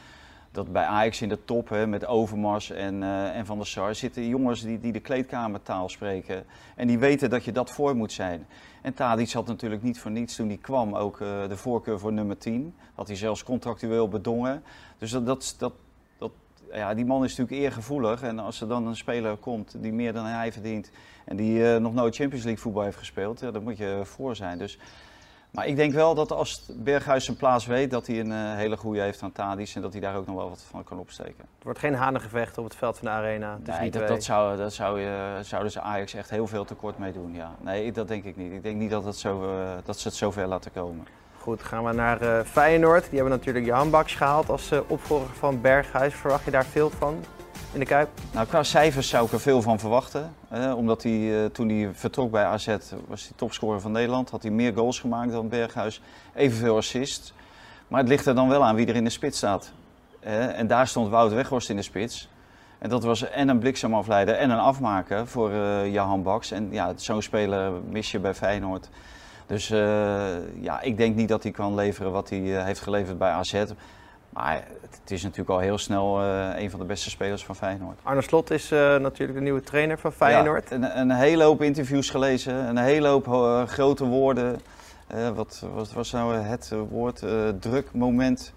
dat 0.51 0.73
bij 0.73 0.85
Ajax 0.85 1.23
in 1.23 1.29
de 1.29 1.45
top, 1.45 1.71
met 1.87 2.07
Overmars 2.07 2.71
en, 2.71 3.03
eh, 3.03 3.37
en 3.37 3.47
Van 3.47 3.57
der 3.57 3.67
Sar, 3.67 3.95
zitten 3.95 4.27
jongens 4.27 4.63
die, 4.63 4.81
die 4.81 4.93
de 4.93 5.01
kleedkamertaal 5.01 5.89
spreken. 5.89 6.45
En 6.77 6.87
die 6.87 6.99
weten 6.99 7.31
dat 7.31 7.45
je 7.45 7.53
dat 7.53 7.71
voor 7.71 7.97
moet 7.97 8.13
zijn. 8.13 8.47
En 8.83 8.95
Tadic 8.95 9.33
had 9.33 9.47
natuurlijk 9.47 9.83
niet 9.83 10.01
voor 10.01 10.11
niets 10.11 10.37
toen 10.37 10.49
hij 10.49 10.57
kwam 10.57 10.95
ook 10.95 11.21
eh, 11.21 11.49
de 11.49 11.57
voorkeur 11.57 11.99
voor 11.99 12.13
nummer 12.13 12.39
10. 12.39 12.75
Had 12.95 13.07
hij 13.07 13.17
zelfs 13.17 13.45
contractueel 13.45 14.09
bedongen. 14.09 14.63
Dus 14.99 15.11
dat, 15.11 15.27
dat, 15.27 15.55
dat, 15.59 15.73
dat, 16.19 16.33
ja, 16.73 16.95
die 16.95 17.05
man 17.05 17.25
is 17.25 17.37
natuurlijk 17.37 17.63
eergevoelig. 17.63 18.23
En 18.23 18.39
als 18.39 18.61
er 18.61 18.69
dan 18.69 18.87
een 18.87 18.97
speler 18.97 19.37
komt 19.37 19.77
die 19.83 19.93
meer 19.93 20.13
dan 20.13 20.25
hij 20.25 20.53
verdient 20.53 20.91
en 21.25 21.37
die 21.37 21.73
eh, 21.73 21.81
nog 21.81 21.95
nooit 21.95 22.15
Champions 22.15 22.45
League 22.45 22.63
voetbal 22.63 22.83
heeft 22.83 22.97
gespeeld, 22.97 23.41
ja, 23.41 23.51
dan 23.51 23.63
moet 23.63 23.77
je 23.77 24.01
voor 24.05 24.37
zijn. 24.37 24.59
Dus, 24.59 24.79
maar 25.51 25.67
ik 25.67 25.77
denk 25.77 25.93
wel 25.93 26.15
dat 26.15 26.33
als 26.33 26.63
Berghuis 26.73 27.25
zijn 27.25 27.37
plaats 27.37 27.67
weet, 27.67 27.91
dat 27.91 28.07
hij 28.07 28.21
een 28.21 28.33
eh, 28.33 28.55
hele 28.55 28.77
goede 28.77 29.01
heeft 29.01 29.23
aan 29.23 29.33
Tadic 29.33 29.73
en 29.75 29.83
dat 29.83 29.93
hij 29.93 30.01
daar 30.01 30.17
ook 30.17 30.27
nog 30.27 30.37
wel 30.37 30.49
wat 30.49 30.65
van 30.71 30.85
kan 30.85 30.99
opsteken. 30.99 31.45
Het 31.55 31.65
wordt 31.65 31.79
geen 31.79 31.95
hanengevecht 31.95 32.59
op 32.59 32.65
het 32.65 32.75
veld 32.75 32.99
van 32.99 33.07
de 33.07 33.13
arena. 33.13 33.59
Nee, 33.65 33.81
die 33.81 33.91
dat, 33.91 34.09
dat, 34.09 34.25
zou, 34.25 34.57
dat 34.57 34.73
zou 34.73 35.01
je, 35.01 35.39
zouden 35.43 35.73
ze 35.73 35.81
Ajax 35.81 36.15
echt 36.15 36.31
heel 36.31 36.47
veel 36.47 36.65
tekort 36.65 36.99
mee 36.99 37.13
doen. 37.13 37.35
Ja. 37.35 37.55
Nee, 37.61 37.93
dat 37.93 38.09
denk 38.09 38.25
ik 38.25 38.37
niet. 38.37 38.53
Ik 38.53 38.63
denk 38.63 38.77
niet 38.77 38.91
dat, 38.91 39.05
het 39.05 39.17
zo, 39.17 39.43
eh, 39.43 39.71
dat 39.85 39.99
ze 39.99 40.09
het 40.09 40.17
zo 40.17 40.31
ver 40.31 40.47
laten 40.47 40.73
komen. 40.73 41.07
Goed, 41.39 41.63
gaan 41.63 41.85
we 41.85 41.93
naar 41.93 42.21
eh, 42.21 42.45
Feyenoord. 42.45 43.03
Die 43.11 43.19
hebben 43.19 43.39
natuurlijk 43.39 43.67
Jan 43.67 43.91
Baks 43.91 44.15
gehaald 44.15 44.49
als 44.51 44.71
eh, 44.71 44.81
opvolger 44.87 45.35
van 45.35 45.61
Berghuis. 45.61 46.15
Verwacht 46.15 46.45
je 46.45 46.51
daar 46.51 46.65
veel 46.65 46.91
van 46.91 47.25
in 47.73 47.79
de 47.79 47.85
Kuip? 47.85 48.09
Nou, 48.33 48.47
qua 48.47 48.63
cijfers 48.63 49.09
zou 49.09 49.27
ik 49.27 49.33
er 49.33 49.41
veel 49.41 49.63
van 49.63 49.79
verwachten. 49.79 50.35
omdat 50.77 51.03
hij, 51.03 51.45
eh, 51.45 51.51
toen 51.51 51.69
hij 51.69 51.91
vertrok 51.93 52.31
bij 52.31 52.45
AZ, 52.45 52.67
was 53.07 53.23
hij 53.23 53.33
topscorer 53.37 53.81
van 53.81 53.93
Nederland. 53.93 54.31
Had 54.31 54.43
hij 54.43 54.51
meer 54.51 54.73
goals 54.73 55.01
gemaakt 55.01 55.33
dan 55.33 55.49
Berghuis. 55.49 56.01
Evenveel 56.35 56.77
assists. 56.77 57.33
Maar 57.89 58.01
het 58.01 58.09
ligt 58.09 58.27
er 58.27 58.35
dan 58.35 58.49
wel 58.49 58.65
aan 58.65 58.75
wie 58.75 58.87
er 58.87 58.97
in 58.97 59.05
de 59.05 59.11
spits 59.11 59.37
staat. 59.37 59.73
en 60.21 60.67
daar 60.67 60.87
stond 60.87 61.09
Wout 61.09 61.33
Weghorst 61.33 61.71
in 61.71 61.77
de 61.77 61.83
spits. 61.83 62.29
En 62.79 62.89
dat 62.89 63.05
was 63.05 63.31
en 63.31 63.49
een 63.49 63.59
bliksemafleider 63.59 64.35
en 64.35 64.51
een 64.51 64.59
afmaker 64.59 65.27
voor 65.27 65.51
eh 65.53 65.93
Jahan 65.93 66.23
Baks. 66.23 66.51
En 66.51 66.69
ja, 66.71 66.93
zo'n 66.97 67.23
speler 67.23 67.73
mis 67.91 68.11
je 68.11 68.19
bij 68.19 68.35
Feyenoord. 68.35 68.89
Dus 69.49 69.71
eh, 69.71 70.61
ja, 70.61 70.81
ik 70.81 70.97
denk 70.97 71.17
niet 71.17 71.29
dat 71.29 71.43
hij 71.43 71.53
kan 71.53 71.75
leveren 71.75 72.13
wat 72.13 72.31
hij 72.31 72.59
eh, 72.59 72.65
heeft 72.65 72.81
geleverd 72.81 73.19
bij 73.19 73.31
AZ. 73.31 73.65
Maar 74.31 74.65
het, 74.81 75.11
is 75.11 75.23
natuurlijk 75.23 75.51
al 75.51 75.59
heel 75.59 75.79
snel 75.79 76.21
eh, 76.21 76.63
een 76.63 76.71
van 76.71 76.81
de 76.81 76.87
beste 76.87 77.11
spelers 77.11 77.45
van 77.45 77.57
Feyenoord. 77.57 77.99
Arne 78.03 78.23
Slot 78.23 78.51
is 78.51 78.71
eh, 78.71 78.97
natuurlijk 78.97 79.39
de 79.39 79.45
nieuwe 79.45 79.61
trainer 79.61 79.99
van 79.99 80.13
Feyenoord. 80.13 80.69
Ja, 80.69 80.75
een, 80.75 80.99
een 80.99 81.11
hele 81.11 81.45
hoop 81.45 81.63
interviews 81.63 82.11
gelezen, 82.11 82.55
een 82.55 82.77
hele 82.77 83.09
hoop 83.09 83.27
eh, 83.27 83.67
grote 83.67 84.05
woorden. 84.05 84.61
Wat, 85.35 85.67
wat 85.75 85.93
was 85.93 86.13
nou 86.13 86.35
het 86.35 86.73
woord? 86.91 87.23
Drukmoment 87.61 88.53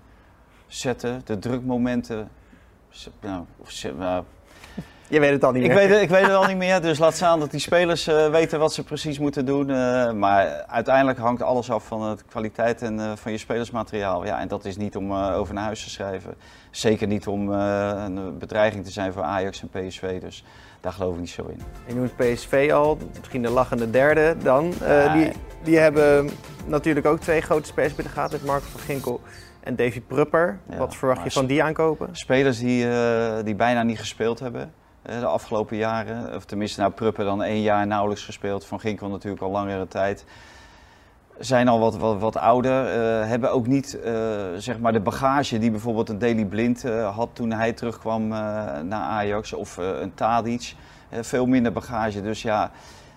zetten, 0.67 1.21
de 1.25 1.39
drukmomenten. 1.39 2.29
Nou, 3.19 3.45
nou, 3.97 4.23
Je 5.11 5.19
weet 5.19 5.31
het 5.31 5.43
al 5.43 5.51
niet 5.51 5.63
ik 5.63 5.67
meer. 5.69 5.77
weet, 5.77 5.89
het- 5.89 6.01
ik 6.01 6.09
weet 6.09 6.21
het 6.21 6.31
al 6.33 6.45
niet 6.47 6.57
meer, 6.57 6.81
dus 6.81 6.99
laat 6.99 7.15
staan 7.15 7.39
dat 7.39 7.51
die 7.51 7.59
spelers 7.59 8.07
eh, 8.07 8.29
weten 8.29 8.59
wat 8.59 8.73
ze 8.73 8.83
precies 8.83 9.19
moeten 9.19 9.45
doen. 9.45 9.69
eh, 9.69 10.11
maar 10.11 10.63
uiteindelijk 10.67 11.19
hangt 11.19 11.41
alles 11.41 11.71
af 11.71 11.85
van 11.85 12.15
de 12.15 12.23
kwaliteit 12.29 12.81
en, 12.81 12.99
eh, 12.99 13.11
van 13.15 13.31
je 13.31 13.37
spelersmateriaal. 13.37 14.25
Ja, 14.25 14.39
en 14.39 14.47
dat 14.47 14.65
is 14.65 14.77
niet 14.77 14.95
om 14.95 15.11
eh, 15.11 15.37
over 15.37 15.53
naar 15.53 15.63
huis 15.63 15.83
te 15.83 15.89
schrijven. 15.89 16.33
Zeker 16.71 17.07
niet 17.07 17.27
om 17.27 17.53
eh, 17.53 17.91
een 18.05 18.37
bedreiging 18.37 18.85
te 18.85 18.91
zijn 18.91 19.13
voor 19.13 19.23
Ajax 19.23 19.61
en 19.61 19.69
PSV. 19.87 20.19
Dus 20.21 20.43
daar 20.81 20.91
geloof 20.93 21.13
ik 21.13 21.19
niet 21.19 21.29
zo 21.29 21.45
in. 21.47 21.61
Je 21.87 21.95
noemt 21.95 22.15
PSV 22.15 22.69
al, 22.73 22.97
misschien 23.19 23.41
de 23.41 23.49
lachende 23.49 23.89
derde 23.89 24.35
dan. 24.43 24.73
Eh, 24.83 25.05
Ja. 25.05 25.13
die, 25.13 25.31
die 25.63 25.77
hebben 25.77 26.29
natuurlijk 26.65 27.05
ook 27.05 27.19
twee 27.19 27.41
grote 27.41 27.67
spelers 27.67 27.95
binnen 27.95 28.13
gehad 28.13 28.31
met 28.31 28.45
Marco 28.45 28.65
van 28.71 28.79
Ginkel 28.79 29.21
en 29.63 29.75
Davy 29.75 30.01
Prupper. 30.01 30.59
Ja, 30.69 30.77
Wat 30.77 30.95
verwacht 30.95 31.23
je 31.23 31.31
van 31.31 31.45
die 31.45 31.63
aankopen? 31.63 32.09
Spelers 32.11 32.59
die, 32.59 32.89
eh, 32.89 33.33
die 33.43 33.55
bijna 33.55 33.83
niet 33.83 33.99
gespeeld 33.99 34.39
hebben 34.39 34.73
de 35.01 35.25
afgelopen 35.25 35.77
jaren. 35.77 36.35
Of 36.35 36.45
tenminste, 36.45 36.79
nou 36.79 36.91
Pruppen 36.91 37.25
dan 37.25 37.43
één 37.43 37.61
jaar 37.61 37.87
nauwelijks 37.87 38.25
gespeeld. 38.25 38.65
Van 38.65 38.79
Ginkel 38.79 39.09
natuurlijk 39.09 39.41
al 39.43 39.51
langere 39.51 39.87
tijd. 39.87 40.25
Zijn 41.39 41.67
al 41.67 41.79
wat, 41.79 41.97
wat, 41.97 42.19
wat 42.19 42.37
ouder. 42.37 42.85
eh, 42.85 43.27
hebben 43.27 43.51
ook 43.51 43.67
niet 43.67 43.99
eh, 44.01 44.13
zeg 44.57 44.79
maar 44.79 44.93
de 44.93 44.99
bagage 44.99 45.59
die 45.59 45.71
bijvoorbeeld 45.71 46.09
een 46.09 46.19
Daley 46.19 46.45
Blind 46.45 46.83
eh, 46.85 47.15
had 47.15 47.29
toen 47.33 47.51
hij 47.51 47.73
terugkwam 47.73 48.23
eh, 48.23 48.37
naar 48.79 49.01
Ajax. 49.01 49.53
Of 49.53 49.77
eh, 49.77 49.99
een 49.99 50.13
Tadic. 50.13 50.75
Eh, 51.09 51.19
veel 51.21 51.45
minder 51.45 51.71
bagage. 51.71 52.21
Dus 52.21 52.41
ja, 52.41 52.71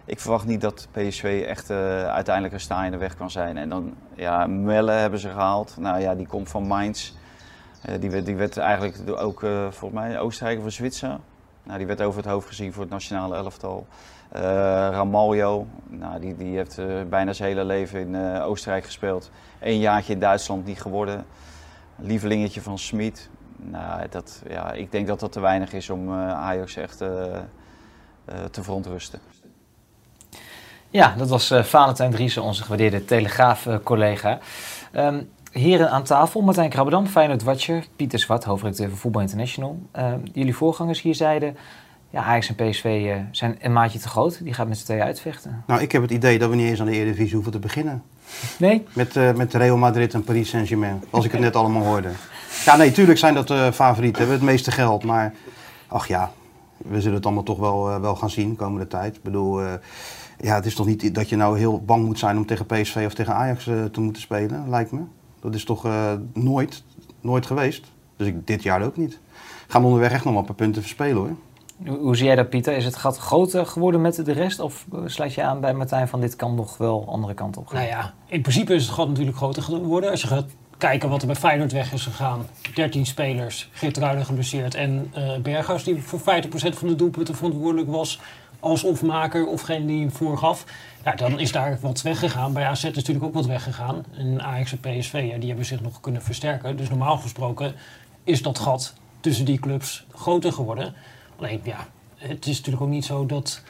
ik 0.05 0.21
verwacht 0.21 0.47
niet 0.47 0.61
dat 0.61 0.89
PSV 0.93 1.45
echt 1.49 1.71
eh, 1.71 1.77
uiteindelijk 2.05 2.55
een 2.55 2.61
sta 2.61 2.85
in 2.85 2.91
de 2.91 2.97
weg 2.97 3.17
kan 3.17 3.31
zijn. 3.31 3.57
En 3.57 3.69
dan, 3.69 3.95
ja, 4.15 4.47
Melle 4.47 4.93
hebben 4.93 5.19
ze 5.19 5.29
gehaald. 5.29 5.75
Nou 5.79 6.01
ja, 6.01 6.15
die 6.15 6.27
komt 6.27 6.49
van 6.49 6.67
Mainz. 6.67 7.13
Eh, 7.83 7.95
die, 8.01 8.11
werd, 8.11 8.27
die 8.27 8.37
werd 8.37 8.57
eigenlijk 8.57 8.97
ook, 9.21 9.43
eh, 9.43 9.51
volgens 9.71 10.01
mij, 10.01 10.19
Oostenrijk 10.21 10.65
of 10.65 10.73
Zwitser. 10.73 11.19
Nou, 11.65 11.79
die 11.79 11.87
werd 11.87 12.03
over 12.03 12.23
het 12.23 12.31
hoofd 12.31 12.47
gezien 12.47 12.73
voor 12.73 12.83
het 12.83 12.93
nationale 12.93 13.37
elftal. 13.37 13.87
Uh, 14.37 14.41
Ramaljo, 14.91 15.67
nou, 15.87 16.21
die, 16.21 16.37
die 16.37 16.57
heeft 16.57 16.79
uh, 16.79 17.03
bijna 17.09 17.33
zijn 17.33 17.49
hele 17.49 17.65
leven 17.65 18.01
in 18.01 18.15
uh, 18.15 18.47
Oostenrijk 18.47 18.85
gespeeld. 18.85 19.31
Eén 19.61 19.79
jaartje 19.79 20.13
in 20.13 20.19
Duitsland 20.19 20.67
niet 20.67 20.81
geworden. 20.81 21.27
Lievelingetje 21.97 22.61
van 22.61 22.79
Smit. 22.79 23.29
Nou, 23.57 24.09
dat, 24.11 24.43
ja, 24.49 24.73
ik 24.73 24.93
denk 24.93 25.07
dat 25.07 25.21
dat 25.21 25.33
te 25.33 25.41
weinig 25.41 25.73
is 25.73 25.91
om 25.91 26.13
Ajax 26.13 26.77
echt 26.77 26.99
te 28.51 28.63
verontrusten. 28.63 29.21
Ja, 30.91 31.15
dat 31.17 31.29
was 31.29 31.55
Valentijn 31.63 32.11
Driessen, 32.11 32.43
onze 32.43 32.63
gewaardeerde 32.63 33.05
Telegraaf-collega. 33.05 34.39
Um, 34.93 35.31
heren 35.55 35.91
aan 35.91 36.03
tafel, 36.03 36.41
Martijn 36.41 36.71
Krabbedam, 36.71 37.07
Feyenoord 37.07 37.43
Watcher, 37.43 37.85
Pieter 37.97 38.19
Zwart, 38.19 38.45
hoofdredacteur 38.45 38.89
van 38.89 38.99
Voetbal 38.99 39.21
International. 39.21 39.79
Um, 39.99 40.23
jullie 40.33 40.57
voorgangers 40.57 41.03
hier 41.03 41.15
zeiden, 41.15 41.57
ja, 42.11 42.23
Ajax 42.23 42.55
en 42.55 42.55
PSV 42.55 42.85
uh, 42.85 43.17
zijn 43.31 43.57
een 43.61 43.73
maatje 43.73 43.99
te 43.99 44.09
groot. 44.09 44.45
Die 44.45 44.55
gaat 44.55 44.69
met 44.69 44.79
z'n 44.79 44.85
tweeën 44.85 45.03
uitvechten. 45.03 45.65
Nou, 45.67 45.81
ik 45.81 45.93
heb 45.93 46.03
het 46.03 46.11
idee 46.11 46.39
dat 46.39 46.51
we 46.51 46.57
niet 46.57 46.69
eens 46.69 46.81
aan 46.81 46.87
de 46.87 46.93
Eredivisie 46.93 47.35
hoeven 47.35 47.53
te 47.53 47.59
beginnen. 47.59 48.03
Nee? 48.59 48.87
Met, 48.93 49.17
uh, 49.17 49.33
met 49.33 49.55
Real 49.55 49.77
Madrid 49.77 50.15
en 50.15 50.25
Paris 50.25 50.49
Saint-Germain, 50.49 51.05
als 51.11 51.25
ik 51.25 51.33
het 51.33 51.41
net 51.49 51.57
allemaal 51.57 51.83
hoorde. 51.83 52.09
Ja, 52.65 52.77
nee, 52.77 52.93
tuurlijk 52.93 53.19
zijn 53.19 53.35
dat 53.35 53.51
uh, 53.51 53.71
favorieten, 53.71 54.19
hebben 54.19 54.37
het 54.37 54.47
meeste 54.47 54.71
geld. 54.71 55.05
Maar, 55.05 55.35
ach 55.87 56.07
ja, 56.07 56.33
we 56.77 57.01
zullen 57.01 57.17
het 57.17 57.27
allemaal 57.27 57.43
toch 57.43 57.59
wel, 57.59 58.01
wel 58.01 58.17
gaan 58.17 58.31
zien 58.31 58.51
de 58.51 58.57
komende 58.57 58.87
tijd. 58.87 59.17
Ik 59.17 59.23
bedoel, 59.23 59.61
ja, 60.39 60.55
het 60.55 60.67
is 60.67 60.75
toch 60.75 60.87
niet 60.87 61.15
dat 61.15 61.29
je 61.29 61.37
nou 61.37 61.59
heel 61.59 61.81
bang 61.81 62.05
moet 62.05 62.19
zijn 62.19 62.37
om 62.37 62.47
tegen 62.47 62.67
PSV 62.67 63.03
of 63.07 63.15
tegen 63.15 63.35
Ajax 63.35 63.65
te 63.65 64.01
moeten 64.01 64.23
spelen, 64.23 64.69
lijkt 64.69 64.93
me. 64.93 65.01
Dat 65.45 65.55
is 65.55 65.65
toch 65.65 65.87
nooit, 66.33 66.83
nooit 67.21 67.47
geweest. 67.47 67.85
Dus 68.17 68.27
ik, 68.27 68.47
dit 68.47 68.63
jaar 68.63 68.83
ook 68.83 68.97
niet. 68.97 69.19
Gaan 69.69 69.85
onderweg 69.85 70.13
echt 70.13 70.25
nog 70.25 70.33
wel 70.33 70.43
een 70.43 70.49
paar 70.49 70.57
punten 70.57 70.83
verspelen 70.83 71.17
hoor. 71.17 71.37
Hoe 71.99 72.17
zie 72.17 72.27
jij 72.27 72.35
dat, 72.35 72.49
Pieter? 72.49 72.77
Is 72.77 72.85
het 72.85 72.97
gat 72.97 73.19
groter 73.19 73.67
geworden 73.67 74.01
met 74.01 74.25
de 74.25 74.33
rest? 74.33 74.61
Of 74.61 74.87
sluit 75.07 75.35
je 75.35 75.43
aan 75.43 75.61
bij 75.61 75.75
Martijn 75.75 76.09
van 76.09 76.21
dit 76.21 76.37
kan 76.37 76.55
nog 76.55 76.77
wel 76.77 77.05
andere 77.09 77.35
kant 77.35 77.57
op 77.57 77.67
gaan? 77.67 77.77
Nou 77.77 77.89
ja, 77.89 78.15
in 78.27 78.43
principe 78.43 78.75
is 78.75 78.85
het 78.85 78.95
gat 78.95 79.09
natuurlijk 79.09 79.37
groter 79.37 79.63
geworden. 79.63 80.11
Als 80.11 80.21
je 80.21 80.27
gaat 80.27 80.47
kijken 80.79 81.09
wat 81.09 81.21
er 81.21 81.27
bij 81.27 81.37
Feyenoord 81.37 81.73
weg 81.73 81.93
is 81.93 82.03
gegaan. 82.03 82.47
13 82.75 83.07
spelers, 83.07 83.69
Geert 83.73 83.97
Ruiden 83.97 84.27
geblesseerd 84.27 84.75
en 84.75 85.13
uh, 85.17 85.37
Berghuis 85.37 85.85
die 85.85 86.03
voor 86.03 86.21
50% 86.21 86.23
van 86.53 86.89
de 86.89 86.97
doelpunten 86.97 87.35
verantwoordelijk 87.35 87.91
was 87.91 88.21
als 88.61 88.85
ofmaker 88.85 89.47
ofgene 89.47 89.87
die 89.87 90.01
hem 90.01 90.13
voorgaf. 90.13 90.65
Ja, 91.05 91.15
dan 91.15 91.39
is 91.41 91.53
daar 91.53 91.79
wat 91.81 92.03
weggegaan. 92.03 92.53
Bij 92.53 92.65
AZ 92.65 92.85
is 92.85 92.95
natuurlijk 92.95 93.25
ook 93.25 93.35
wat 93.35 93.47
weggegaan. 93.47 94.05
En 94.17 94.43
Ajax 94.43 94.73
en 94.73 94.81
PSV, 94.81 95.29
ja, 95.31 95.39
die 95.39 95.49
hebben 95.49 95.67
zich 95.67 95.81
nog 95.81 96.01
kunnen 96.01 96.23
versterken. 96.23 96.77
Dus 96.77 96.89
normaal 96.89 97.17
gesproken 97.17 97.75
is 98.25 98.43
dat 98.43 98.59
gat 98.59 98.95
tussen 99.21 99.45
die 99.45 99.59
clubs 99.59 100.07
groter 100.15 100.53
geworden. 100.53 100.95
Alleen 101.39 101.61
ja, 101.63 101.87
het 102.17 102.47
is 102.47 102.57
natuurlijk 102.57 102.85
ook 102.85 102.91
niet 102.91 103.05
zo 103.05 103.27
dat 103.27 103.63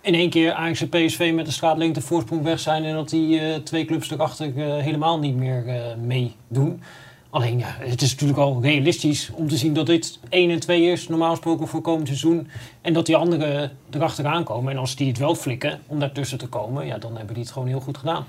in 0.00 0.14
één 0.14 0.30
keer 0.30 0.52
Ajax 0.52 0.80
en 0.80 0.88
PSV 0.88 1.32
met 1.34 1.46
de 1.46 1.52
straatlengte 1.52 2.00
voorsprong 2.00 2.42
weg 2.42 2.60
zijn 2.60 2.84
en 2.84 2.94
dat 2.94 3.08
die 3.08 3.40
uh, 3.40 3.54
twee 3.54 3.84
clubs 3.84 4.10
erachter 4.10 4.52
uh, 4.56 4.76
helemaal 4.82 5.18
niet 5.18 5.36
meer 5.36 5.66
uh, 5.66 5.94
meedoen. 5.94 6.82
Alleen 7.30 7.58
ja, 7.58 7.76
het 7.78 8.02
is 8.02 8.10
natuurlijk 8.10 8.38
al 8.38 8.58
realistisch 8.62 9.30
om 9.34 9.48
te 9.48 9.56
zien 9.56 9.74
dat 9.74 9.86
dit 9.86 10.18
1 10.28 10.50
en 10.50 10.60
2 10.60 10.82
is, 10.82 11.08
normaal 11.08 11.30
gesproken 11.30 11.68
voor 11.68 11.80
komend 11.80 12.06
seizoen. 12.06 12.48
En 12.80 12.92
dat 12.92 13.06
die 13.06 13.16
anderen 13.16 13.72
erachteraan 13.90 14.44
komen. 14.44 14.72
En 14.72 14.78
als 14.78 14.96
die 14.96 15.08
het 15.08 15.18
wel 15.18 15.34
flikken 15.34 15.80
om 15.86 15.98
daartussen 15.98 16.38
te 16.38 16.46
komen, 16.46 16.86
ja, 16.86 16.98
dan 16.98 17.16
hebben 17.16 17.34
die 17.34 17.42
het 17.42 17.52
gewoon 17.52 17.68
heel 17.68 17.80
goed 17.80 17.98
gedaan. 17.98 18.24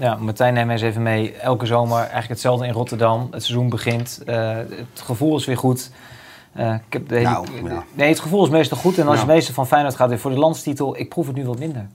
Ja, 0.00 0.14
Martijn, 0.14 0.54
neem 0.54 0.70
eens 0.70 0.82
even 0.82 1.02
mee. 1.02 1.32
Elke 1.32 1.66
zomer 1.66 1.98
eigenlijk 1.98 2.28
hetzelfde 2.28 2.66
in 2.66 2.72
Rotterdam. 2.72 3.28
Het 3.30 3.42
seizoen 3.42 3.68
begint. 3.68 4.20
het 4.24 5.00
gevoel 5.00 5.36
is 5.36 5.44
weer 5.44 5.56
goed. 5.56 5.90
Uh, 6.56 6.74
ik 6.74 6.92
heb 6.92 7.08
de 7.08 7.14
hele... 7.14 7.28
nou, 7.28 7.46
ja. 7.68 7.84
Nee, 7.94 8.08
het 8.08 8.20
gevoel 8.20 8.44
is 8.44 8.50
meestal 8.50 8.78
goed. 8.78 8.98
En 8.98 9.06
als 9.06 9.16
nou. 9.16 9.28
je 9.28 9.34
meestal 9.34 9.54
van 9.54 9.66
Feyenoord 9.66 9.94
gaat 9.94 10.08
weer 10.08 10.18
voor 10.18 10.30
de 10.30 10.38
landstitel, 10.38 10.98
ik 10.98 11.08
proef 11.08 11.26
het 11.26 11.36
nu 11.36 11.44
wat 11.44 11.58
minder. 11.58 11.86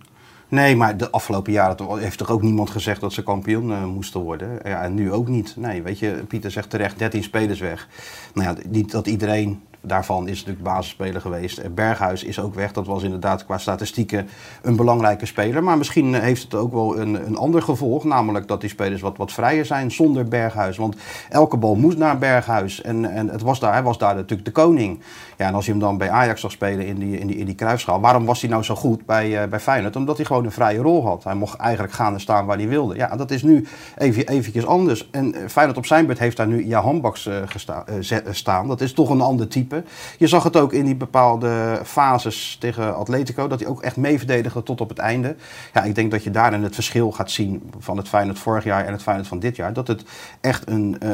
Nee, 0.50 0.76
maar 0.76 0.98
de 0.98 1.12
afgelopen 1.12 1.52
jaren 1.52 2.00
heeft 2.00 2.18
toch 2.18 2.30
ook 2.30 2.42
niemand 2.42 2.70
gezegd 2.70 3.02
dat 3.02 3.14
ze 3.14 3.24
kampioen 3.24 3.70
uh, 3.70 3.86
moesten 3.86 4.20
worden. 4.20 4.60
Ja, 4.64 4.84
en 4.84 4.94
nu 4.94 5.12
ook 5.12 5.28
niet. 5.28 5.54
Nee, 5.56 5.82
weet 5.82 6.00
je, 6.00 6.24
Pieter 6.28 6.52
zegt 6.52 6.70
terecht, 6.70 7.00
13 7.00 7.24
spelers 7.24 7.60
weg. 7.60 7.88
Nou 8.34 8.48
ja, 8.48 8.56
niet 8.70 8.92
dat 8.92 9.08
iedereen 9.08 9.62
daarvan 9.88 10.28
is 10.28 10.38
natuurlijk 10.38 10.64
basisspeler 10.64 11.22
geweest. 11.22 11.76
Berghuis 11.76 12.24
is 12.24 12.40
ook 12.40 12.56
weg. 12.56 12.72
Dat 12.72 12.86
was 12.86 13.04
inderdaad 13.04 13.46
qua 13.46 13.58
statistieken 13.58 14.28
een 14.62 14.76
belangrijke 14.76 15.26
speler. 15.26 15.64
Maar 15.64 15.78
misschien 15.78 16.14
heeft 16.14 16.44
het 16.44 16.56
ook 16.56 16.74
wel 16.74 17.00
een, 17.00 17.28
een 17.28 17.38
ander 17.38 17.62
gevolg. 17.62 18.04
Namelijk 18.04 18.48
dat 18.48 18.62
die 18.62 18.70
spelers 18.70 19.02
wat, 19.02 19.18
wat 19.18 19.32
vrijer 19.32 19.66
zijn 19.66 19.92
zonder 19.92 20.26
Berghuis. 20.26 20.78
Want 20.78 20.96
elke 21.30 21.58
bal 21.58 21.76
moest 21.76 21.98
naar 21.98 22.18
Berghuis. 22.18 22.82
En, 22.82 23.06
en 23.06 23.30
het 23.30 23.42
was 23.42 23.60
daar, 23.60 23.74
hij 23.74 23.84
was 23.84 23.98
daar 23.98 24.16
natuurlijk 24.16 24.46
de 24.46 24.52
koning. 24.52 25.00
Ja, 25.38 25.48
en 25.48 25.54
als 25.54 25.66
je 25.66 25.72
hem 25.72 25.80
dan 25.80 25.98
bij 25.98 26.10
Ajax 26.10 26.42
zag 26.42 26.52
spelen 26.52 26.86
in 26.86 27.00
die, 27.00 27.20
in 27.20 27.28
die, 27.28 27.38
in 27.38 27.46
die. 27.46 27.56
Waarom 27.86 28.26
was 28.26 28.42
hij 28.42 28.50
nou 28.50 28.64
zo 28.64 28.76
goed 28.76 29.06
bij, 29.06 29.44
uh, 29.44 29.50
bij 29.50 29.60
Feyenoord? 29.60 29.96
Omdat 29.96 30.18
hij 30.18 30.26
gewoon 30.26 30.46
een 30.46 30.52
vrije 30.52 30.80
rol 30.80 31.06
had. 31.06 31.24
Hij 31.24 31.36
mocht 31.36 31.60
eigenlijk 31.60 31.94
gaan 31.94 32.14
en 32.14 32.20
staan 32.20 32.46
waar 32.46 32.58
hij 32.58 32.68
wilde. 32.68 32.96
Ja, 32.96 33.16
dat 33.16 33.32
is 33.32 33.44
nu 33.44 33.68
even, 33.98 34.28
eventjes 34.28 34.66
anders. 34.66 35.10
En 35.12 35.36
Feyenoord 35.48 35.78
op 35.78 35.86
zijn 35.86 36.06
beurt 36.06 36.20
heeft 36.20 36.38
daar 36.38 36.48
nu 36.48 36.66
Jahan 36.66 37.02
Baks 37.02 37.26
uh, 37.26 37.36
staan. 38.30 38.68
Dat 38.68 38.82
is 38.82 38.94
toch 38.94 39.10
een 39.10 39.22
ander 39.22 39.48
type. 39.48 39.77
Je 40.18 40.28
zag 40.28 40.44
het 40.44 40.58
ook 40.58 40.74
in 40.74 40.86
die 40.86 40.96
bepaalde 40.96 41.82
fases 41.84 42.58
tegen 42.60 42.96
Atletico, 42.96 43.48
dat 43.48 43.60
hij 43.60 43.70
ook 43.70 43.82
echt 43.82 43.98
meeverdedigde 43.98 44.64
tot 44.64 44.82
op 44.82 44.90
het 44.90 44.98
einde. 44.98 45.36
Ja, 45.74 45.84
ik 45.84 45.96
denk 45.96 46.12
dat 46.12 46.24
je 46.24 46.32
daarin 46.32 46.64
het 46.64 46.74
verschil 46.74 47.12
gaat 47.12 47.32
zien 47.32 47.72
van 47.80 47.98
het 47.98 48.08
Feyenoord 48.08 48.40
vorig 48.40 48.64
jaar 48.64 48.86
en 48.86 48.92
het 48.92 49.02
Feyenoord 49.02 49.28
van 49.28 49.40
dit 49.40 49.56
jaar. 49.56 49.74
Dat, 49.74 49.88
het 49.88 50.04
echt 50.42 50.70
een, 50.70 50.98
uh, 51.04 51.12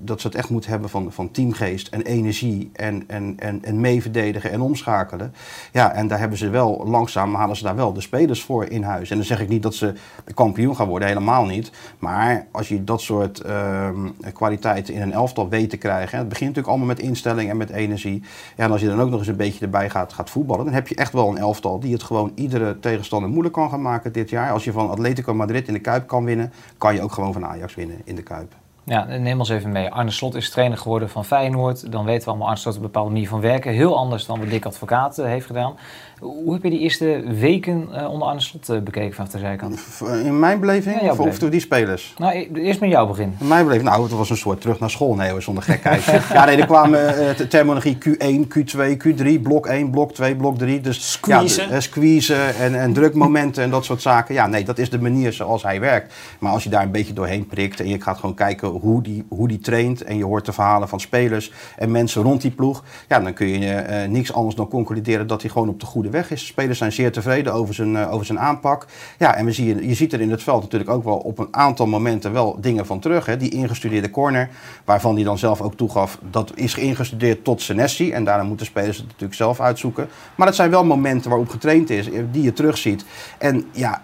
dat 0.00 0.20
ze 0.20 0.26
het 0.26 0.36
echt 0.36 0.50
moeten 0.50 0.70
hebben 0.70 0.90
van, 0.90 1.12
van 1.12 1.30
teamgeest 1.30 1.88
en 1.88 2.02
energie 2.02 2.70
en, 2.72 3.04
en, 3.06 3.34
en, 3.38 3.64
en 3.64 3.80
meeverdedigen 3.80 4.50
en 4.50 4.60
omschakelen. 4.60 5.34
Ja, 5.72 5.92
en 5.92 6.08
daar 6.08 6.18
hebben 6.18 6.38
ze 6.38 6.48
wel, 6.48 6.84
langzaam 6.86 7.34
halen 7.34 7.56
ze 7.56 7.62
daar 7.62 7.76
wel 7.76 7.92
de 7.92 8.00
spelers 8.00 8.42
voor 8.42 8.64
in 8.64 8.82
huis. 8.82 9.10
En 9.10 9.16
dan 9.16 9.26
zeg 9.26 9.40
ik 9.40 9.48
niet 9.48 9.62
dat 9.62 9.74
ze 9.74 9.92
kampioen 10.34 10.76
gaan 10.76 10.88
worden, 10.88 11.08
helemaal 11.08 11.44
niet. 11.44 11.70
Maar 11.98 12.46
als 12.52 12.68
je 12.68 12.84
dat 12.84 13.00
soort 13.00 13.42
uh, 13.46 13.88
kwaliteiten 14.32 14.94
in 14.94 15.02
een 15.02 15.12
elftal 15.12 15.48
weet 15.48 15.70
te 15.70 15.76
krijgen. 15.76 16.18
Het 16.18 16.28
begint 16.28 16.48
natuurlijk 16.48 16.68
allemaal 16.68 16.94
met 16.96 17.06
instelling 17.06 17.50
en 17.50 17.56
met 17.56 17.70
energie. 17.80 18.22
Ja, 18.56 18.64
en 18.64 18.70
als 18.70 18.80
je 18.80 18.86
dan 18.86 19.00
ook 19.00 19.10
nog 19.10 19.18
eens 19.18 19.28
een 19.28 19.36
beetje 19.36 19.64
erbij 19.64 19.90
gaat, 19.90 20.12
gaat 20.12 20.30
voetballen, 20.30 20.64
dan 20.64 20.74
heb 20.74 20.88
je 20.88 20.94
echt 20.94 21.12
wel 21.12 21.28
een 21.28 21.38
elftal 21.38 21.80
die 21.80 21.92
het 21.92 22.02
gewoon 22.02 22.32
iedere 22.34 22.78
tegenstander 22.80 23.30
moeilijk 23.30 23.54
kan 23.54 23.70
gaan 23.70 23.82
maken 23.82 24.12
dit 24.12 24.30
jaar. 24.30 24.52
Als 24.52 24.64
je 24.64 24.72
van 24.72 24.90
Atletico 24.90 25.34
Madrid 25.34 25.68
in 25.68 25.74
de 25.74 25.80
Kuip 25.80 26.06
kan 26.06 26.24
winnen, 26.24 26.52
kan 26.78 26.94
je 26.94 27.02
ook 27.02 27.12
gewoon 27.12 27.32
van 27.32 27.46
Ajax 27.46 27.74
winnen 27.74 28.00
in 28.04 28.14
de 28.14 28.22
Kuip. 28.22 28.54
Ja, 28.84 29.04
neem 29.04 29.38
ons 29.38 29.48
even 29.48 29.72
mee. 29.72 29.90
Arne 29.90 30.10
Slot 30.10 30.34
is 30.34 30.50
trainer 30.50 30.78
geworden 30.78 31.08
van 31.10 31.24
Feyenoord. 31.24 31.92
Dan 31.92 32.04
weten 32.04 32.24
we 32.24 32.28
allemaal, 32.28 32.46
Arne 32.46 32.60
Slot 32.60 32.74
een 32.74 32.82
bepaalde 32.82 33.10
manier 33.10 33.28
van 33.28 33.40
werken. 33.40 33.72
Heel 33.72 33.96
anders 33.96 34.26
dan 34.26 34.38
wat 34.38 34.50
Dick 34.50 34.66
Advocaat 34.66 35.18
uh, 35.18 35.24
heeft 35.24 35.46
gedaan. 35.46 35.76
Hoe 36.20 36.52
heb 36.52 36.62
je 36.62 36.70
die 36.70 36.78
eerste 36.78 37.22
weken 37.26 37.88
uh, 37.92 38.10
onder 38.10 38.28
Arne 38.28 38.40
Slot 38.40 38.68
uh, 38.68 38.80
bekeken 38.80 39.14
vanaf 39.14 39.30
de 39.30 39.38
zijkant? 39.38 39.80
In 40.24 40.38
mijn 40.38 40.60
beleving? 40.60 41.00
Ja, 41.00 41.10
of, 41.10 41.18
of 41.18 41.38
die 41.38 41.60
spelers? 41.60 42.14
Nou, 42.18 42.48
eerst 42.54 42.80
met 42.80 42.90
jou 42.90 43.08
begin. 43.08 43.36
In 43.40 43.48
mijn 43.48 43.64
beleving? 43.64 43.88
Nou, 43.88 44.02
het 44.02 44.12
was 44.12 44.30
een 44.30 44.36
soort 44.36 44.60
terug 44.60 44.80
naar 44.80 44.90
school. 44.90 45.14
Nee, 45.14 45.40
zonder 45.40 45.62
gekheid. 45.62 46.04
ja, 46.32 46.44
nee, 46.44 46.56
er 46.56 46.66
kwamen 46.66 47.14
de 47.36 47.46
terminologie 47.48 47.98
Q1, 48.08 48.58
Q2, 48.58 48.96
Q3, 49.06 49.42
blok 49.42 49.66
1, 49.66 49.90
blok 49.90 50.12
2, 50.12 50.36
blok 50.36 50.58
3. 50.58 50.80
Dus, 50.80 51.10
squeezen. 51.12 51.68
Ja, 51.68 51.80
squeezen 51.80 52.54
en, 52.54 52.80
en 52.80 52.92
drukmomenten 52.92 53.62
en 53.62 53.70
dat 53.70 53.84
soort 53.84 54.02
zaken. 54.02 54.34
Ja, 54.34 54.46
nee, 54.46 54.64
dat 54.64 54.78
is 54.78 54.90
de 54.90 55.00
manier 55.00 55.32
zoals 55.32 55.62
hij 55.62 55.80
werkt. 55.80 56.14
Maar 56.38 56.52
als 56.52 56.64
je 56.64 56.70
daar 56.70 56.82
een 56.82 56.90
beetje 56.90 57.12
doorheen 57.12 57.46
prikt 57.46 57.80
en 57.80 57.88
je 57.88 58.00
gaat 58.00 58.18
gewoon 58.18 58.34
kijken 58.34 58.68
hoe 58.68 59.02
die, 59.02 59.24
hoe 59.28 59.48
die 59.48 59.58
traint... 59.58 60.02
en 60.02 60.16
je 60.16 60.24
hoort 60.24 60.46
de 60.46 60.52
verhalen 60.52 60.88
van 60.88 61.00
spelers 61.00 61.52
en 61.76 61.90
mensen 61.90 62.22
rond 62.22 62.40
die 62.40 62.50
ploeg... 62.50 62.84
ja, 63.08 63.20
dan 63.20 63.32
kun 63.32 63.48
je 63.48 63.84
uh, 63.88 64.08
niks 64.08 64.32
anders 64.32 64.56
dan 64.56 64.68
concluderen 64.68 65.26
dat 65.26 65.40
hij 65.42 65.50
gewoon 65.50 65.68
op 65.68 65.80
de 65.80 65.86
goede 65.86 66.09
weg 66.10 66.30
is. 66.30 66.46
Spelers 66.46 66.78
zijn 66.78 66.92
zeer 66.92 67.12
tevreden 67.12 67.52
over 67.52 67.74
zijn, 67.74 67.94
uh, 67.94 68.12
over 68.12 68.26
zijn 68.26 68.40
aanpak. 68.40 68.86
Ja, 69.18 69.34
en 69.34 69.44
we 69.44 69.52
zien, 69.52 69.88
je 69.88 69.94
ziet 69.94 70.12
er 70.12 70.20
in 70.20 70.30
het 70.30 70.42
veld 70.42 70.62
natuurlijk 70.62 70.90
ook 70.90 71.04
wel 71.04 71.16
op 71.16 71.38
een 71.38 71.48
aantal 71.50 71.86
momenten 71.86 72.32
wel 72.32 72.60
dingen 72.60 72.86
van 72.86 73.00
terug. 73.00 73.26
Hè. 73.26 73.36
Die 73.36 73.50
ingestudeerde 73.50 74.10
corner, 74.10 74.48
waarvan 74.84 75.14
hij 75.14 75.24
dan 75.24 75.38
zelf 75.38 75.60
ook 75.60 75.74
toegaf, 75.74 76.18
dat 76.30 76.52
is 76.54 76.74
ingestudeerd 76.74 77.44
tot 77.44 77.62
Senesi. 77.62 78.12
En 78.12 78.24
daarna 78.24 78.44
moeten 78.44 78.66
spelers 78.66 78.96
het 78.96 79.06
natuurlijk 79.06 79.34
zelf 79.34 79.60
uitzoeken. 79.60 80.08
Maar 80.34 80.46
het 80.46 80.56
zijn 80.56 80.70
wel 80.70 80.84
momenten 80.84 81.30
waarop 81.30 81.48
getraind 81.48 81.90
is, 81.90 82.10
eh, 82.10 82.22
die 82.30 82.42
je 82.42 82.52
terugziet. 82.52 83.04
En 83.38 83.64
ja, 83.72 84.02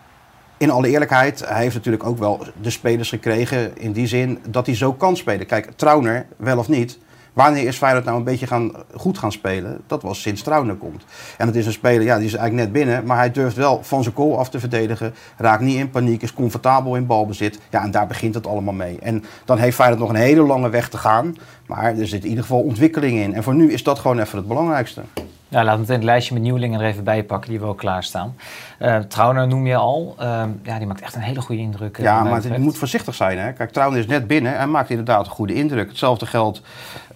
in 0.58 0.70
alle 0.70 0.88
eerlijkheid, 0.88 1.48
hij 1.48 1.62
heeft 1.62 1.74
natuurlijk 1.74 2.04
ook 2.04 2.18
wel 2.18 2.46
de 2.60 2.70
spelers 2.70 3.08
gekregen 3.08 3.78
in 3.78 3.92
die 3.92 4.06
zin 4.06 4.38
dat 4.48 4.66
hij 4.66 4.74
zo 4.74 4.92
kan 4.92 5.16
spelen. 5.16 5.46
Kijk, 5.46 5.70
Trauner, 5.76 6.26
wel 6.36 6.58
of 6.58 6.68
niet, 6.68 6.98
Wanneer 7.36 7.66
is 7.66 7.76
Feyenoord 7.76 8.04
nou 8.04 8.16
een 8.16 8.24
beetje 8.24 8.46
gaan, 8.46 8.72
goed 8.94 9.18
gaan 9.18 9.32
spelen? 9.32 9.80
Dat 9.86 10.02
was 10.02 10.20
sinds 10.20 10.42
Trauner 10.42 10.74
komt. 10.74 11.04
En 11.38 11.46
het 11.46 11.56
is 11.56 11.66
een 11.66 11.72
speler, 11.72 12.02
ja, 12.02 12.16
die 12.16 12.26
is 12.26 12.34
eigenlijk 12.34 12.64
net 12.64 12.72
binnen. 12.72 13.06
Maar 13.06 13.16
hij 13.16 13.30
durft 13.30 13.56
wel 13.56 13.82
van 13.82 14.02
zijn 14.02 14.14
goal 14.14 14.38
af 14.38 14.48
te 14.48 14.60
verdedigen. 14.60 15.14
Raakt 15.36 15.62
niet 15.62 15.78
in 15.78 15.90
paniek, 15.90 16.22
is 16.22 16.32
comfortabel 16.32 16.96
in 16.96 17.06
balbezit. 17.06 17.58
Ja, 17.70 17.82
en 17.82 17.90
daar 17.90 18.06
begint 18.06 18.34
het 18.34 18.46
allemaal 18.46 18.74
mee. 18.74 18.98
En 18.98 19.24
dan 19.44 19.58
heeft 19.58 19.76
Feyenoord 19.76 20.00
nog 20.00 20.08
een 20.08 20.16
hele 20.16 20.42
lange 20.42 20.68
weg 20.68 20.88
te 20.88 20.98
gaan. 20.98 21.36
Maar 21.66 21.98
er 21.98 22.06
zit 22.06 22.22
in 22.22 22.28
ieder 22.28 22.44
geval 22.44 22.60
ontwikkeling 22.60 23.18
in. 23.18 23.34
En 23.34 23.42
voor 23.42 23.54
nu 23.54 23.72
is 23.72 23.82
dat 23.82 23.98
gewoon 23.98 24.18
even 24.18 24.38
het 24.38 24.48
belangrijkste. 24.48 25.02
Ja, 25.48 25.58
laten 25.58 25.72
we 25.72 25.80
meteen 25.80 25.96
het 25.96 26.04
lijstje 26.04 26.34
met 26.34 26.42
nieuwelingen 26.42 26.80
er 26.80 26.86
even 26.86 27.04
bij 27.04 27.24
pakken 27.24 27.50
die 27.50 27.60
we 27.60 27.66
ook 27.66 27.78
klaarstaan. 27.78 28.34
Uh, 28.80 28.98
Trauner 28.98 29.46
noem 29.46 29.66
je 29.66 29.76
al. 29.76 30.16
Uh, 30.20 30.42
ja, 30.62 30.78
die 30.78 30.86
maakt 30.86 31.00
echt 31.00 31.14
een 31.14 31.20
hele 31.20 31.40
goede 31.40 31.62
indruk. 31.62 31.98
Ja, 31.98 32.24
maar 32.24 32.42
je 32.42 32.58
moet 32.58 32.78
voorzichtig 32.78 33.14
zijn. 33.14 33.38
Hè? 33.38 33.52
Kijk, 33.52 33.70
Trauner 33.70 33.98
is 33.98 34.06
net 34.06 34.26
binnen 34.26 34.58
en 34.58 34.70
maakt 34.70 34.90
inderdaad 34.90 35.26
een 35.26 35.32
goede 35.32 35.54
indruk. 35.54 35.88
Hetzelfde 35.88 36.26
geldt 36.26 36.62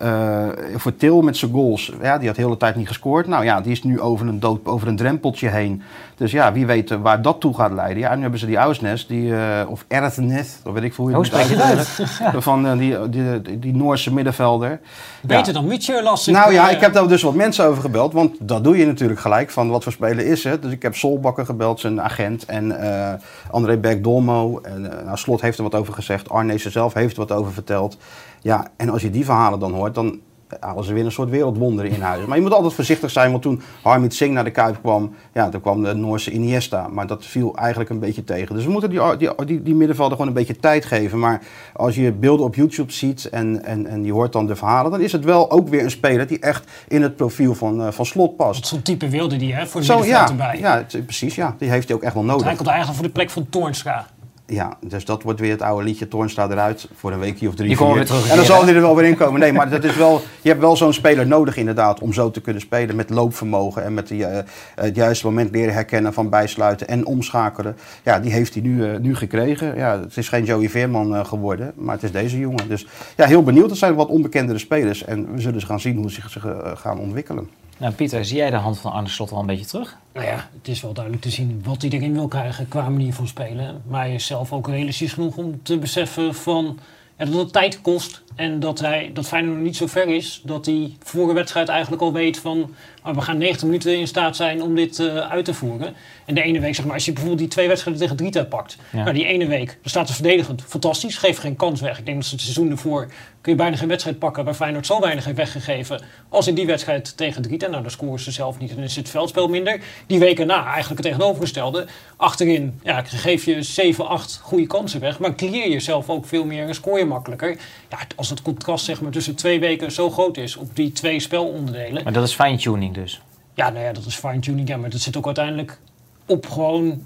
uh, 0.02 0.48
voor 0.74 0.96
Til 0.96 1.22
met 1.22 1.36
zijn 1.36 1.52
goals. 1.52 1.92
Ja, 2.02 2.18
die 2.18 2.26
had 2.26 2.36
de 2.36 2.42
hele 2.42 2.56
tijd 2.56 2.76
niet 2.76 2.88
gescoord. 2.88 3.26
Nou 3.26 3.44
ja, 3.44 3.60
die 3.60 3.72
is 3.72 3.82
nu 3.82 4.00
over 4.00 4.28
een, 4.28 4.40
dood, 4.40 4.66
over 4.66 4.88
een 4.88 4.96
drempeltje 4.96 5.48
heen. 5.48 5.82
Dus 6.20 6.32
ja, 6.32 6.52
wie 6.52 6.66
weet 6.66 6.90
waar 6.90 7.22
dat 7.22 7.40
toe 7.40 7.54
gaat 7.54 7.72
leiden. 7.72 7.98
Ja, 7.98 8.14
nu 8.14 8.22
hebben 8.22 8.40
ze 8.40 8.46
die 8.46 8.56
Ausnes, 8.56 9.06
die, 9.06 9.32
of 9.68 9.84
Ertnes, 9.88 10.58
of 10.64 10.72
weet 10.72 10.82
ik 10.82 10.94
veel 10.94 11.04
hoe 11.04 11.12
je 11.12 11.18
het 11.18 11.26
spreek 11.26 12.32
je 12.32 12.40
Van 12.50 12.78
die, 12.78 13.08
die, 13.08 13.42
die, 13.42 13.58
die, 13.58 13.74
Noorse 13.74 14.14
middenvelder. 14.14 14.80
Beter 15.20 15.46
ja. 15.46 15.52
dan 15.52 15.66
Mitchell 15.66 16.02
lastig. 16.02 16.34
Nou 16.34 16.52
ja, 16.52 16.70
ik 16.70 16.80
heb 16.80 16.92
daar 16.92 17.08
dus 17.08 17.22
wat 17.22 17.34
mensen 17.34 17.64
over 17.64 17.82
gebeld. 17.82 18.12
Want 18.12 18.36
dat 18.40 18.64
doe 18.64 18.76
je 18.76 18.86
natuurlijk 18.86 19.20
gelijk. 19.20 19.50
Van 19.50 19.70
wat 19.70 19.82
voor 19.82 19.92
speler 19.92 20.26
is 20.26 20.44
het? 20.44 20.62
Dus 20.62 20.72
ik 20.72 20.82
heb 20.82 20.94
Solbakker 20.94 21.44
gebeld, 21.44 21.80
zijn 21.80 22.00
agent. 22.00 22.44
En 22.44 22.64
uh, 22.70 23.12
André 23.50 23.76
Beck-Dolmo. 23.76 24.60
En 24.62 24.84
uh, 24.84 25.04
nou, 25.04 25.16
Slot 25.16 25.40
heeft 25.40 25.58
er 25.58 25.64
wat 25.64 25.74
over 25.74 25.94
gezegd. 25.94 26.30
Arnezen 26.30 26.72
zelf 26.72 26.94
heeft 26.94 27.16
er 27.16 27.26
wat 27.26 27.38
over 27.38 27.52
verteld. 27.52 27.96
Ja, 28.40 28.66
en 28.76 28.90
als 28.90 29.02
je 29.02 29.10
die 29.10 29.24
verhalen 29.24 29.58
dan 29.58 29.72
hoort, 29.72 29.94
dan 29.94 30.20
halen 30.60 30.84
ze 30.84 30.92
weer 30.92 31.04
een 31.04 31.12
soort 31.12 31.30
wereldwonderen 31.30 31.90
in 31.90 32.00
huis. 32.00 32.26
Maar 32.26 32.36
je 32.36 32.42
moet 32.42 32.52
altijd 32.52 32.72
voorzichtig 32.72 33.10
zijn, 33.10 33.30
want 33.30 33.42
toen 33.42 33.62
Harmit 33.82 34.14
Singh 34.14 34.34
naar 34.34 34.44
de 34.44 34.50
Kuip 34.50 34.78
kwam, 34.82 35.14
ja, 35.32 35.48
toen 35.48 35.60
kwam 35.60 35.82
de 35.82 35.94
Noorse 35.94 36.30
Iniesta. 36.30 36.88
Maar 36.88 37.06
dat 37.06 37.26
viel 37.26 37.56
eigenlijk 37.56 37.90
een 37.90 37.98
beetje 37.98 38.24
tegen. 38.24 38.54
Dus 38.54 38.64
we 38.64 38.70
moeten 38.70 38.90
die, 38.90 39.16
die, 39.16 39.44
die, 39.44 39.62
die 39.62 39.74
middenvelden 39.74 40.12
gewoon 40.12 40.28
een 40.28 40.38
beetje 40.38 40.56
tijd 40.56 40.84
geven. 40.84 41.18
Maar 41.18 41.42
als 41.74 41.94
je 41.94 42.12
beelden 42.12 42.46
op 42.46 42.54
YouTube 42.54 42.92
ziet 42.92 43.24
en, 43.24 43.64
en, 43.64 43.86
en 43.86 44.04
je 44.04 44.12
hoort 44.12 44.32
dan 44.32 44.46
de 44.46 44.56
verhalen, 44.56 44.90
dan 44.90 45.00
is 45.00 45.12
het 45.12 45.24
wel 45.24 45.50
ook 45.50 45.68
weer 45.68 45.82
een 45.82 45.90
speler 45.90 46.26
die 46.26 46.38
echt 46.38 46.70
in 46.88 47.02
het 47.02 47.16
profiel 47.16 47.54
van, 47.54 47.80
uh, 47.80 47.88
van 47.90 48.06
Slot 48.06 48.36
past. 48.36 48.66
Zo'n 48.66 48.82
type 48.82 49.08
wilde 49.08 49.36
die, 49.36 49.54
hè, 49.54 49.66
voor 49.66 49.80
de 49.80 49.86
Zo, 49.86 50.04
ja, 50.04 50.28
erbij. 50.28 50.58
Ja, 50.58 50.76
het, 50.76 51.04
precies, 51.04 51.34
ja. 51.34 51.54
Die 51.58 51.70
heeft 51.70 51.88
hij 51.88 51.96
ook 51.96 52.02
echt 52.02 52.14
wel 52.14 52.24
nodig. 52.24 52.46
hij 52.46 52.54
komt 52.54 52.68
eigenlijk 52.68 52.98
voor 52.98 53.06
de 53.06 53.12
plek 53.12 53.30
van 53.30 53.48
Toornstra. 53.48 54.06
Ja, 54.50 54.76
dus 54.80 55.04
dat 55.04 55.22
wordt 55.22 55.40
weer 55.40 55.50
het 55.50 55.62
oude 55.62 55.84
liedje 55.84 56.08
Toornstra 56.08 56.48
eruit 56.50 56.88
voor 56.94 57.12
een 57.12 57.18
weekje 57.18 57.48
of 57.48 57.54
drie, 57.54 57.68
Die 57.68 57.76
vier. 57.76 57.94
weer 57.94 58.06
terug 58.06 58.28
en 58.30 58.36
dan 58.36 58.44
zal 58.44 58.64
hij 58.64 58.74
er 58.74 58.80
wel 58.80 58.96
weer 58.96 59.04
in 59.04 59.16
komen. 59.16 59.40
Nee, 59.40 59.52
maar 59.52 59.70
dat 59.70 59.84
is 59.84 59.96
wel, 59.96 60.22
je 60.40 60.48
hebt 60.48 60.60
wel 60.60 60.76
zo'n 60.76 60.92
speler 60.92 61.26
nodig 61.26 61.56
inderdaad 61.56 62.00
om 62.00 62.12
zo 62.12 62.30
te 62.30 62.40
kunnen 62.40 62.62
spelen 62.62 62.96
met 62.96 63.10
loopvermogen 63.10 63.84
en 63.84 63.94
met 63.94 64.08
die, 64.08 64.20
uh, 64.20 64.38
het 64.74 64.96
juiste 64.96 65.26
moment 65.26 65.50
leren 65.50 65.74
herkennen 65.74 66.12
van 66.12 66.28
bijsluiten 66.28 66.88
en 66.88 67.06
omschakelen. 67.06 67.76
Ja, 68.04 68.20
die 68.20 68.32
heeft 68.32 68.54
hij 68.54 68.62
nu, 68.62 68.86
uh, 68.86 68.98
nu 68.98 69.16
gekregen. 69.16 69.76
Ja, 69.76 70.00
het 70.00 70.16
is 70.16 70.28
geen 70.28 70.44
Joey 70.44 70.68
Veerman 70.68 71.14
uh, 71.14 71.24
geworden, 71.24 71.72
maar 71.74 71.94
het 71.94 72.04
is 72.04 72.12
deze 72.12 72.38
jongen. 72.38 72.68
Dus 72.68 72.86
ja, 73.16 73.26
heel 73.26 73.42
benieuwd. 73.42 73.70
Het 73.70 73.78
zijn 73.78 73.94
wat 73.94 74.08
onbekendere 74.08 74.58
spelers 74.58 75.04
en 75.04 75.32
we 75.34 75.40
zullen 75.40 75.54
eens 75.54 75.64
gaan 75.64 75.80
zien 75.80 75.96
hoe 75.96 76.10
ze 76.10 76.20
zich 76.20 76.46
gaan 76.74 76.98
ontwikkelen. 76.98 77.48
Nou, 77.80 77.92
Pieter, 77.92 78.24
zie 78.24 78.36
jij 78.36 78.50
de 78.50 78.56
hand 78.56 78.78
van 78.78 78.92
Arne 78.92 79.08
Slot 79.08 79.30
wel 79.30 79.38
een 79.38 79.46
beetje 79.46 79.66
terug? 79.66 79.96
Nou 80.12 80.26
ja, 80.26 80.48
het 80.58 80.68
is 80.68 80.80
wel 80.80 80.92
duidelijk 80.92 81.24
te 81.24 81.30
zien 81.30 81.62
wat 81.64 81.82
hij 81.82 81.90
erin 81.90 82.12
wil 82.12 82.28
krijgen 82.28 82.68
qua 82.68 82.88
manier 82.88 83.14
van 83.14 83.26
spelen. 83.26 83.82
Maar 83.86 84.00
hij 84.00 84.14
is 84.14 84.26
zelf 84.26 84.52
ook 84.52 84.68
realistisch 84.68 85.12
genoeg 85.12 85.36
om 85.36 85.62
te 85.62 85.78
beseffen 85.78 86.34
van, 86.34 86.78
dat 87.16 87.32
het 87.32 87.52
tijd 87.52 87.80
kost. 87.80 88.22
En 88.34 88.60
dat, 88.60 88.78
hij, 88.78 89.10
dat 89.14 89.26
Feyenoord 89.26 89.56
nog 89.56 89.64
niet 89.64 89.76
zo 89.76 89.86
ver 89.86 90.08
is 90.08 90.40
dat 90.44 90.66
hij 90.66 90.96
voor 91.02 91.34
wedstrijd 91.34 91.68
eigenlijk 91.68 92.02
al 92.02 92.12
weet 92.12 92.38
van... 92.38 92.74
Oh, 93.04 93.14
we 93.14 93.20
gaan 93.20 93.38
90 93.38 93.62
minuten 93.62 93.98
in 93.98 94.06
staat 94.06 94.36
zijn 94.36 94.62
om 94.62 94.74
dit 94.74 94.98
uh, 94.98 95.30
uit 95.30 95.44
te 95.44 95.54
voeren. 95.54 95.94
En 96.24 96.34
de 96.34 96.42
ene 96.42 96.60
week, 96.60 96.74
zeg 96.74 96.84
maar, 96.84 96.94
als 96.94 97.04
je 97.04 97.12
bijvoorbeeld 97.12 97.42
die 97.42 97.50
twee 97.50 97.68
wedstrijden 97.68 98.02
tegen 98.02 98.16
Drita 98.16 98.44
pakt. 98.44 98.76
Ja. 98.92 99.02
Nou, 99.02 99.14
die 99.14 99.26
ene 99.26 99.46
week, 99.46 99.66
dan 99.66 99.90
staat 99.90 100.06
het 100.06 100.16
verdedigend 100.16 100.62
fantastisch, 100.62 101.16
geeft 101.16 101.38
geen 101.38 101.56
kans 101.56 101.80
weg. 101.80 101.98
Ik 101.98 102.04
denk 102.04 102.16
dat 102.16 102.26
ze 102.26 102.34
het 102.34 102.42
seizoen 102.42 102.70
ervoor 102.70 103.08
kun 103.40 103.52
je 103.52 103.58
bijna 103.58 103.76
geen 103.76 103.88
wedstrijd 103.88 104.18
pakken 104.18 104.44
waar 104.44 104.54
Feyenoord 104.54 104.86
zo 104.86 105.00
weinig 105.00 105.24
heeft 105.24 105.36
weggegeven 105.36 106.00
als 106.28 106.46
in 106.46 106.54
die 106.54 106.66
wedstrijd 106.66 107.16
tegen 107.16 107.42
Drita. 107.42 107.66
Nou, 107.66 107.82
dan 107.82 107.90
scoren 107.90 108.20
ze 108.20 108.30
zelf 108.30 108.58
niet 108.58 108.70
en 108.70 108.76
dan 108.76 108.84
is 108.84 108.96
het 108.96 109.08
veldspel 109.08 109.48
minder. 109.48 109.80
Die 110.06 110.18
weken 110.18 110.46
na, 110.46 110.64
eigenlijk 110.64 111.02
het 111.02 111.12
tegenovergestelde. 111.12 111.86
Achterin, 112.16 112.80
ja, 112.82 113.02
geef 113.02 113.44
je 113.44 113.62
7, 113.62 114.08
8 114.08 114.40
goede 114.42 114.66
kansen 114.66 115.00
weg, 115.00 115.18
maar 115.18 115.34
clear 115.34 115.68
je 115.68 115.80
zelf 115.80 116.10
ook 116.10 116.26
veel 116.26 116.44
meer 116.44 116.66
en 116.66 116.74
scoor 116.74 116.98
je 116.98 117.04
makkelijker. 117.04 117.56
Ja, 117.90 117.98
als 118.16 118.30
het 118.30 118.42
contrast 118.42 118.84
zeg 118.84 119.00
maar, 119.00 119.10
tussen 119.10 119.34
twee 119.34 119.60
weken 119.60 119.92
zo 119.92 120.10
groot 120.10 120.36
is 120.36 120.56
op 120.56 120.76
die 120.76 120.92
twee 120.92 121.20
spelonderdelen. 121.20 122.02
Maar 122.04 122.12
dat 122.12 122.24
is 122.24 122.34
fine-tuning 122.34 122.94
dus? 122.94 123.20
Ja, 123.54 123.70
nou 123.70 123.84
ja, 123.84 123.92
dat 123.92 124.06
is 124.06 124.14
fine-tuning. 124.14 124.68
Ja, 124.68 124.76
maar 124.76 124.90
dat 124.90 125.00
zit 125.00 125.16
ook 125.16 125.26
uiteindelijk 125.26 125.78
op 126.26 126.46
gewoon 126.46 127.02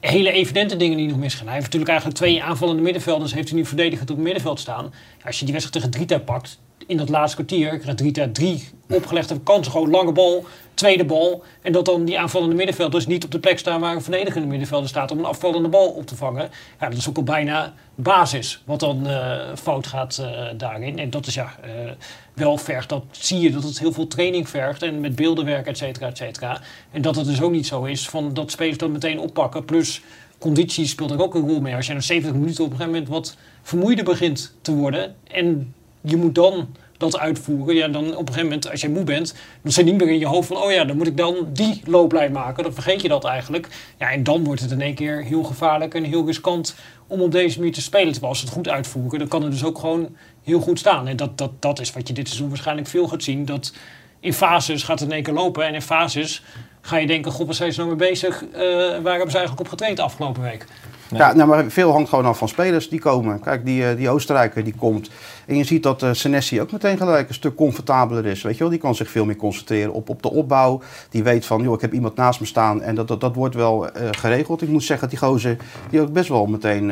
hele 0.00 0.30
evidente 0.30 0.76
dingen 0.76 0.96
die 0.96 1.08
nog 1.08 1.16
misgaan. 1.16 1.44
Hij 1.44 1.52
heeft 1.52 1.64
natuurlijk 1.64 1.90
eigenlijk 1.90 2.18
twee 2.18 2.42
aanvallende 2.42 2.82
middenvelders, 2.82 3.34
heeft 3.34 3.48
hij 3.48 3.58
nu 3.58 3.66
verdedigend 3.66 4.10
op 4.10 4.16
het 4.16 4.24
middenveld 4.24 4.60
staan. 4.60 4.92
Ja, 5.18 5.24
als 5.24 5.38
je 5.38 5.44
die 5.44 5.54
wedstrijd 5.54 5.84
tegen 5.84 6.06
Drita 6.06 6.24
pakt, 6.24 6.58
in 6.86 6.96
dat 6.96 7.08
laatste 7.08 7.36
kwartier 7.36 7.78
krijgt 7.78 7.98
Drita 7.98 8.28
drie 8.32 8.68
opgelegde 8.88 9.40
kansen. 9.40 9.72
Gewoon 9.72 9.90
lange 9.90 10.12
bal, 10.12 10.44
tweede 10.74 11.04
bal. 11.04 11.44
En 11.62 11.72
dat 11.72 11.84
dan 11.84 12.04
die 12.04 12.18
aanvallende 12.18 12.54
middenvelders 12.54 13.06
niet 13.06 13.24
op 13.24 13.30
de 13.30 13.38
plek 13.38 13.58
staan 13.58 13.80
waar 13.80 13.94
een 13.94 14.02
verdedigende 14.02 14.46
middenvelder 14.46 14.88
staat 14.88 15.10
om 15.10 15.18
een 15.18 15.24
afvallende 15.24 15.68
bal 15.68 15.88
op 15.88 16.06
te 16.06 16.16
vangen. 16.16 16.50
Ja, 16.80 16.88
dat 16.88 16.98
is 16.98 17.08
ook 17.08 17.16
al 17.16 17.22
bijna 17.22 17.74
basis 17.94 18.62
wat 18.64 18.80
dan 18.80 19.06
uh, 19.06 19.36
fout 19.54 19.86
gaat 19.86 20.18
uh, 20.20 20.46
daarin. 20.56 20.98
En 20.98 21.10
dat 21.10 21.26
is 21.26 21.34
ja, 21.34 21.54
uh, 21.64 21.90
wel 22.34 22.56
vergt, 22.56 22.88
dat 22.88 23.04
zie 23.10 23.40
je 23.40 23.50
dat 23.50 23.62
het 23.62 23.78
heel 23.78 23.92
veel 23.92 24.06
training 24.06 24.48
vergt 24.48 24.82
en 24.82 25.00
met 25.00 25.16
beeldenwerk, 25.16 25.66
et 25.66 25.78
cetera, 25.78 26.06
et 26.06 26.16
cetera. 26.16 26.60
En 26.90 27.02
dat 27.02 27.16
het 27.16 27.26
dus 27.26 27.40
ook 27.40 27.52
niet 27.52 27.66
zo 27.66 27.84
is 27.84 28.08
van 28.08 28.34
dat 28.34 28.50
spelers 28.50 28.78
dat 28.78 28.90
meteen 28.90 29.20
oppakken. 29.20 29.64
Plus 29.64 30.02
conditie 30.38 30.86
speelt 30.86 31.10
er 31.10 31.22
ook 31.22 31.34
een 31.34 31.48
rol 31.48 31.60
mee. 31.60 31.74
Als 31.74 31.86
je 31.86 31.92
na 31.92 32.00
70 32.00 32.40
minuten 32.40 32.64
op 32.64 32.70
een 32.70 32.76
gegeven 32.76 33.00
moment 33.00 33.12
wat 33.12 33.36
vermoeider 33.62 34.04
begint 34.04 34.54
te 34.60 34.74
worden 34.74 35.14
en 35.24 35.74
je 36.06 36.16
moet 36.16 36.34
dan 36.34 36.68
dat 36.96 37.18
uitvoeren, 37.18 37.74
ja, 37.74 37.88
dan 37.88 38.04
op 38.04 38.10
een 38.10 38.16
gegeven 38.18 38.42
moment, 38.42 38.70
als 38.70 38.80
je 38.80 38.88
moe 38.88 39.04
bent, 39.04 39.34
dan 39.62 39.72
zit 39.72 39.84
niet 39.84 39.96
meer 39.96 40.08
in 40.08 40.18
je 40.18 40.26
hoofd 40.26 40.48
van, 40.48 40.56
oh 40.56 40.72
ja, 40.72 40.84
dan 40.84 40.96
moet 40.96 41.06
ik 41.06 41.16
dan 41.16 41.48
die 41.52 41.82
looplijn 41.84 42.32
maken. 42.32 42.62
Dan 42.62 42.72
vergeet 42.72 43.02
je 43.02 43.08
dat 43.08 43.24
eigenlijk. 43.24 43.68
Ja, 43.98 44.10
en 44.10 44.22
dan 44.22 44.44
wordt 44.44 44.60
het 44.60 44.70
in 44.70 44.80
één 44.80 44.94
keer 44.94 45.24
heel 45.24 45.42
gevaarlijk 45.42 45.94
en 45.94 46.04
heel 46.04 46.26
riskant 46.26 46.74
om 47.06 47.20
op 47.20 47.32
deze 47.32 47.58
manier 47.58 47.72
te 47.72 47.80
spelen. 47.82 48.10
Terwijl 48.10 48.32
als 48.32 48.38
ze 48.38 48.44
het 48.44 48.54
goed 48.54 48.68
uitvoeren, 48.68 49.18
dan 49.18 49.28
kan 49.28 49.42
het 49.42 49.50
dus 49.50 49.64
ook 49.64 49.78
gewoon 49.78 50.16
heel 50.42 50.60
goed 50.60 50.78
staan. 50.78 51.08
En 51.08 51.16
dat, 51.16 51.38
dat, 51.38 51.50
dat 51.62 51.80
is 51.80 51.92
wat 51.92 52.08
je 52.08 52.14
dit 52.14 52.26
seizoen 52.26 52.48
waarschijnlijk 52.48 52.88
veel 52.88 53.08
gaat 53.08 53.22
zien. 53.22 53.44
Dat 53.44 53.72
in 54.20 54.32
fases 54.32 54.82
gaat 54.82 54.98
het 54.98 55.08
in 55.08 55.14
één 55.14 55.24
keer 55.24 55.34
lopen 55.34 55.66
en 55.66 55.74
in 55.74 55.82
fases 55.82 56.42
ga 56.80 56.96
je 56.96 57.06
denken, 57.06 57.32
god, 57.32 57.46
waar 57.46 57.54
zijn 57.54 57.72
ze 57.72 57.80
nou 57.80 57.96
mee 57.96 58.08
bezig? 58.08 58.42
Uh, 58.42 58.58
waar 59.02 59.14
hebben 59.14 59.30
ze 59.30 59.36
eigenlijk 59.36 59.60
op 59.60 59.68
getraind 59.68 60.00
afgelopen 60.00 60.42
week? 60.42 60.66
Ja, 61.10 61.32
nou, 61.32 61.48
maar 61.48 61.64
veel 61.68 61.92
hangt 61.92 62.08
gewoon 62.08 62.26
af 62.26 62.38
van 62.38 62.48
spelers 62.48 62.88
die 62.88 63.00
komen. 63.00 63.40
Kijk, 63.40 63.64
die, 63.64 63.94
die 63.94 64.10
Oostenrijker 64.10 64.64
die 64.64 64.74
komt. 64.78 65.10
En 65.46 65.56
je 65.56 65.64
ziet 65.64 65.82
dat 65.82 66.02
uh, 66.02 66.12
Senesi 66.12 66.60
ook 66.60 66.72
meteen 66.72 66.96
gelijk 66.96 67.28
een 67.28 67.34
stuk 67.34 67.54
comfortabeler 67.54 68.26
is. 68.26 68.42
Weet 68.42 68.54
je 68.54 68.60
wel? 68.60 68.70
Die 68.70 68.78
kan 68.78 68.94
zich 68.94 69.10
veel 69.10 69.24
meer 69.24 69.36
concentreren 69.36 69.92
op, 69.92 70.08
op 70.08 70.22
de 70.22 70.30
opbouw. 70.30 70.80
Die 71.10 71.22
weet 71.22 71.46
van, 71.46 71.62
joh, 71.62 71.74
ik 71.74 71.80
heb 71.80 71.92
iemand 71.92 72.16
naast 72.16 72.40
me 72.40 72.46
staan 72.46 72.82
en 72.82 72.94
dat, 72.94 73.08
dat, 73.08 73.20
dat 73.20 73.34
wordt 73.34 73.54
wel 73.54 73.86
uh, 73.86 74.08
geregeld. 74.10 74.62
Ik 74.62 74.68
moet 74.68 74.84
zeggen, 74.84 75.08
die 75.08 75.18
gozer 75.18 75.56
die 75.90 76.00
ook 76.00 76.12
best 76.12 76.28
wel 76.28 76.46
meteen 76.46 76.86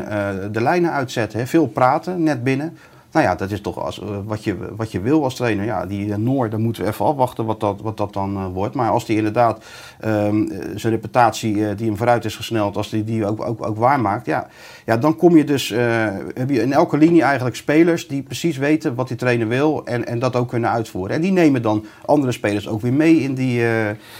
de 0.52 0.60
lijnen 0.60 0.92
uitzetten. 0.92 1.38
Hè? 1.38 1.46
Veel 1.46 1.66
praten, 1.66 2.22
net 2.22 2.44
binnen. 2.44 2.76
Nou 3.14 3.26
ja, 3.26 3.34
dat 3.34 3.50
is 3.50 3.60
toch 3.60 3.78
als, 3.78 4.00
uh, 4.00 4.08
wat, 4.24 4.44
je, 4.44 4.56
wat 4.76 4.92
je 4.92 5.00
wil 5.00 5.24
als 5.24 5.34
trainer. 5.34 5.64
Ja, 5.64 5.86
die 5.86 6.06
uh, 6.06 6.16
Noor, 6.16 6.50
dan 6.50 6.60
moeten 6.60 6.82
we 6.82 6.88
even 6.88 7.04
afwachten 7.04 7.44
wat 7.44 7.60
dat, 7.60 7.80
wat 7.80 7.96
dat 7.96 8.12
dan 8.12 8.36
uh, 8.36 8.46
wordt. 8.52 8.74
Maar 8.74 8.90
als 8.90 9.06
die 9.06 9.16
inderdaad 9.16 9.64
um, 10.04 10.48
zijn 10.74 10.92
reputatie 10.92 11.74
die 11.74 11.86
hem 11.86 11.96
vooruit 11.96 12.24
is 12.24 12.36
gesneld, 12.36 12.76
als 12.76 12.90
die 12.90 13.04
die 13.04 13.26
ook, 13.26 13.46
ook, 13.46 13.66
ook 13.66 13.76
waarmaakt, 13.76 14.26
ja, 14.26 14.48
ja, 14.86 14.96
dan 14.96 15.16
kom 15.16 15.36
je 15.36 15.44
dus, 15.44 15.68
heb 16.34 16.50
je 16.50 16.62
in 16.62 16.72
elke 16.72 16.96
linie 16.96 17.22
eigenlijk 17.22 17.56
spelers 17.56 18.08
die 18.08 18.22
precies 18.22 18.56
weten 18.56 18.94
wat 18.94 19.08
die 19.08 19.16
trainer 19.16 19.48
wil 19.48 19.82
en, 19.84 20.06
en 20.06 20.18
dat 20.18 20.36
ook 20.36 20.48
kunnen 20.48 20.70
uitvoeren. 20.70 21.16
En 21.16 21.22
die 21.22 21.32
nemen 21.32 21.62
dan 21.62 21.84
andere 22.04 22.32
spelers 22.32 22.68
ook 22.68 22.80
weer 22.80 22.92
mee 22.92 23.20
in, 23.20 23.34
die, 23.34 23.62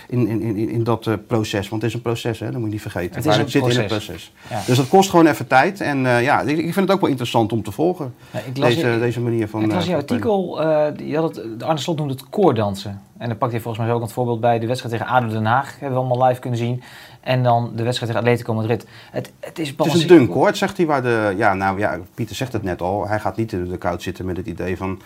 in, 0.09 0.29
in, 0.29 0.41
in, 0.43 0.69
in 0.69 0.85
dat 0.85 1.09
proces. 1.27 1.69
Want 1.69 1.83
het 1.83 1.91
is 1.91 1.97
een 1.97 2.03
proces, 2.03 2.39
hè, 2.39 2.47
dat 2.47 2.55
moet 2.55 2.65
je 2.65 2.71
niet 2.73 2.81
vergeten. 2.81 3.15
Het, 3.15 3.27
is 3.27 3.37
het 3.37 3.51
zit 3.51 3.61
proces. 3.61 3.77
in 3.77 3.85
het 3.85 3.93
proces. 3.93 4.33
Ja. 4.51 4.63
Dus 4.67 4.77
dat 4.77 4.89
kost 4.89 5.11
gewoon 5.11 5.27
even 5.27 5.47
tijd. 5.47 5.81
En 5.81 5.99
ja, 5.99 6.41
ik, 6.41 6.59
ik 6.59 6.73
vind 6.73 6.77
het 6.77 6.91
ook 6.91 7.01
wel 7.01 7.11
interessant 7.11 7.53
om 7.53 7.63
te 7.63 7.73
volgen. 7.73 8.15
Ja, 8.31 8.39
ik 8.39 8.57
las 8.57 8.75
deze, 8.75 8.84
deze 8.99 9.21
manier 9.21 9.49
van. 9.49 9.63
Ik 9.63 9.73
las 9.73 9.83
uh, 9.83 9.89
jouw 9.89 9.99
artikel, 9.99 10.63
uh, 10.63 10.87
die 10.97 11.17
had 11.17 11.37
het, 11.37 11.63
Arne 11.63 11.81
Slot 11.81 11.97
noemde 11.97 12.13
het 12.13 12.29
koordansen. 12.29 13.01
En 13.19 13.29
dan 13.29 13.39
pakt 13.39 13.53
hij 13.53 13.61
volgens 13.61 13.85
mij 13.87 13.95
ook 13.95 14.03
een 14.03 14.09
voorbeeld 14.09 14.41
bij 14.41 14.59
de 14.59 14.67
wedstrijd 14.67 14.95
tegen 14.95 15.13
ADO 15.13 15.29
Den 15.29 15.45
Haag. 15.45 15.71
Hebben 15.71 15.99
we 15.99 16.07
allemaal 16.07 16.29
live 16.29 16.41
kunnen 16.41 16.59
zien. 16.59 16.83
En 17.21 17.43
dan 17.43 17.73
de 17.77 17.83
wedstrijd 17.83 18.13
tegen 18.13 18.27
Atletico 18.27 18.55
Madrid. 18.55 18.87
Het, 19.11 19.33
het 19.41 19.59
is, 19.59 19.75
het 19.77 19.87
is 19.87 20.03
een 20.03 20.09
dunk 20.09 20.33
hoor, 20.33 20.57
zegt 20.57 20.77
hij. 20.77 20.87
Waar 20.87 21.03
de, 21.03 21.35
ja, 21.37 21.55
nou 21.55 21.79
ja, 21.79 21.99
Pieter 22.15 22.37
zegt 22.37 22.53
het 22.53 22.63
net 22.63 22.83
al. 22.83 23.09
Hij 23.09 23.21
gaat 23.21 23.37
niet 23.37 23.53
in 23.53 23.69
de 23.69 23.77
koud 23.77 24.03
zitten 24.03 24.25
met 24.25 24.37
het 24.37 24.47
idee 24.47 24.77
van... 24.77 25.01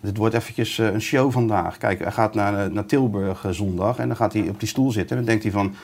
Dit 0.00 0.16
wordt 0.16 0.34
eventjes 0.34 0.78
een 0.78 1.00
show 1.00 1.32
vandaag. 1.32 1.78
Kijk, 1.78 1.98
hij 1.98 2.12
gaat 2.12 2.34
naar, 2.34 2.72
naar 2.72 2.86
Tilburg 2.86 3.44
zondag. 3.50 3.98
En 3.98 4.06
dan 4.06 4.16
gaat 4.16 4.32
hij 4.32 4.48
op 4.48 4.60
die 4.60 4.68
stoel 4.68 4.90
zitten. 4.90 5.10
En 5.10 5.16
dan 5.16 5.24
denkt 5.24 5.42
hij 5.42 5.52
van 5.52 5.74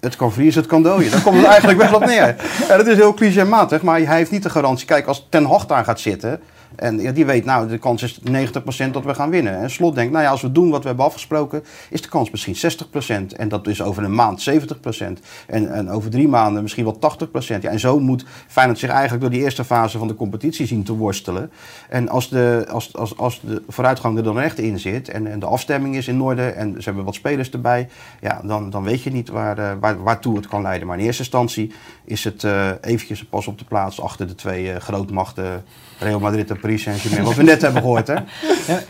het 0.00 0.16
kan 0.16 0.32
vriezen, 0.32 0.60
het 0.60 0.70
kan 0.70 0.82
dooien. 0.82 1.10
Daar 1.10 1.22
komt 1.22 1.36
het 1.36 1.46
eigenlijk 1.54 1.78
wel 1.78 1.94
op 1.94 2.04
neer. 2.04 2.36
Ja, 2.68 2.76
dat 2.76 2.86
is 2.86 2.96
heel 2.96 3.14
clichématig, 3.14 3.82
maar 3.82 4.00
hij 4.00 4.16
heeft 4.16 4.30
niet 4.30 4.42
de 4.42 4.50
garantie. 4.50 4.86
Kijk, 4.86 5.06
als 5.06 5.26
Ten 5.28 5.44
Hag 5.44 5.66
daar 5.66 5.84
gaat 5.84 6.00
zitten, 6.00 6.40
En 6.76 7.00
ja, 7.00 7.12
die 7.12 7.26
weet, 7.26 7.44
nou, 7.44 7.68
de 7.68 7.78
kans 7.78 8.02
is 8.02 8.20
90% 8.20 8.90
dat 8.90 9.04
we 9.04 9.14
gaan 9.14 9.30
winnen. 9.30 9.58
En 9.58 9.70
Slot 9.70 9.94
denkt, 9.94 10.12
nou 10.12 10.24
ja, 10.24 10.30
als 10.30 10.42
we 10.42 10.52
doen 10.52 10.70
wat 10.70 10.82
we 10.82 10.88
hebben 10.88 11.06
afgesproken, 11.06 11.64
is 11.90 12.02
de 12.02 12.08
kans 12.08 12.30
misschien 12.30 12.56
60%. 13.32 13.36
En 13.36 13.48
dat 13.48 13.66
is 13.66 13.82
over 13.82 14.04
een 14.04 14.14
maand 14.14 14.50
70%. 14.50 14.54
En, 15.46 15.72
en 15.72 15.90
over 15.90 16.10
drie 16.10 16.28
maanden 16.28 16.62
misschien 16.62 16.84
wel 16.84 16.98
80%. 17.42 17.60
Ja, 17.60 17.70
en 17.70 17.80
zo 17.80 18.00
moet 18.00 18.24
Feyenoord 18.46 18.78
zich 18.78 18.90
eigenlijk 18.90 19.20
door 19.20 19.30
die 19.30 19.40
eerste 19.40 19.64
fase 19.64 19.98
van 19.98 20.08
de 20.08 20.14
competitie 20.14 20.66
zien 20.66 20.82
te 20.82 20.96
worstelen. 20.96 21.50
En 21.88 22.08
als 22.08 22.28
de, 22.28 22.66
als, 22.70 22.96
als, 22.96 23.16
als 23.16 23.40
de 23.40 23.62
vooruitgang 23.68 24.16
er 24.16 24.22
dan 24.22 24.40
echt 24.40 24.58
in 24.58 24.78
zit 24.78 25.08
en, 25.08 25.26
en 25.26 25.38
de 25.38 25.46
afstemming 25.46 25.96
is 25.96 26.08
in 26.08 26.22
orde 26.22 26.42
en 26.42 26.74
ze 26.76 26.84
hebben 26.84 27.04
wat 27.04 27.14
spelers 27.14 27.50
erbij, 27.50 27.88
ja, 28.20 28.40
dan, 28.44 28.70
dan 28.70 28.82
weet 28.82 29.02
je 29.02 29.10
niet 29.10 29.28
waar, 29.28 29.58
eh, 29.58 29.72
waar, 29.80 30.02
waartoe 30.02 30.36
het 30.36 30.48
kan 30.48 30.62
leiden. 30.62 30.86
Maar 30.86 30.98
in 30.98 31.04
eerste 31.04 31.22
instantie 31.22 31.72
is 32.10 32.24
het 32.24 32.44
eh 32.44 32.70
eventjes 32.80 33.24
pas 33.24 33.46
op 33.46 33.58
de 33.58 33.64
plaats 33.64 34.00
achter 34.00 34.26
de 34.26 34.34
twee 34.34 34.72
eh, 34.72 34.80
grootmachten 34.80 35.64
Real 35.98 36.20
Madrid 36.20 36.50
en 36.50 36.60
Paris 36.60 36.82
Saint-Germain, 36.82 37.24
wat 37.24 37.34
we 37.34 37.42
net 37.42 37.62
hebben 37.62 37.82
gehoord. 37.82 38.06
Hè? 38.06 38.14
Ja, 38.66 38.80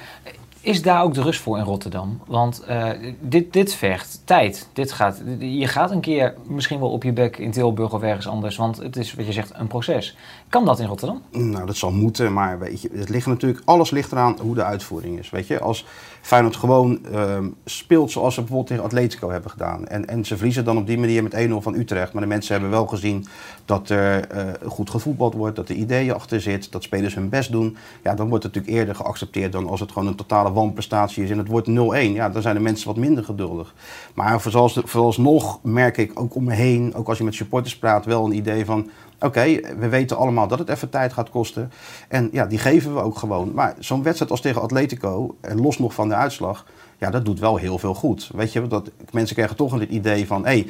is 0.62 0.83
daar 0.83 1.03
ook 1.03 1.14
de 1.14 1.23
rust 1.23 1.41
voor 1.41 1.59
in 1.59 1.64
Rotterdam? 1.64 2.21
Want 2.27 2.61
eh, 2.61 2.91
dit, 3.21 3.53
dit 3.53 3.75
vergt 3.75 4.21
tijd. 4.25 4.68
Dit 4.73 4.93
gaat, 4.93 5.23
je 5.39 5.66
gaat 5.66 5.91
een 5.91 6.01
keer 6.01 6.35
misschien 6.47 6.81
wel 6.81 6.91
op 6.91 7.03
je 7.03 7.12
bek 7.12 7.37
in 7.37 7.51
Tilburg 7.51 7.93
of 7.93 8.03
ergens 8.03 8.29
anders. 8.29 8.57
Want 8.57 8.77
het 8.77 8.97
is, 8.97 9.14
wat 9.14 9.27
je 9.27 9.33
zegt, 9.33 9.53
een 9.55 9.66
proces. 9.66 10.16
Kan 10.49 10.64
dat 10.64 10.81
in 10.81 10.87
Rotterdam? 10.87 11.23
Nou, 11.31 11.66
dat 11.66 11.77
zal 11.77 11.91
moeten, 11.91 12.33
maar 12.33 12.59
weet 12.59 12.83
je, 12.83 12.91
het 12.93 13.09
ligt 13.09 13.27
natuurlijk, 13.27 13.62
alles 13.64 13.91
ligt 13.91 14.12
eraan 14.12 14.37
hoe 14.41 14.55
de 14.55 14.64
uitvoering 14.64 15.18
is. 15.18 15.31
Weet 15.31 15.47
je, 15.47 15.61
als 15.61 15.87
Feyenoord 16.21 16.57
gewoon 16.57 17.07
ehm, 17.12 17.49
speelt 17.64 18.11
zoals 18.11 18.35
ze 18.35 18.41
bijvoorbeeld 18.41 18.68
tegen 18.68 18.85
Atletico 18.85 19.31
hebben 19.31 19.51
gedaan. 19.51 19.87
En, 19.87 20.09
en 20.09 20.25
ze 20.25 20.37
verliezen 20.37 20.64
dan 20.64 20.77
op 20.77 20.87
die 20.87 20.99
manier 20.99 21.23
met 21.23 21.49
1-0 21.49 21.53
van 21.53 21.75
Utrecht. 21.75 22.12
Maar 22.12 22.23
de 22.23 22.29
mensen 22.29 22.53
hebben 22.53 22.71
wel 22.71 22.87
gezien 22.87 23.27
dat 23.64 23.89
er 23.89 24.29
eh, 24.29 24.45
goed 24.68 24.91
gevoetbald 24.91 25.35
wordt, 25.35 25.57
dat 25.57 25.68
er 25.68 25.75
ideeën 25.75 26.14
achter 26.14 26.41
zit, 26.41 26.73
dat 26.73 26.83
spelers 26.83 27.14
hun 27.14 27.29
best 27.29 27.53
doen. 27.53 27.77
Ja, 28.03 28.14
dan 28.14 28.29
wordt 28.29 28.45
het 28.45 28.55
natuurlijk 28.55 28.81
eerder 28.81 28.95
geaccepteerd 28.95 29.53
dan 29.53 29.68
als 29.68 29.81
het 29.81 29.93
gewoon 29.93 30.09
een 30.09 30.14
totale 30.14 30.53
wanprestatie 30.53 31.25
is 31.25 31.31
en 31.31 31.39
het 31.39 31.49
wordt 31.49 31.68
0-1. 31.68 31.73
Ja, 32.12 32.29
dan 32.29 32.43
zijn 32.43 32.55
de 32.55 32.61
mensen 32.61 32.87
wat 32.87 32.97
minder 32.97 33.25
geduldig. 33.25 33.75
Maar 34.14 34.41
voorals, 34.41 34.81
vooralsnog 34.85 35.59
merk 35.62 35.97
ik 35.97 36.21
ook 36.21 36.35
om 36.35 36.45
me 36.45 36.55
heen, 36.55 36.95
ook 36.95 37.09
als 37.09 37.18
je 37.18 37.25
met 37.25 37.35
supporters 37.35 37.79
praat, 37.79 38.05
wel 38.05 38.25
een 38.25 38.37
idee 38.37 38.64
van 38.64 38.91
Oké, 39.21 39.61
we 39.79 39.89
weten 39.89 40.16
allemaal 40.16 40.49
dat 40.49 40.59
het 40.59 40.68
even 40.68 40.91
tijd 40.91 41.12
gaat 41.12 41.31
kosten. 41.31 41.73
En 42.09 42.29
ja, 42.33 42.47
die 42.47 42.59
geven 42.59 42.95
we 42.95 43.01
ook 43.01 43.18
gewoon. 43.18 43.53
Maar 43.55 43.75
zo'n 43.79 44.03
wedstrijd 44.03 44.31
als 44.31 44.41
tegen 44.41 44.62
Atletico, 44.62 45.37
en 45.41 45.61
los 45.61 45.79
nog 45.79 45.95
van 45.95 46.09
de 46.09 46.14
uitslag, 46.14 46.66
ja, 46.99 47.11
dat 47.11 47.25
doet 47.25 47.41
wel 47.41 47.57
heel 47.57 47.79
veel 47.79 47.95
goed. 47.95 48.31
Weet 48.35 48.53
je, 48.53 48.66
dat, 48.66 48.91
mensen 49.11 49.35
krijgen 49.35 49.57
toch 49.57 49.79
het 49.79 49.91
idee 49.91 50.27
van, 50.27 50.47
hé, 50.47 50.51
hey, 50.51 50.66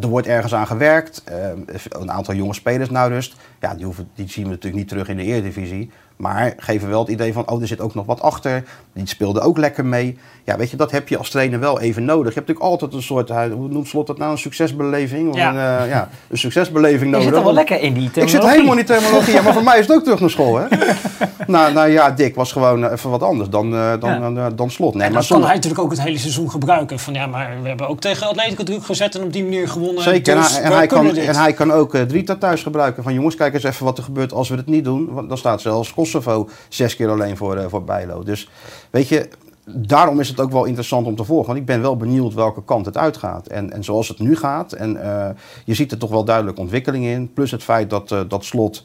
er 0.00 0.08
wordt 0.08 0.26
ergens 0.26 0.54
aan 0.54 0.66
gewerkt. 0.66 1.22
Uh, 1.30 1.48
een 1.88 2.10
aantal 2.10 2.34
jonge 2.34 2.54
spelers 2.54 2.90
nou 2.90 3.10
rust. 3.10 3.36
Ja, 3.60 3.74
die, 3.74 3.84
hoeven, 3.84 4.08
die 4.14 4.28
zien 4.28 4.44
we 4.44 4.50
natuurlijk 4.50 4.76
niet 4.76 4.88
terug 4.88 5.08
in 5.08 5.16
de 5.16 5.22
Eredivisie. 5.22 5.90
Maar 6.24 6.54
geven 6.56 6.88
wel 6.88 7.00
het 7.00 7.08
idee 7.08 7.32
van, 7.32 7.48
oh, 7.50 7.60
er 7.60 7.66
zit 7.66 7.80
ook 7.80 7.94
nog 7.94 8.06
wat 8.06 8.20
achter. 8.20 8.64
Die 8.92 9.06
speelde 9.06 9.40
ook 9.40 9.58
lekker 9.58 9.84
mee. 9.84 10.18
Ja, 10.44 10.56
weet 10.56 10.70
je, 10.70 10.76
dat 10.76 10.90
heb 10.90 11.08
je 11.08 11.18
als 11.18 11.30
trainer 11.30 11.60
wel 11.60 11.80
even 11.80 12.04
nodig. 12.04 12.28
Je 12.34 12.38
hebt 12.38 12.48
natuurlijk 12.48 12.66
altijd 12.80 12.92
een 12.92 13.02
soort, 13.02 13.28
hoe 13.28 13.68
noemt 13.68 13.88
Slot 13.88 14.06
dat 14.06 14.18
nou, 14.18 14.30
een 14.32 14.38
succesbeleving? 14.38 15.28
Of 15.30 15.36
Ja. 15.36 15.48
Een, 15.48 15.84
uh, 15.84 15.88
ja, 15.90 16.08
een 16.28 16.38
succesbeleving 16.38 17.00
Je 17.00 17.06
nodig. 17.06 17.24
zit 17.28 17.36
er 17.36 17.44
wel 17.44 17.52
lekker 17.52 17.80
in 17.80 17.94
die 17.94 18.04
Ik 18.04 18.12
terminologie. 18.12 18.50
zit 18.50 18.50
helemaal 18.50 18.78
in 18.78 18.86
die 18.86 18.96
terminologie, 18.96 19.42
maar 19.42 19.52
voor 19.52 19.62
mij 19.62 19.78
is 19.78 19.86
het 19.86 19.96
ook 19.96 20.02
terug 20.02 20.20
naar 20.20 20.30
school, 20.30 20.56
hè? 20.56 20.66
nou, 21.46 21.72
nou 21.72 21.88
ja, 21.88 22.10
Dick 22.10 22.34
was 22.34 22.52
gewoon 22.52 22.90
even 22.92 23.10
wat 23.10 23.22
anders 23.22 23.48
dan, 23.48 23.72
uh, 23.74 23.92
dan, 24.00 24.34
Ja. 24.34 24.46
uh, 24.46 24.46
dan 24.56 24.70
Slot. 24.70 24.94
Nee, 24.94 25.06
en 25.06 25.12
maar 25.12 25.20
dat 25.20 25.30
kan 25.30 25.44
hij 25.44 25.54
natuurlijk 25.54 25.82
ook 25.82 25.90
het 25.90 26.02
hele 26.02 26.18
seizoen 26.18 26.50
gebruiken. 26.50 26.98
Van 26.98 27.14
ja, 27.14 27.26
maar 27.26 27.56
we 27.62 27.68
hebben 27.68 27.88
ook 27.88 28.00
tegen 28.00 28.26
Atletico 28.26 28.62
druk 28.62 28.84
gezet 28.84 29.14
en 29.14 29.22
op 29.22 29.32
die 29.32 29.42
manier 29.42 29.68
gewonnen. 29.68 30.02
Zeker, 30.02 30.34
dus 30.34 30.46
en, 30.46 30.54
hij, 30.54 30.62
en, 30.62 30.70
we 30.70 30.76
hij 30.76 30.86
kan, 30.86 31.04
dit. 31.06 31.16
en 31.16 31.36
hij 31.36 31.52
kan 31.52 31.72
ook 31.72 31.94
uh, 31.94 32.02
Drita 32.02 32.36
thuis 32.36 32.62
gebruiken. 32.62 33.02
Van 33.02 33.14
jongens, 33.14 33.34
kijk 33.34 33.54
eens 33.54 33.64
even 33.64 33.84
wat 33.84 33.98
er 33.98 34.04
gebeurt 34.04 34.32
als 34.32 34.48
we 34.48 34.56
het 34.56 34.66
niet 34.66 34.84
doen. 34.84 35.08
Want 35.12 35.28
dan 35.28 35.38
staat 35.38 35.60
zelfs 35.60 35.90
Kosovo 36.14 36.48
zes 36.68 36.96
keer 36.96 37.10
alleen 37.10 37.36
voor, 37.36 37.56
uh, 37.56 37.64
voor 37.68 37.84
Bijlo. 37.84 38.22
Dus 38.22 38.48
weet 38.90 39.08
je, 39.08 39.28
daarom 39.64 40.20
is 40.20 40.28
het 40.28 40.40
ook 40.40 40.50
wel 40.50 40.64
interessant 40.64 41.06
om 41.06 41.16
te 41.16 41.24
volgen. 41.24 41.46
Want 41.46 41.58
ik 41.58 41.66
ben 41.66 41.80
wel 41.80 41.96
benieuwd 41.96 42.34
welke 42.34 42.64
kant 42.64 42.86
het 42.86 42.96
uitgaat. 42.96 43.46
En, 43.46 43.72
en 43.72 43.84
zoals 43.84 44.08
het 44.08 44.18
nu 44.18 44.36
gaat, 44.36 44.72
en 44.72 44.96
uh, 44.96 45.28
je 45.64 45.74
ziet 45.74 45.92
er 45.92 45.98
toch 45.98 46.10
wel 46.10 46.24
duidelijk 46.24 46.58
ontwikkeling 46.58 47.04
in. 47.04 47.32
Plus 47.32 47.50
het 47.50 47.62
feit 47.62 47.90
dat, 47.90 48.10
uh, 48.10 48.20
dat 48.28 48.44
Slot 48.44 48.84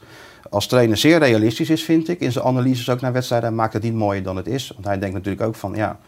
als 0.49 0.67
trainer 0.67 0.97
zeer 0.97 1.19
realistisch 1.19 1.69
is, 1.69 1.83
vind 1.83 2.09
ik. 2.09 2.19
In 2.19 2.31
zijn 2.31 2.45
analyses 2.45 2.89
ook 2.89 3.01
naar 3.01 3.13
wedstrijden. 3.13 3.55
Maakt 3.55 3.73
het 3.73 3.83
niet 3.83 3.93
mooier 3.93 4.23
dan 4.23 4.35
het 4.35 4.47
is. 4.47 4.71
Want 4.73 4.85
hij 4.85 4.99
denkt 4.99 5.15
natuurlijk 5.15 5.43
ook 5.43 5.55
van, 5.55 5.73
ja... 5.75 5.99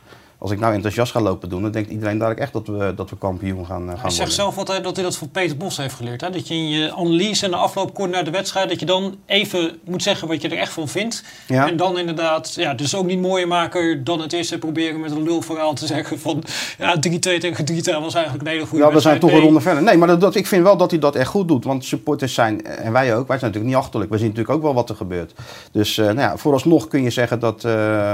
Als 0.42 0.52
ik 0.52 0.60
nou 0.60 0.74
enthousiast 0.74 1.12
ga 1.12 1.22
lopen 1.22 1.50
doen, 1.50 1.62
dan 1.62 1.72
denkt 1.72 1.90
iedereen 1.90 2.18
dadelijk 2.18 2.40
echt 2.40 2.54
dat 2.54 2.68
we, 2.68 2.94
dat 2.96 3.10
we 3.10 3.18
kampioen 3.18 3.66
gaan, 3.66 3.82
uh, 3.82 3.88
gaan 3.88 3.88
Hij 3.88 3.96
worden. 3.96 4.12
zegt 4.12 4.34
zelf 4.34 4.58
altijd 4.58 4.84
dat 4.84 4.96
hij 4.96 5.06
dat 5.06 5.18
van 5.18 5.30
Peter 5.30 5.58
Bos 5.58 5.78
heeft 5.78 5.94
geleerd. 5.94 6.22
Hè? 6.22 6.30
Dat 6.30 6.48
je 6.48 6.54
in 6.54 6.70
je 6.70 6.94
analyse 6.96 7.46
en 7.46 7.52
de 7.52 7.58
afloop 7.58 7.94
kort 7.94 8.12
naar 8.12 8.24
de 8.24 8.32
wedstrijd... 8.32 8.70
dat 8.70 8.80
je 8.80 8.86
dan 8.86 9.16
even 9.26 9.80
moet 9.86 10.04
zeggen 10.04 10.28
wat 10.28 10.42
je 10.42 10.50
er 10.50 10.58
echt 10.58 10.74
van 10.74 10.88
vindt. 10.88 11.24
Ja. 11.48 11.68
En 11.68 11.78
dan 11.78 12.00
inderdaad, 12.00 12.54
ja, 12.56 12.74
dus 12.74 12.96
ook 12.96 13.06
niet 13.06 13.20
mooier 13.22 13.48
maken 13.48 14.04
dan 14.04 14.22
het 14.22 14.34
is... 14.34 14.52
en 14.52 14.60
proberen 14.60 15.00
met 15.00 15.12
een 15.12 15.24
lulverhaal 15.24 15.74
te 15.74 15.86
zeggen 15.86 16.20
van... 16.20 16.44
ja, 16.78 16.96
3-2 16.96 17.00
tegen 17.20 17.66
3 17.66 17.84
was 17.84 18.14
eigenlijk 18.14 18.46
een 18.46 18.52
hele 18.52 18.66
goede 18.66 18.86
Ja, 18.86 18.92
we 18.92 19.00
zijn 19.00 19.20
toch 19.20 19.30
een 19.30 19.36
Nee, 19.36 19.46
ronde 19.46 19.62
verder. 19.62 19.84
Nee, 19.84 19.98
maar 19.98 20.08
dat, 20.08 20.22
dat, 20.22 20.36
ik 20.36 20.48
vind 20.48 20.64
wel 20.64 20.78
dat 20.78 20.92
hij 20.92 21.00
dat 21.00 21.16
echt 21.16 21.30
goed 21.30 21.48
doet. 21.48 21.64
Want 21.64 21.86
supporters 21.86 22.34
zijn, 22.34 22.66
en 22.66 22.92
wij 22.92 23.16
ook, 23.16 23.28
wij 23.28 23.40
zijn 23.40 23.52
natuurlijk 23.52 23.76
niet 23.76 23.84
achterlijk. 23.84 24.12
We 24.12 24.18
zien 24.18 24.28
natuurlijk 24.28 24.56
ook 24.56 24.64
wel 24.64 24.74
wat 24.74 24.90
er 24.90 24.96
gebeurt. 24.96 25.34
Dus 25.72 25.98
uh, 25.98 26.06
nou 26.06 26.20
ja, 26.20 26.38
vooralsnog 26.38 26.88
kun 26.88 27.04
je 27.04 27.10
zeggen 27.10 27.40
dat... 27.40 27.64
Uh, 27.64 28.14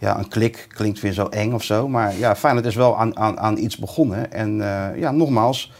ja, 0.00 0.18
een 0.18 0.28
klik 0.28 0.66
klinkt 0.68 1.00
weer 1.00 1.12
zo 1.12 1.26
eng 1.26 1.52
of 1.52 1.62
zo. 1.62 1.88
Maar 1.88 2.18
ja, 2.18 2.36
Feyenoord 2.36 2.66
is 2.66 2.74
wel 2.74 2.98
aan, 2.98 3.16
aan, 3.16 3.40
aan 3.40 3.58
iets 3.58 3.76
begonnen. 3.76 4.32
En 4.32 4.58
uh, 4.58 4.98
ja, 4.98 5.10
nogmaals, 5.10 5.72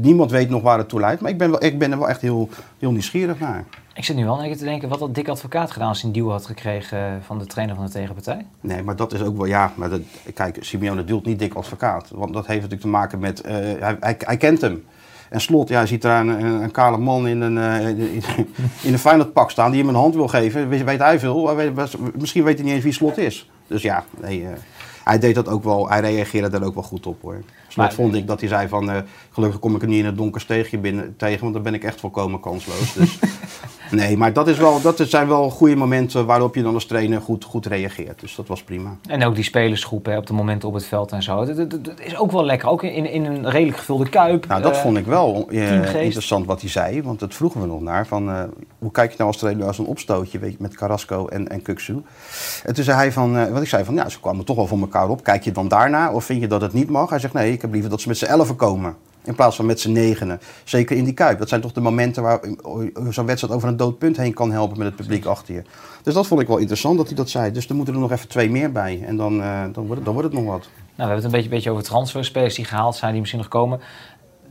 niemand 0.00 0.30
weet 0.30 0.48
nog 0.48 0.62
waar 0.62 0.78
het 0.78 0.88
toe 0.88 1.00
leidt. 1.00 1.20
Maar 1.20 1.30
ik 1.30 1.38
ben, 1.38 1.50
wel, 1.50 1.64
ik 1.64 1.78
ben 1.78 1.92
er 1.92 1.98
wel 1.98 2.08
echt 2.08 2.20
heel, 2.20 2.48
heel 2.78 2.90
nieuwsgierig 2.90 3.38
naar. 3.38 3.64
Ik 3.94 4.04
zit 4.04 4.16
nu 4.16 4.24
wel 4.24 4.42
even 4.42 4.58
te 4.58 4.64
denken, 4.64 4.88
wat 4.88 5.00
had 5.00 5.14
Dick 5.14 5.28
Advocaat 5.28 5.70
gedaan 5.70 5.88
als 5.88 6.02
hij 6.02 6.10
een 6.10 6.16
deal 6.16 6.30
had 6.30 6.46
gekregen 6.46 6.98
eh, 6.98 7.12
van 7.20 7.38
de 7.38 7.46
trainer 7.46 7.76
van 7.76 7.84
de 7.84 7.90
tegenpartij? 7.90 8.46
Nee, 8.60 8.82
maar 8.82 8.96
dat 8.96 9.12
is 9.12 9.22
ook 9.22 9.36
wel, 9.36 9.46
ja, 9.46 9.72
maar 9.74 9.90
dat, 9.90 10.00
kijk, 10.34 10.56
Simeone 10.60 11.04
duwt 11.04 11.24
niet 11.24 11.38
dik 11.38 11.54
advocaat. 11.54 12.10
Want 12.14 12.32
dat 12.32 12.46
heeft 12.46 12.60
natuurlijk 12.60 12.82
te 12.82 12.88
maken 12.88 13.18
met, 13.18 13.46
uh, 13.46 13.50
hij, 13.52 13.96
hij, 14.00 14.16
hij, 14.18 14.36
kent 14.36 14.60
hem. 14.60 14.84
En 15.30 15.40
Slot, 15.40 15.68
ja, 15.68 15.80
je 15.80 15.86
ziet 15.86 16.02
daar 16.02 16.20
een, 16.20 16.44
een, 16.44 16.62
een 16.62 16.70
kale 16.70 16.98
man 16.98 17.28
in 17.28 17.40
een, 17.40 17.56
uh, 17.56 17.88
in, 17.88 18.22
in 18.82 18.92
een 18.92 18.98
Feyenoord 18.98 19.32
pak 19.32 19.50
staan 19.50 19.70
die 19.70 19.80
hem 19.80 19.88
een 19.88 19.94
hand 19.94 20.14
wil 20.14 20.28
geven. 20.28 20.68
Weet, 20.68 20.84
weet 20.84 20.98
hij 20.98 21.18
veel, 21.18 21.54
weet, 21.56 21.96
misschien 22.18 22.44
weet 22.44 22.54
hij 22.54 22.64
niet 22.64 22.74
eens 22.74 22.84
wie 22.84 22.92
Slot 22.92 23.18
is. 23.18 23.50
Dus 23.66 23.82
ja, 23.82 24.04
nee, 24.20 24.40
uh, 24.40 24.48
hij 25.04 25.18
deed 25.18 25.34
dat 25.34 25.48
ook 25.48 25.64
wel, 25.64 25.88
hij 25.88 26.00
reageerde 26.00 26.48
daar 26.48 26.62
ook 26.62 26.74
wel 26.74 26.82
goed 26.82 27.06
op 27.06 27.22
hoor. 27.22 27.42
Maar- 27.76 27.92
vond 27.92 28.14
ik 28.14 28.26
dat 28.26 28.40
hij 28.40 28.48
zei 28.48 28.68
van, 28.68 28.90
uh, 28.90 28.96
gelukkig 29.30 29.60
kom 29.60 29.74
ik 29.74 29.82
er 29.82 29.88
niet 29.88 29.98
in 29.98 30.04
het 30.06 30.16
donker 30.16 30.40
steegje 30.40 30.78
binnen, 30.78 31.14
tegen, 31.16 31.40
want 31.40 31.54
dan 31.54 31.62
ben 31.62 31.74
ik 31.74 31.84
echt 31.84 32.00
volkomen 32.00 32.40
kansloos. 32.40 32.92
Dus, 32.92 33.18
nee, 33.90 34.16
maar 34.16 34.32
dat, 34.32 34.48
is 34.48 34.56
wel, 34.58 34.80
dat 34.80 34.98
zijn 35.06 35.28
wel 35.28 35.50
goede 35.50 35.76
momenten 35.76 36.26
waarop 36.26 36.54
je 36.54 36.62
dan 36.62 36.74
als 36.74 36.86
trainer 36.86 37.20
goed, 37.20 37.44
goed 37.44 37.66
reageert. 37.66 38.20
Dus 38.20 38.34
dat 38.34 38.46
was 38.48 38.62
prima. 38.62 38.96
En 39.08 39.24
ook 39.24 39.34
die 39.34 39.44
spelersgroep 39.44 40.06
hè, 40.06 40.16
op 40.16 40.26
de 40.26 40.32
momenten 40.32 40.68
op 40.68 40.74
het 40.74 40.84
veld 40.86 41.12
en 41.12 41.22
zo. 41.22 41.44
Dat, 41.44 41.56
dat- 41.70 41.84
dat 41.84 42.00
is 42.00 42.16
ook 42.16 42.32
wel 42.32 42.44
lekker, 42.44 42.68
ook 42.68 42.82
in, 42.82 43.10
in 43.10 43.24
een 43.24 43.50
redelijk 43.50 43.78
gevulde 43.78 44.08
kuip. 44.08 44.46
Nou, 44.46 44.62
dat 44.62 44.72
Eh, 44.74 44.80
vond 44.80 44.96
ik 44.96 45.06
wel 45.06 45.46
eh, 45.50 45.94
interessant 46.04 46.46
wat 46.46 46.60
hij 46.60 46.70
zei. 46.70 47.02
Want 47.02 47.18
dat 47.20 47.34
vroegen 47.34 47.60
we 47.60 47.66
nog 47.66 47.80
naar. 47.80 48.06
Van, 48.06 48.30
eh, 48.30 48.42
hoe 48.78 48.90
kijk 48.90 49.10
je 49.10 49.16
nou 49.18 49.30
als 49.30 49.38
trainer 49.38 49.66
als 49.66 49.78
een 49.78 49.84
opstootje 49.86 50.38
weet 50.38 50.50
je, 50.52 50.56
met 50.60 50.74
Carrasco 50.76 51.26
en, 51.26 51.48
en 51.48 51.62
Kuksu? 51.62 52.02
En 52.64 52.74
toen 52.74 52.84
zei 52.84 52.96
hij 52.96 53.12
van, 53.12 53.36
eh, 53.38 53.52
wat 53.52 53.62
ik 53.62 53.68
zei 53.68 53.84
van, 53.84 53.94
ja, 53.94 54.08
ze 54.08 54.20
kwamen 54.20 54.44
toch 54.44 54.56
wel 54.56 54.66
voor 54.66 54.78
elkaar 54.80 55.08
op. 55.08 55.24
Kijk 55.24 55.44
je 55.44 55.52
dan 55.52 55.68
daarna 55.68 56.12
of 56.12 56.24
vind 56.24 56.40
je 56.40 56.46
dat 56.46 56.60
het 56.60 56.72
niet 56.72 56.90
mag? 56.90 57.10
Hij 57.10 57.18
zegt, 57.18 57.34
nee, 57.34 57.52
ik 57.52 57.62
heb 57.64 57.72
liever 57.72 57.90
dat 57.90 58.00
ze 58.00 58.08
met 58.08 58.18
z'n 58.18 58.24
elfen 58.24 58.56
komen. 58.56 58.96
In 59.24 59.34
plaats 59.34 59.56
van 59.56 59.66
met 59.66 59.80
z'n 59.80 59.92
negenen. 59.92 60.40
Zeker 60.64 60.96
in 60.96 61.04
die 61.04 61.14
kuip. 61.14 61.38
Dat 61.38 61.48
zijn 61.48 61.60
toch 61.60 61.72
de 61.72 61.80
momenten 61.80 62.22
waar 62.22 62.40
zo'n 63.10 63.26
wedstrijd 63.26 63.54
over 63.54 63.68
een 63.68 63.76
dood 63.76 63.98
punt 63.98 64.16
heen 64.16 64.34
kan 64.34 64.52
helpen 64.52 64.78
met 64.78 64.86
het 64.86 64.96
publiek 64.96 65.24
achter 65.24 65.54
je. 65.54 65.62
Dus 66.02 66.14
dat 66.14 66.26
vond 66.26 66.40
ik 66.40 66.46
wel 66.46 66.56
interessant 66.56 66.96
dat 66.96 67.06
hij 67.06 67.16
dat 67.16 67.30
zei. 67.30 67.50
Dus 67.50 67.68
er 67.68 67.74
moeten 67.74 67.94
er 67.94 68.00
nog 68.00 68.12
even 68.12 68.28
twee 68.28 68.50
meer 68.50 68.72
bij. 68.72 69.02
En 69.06 69.16
dan, 69.16 69.42
eh, 69.42 69.62
dan, 69.72 69.86
wordt, 69.86 69.94
het, 69.94 70.04
dan 70.04 70.14
wordt 70.14 70.32
het 70.32 70.38
nog 70.42 70.52
wat. 70.52 70.62
Nou, 70.62 70.70
we 70.96 71.02
hebben 71.02 71.16
het 71.16 71.24
een 71.24 71.30
beetje, 71.30 71.48
beetje 71.48 71.70
over 71.70 71.82
transferspelers 71.82 72.54
die 72.54 72.64
gehaald 72.64 72.96
zijn, 72.96 73.10
die 73.10 73.20
misschien 73.20 73.40
nog 73.40 73.50
komen. 73.50 73.80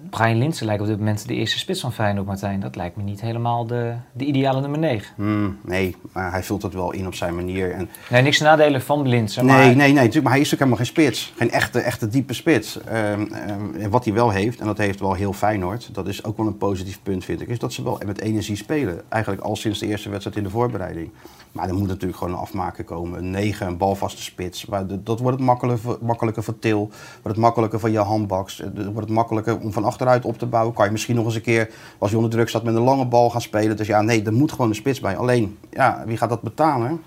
Brian 0.10 0.38
Linsen 0.38 0.66
lijkt 0.66 0.82
op 0.82 0.88
dit 0.88 0.98
moment 0.98 1.28
de 1.28 1.34
eerste 1.34 1.58
spits 1.58 1.82
van 1.82 1.94
Feyenoord, 1.94 2.26
Martijn. 2.26 2.60
Dat 2.60 2.76
lijkt 2.76 2.96
me 2.96 3.04
niet 3.04 3.22
helemaal 3.22 3.66
de, 3.66 3.94
de 4.12 4.26
ideale 4.26 4.62
nummer 4.62 4.80
9. 4.80 5.14
Hmm, 5.16 5.58
nee, 5.62 5.96
maar 6.14 6.32
hij 6.32 6.44
vult 6.44 6.62
het 6.62 6.74
wel 6.74 6.92
in 6.92 7.08
op 7.08 7.16
zijn 7.16 7.36
manier. 7.36 7.72
En 7.72 7.90
Nee, 8.10 8.22
niks 8.22 8.38
te 8.38 8.44
nadelen 8.44 8.82
van 8.82 9.08
Linsen, 9.08 9.46
Nee, 9.46 9.56
maar... 9.56 9.66
nee, 9.66 9.76
nee, 9.76 9.94
natuurlijk, 9.94 10.24
maar 10.24 10.32
hij 10.34 10.42
is 10.42 10.48
ook 10.48 10.60
helemaal 10.60 10.78
geen 10.78 10.86
spits. 10.86 11.34
Geen 11.38 11.52
echte, 11.52 11.80
echte 11.80 12.08
diepe 12.08 12.34
spits. 12.34 12.80
En 12.84 13.90
wat 13.90 14.06
hij 14.06 14.14
wel 14.14 14.30
heeft, 14.30 14.60
en 14.60 14.66
dat 14.66 14.78
heeft 14.78 15.00
wel 15.00 15.14
heel 15.14 15.34
Feyenoord, 15.34 15.90
dat 15.94 16.08
is 16.08 16.24
ook 16.24 16.38
wel 16.38 16.48
een 16.48 16.58
positief 16.58 17.00
punt 17.04 17.26
vind 17.26 17.42
ik, 17.42 17.48
is 17.48 17.60
dat 17.60 17.74
ze 17.74 17.84
wel 17.84 18.00
met 18.06 18.22
energie 18.22 18.56
spelen. 18.56 19.02
Eigenlijk 19.10 19.44
al 19.44 19.56
sinds 19.56 19.80
de 19.80 19.88
eerste 19.88 20.10
wedstrijd 20.10 20.38
in 20.38 20.44
de 20.44 20.50
voorbereiding. 20.50 21.12
Maar 21.54 21.68
er 21.68 21.76
moet 21.76 21.88
natuurlijk 21.88 22.18
gewoon 22.18 22.34
een 22.34 22.40
afmaker 22.40 22.84
komen. 22.84 23.20
Een 23.20 23.32
negen, 23.32 23.68
een 23.68 23.78
balvaste 23.78 24.22
spits. 24.22 24.66
Maar 24.66 24.86
dat 25.04 25.20
wordt 25.20 25.38
het 25.38 25.46
makkelijker, 25.46 25.98
makkelijker 26.02 26.44
voor 26.44 26.60
Til. 26.60 26.78
Wordt 26.78 27.24
het 27.24 27.38
makkelijker 27.38 27.80
voor 27.80 27.90
je 27.90 28.00
handbaks. 28.00 28.58
Het 28.58 28.84
wordt 28.84 29.00
het 29.00 29.10
makkelijker 29.10 29.60
om 29.60 29.72
van 29.72 29.84
achteruit 29.84 30.26
op 30.26 30.38
te 30.38 30.46
bouwen. 30.46 30.74
Kan 30.74 30.86
je 30.86 30.92
misschien 30.92 31.16
nog 31.16 31.26
eens 31.26 31.36
een 31.36 31.42
keer, 31.42 31.70
als 31.98 32.10
je 32.10 32.16
onder 32.16 32.32
druk 32.32 32.50
staat, 32.50 32.64
met 32.64 32.76
een 32.76 32.82
lange 32.82 33.06
bal 33.06 33.30
gaan 33.30 33.42
spelen. 33.42 33.78
Dus 33.78 33.88
ja, 33.88 34.02
nee, 34.02 34.24
er 34.24 34.34
moet 34.34 34.52
gewoon 34.52 34.70
een 34.70 34.76
spits 34.76 35.00
bij. 35.00 35.18
Alleen, 35.18 35.58
ja, 35.70 36.04
wie 36.06 36.18
gaat 36.18 36.30
dat 36.30 36.42
betalen? 36.42 37.02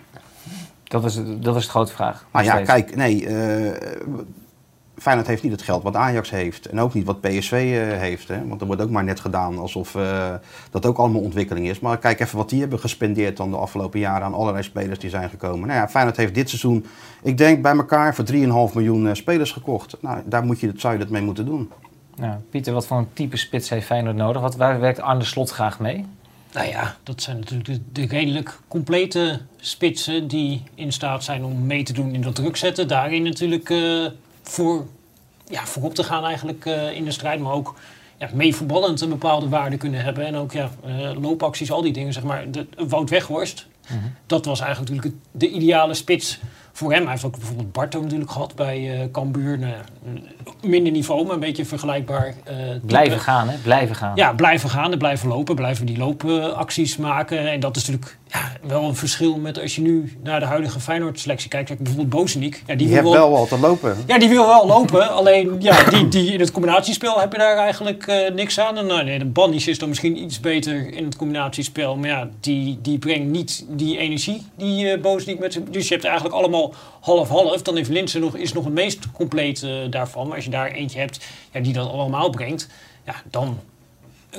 Dat 0.84 1.04
is, 1.04 1.20
dat 1.40 1.56
is 1.56 1.64
de 1.64 1.70
grote 1.70 1.92
vraag. 1.92 2.26
Maar 2.30 2.44
nog 2.44 2.52
ja, 2.52 2.64
steeds. 2.64 2.70
kijk, 2.70 2.96
nee. 2.96 3.26
eh, 3.26 3.90
Feyenoord 4.98 5.26
heeft 5.26 5.42
niet 5.42 5.52
het 5.52 5.62
geld 5.62 5.82
wat 5.82 5.96
Ajax 5.96 6.30
heeft. 6.30 6.66
En 6.66 6.80
ook 6.80 6.94
niet 6.94 7.04
wat 7.04 7.20
PSV 7.20 7.52
eh, 7.52 7.98
heeft. 7.98 8.28
Hè? 8.28 8.46
Want 8.46 8.60
er 8.60 8.66
wordt 8.66 8.82
ook 8.82 8.90
maar 8.90 9.04
net 9.04 9.20
gedaan 9.20 9.58
alsof 9.58 9.94
eh, 9.94 10.34
dat 10.70 10.86
ook 10.86 10.98
allemaal 10.98 11.20
ontwikkeling 11.20 11.68
is. 11.68 11.80
Maar 11.80 11.98
kijk 11.98 12.20
even 12.20 12.36
wat 12.36 12.48
die 12.50 12.60
hebben 12.60 12.78
gespendeerd 12.78 13.36
dan 13.36 13.50
de 13.50 13.56
afgelopen 13.56 14.00
jaren 14.00 14.26
aan 14.26 14.34
allerlei 14.34 14.62
spelers 14.62 14.98
die 14.98 15.10
zijn 15.10 15.30
gekomen. 15.30 15.68
Nou 15.68 15.80
ja, 15.80 15.88
Feyenoord 15.88 16.16
heeft 16.16 16.34
dit 16.34 16.48
seizoen, 16.48 16.86
ik 17.22 17.38
denk 17.38 17.62
bij 17.62 17.76
elkaar, 17.76 18.14
voor 18.14 18.24
3,5 18.32 18.34
miljoen 18.74 19.08
eh, 19.08 19.14
spelers 19.14 19.52
gekocht. 19.52 19.96
Nou, 20.00 20.22
daar 20.24 20.44
moet 20.44 20.60
je, 20.60 20.72
zou 20.76 20.94
je 20.94 21.00
het 21.00 21.10
mee 21.10 21.22
moeten 21.22 21.44
doen. 21.44 21.70
Nou, 22.16 22.34
Pieter, 22.50 22.72
wat 22.72 22.86
voor 22.86 22.98
een 22.98 23.12
type 23.12 23.36
spits 23.36 23.68
heeft 23.68 23.86
Feyenoord 23.86 24.16
nodig? 24.16 24.42
Wat, 24.42 24.56
waar 24.56 24.80
werkt 24.80 25.00
Arne 25.00 25.24
Slot 25.24 25.50
graag 25.50 25.78
mee? 25.78 26.04
Nou 26.52 26.68
ja, 26.68 26.96
dat 27.02 27.22
zijn 27.22 27.38
natuurlijk 27.38 27.68
de, 27.68 27.80
de 27.92 28.06
redelijk 28.06 28.58
complete 28.68 29.40
spitsen 29.56 30.28
die 30.28 30.62
in 30.74 30.92
staat 30.92 31.24
zijn 31.24 31.44
om 31.44 31.66
mee 31.66 31.82
te 31.82 31.92
doen 31.92 32.14
in 32.14 32.20
dat 32.20 32.34
druk 32.34 32.56
zetten. 32.56 32.88
Daarin 32.88 33.22
natuurlijk 33.22 33.70
eh, 33.70 34.06
voor, 34.48 34.86
ja, 35.48 35.64
voorop 35.66 35.94
te 35.94 36.02
gaan 36.04 36.24
eigenlijk 36.24 36.66
eh, 36.66 36.92
in 36.92 37.04
de 37.04 37.10
strijd, 37.10 37.40
maar 37.40 37.52
ook 37.52 37.74
ja, 38.18 38.28
meevoetballend 38.34 39.00
een 39.00 39.08
bepaalde 39.08 39.48
waarde 39.48 39.76
kunnen 39.76 40.02
hebben. 40.04 40.26
En 40.26 40.36
ook 40.36 40.52
ja, 40.52 40.70
eh, 40.84 41.10
loopacties, 41.20 41.70
al 41.70 41.82
die 41.82 41.92
dingen, 41.92 42.12
zeg 42.12 42.22
maar. 42.22 42.50
De, 42.50 42.66
Wout 42.88 43.10
Weghorst, 43.10 43.66
dat 44.26 44.44
was 44.44 44.60
eigenlijk 44.60 44.90
natuurlijk 44.92 45.22
het- 45.32 45.40
de 45.40 45.50
ideale 45.50 45.94
spits 45.94 46.40
voor 46.72 46.92
hem. 46.92 47.02
Hij 47.02 47.10
heeft 47.10 47.24
ook 47.24 47.36
bijvoorbeeld 47.38 47.72
Barto 47.72 48.02
natuurlijk 48.02 48.30
gehad 48.30 48.54
bij 48.54 49.00
eh 49.00 49.10
Cambuur. 49.12 49.58
Nou, 49.58 49.74
minder 50.62 50.92
niveau, 50.92 51.24
maar 51.24 51.34
een 51.34 51.40
beetje 51.40 51.64
vergelijkbaar. 51.64 52.34
Blijven 52.82 53.20
gaan, 53.20 53.48
hè? 53.48 53.56
Blijven 53.62 53.96
gaan. 53.96 54.12
Ja, 54.16 54.32
blijven 54.32 54.70
gaan 54.70 54.92
en 54.92 54.98
blijven 54.98 55.28
lopen. 55.28 55.54
Blijven 55.54 55.86
die 55.86 55.98
loopacties 55.98 56.96
maken. 56.96 57.50
En 57.52 57.60
dat 57.60 57.76
is 57.76 57.86
natuurlijk 57.88 58.18
ja, 58.28 58.52
wel 58.62 58.82
een 58.82 58.96
verschil 58.96 59.36
met 59.36 59.60
als 59.60 59.74
je 59.74 59.80
nu 59.80 60.16
naar 60.22 60.40
de 60.40 60.46
huidige 60.46 60.80
Feyenoord-selectie 60.80 61.48
kijkt. 61.48 61.66
Kijk, 61.66 61.78
bijvoorbeeld 61.78 62.22
Bozenik. 62.22 62.62
Ja, 62.66 62.74
die 62.74 62.86
Die 62.86 63.00
wil 63.00 63.12
wel 63.12 63.30
wat 63.30 63.48
te 63.48 63.58
lopen. 63.58 63.96
ja, 64.06 64.18
die 64.18 64.28
wil 64.28 64.46
wel 64.46 64.66
lopen. 64.66 65.10
Alleen 65.18 65.56
ja, 65.58 65.90
die, 65.90 66.08
die 66.08 66.32
in 66.32 66.40
het 66.40 66.50
combinatiespel 66.50 67.20
heb 67.20 67.32
je 67.32 67.38
daar 67.38 67.56
eigenlijk 67.56 68.06
eh, 68.06 68.32
niks 68.34 68.60
aan. 68.60 68.78
En, 68.78 68.86
nou, 68.86 69.04
nee, 69.04 69.18
de 69.18 69.24
Bannies 69.24 69.66
is 69.66 69.78
dan 69.78 69.88
misschien 69.88 70.22
iets 70.22 70.40
beter 70.40 70.92
in 70.92 71.04
het 71.04 71.16
combinatiespel. 71.16 71.96
Maar 71.96 72.08
ja, 72.08 72.28
die, 72.40 72.78
die 72.82 72.98
brengt 72.98 73.30
niet 73.30 73.64
die 73.68 73.98
energie 73.98 74.46
die 74.56 74.90
eh 74.90 75.00
Bozenik 75.00 75.38
met 75.38 75.52
zich... 75.52 75.62
Dus 75.62 75.88
je 75.88 75.94
hebt 75.94 76.06
eigenlijk 76.06 76.36
allemaal 76.36 76.74
half-half. 77.00 77.62
Dan 77.62 77.76
heeft 77.76 77.90
Linsen 77.90 78.20
nog, 78.20 78.36
is 78.36 78.52
nog 78.52 78.64
het 78.64 78.74
meest 78.74 79.12
compleet 79.12 79.66
daarvan. 79.90 80.26
Maar 80.26 80.36
als 80.36 80.44
je 80.44 80.50
daar 80.50 80.70
eentje 80.70 80.98
hebt 80.98 81.24
ja, 81.52 81.60
die 81.60 81.72
dat 81.72 81.90
allemaal 81.90 82.30
brengt... 82.30 82.68
Ja, 83.04 83.14
dan 83.30 83.58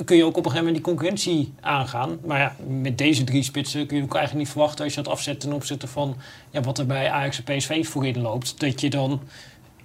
kun 0.04 0.16
je 0.16 0.24
ook 0.24 0.36
op 0.36 0.44
een 0.44 0.50
gegeven 0.50 0.64
moment 0.64 0.84
die 0.84 0.94
concurrentie 0.94 1.52
aangaan. 1.60 2.18
Maar 2.24 2.38
ja, 2.38 2.56
met 2.66 2.98
deze 2.98 3.24
drie 3.24 3.42
spitsen 3.42 3.86
kun 3.86 3.96
je 3.96 4.02
ook 4.02 4.14
eigenlijk 4.14 4.44
niet 4.44 4.52
verwachten... 4.52 4.84
als 4.84 4.94
je 4.94 5.02
dat 5.02 5.12
afzet 5.12 5.40
ten 5.40 5.52
opzichte 5.52 5.86
van 5.86 6.16
ja, 6.50 6.60
wat 6.60 6.78
er 6.78 6.86
bij 6.86 7.10
Ajax 7.10 7.42
en 7.44 7.56
PSV 7.56 7.86
voorin 7.86 8.20
loopt... 8.20 8.60
dat 8.60 8.80
je 8.80 8.90
dan 8.90 9.20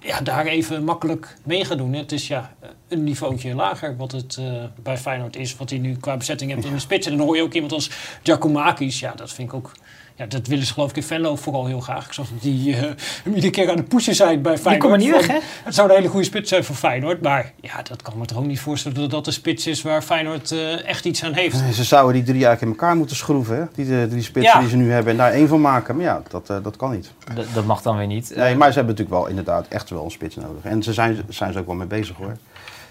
ja, 0.00 0.20
daar 0.20 0.46
even 0.46 0.84
makkelijk 0.84 1.36
mee 1.42 1.64
gaat 1.64 1.78
doen. 1.78 1.92
Het 1.92 2.12
is 2.12 2.28
ja, 2.28 2.54
een 2.88 3.04
niveautje 3.04 3.54
lager 3.54 3.96
wat 3.96 4.12
het 4.12 4.36
eh, 4.36 4.64
bij 4.82 4.98
Feyenoord 4.98 5.36
is. 5.36 5.56
Wat 5.56 5.70
hij 5.70 5.78
nu 5.78 5.96
qua 5.96 6.16
bezetting 6.16 6.50
hebt 6.50 6.64
in 6.64 6.72
de 6.72 6.78
spits. 6.78 7.06
En 7.06 7.16
dan 7.16 7.26
hoor 7.26 7.36
je 7.36 7.42
ook 7.42 7.54
iemand 7.54 7.72
als 7.72 7.90
Giacomakis. 8.22 9.00
Ja, 9.00 9.12
dat 9.12 9.32
vind 9.32 9.48
ik 9.48 9.54
ook... 9.54 9.72
Ja, 10.16 10.26
dat 10.26 10.46
willen 10.46 10.66
ze 10.66 10.72
geloof 10.72 10.90
ik 10.90 10.96
in 10.96 11.02
Venlo 11.02 11.36
vooral 11.36 11.66
heel 11.66 11.80
graag. 11.80 12.06
Ik 12.06 12.12
zag 12.12 12.28
dat 12.28 12.42
die 12.42 12.74
eh, 12.76 12.80
hem 13.22 13.34
iedere 13.34 13.50
keer 13.50 13.70
aan 13.70 13.76
de 13.76 13.82
pushen 13.82 14.14
zijn 14.14 14.42
bij 14.42 14.58
Feyenoord. 14.58 14.78
komt 14.78 14.90
maar 14.90 15.00
niet 15.00 15.26
weg, 15.26 15.26
hè? 15.26 15.38
Het 15.64 15.74
zou 15.74 15.88
een 15.88 15.94
hele 15.96 16.08
goede 16.08 16.24
spits 16.26 16.48
zijn 16.48 16.64
voor 16.64 16.76
Feyenoord. 16.76 17.20
Maar 17.22 17.52
ja, 17.60 17.82
dat 17.82 18.02
kan 18.02 18.18
me 18.18 18.24
toch 18.24 18.38
ook 18.38 18.44
niet 18.44 18.60
voorstellen 18.60 19.00
dat 19.00 19.10
dat 19.10 19.24
de 19.24 19.30
spits 19.30 19.66
is 19.66 19.82
waar 19.82 20.02
Feyenoord 20.02 20.52
eh, 20.52 20.86
echt 20.88 21.04
iets 21.04 21.24
aan 21.24 21.32
heeft. 21.32 21.60
Nee, 21.62 21.72
Ze 21.72 21.84
zouden 21.84 22.12
die 22.14 22.22
drie 22.22 22.44
eigenlijk 22.46 22.62
in 22.62 22.68
elkaar 22.80 22.96
moeten 22.96 23.16
schroeven, 23.16 23.56
hè? 23.56 23.64
Die 23.74 23.86
de, 23.86 24.06
drie 24.10 24.22
spitsen 24.22 24.52
Ja. 24.54 24.60
die 24.60 24.68
ze 24.68 24.76
nu 24.76 24.90
hebben 24.90 25.12
en 25.12 25.18
daar 25.18 25.32
één 25.32 25.48
van 25.48 25.60
maken. 25.60 25.96
Maar 25.96 26.04
ja, 26.04 26.22
dat, 26.28 26.50
eh, 26.50 26.56
dat 26.62 26.76
kan 26.76 26.90
niet. 26.90 27.10
Dat, 27.34 27.46
dat 27.54 27.64
mag 27.64 27.82
dan 27.82 27.96
weer 27.96 28.06
niet. 28.06 28.32
Nee, 28.36 28.56
maar 28.56 28.68
ze 28.68 28.74
hebben 28.78 28.94
natuurlijk 28.96 29.20
wel 29.22 29.28
inderdaad 29.28 29.68
echt 29.68 29.90
wel 29.90 30.04
een 30.04 30.10
spits 30.10 30.36
nodig. 30.36 30.62
En 30.62 30.82
ze 30.82 30.92
zijn, 30.92 31.18
zijn 31.28 31.52
ze 31.52 31.58
ook 31.58 31.66
wel 31.66 31.74
mee 31.74 31.86
bezig 31.86 32.16
hoor. 32.16 32.36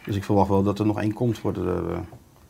Dus 0.05 0.15
ik 0.15 0.23
verwacht 0.23 0.49
wel 0.49 0.63
dat 0.63 0.79
er 0.79 0.85
nog 0.85 1.01
één 1.01 1.13
komt 1.13 1.37
voor 1.39 1.53
de, 1.53 1.59
eh, 1.59 1.97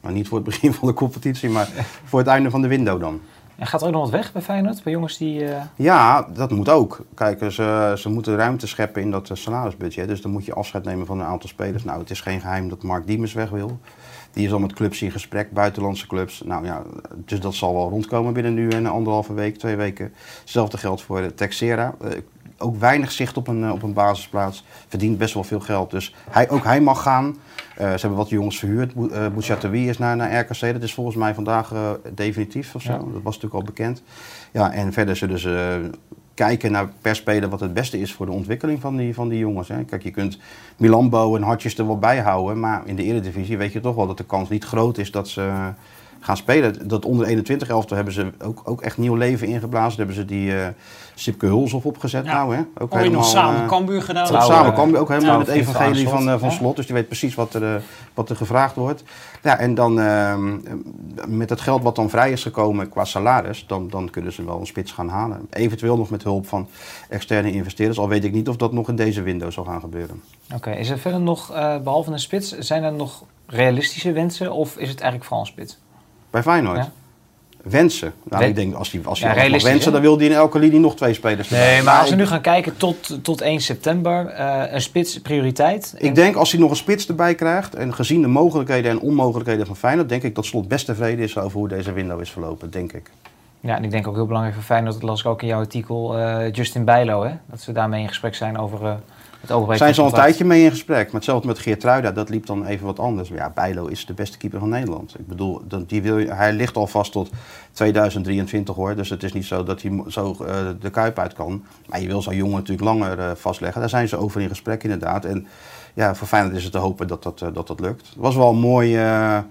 nou, 0.02 0.14
niet 0.16 0.28
voor 0.28 0.38
het 0.38 0.48
begin 0.48 0.74
van 0.74 0.88
de 0.88 0.94
competitie, 0.94 1.50
maar 1.50 1.68
voor 2.04 2.20
het 2.20 2.28
einde 2.28 2.50
van 2.50 2.62
de 2.62 2.68
window 2.68 3.00
dan. 3.00 3.22
En 3.58 3.68
gaat 3.68 3.82
er 3.82 3.88
ook 3.88 3.94
nog 3.94 4.02
wat 4.02 4.10
weg 4.12 4.32
bij 4.32 4.42
Feyenoord? 4.42 4.84
Bij 4.84 4.94
jongens 4.94 5.18
die... 5.18 5.46
eh, 5.46 5.62
Ja, 5.76 6.28
dat 6.34 6.52
moet 6.52 6.70
ook. 6.70 7.00
Kijk, 7.16 7.52
ze, 7.52 7.94
ze 7.98 8.10
moeten 8.10 8.36
ruimte 8.36 8.68
scheppen 8.68 9.02
in 9.02 9.12
dat 9.12 9.30
eh, 9.30 9.36
salarisbudget. 9.38 10.08
Dus 10.08 10.22
dan 10.22 10.32
moet 10.32 10.46
je 10.46 10.54
afscheid 10.54 10.84
nemen 10.84 11.06
van 11.06 11.20
een 11.20 11.26
aantal 11.26 11.50
spelers. 11.50 11.84
Nou, 11.84 12.00
het 12.00 12.10
is 12.10 12.22
geen 12.22 12.42
geheim 12.42 12.70
dat 12.70 12.84
Mark 12.84 13.08
Diemers 13.08 13.34
weg 13.34 13.50
wil. 13.50 13.80
Die 14.32 14.46
is 14.46 14.54
al 14.54 14.60
met 14.60 14.74
clubs 14.74 15.02
in 15.02 15.12
gesprek, 15.12 15.52
buitenlandse 15.52 16.08
clubs. 16.08 16.42
Nou 16.46 16.66
ja, 16.66 16.82
dus 17.16 17.40
dat 17.40 17.54
zal 17.54 17.74
wel 17.74 17.90
rondkomen 17.90 18.34
binnen 18.34 18.54
nu 18.54 18.70
en 18.70 18.86
anderhalve 18.86 19.34
week, 19.34 19.58
twee 19.58 19.76
weken. 19.76 20.14
Hetzelfde 20.40 20.78
geldt 20.78 21.02
voor 21.02 21.20
eh, 21.20 21.26
Texera. 21.26 21.94
Eh, 22.02 22.10
ook 22.58 22.78
weinig 22.80 23.12
zicht 23.12 23.38
op 23.38 23.48
een, 23.48 23.64
eh, 23.64 23.72
op 23.72 23.84
een 23.84 23.94
basisplaats. 23.94 24.64
Verdient 24.88 25.18
best 25.18 25.34
wel 25.34 25.44
veel 25.44 25.60
geld. 25.60 25.92
Dus 25.92 26.16
hij, 26.30 26.50
ook 26.50 26.64
hij 26.64 26.82
mag 26.82 27.02
gaan. 27.02 27.36
Eh, 27.76 27.86
ze 27.92 28.00
hebben 28.00 28.18
wat 28.18 28.30
jongens 28.30 28.60
verhuurd. 28.60 28.94
Bo- 28.94 29.08
eh, 29.08 29.28
Bouchatoui 29.28 29.90
is 29.90 29.98
naar, 29.98 30.16
naar 30.16 30.40
RKC. 30.40 30.74
Dat 30.74 30.84
is 30.84 30.94
volgens 30.94 31.16
mij 31.16 31.34
vandaag 31.34 31.72
eh, 31.72 31.92
definitief 32.16 32.76
of 32.76 32.82
zo. 32.82 32.92
Ja. 32.92 32.98
Dat 32.98 33.08
was 33.24 33.36
natuurlijk 33.36 33.54
al 33.54 33.64
bekend. 33.64 34.04
Ja, 34.52 34.72
en 34.72 34.94
verder 34.94 35.16
zullen 35.16 35.40
ze 35.40 35.90
kijken 36.34 36.72
naar 36.72 36.90
per 37.02 37.16
speler 37.16 37.50
wat 37.50 37.60
het 37.60 37.74
beste 37.74 38.00
is 38.00 38.14
voor 38.14 38.26
de 38.26 38.32
ontwikkeling 38.32 38.82
van 38.82 38.96
die, 38.98 39.14
van 39.14 39.30
die 39.30 39.40
jongens. 39.40 39.68
Hè. 39.68 39.84
Kijk, 39.84 40.04
je 40.04 40.12
kunt 40.12 40.40
Milambo 40.78 41.36
en 41.36 41.42
Hartjes 41.42 41.78
er 41.78 41.86
wel 41.88 42.00
bij 42.00 42.20
houden. 42.20 42.60
Maar 42.60 42.82
in 42.86 42.96
de 42.96 43.04
Eredivisie 43.04 43.58
weet 43.58 43.74
je 43.74 43.80
toch 43.80 43.96
wel 43.96 44.08
dat 44.08 44.18
de 44.18 44.26
kans 44.26 44.50
niet 44.50 44.64
groot 44.64 44.98
is 44.98 45.12
dat 45.12 45.28
ze 45.28 45.52
gaan 46.24 46.38
spelen. 46.38 46.88
Dat 46.88 47.06
onder 47.06 47.28
21 47.28 47.68
elftal 47.68 47.96
hebben 47.96 48.14
ze 48.14 48.32
ook, 48.44 48.62
ook 48.64 48.82
echt 48.82 48.98
nieuw 48.98 49.16
leven 49.16 49.48
ingeblazen. 49.48 49.98
Daar 49.98 50.06
hebben 50.08 50.16
ze 50.16 50.26
die 50.26 50.56
eh 50.58 50.68
Sipke 51.16 51.46
Hulshoff 51.46 51.86
opgezet 51.86 52.26
Ja. 52.26 52.34
nou. 52.34 52.56
Hè. 52.56 52.62
Ook 52.78 52.96
Ooit 52.96 53.12
nog 53.12 53.26
samen 53.26 53.62
eh, 53.62 53.68
Cambuur 53.68 54.02
gedaan. 54.02 54.28
samen 54.28 54.74
Cambuur, 54.74 55.00
ook 55.00 55.10
helemaal 55.10 55.38
met 55.38 55.48
het 55.48 55.56
van 55.56 55.66
evangelie 55.66 56.08
Slot. 56.08 56.12
van, 56.14 56.30
eh, 56.30 56.40
van 56.40 56.50
Ja. 56.50 56.56
Slot. 56.56 56.76
Dus 56.76 56.86
die 56.86 56.96
weet 56.96 57.08
precies 57.08 57.36
wat 57.36 57.54
er, 57.54 57.76
eh, 57.76 57.82
wat 58.14 58.30
er 58.30 58.36
gevraagd 58.36 58.76
wordt. 58.76 59.04
Ja, 59.44 59.58
en 59.58 59.76
dan 59.76 60.00
ehm, 60.00 60.58
met 61.28 61.50
het 61.50 61.62
geld 61.62 61.84
wat 61.84 61.96
dan 61.96 62.10
vrij 62.10 62.32
is 62.32 62.42
gekomen 62.44 62.90
qua 62.90 63.06
salaris, 63.06 63.66
dan, 63.68 63.90
dan 63.90 64.10
kunnen 64.10 64.34
ze 64.34 64.46
wel 64.46 64.60
een 64.60 64.66
spits 64.66 64.92
gaan 64.92 65.10
halen. 65.10 65.48
Eventueel 65.50 65.98
nog 65.98 66.10
met 66.10 66.24
hulp 66.24 66.48
van 66.48 66.68
externe 67.10 67.52
investeerders. 67.52 68.00
Al 68.00 68.08
weet 68.08 68.24
ik 68.24 68.32
niet 68.34 68.50
of 68.50 68.56
dat 68.56 68.72
nog 68.74 68.90
in 68.90 68.96
deze 68.96 69.22
window 69.22 69.52
zal 69.52 69.64
gaan 69.64 69.80
gebeuren. 69.80 70.22
Oké, 70.56 70.72
is 70.72 70.90
er 70.90 71.00
verder 71.00 71.20
nog, 71.22 71.52
eh, 71.52 71.78
behalve 71.78 72.12
een 72.12 72.20
spits, 72.20 72.58
zijn 72.58 72.84
er 72.84 72.94
nog 72.94 73.24
realistische 73.48 74.12
wensen 74.12 74.52
of 74.52 74.78
is 74.78 74.90
het 74.90 75.00
eigenlijk 75.00 75.24
vooral 75.24 75.40
een 75.46 75.52
spits? 75.52 75.82
Bij 76.34 76.42
Feyenoord. 76.42 76.78
Ja. 76.78 76.92
Wensen. 77.64 78.14
Nou, 78.24 78.42
Wen- 78.42 78.50
ik 78.50 78.56
denk 78.56 78.74
als 78.76 78.92
hij 78.92 79.02
als 79.04 79.20
Ja, 79.20 79.48
mag 79.50 79.64
wensen, 79.64 79.92
dan 79.92 80.02
wil 80.02 80.18
hij 80.18 80.26
in 80.26 80.32
elke 80.34 80.60
linie 80.60 80.80
nog 80.80 80.96
twee 80.96 81.14
spelers 81.14 81.52
erbij. 81.52 81.68
Nee, 81.74 81.82
maar 81.84 82.00
als 82.00 82.10
we 82.10 82.16
nu 82.16 82.26
gaan 82.26 82.42
kijken 82.42 82.78
tot, 82.78 83.24
tot 83.24 83.42
1 83.42 83.60
september, 83.62 84.26
eh, 84.28 84.74
een 84.74 84.82
spits 84.82 85.22
prioriteit. 85.22 85.94
Ik 85.98 86.16
denk 86.16 86.36
als 86.36 86.52
hij 86.52 86.60
nog 86.60 86.70
een 86.70 86.76
spits 86.76 87.08
erbij 87.08 87.36
krijgt, 87.36 87.76
en 87.76 87.94
gezien 87.94 88.22
de 88.22 88.28
mogelijkheden 88.28 88.92
en 88.92 89.00
onmogelijkheden 89.00 89.66
van 89.66 89.76
Feyenoord, 89.76 90.10
denk 90.10 90.24
ik 90.24 90.36
dat 90.36 90.46
Slot 90.46 90.68
best 90.68 90.86
tevreden 90.86 91.24
is 91.26 91.38
over 91.38 91.58
hoe 91.58 91.68
deze 91.68 91.92
window 91.92 92.22
is 92.22 92.30
verlopen, 92.32 92.72
denk 92.72 92.94
ik. 92.94 93.10
Ja, 93.60 93.76
en 93.76 93.84
ik 93.84 93.92
denk 93.92 94.08
ook 94.08 94.16
heel 94.16 94.26
belangrijk 94.26 94.56
voor 94.56 94.66
Feyenoord, 94.66 94.94
dat 94.94 95.04
las 95.04 95.20
ik 95.20 95.26
ook 95.26 95.42
in 95.42 95.48
jouw 95.48 95.60
artikel, 95.60 96.18
eh, 96.18 96.52
Justin 96.52 96.86
Bijlo, 96.86 97.24
hè? 97.24 97.32
dat 97.50 97.62
ze 97.62 97.72
daarmee 97.72 98.02
in 98.02 98.08
gesprek 98.08 98.36
zijn 98.36 98.58
over 98.58 98.86
eh, 98.86 98.94
het 99.48 99.78
Zijn 99.78 99.94
ze 99.94 100.02
al 100.02 100.08
een 100.08 100.14
tijdje 100.14 100.46
mee 100.46 100.64
in 100.64 100.70
gesprek. 100.70 101.06
Maar 101.06 101.14
hetzelfde 101.14 101.48
met 101.48 101.60
Geert 101.60 101.80
Truida, 101.80 102.12
dat 102.12 102.30
liep 102.30 102.46
dan 102.46 102.66
even 102.66 102.86
wat 102.86 103.00
anders. 103.00 103.30
Maar 103.30 103.38
ja, 103.38 103.50
Bijlo 103.50 103.86
is 103.86 104.06
de 104.06 104.14
beste 104.14 104.38
keeper 104.38 104.60
van 104.60 104.70
Nederland. 104.70 105.16
Ik 105.20 105.28
bedoel, 105.28 105.62
die 105.88 106.02
wil, 106.02 106.28
hij 106.28 106.54
ligt 106.54 106.76
al 106.76 106.88
vast 106.88 107.12
tot 107.12 107.30
2023 107.72 108.76
hoor. 108.76 108.96
Dus 108.96 109.10
het 109.10 109.24
is 109.24 109.34
niet 109.34 109.46
zo 109.46 109.64
dat 109.64 109.82
hij 109.82 110.04
zo 110.08 110.36
eh, 110.40 110.56
de 110.80 110.90
kuip 110.90 111.20
uit 111.20 111.34
kan. 111.34 111.64
Maar 111.88 112.02
je 112.02 112.08
wil 112.08 112.22
zo'n 112.22 112.36
jongen 112.36 112.56
natuurlijk 112.56 112.88
langer 112.88 113.20
eh, 113.20 113.32
vastleggen. 113.36 113.80
Daar 113.80 113.90
zijn 113.90 114.08
ze 114.08 114.18
over 114.18 114.42
in 114.42 114.50
gesprek 114.50 114.84
inderdaad. 114.84 115.26
En 115.26 115.48
ja, 115.94 116.16
voor 116.16 116.28
Feyenoord 116.28 116.56
is 116.56 116.64
het 116.64 116.72
te 116.72 116.78
hopen 116.78 117.08
dat 117.08 117.24
dat, 117.24 117.42
eh, 117.42 117.48
dat, 117.54 117.68
dat 117.68 117.80
lukt. 117.80 118.08
Het 118.08 118.18
was 118.18 118.36
wel 118.36 118.50
een 118.50 118.60
mooie, 118.60 119.44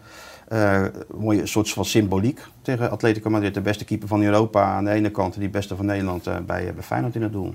mooie 1.16 1.47
soort 1.47 1.70
van 1.70 1.84
symboliek 1.84 2.40
tegen 2.62 2.90
Atletico 2.90 3.30
Madrid. 3.30 3.55
De 3.55 3.61
beste 3.61 3.84
keeper 3.84 4.09
van 4.09 4.22
Europa 4.22 4.64
aan 4.64 4.84
de 4.84 4.90
ene 4.90 5.11
kant 5.11 5.34
en 5.34 5.40
die 5.40 5.49
beste 5.49 5.76
van 5.76 5.86
Nederland 5.86 6.24
bij, 6.24 6.45
bij 6.47 6.82
Feyenoord 6.82 7.14
in 7.14 7.22
het 7.22 7.32
doel. 7.32 7.55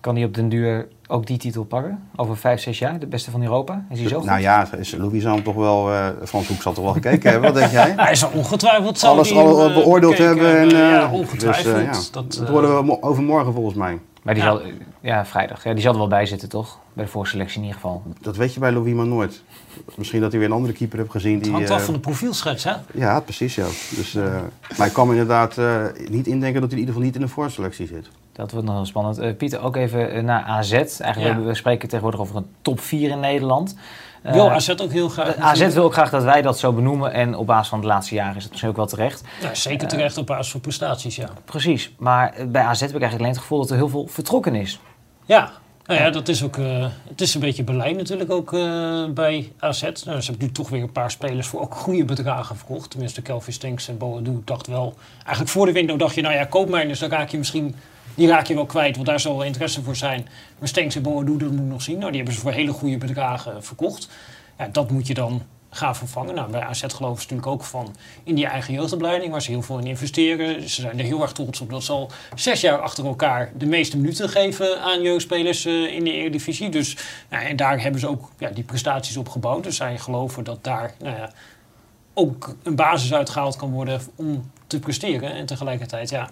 Kan 0.00 0.14
hij 0.16 0.24
op 0.24 0.34
den 0.34 0.48
duur 0.48 0.88
ook 1.06 1.26
die 1.26 1.38
titel 1.38 1.64
pakken? 1.64 2.02
Over 2.16 2.36
vijf, 2.36 2.60
zes 2.60 2.78
jaar, 2.78 2.98
de 2.98 3.06
beste 3.06 3.30
van 3.30 3.42
Europa? 3.42 3.84
Is 3.90 4.00
hij 4.00 4.08
zo 4.08 4.16
goed? 4.18 4.26
Nou 4.26 4.40
ja, 4.40 4.72
is 4.74 4.94
Louis 4.94 5.22
zal 5.22 5.34
hem 5.34 5.42
toch 5.44 5.54
wel, 5.54 5.92
eh 5.92 6.08
Frans 6.24 6.48
Hoek 6.48 6.62
zal 6.62 6.72
toch 6.72 6.84
wel 6.84 6.92
gekeken 6.92 7.30
hebben, 7.30 7.52
wat 7.52 7.60
denk 7.60 7.72
jij? 7.72 7.92
Hij 7.96 8.12
is 8.12 8.30
ongetwijfeld 8.30 8.98
zal 8.98 9.12
Alles 9.12 9.28
hem, 9.28 9.38
al 9.38 9.68
eh, 9.68 9.74
beoordeeld 9.74 10.16
bekeken 10.16 10.46
hebben. 10.46 10.58
En, 10.58 10.68
Ja, 10.78 11.02
eh, 11.02 11.12
ongetwijfeld. 11.12 11.74
Dus, 11.74 12.04
ja. 12.06 12.12
Dat, 12.12 12.32
dat 12.34 12.48
worden 12.48 12.76
we 12.76 12.82
mo- 12.82 12.98
overmorgen 13.00 13.52
volgens 13.52 13.74
mij. 13.76 13.98
Maar 14.22 14.34
die 14.34 14.42
Ja. 14.42 14.50
zal, 14.50 14.62
ja, 15.00 15.26
vrijdag. 15.26 15.64
Ja, 15.64 15.72
die 15.72 15.82
zal 15.82 15.92
er 15.92 15.98
wel 15.98 16.08
bij 16.08 16.26
zitten, 16.26 16.48
toch? 16.48 16.78
Bij 16.92 17.04
de 17.04 17.10
voorselectie 17.10 17.56
in 17.58 17.62
ieder 17.64 17.80
geval. 17.80 18.02
Dat 18.20 18.36
weet 18.36 18.54
je 18.54 18.60
bij 18.60 18.72
Louis 18.72 18.94
maar 18.94 19.06
nooit. 19.06 19.42
Misschien 19.96 20.20
dat 20.20 20.30
hij 20.30 20.40
weer 20.40 20.48
een 20.48 20.54
andere 20.54 20.72
keeper 20.74 20.98
hebt 20.98 21.10
gezien. 21.10 21.34
Het 21.34 21.42
Die, 21.44 21.52
hangt 21.52 21.70
af 21.70 21.78
eh, 21.78 21.84
van 21.84 21.94
de 21.94 22.00
profielschets, 22.00 22.64
hè? 22.64 22.72
Ja, 22.94 23.20
precies 23.20 23.54
ja. 23.54 23.64
Dus, 23.96 24.14
eh, 24.14 24.36
maar 24.78 24.86
ik 24.86 24.92
kan 24.92 25.06
me 25.06 25.12
inderdaad 25.12 25.58
eh, 25.58 25.82
niet 26.08 26.26
indenken 26.26 26.60
dat 26.60 26.70
hij 26.70 26.78
in 26.80 26.86
ieder 26.86 26.86
geval 26.94 27.02
niet 27.02 27.14
in 27.14 27.20
de 27.20 27.28
voorselectie 27.28 27.86
zit. 27.86 28.08
Dat 28.38 28.50
wordt 28.50 28.66
nog 28.66 28.76
heel 28.76 28.86
spannend. 28.86 29.18
Eh, 29.18 29.36
Pieter, 29.36 29.62
ook 29.62 29.76
even 29.76 30.10
eh, 30.12 30.22
naar 30.22 30.42
AZ. 30.42 30.72
Eigenlijk 30.72 31.18
Ja. 31.18 31.36
we, 31.36 31.42
we 31.42 31.54
spreken 31.54 31.88
tegenwoordig 31.88 32.20
over 32.20 32.36
een 32.36 32.46
top 32.62 32.80
4 32.80 33.10
in 33.10 33.20
Nederland. 33.20 33.74
Eh, 34.22 34.32
Wil 34.32 34.50
AZ 34.50 34.68
ook 34.68 34.92
heel 34.92 35.08
graag. 35.08 35.36
AZ 35.36 35.74
wil 35.74 35.84
ook 35.84 35.92
graag 35.92 36.10
dat 36.10 36.22
wij 36.22 36.42
dat 36.42 36.58
zo 36.58 36.72
benoemen. 36.72 37.12
En 37.12 37.36
op 37.36 37.46
basis 37.46 37.68
van 37.68 37.80
de 37.80 37.86
laatste 37.86 38.14
jaren 38.14 38.36
is 38.36 38.42
het 38.42 38.50
misschien 38.50 38.70
ook 38.70 38.76
wel 38.76 38.86
terecht. 38.86 39.24
Ja, 39.40 39.54
zeker 39.54 39.88
terecht 39.88 40.18
op 40.18 40.26
basis 40.26 40.50
van 40.50 40.60
prestaties, 40.60 41.16
ja. 41.16 41.28
Precies. 41.44 41.92
Maar 41.98 42.32
eh, 42.32 42.46
bij 42.46 42.62
AZ 42.62 42.80
heb 42.80 42.88
ik 42.88 43.00
eigenlijk 43.00 43.20
alleen 43.20 43.32
het 43.32 43.40
gevoel 43.40 43.58
dat 43.58 43.70
er 43.70 43.76
heel 43.76 43.88
veel 43.88 44.06
vertrokken 44.06 44.54
is. 44.54 44.80
Ja, 45.24 45.50
Nou 45.86 46.00
ja, 46.00 46.10
dat 46.10 46.28
is 46.28 46.42
ook 46.44 46.56
uh, 46.56 46.86
het 47.08 47.20
is 47.20 47.34
een 47.34 47.40
beetje 47.40 47.64
beleid 47.64 47.96
natuurlijk 47.96 48.30
ook 48.30 48.52
uh, 48.52 49.08
bij 49.08 49.52
AZ. 49.58 49.82
Nou, 49.82 50.20
ze 50.20 50.30
hebben 50.30 50.46
nu 50.46 50.52
toch 50.52 50.68
weer 50.68 50.82
een 50.82 50.92
paar 50.92 51.10
spelers 51.10 51.46
voor 51.46 51.60
ook 51.60 51.74
goede 51.74 52.04
bedragen 52.04 52.56
verkocht. 52.56 52.90
Tenminste, 52.90 53.22
Kelvin 53.22 53.52
Stinks 53.52 53.88
en 53.88 53.98
Boadu 53.98 54.42
dacht 54.44 54.66
wel... 54.66 54.94
Eigenlijk 55.18 55.48
voor 55.48 55.66
de 55.66 55.72
window 55.72 55.98
dacht 55.98 56.14
je, 56.14 56.20
nou 56.20 56.34
ja, 56.34 56.44
koopmijners, 56.44 56.98
dan 56.98 57.10
raak 57.10 57.28
je 57.28 57.38
misschien... 57.38 57.74
Die 58.18 58.28
raak 58.28 58.46
je 58.46 58.54
wel 58.54 58.66
kwijt, 58.66 58.94
want 58.94 59.06
daar 59.08 59.20
zal 59.20 59.36
wel 59.36 59.46
interesse 59.46 59.82
voor 59.82 59.96
zijn. 59.96 60.28
Maar 60.58 60.68
Stenks 60.68 60.94
en 60.94 61.02
dat 61.02 61.12
moet 61.50 61.68
nog 61.68 61.82
zien. 61.82 61.98
Nou, 61.98 62.08
die 62.08 62.16
hebben 62.16 62.34
ze 62.34 62.40
voor 62.40 62.52
hele 62.52 62.72
goede 62.72 62.98
bedragen 62.98 63.64
verkocht. 63.64 64.08
Ja, 64.58 64.68
dat 64.72 64.90
moet 64.90 65.06
je 65.06 65.14
dan 65.14 65.42
gaan 65.70 65.96
vervangen. 65.96 66.34
Nou, 66.34 66.50
bij 66.50 66.60
AZ 66.60 66.80
geloven 66.80 67.22
ze 67.22 67.28
natuurlijk 67.28 67.46
ook 67.46 67.64
van 67.64 67.96
in 68.24 68.34
die 68.34 68.46
eigen 68.46 68.74
jeugdopleiding, 68.74 69.30
waar 69.30 69.42
ze 69.42 69.50
heel 69.50 69.62
veel 69.62 69.78
in 69.78 69.86
investeren. 69.86 70.68
Ze 70.68 70.80
zijn 70.80 70.98
er 70.98 71.04
heel 71.04 71.22
erg 71.22 71.32
trots 71.32 71.60
op 71.60 71.70
dat 71.70 71.84
ze 71.84 71.92
al 71.92 72.10
zes 72.34 72.60
jaar 72.60 72.78
achter 72.78 73.06
elkaar 73.06 73.52
de 73.56 73.66
meeste 73.66 73.96
minuten 73.96 74.28
geven 74.28 74.80
aan 74.80 75.02
jeugdspelers 75.02 75.66
uh, 75.66 75.94
in 75.94 76.04
de 76.04 76.12
Eredivisie. 76.12 76.68
Dus, 76.68 76.96
nou, 77.30 77.44
en 77.44 77.56
daar 77.56 77.82
hebben 77.82 78.00
ze 78.00 78.08
ook 78.08 78.30
ja, 78.38 78.50
die 78.50 78.64
prestaties 78.64 79.16
op 79.16 79.28
gebouwd. 79.28 79.62
Dus 79.62 79.76
zij 79.76 79.98
geloven 79.98 80.44
dat 80.44 80.64
daar 80.64 80.94
nou 80.98 81.16
ja, 81.16 81.30
ook 82.14 82.56
een 82.62 82.76
basis 82.76 83.14
uitgehaald 83.14 83.56
kan 83.56 83.70
worden 83.70 84.00
om 84.14 84.50
te 84.66 84.78
presteren. 84.78 85.32
En 85.32 85.46
tegelijkertijd, 85.46 86.10
ja, 86.10 86.30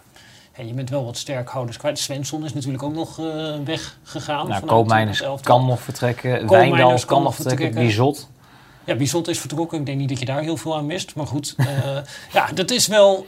je 0.65 0.73
bent 0.73 0.91
wel 0.91 1.05
wat 1.05 1.17
sterkhouders 1.17 1.77
kwijt. 1.77 1.99
Svensson 1.99 2.45
is 2.45 2.55
natuurlijk 2.55 2.83
ook 2.83 2.95
nog 2.95 3.19
uh, 3.19 3.55
weggegaan. 3.65 4.49
Nou, 4.49 4.67
Koopmijners 4.67 5.23
kan 5.41 5.67
nog 5.67 5.81
vertrekken. 5.81 6.49
Wijndal 6.49 6.99
kan 7.07 7.23
nog 7.23 7.35
vertrekken. 7.35 7.75
Bizot. 7.75 8.29
Ja, 8.85 8.95
Bizot 8.95 9.29
is 9.29 9.39
vertrokken. 9.39 9.79
Ik 9.79 9.87
denk 9.87 9.99
niet 9.99 10.09
dat 10.09 10.19
je 10.19 10.25
daar 10.25 10.41
heel 10.41 10.57
veel 10.57 10.77
aan 10.77 10.87
mist. 10.87 11.15
Maar 11.15 11.27
goed, 11.27 11.55
uh, 11.57 11.67
ja, 12.33 12.53
dat 12.55 12.71
is 12.71 12.87
wel 12.87 13.27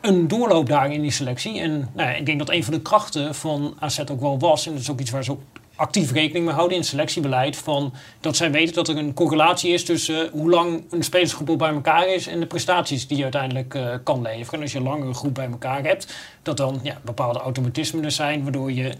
een 0.00 0.28
doorloop 0.28 0.68
daar 0.68 0.92
in 0.92 1.02
die 1.02 1.10
selectie. 1.10 1.60
En 1.60 1.90
nou 1.92 2.10
ik 2.10 2.26
denk 2.26 2.38
dat 2.38 2.50
een 2.50 2.64
van 2.64 2.74
de 2.74 2.80
krachten 2.80 3.34
van 3.34 3.76
AZ 3.78 4.00
ook 4.10 4.20
wel 4.20 4.38
was... 4.38 4.66
en 4.66 4.72
dat 4.72 4.80
is 4.80 4.90
ook 4.90 5.00
iets 5.00 5.10
waar 5.10 5.24
ze 5.24 5.30
ook 5.30 5.42
actief 5.82 6.12
rekening 6.12 6.44
mee 6.44 6.54
houden 6.54 6.76
in 6.76 6.84
selectiebeleid... 6.84 7.56
Van 7.56 7.92
dat 8.20 8.36
zij 8.36 8.50
weten 8.50 8.74
dat 8.74 8.88
er 8.88 8.96
een 8.96 9.14
correlatie 9.14 9.72
is 9.72 9.84
tussen 9.84 10.30
hoe 10.32 10.50
lang 10.50 10.84
een 10.90 11.02
spelersgroep 11.02 11.58
bij 11.58 11.72
elkaar 11.72 12.08
is... 12.08 12.26
en 12.26 12.40
de 12.40 12.46
prestaties 12.46 13.06
die 13.06 13.16
je 13.16 13.22
uiteindelijk 13.22 13.74
uh, 13.74 13.94
kan 14.04 14.22
leveren. 14.22 14.54
En 14.54 14.60
als 14.60 14.72
je 14.72 14.78
een 14.78 14.84
langere 14.84 15.14
groep 15.14 15.34
bij 15.34 15.48
elkaar 15.50 15.84
hebt... 15.84 16.14
dat 16.42 16.56
dan 16.56 16.80
ja, 16.82 17.00
bepaalde 17.04 17.38
automatismen 17.38 18.04
er 18.04 18.10
zijn... 18.10 18.42
waardoor 18.42 18.72
je 18.72 18.94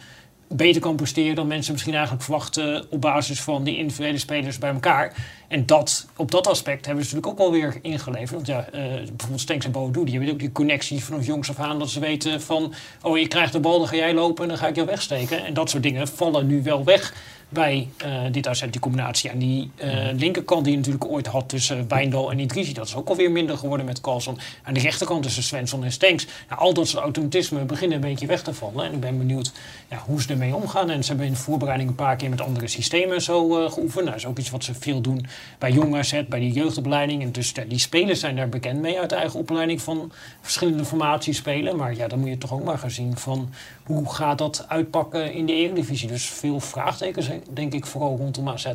beter 0.56 0.80
kan 0.80 0.96
presteren 0.96 1.34
dan 1.34 1.46
mensen 1.46 1.72
misschien 1.72 1.94
eigenlijk 1.94 2.24
verwachten 2.24 2.86
op 2.90 3.00
basis 3.00 3.40
van 3.40 3.64
die 3.64 3.76
individuele 3.76 4.18
spelers 4.18 4.58
bij 4.58 4.70
elkaar. 4.72 5.14
En 5.48 5.66
dat, 5.66 6.06
op 6.16 6.30
dat 6.30 6.46
aspect 6.46 6.86
hebben 6.86 7.04
ze 7.04 7.14
natuurlijk 7.14 7.40
ook 7.40 7.50
wel 7.50 7.60
weer 7.60 7.78
ingeleverd. 7.82 8.30
Want 8.30 8.46
ja, 8.46 8.66
uh, 8.74 8.80
bijvoorbeeld 8.82 9.40
Stenks 9.40 9.64
en 9.64 9.70
Bodo, 9.70 10.04
die 10.04 10.14
hebben 10.14 10.32
ook 10.32 10.38
die 10.38 10.52
connectie 10.52 11.04
vanaf 11.04 11.26
jongs 11.26 11.50
af 11.50 11.58
aan 11.58 11.78
dat 11.78 11.90
ze 11.90 12.00
weten 12.00 12.42
van, 12.42 12.74
oh 13.02 13.18
je 13.18 13.28
krijgt 13.28 13.52
de 13.52 13.60
bal, 13.60 13.78
dan 13.78 13.88
ga 13.88 13.96
jij 13.96 14.14
lopen 14.14 14.42
en 14.42 14.48
dan 14.48 14.58
ga 14.58 14.66
ik 14.66 14.74
jou 14.74 14.86
wegsteken. 14.86 15.44
En 15.44 15.54
dat 15.54 15.70
soort 15.70 15.82
dingen 15.82 16.08
vallen 16.08 16.46
nu 16.46 16.62
wel 16.62 16.84
weg 16.84 17.14
bij 17.52 17.88
uh, 18.04 18.20
dit 18.30 18.48
AZ, 18.48 18.64
die 18.70 18.80
combinatie. 18.80 19.30
En 19.30 19.38
die 19.38 19.70
uh, 19.84 20.08
linkerkant 20.16 20.64
die 20.64 20.72
je 20.72 20.78
natuurlijk 20.78 21.04
ooit 21.04 21.26
had 21.26 21.48
tussen 21.48 21.88
Wijndal 21.88 22.30
en 22.30 22.38
Idrisi, 22.38 22.72
dat 22.72 22.86
is 22.86 22.94
ook 22.94 23.08
alweer 23.08 23.30
minder 23.30 23.58
geworden 23.58 23.86
met 23.86 24.00
Carlson. 24.00 24.38
Aan 24.62 24.74
de 24.74 24.80
rechterkant 24.80 25.22
tussen 25.22 25.42
Svensson 25.42 25.84
en 25.84 25.92
Stenks. 25.92 26.26
Nou, 26.48 26.60
al 26.60 26.74
dat 26.74 26.88
soort 26.88 27.02
automatismen 27.02 27.66
beginnen 27.66 27.96
een 27.96 28.08
beetje 28.08 28.26
weg 28.26 28.42
te 28.42 28.54
vallen. 28.54 28.84
En 28.84 28.92
ik 28.92 29.00
ben 29.00 29.18
benieuwd 29.18 29.52
ja, 29.90 30.02
hoe 30.06 30.22
ze 30.22 30.28
ermee 30.28 30.54
omgaan. 30.54 30.90
En 30.90 31.02
ze 31.02 31.08
hebben 31.08 31.26
in 31.26 31.32
de 31.32 31.38
voorbereiding 31.38 31.88
een 31.90 31.94
paar 31.94 32.16
keer 32.16 32.30
met 32.30 32.40
andere 32.40 32.68
systemen 32.68 33.22
zo 33.22 33.62
uh, 33.64 33.70
geoefend. 33.70 34.04
Nou, 34.04 34.04
dat 34.04 34.14
is 34.14 34.26
ook 34.26 34.38
iets 34.38 34.50
wat 34.50 34.64
ze 34.64 34.74
veel 34.74 35.00
doen 35.00 35.26
bij 35.58 35.70
jong 35.70 35.96
AZ, 35.96 36.22
bij 36.28 36.40
die 36.40 36.52
jeugdopleiding. 36.52 37.22
En 37.22 37.32
dus 37.32 37.52
die 37.68 37.78
spelers 37.78 38.20
zijn 38.20 38.36
daar 38.36 38.48
bekend 38.48 38.80
mee 38.80 39.00
uit 39.00 39.10
de 39.10 39.16
eigen 39.16 39.38
opleiding 39.38 39.82
van 39.82 40.12
verschillende 40.40 40.84
formaties 40.84 41.36
spelen. 41.36 41.76
Maar 41.76 41.94
ja, 41.94 42.08
dan 42.08 42.18
moet 42.18 42.28
je 42.28 42.38
toch 42.38 42.52
ook 42.52 42.64
maar 42.64 42.78
gaan 42.78 42.90
zien 42.90 43.16
van 43.16 43.50
hoe 43.86 44.14
gaat 44.14 44.38
dat 44.38 44.64
uitpakken 44.68 45.32
in 45.32 45.46
de 45.46 45.52
Eredivisie. 45.52 46.08
Dus 46.08 46.30
veel 46.30 46.60
vraagtekens 46.60 47.30
denk 47.50 47.72
ik 47.72 47.86
vooral 47.86 48.16
rondom 48.16 48.48
AZ. 48.48 48.72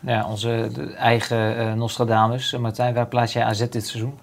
Ja, 0.00 0.28
onze 0.28 0.70
eigen 0.96 1.56
uh, 1.56 1.72
Nostradamus. 1.72 2.56
Martijn, 2.56 2.94
waar 2.94 3.06
plaats 3.06 3.32
jij 3.32 3.44
AZ 3.44 3.68
dit 3.68 3.86
seizoen? 3.86 4.14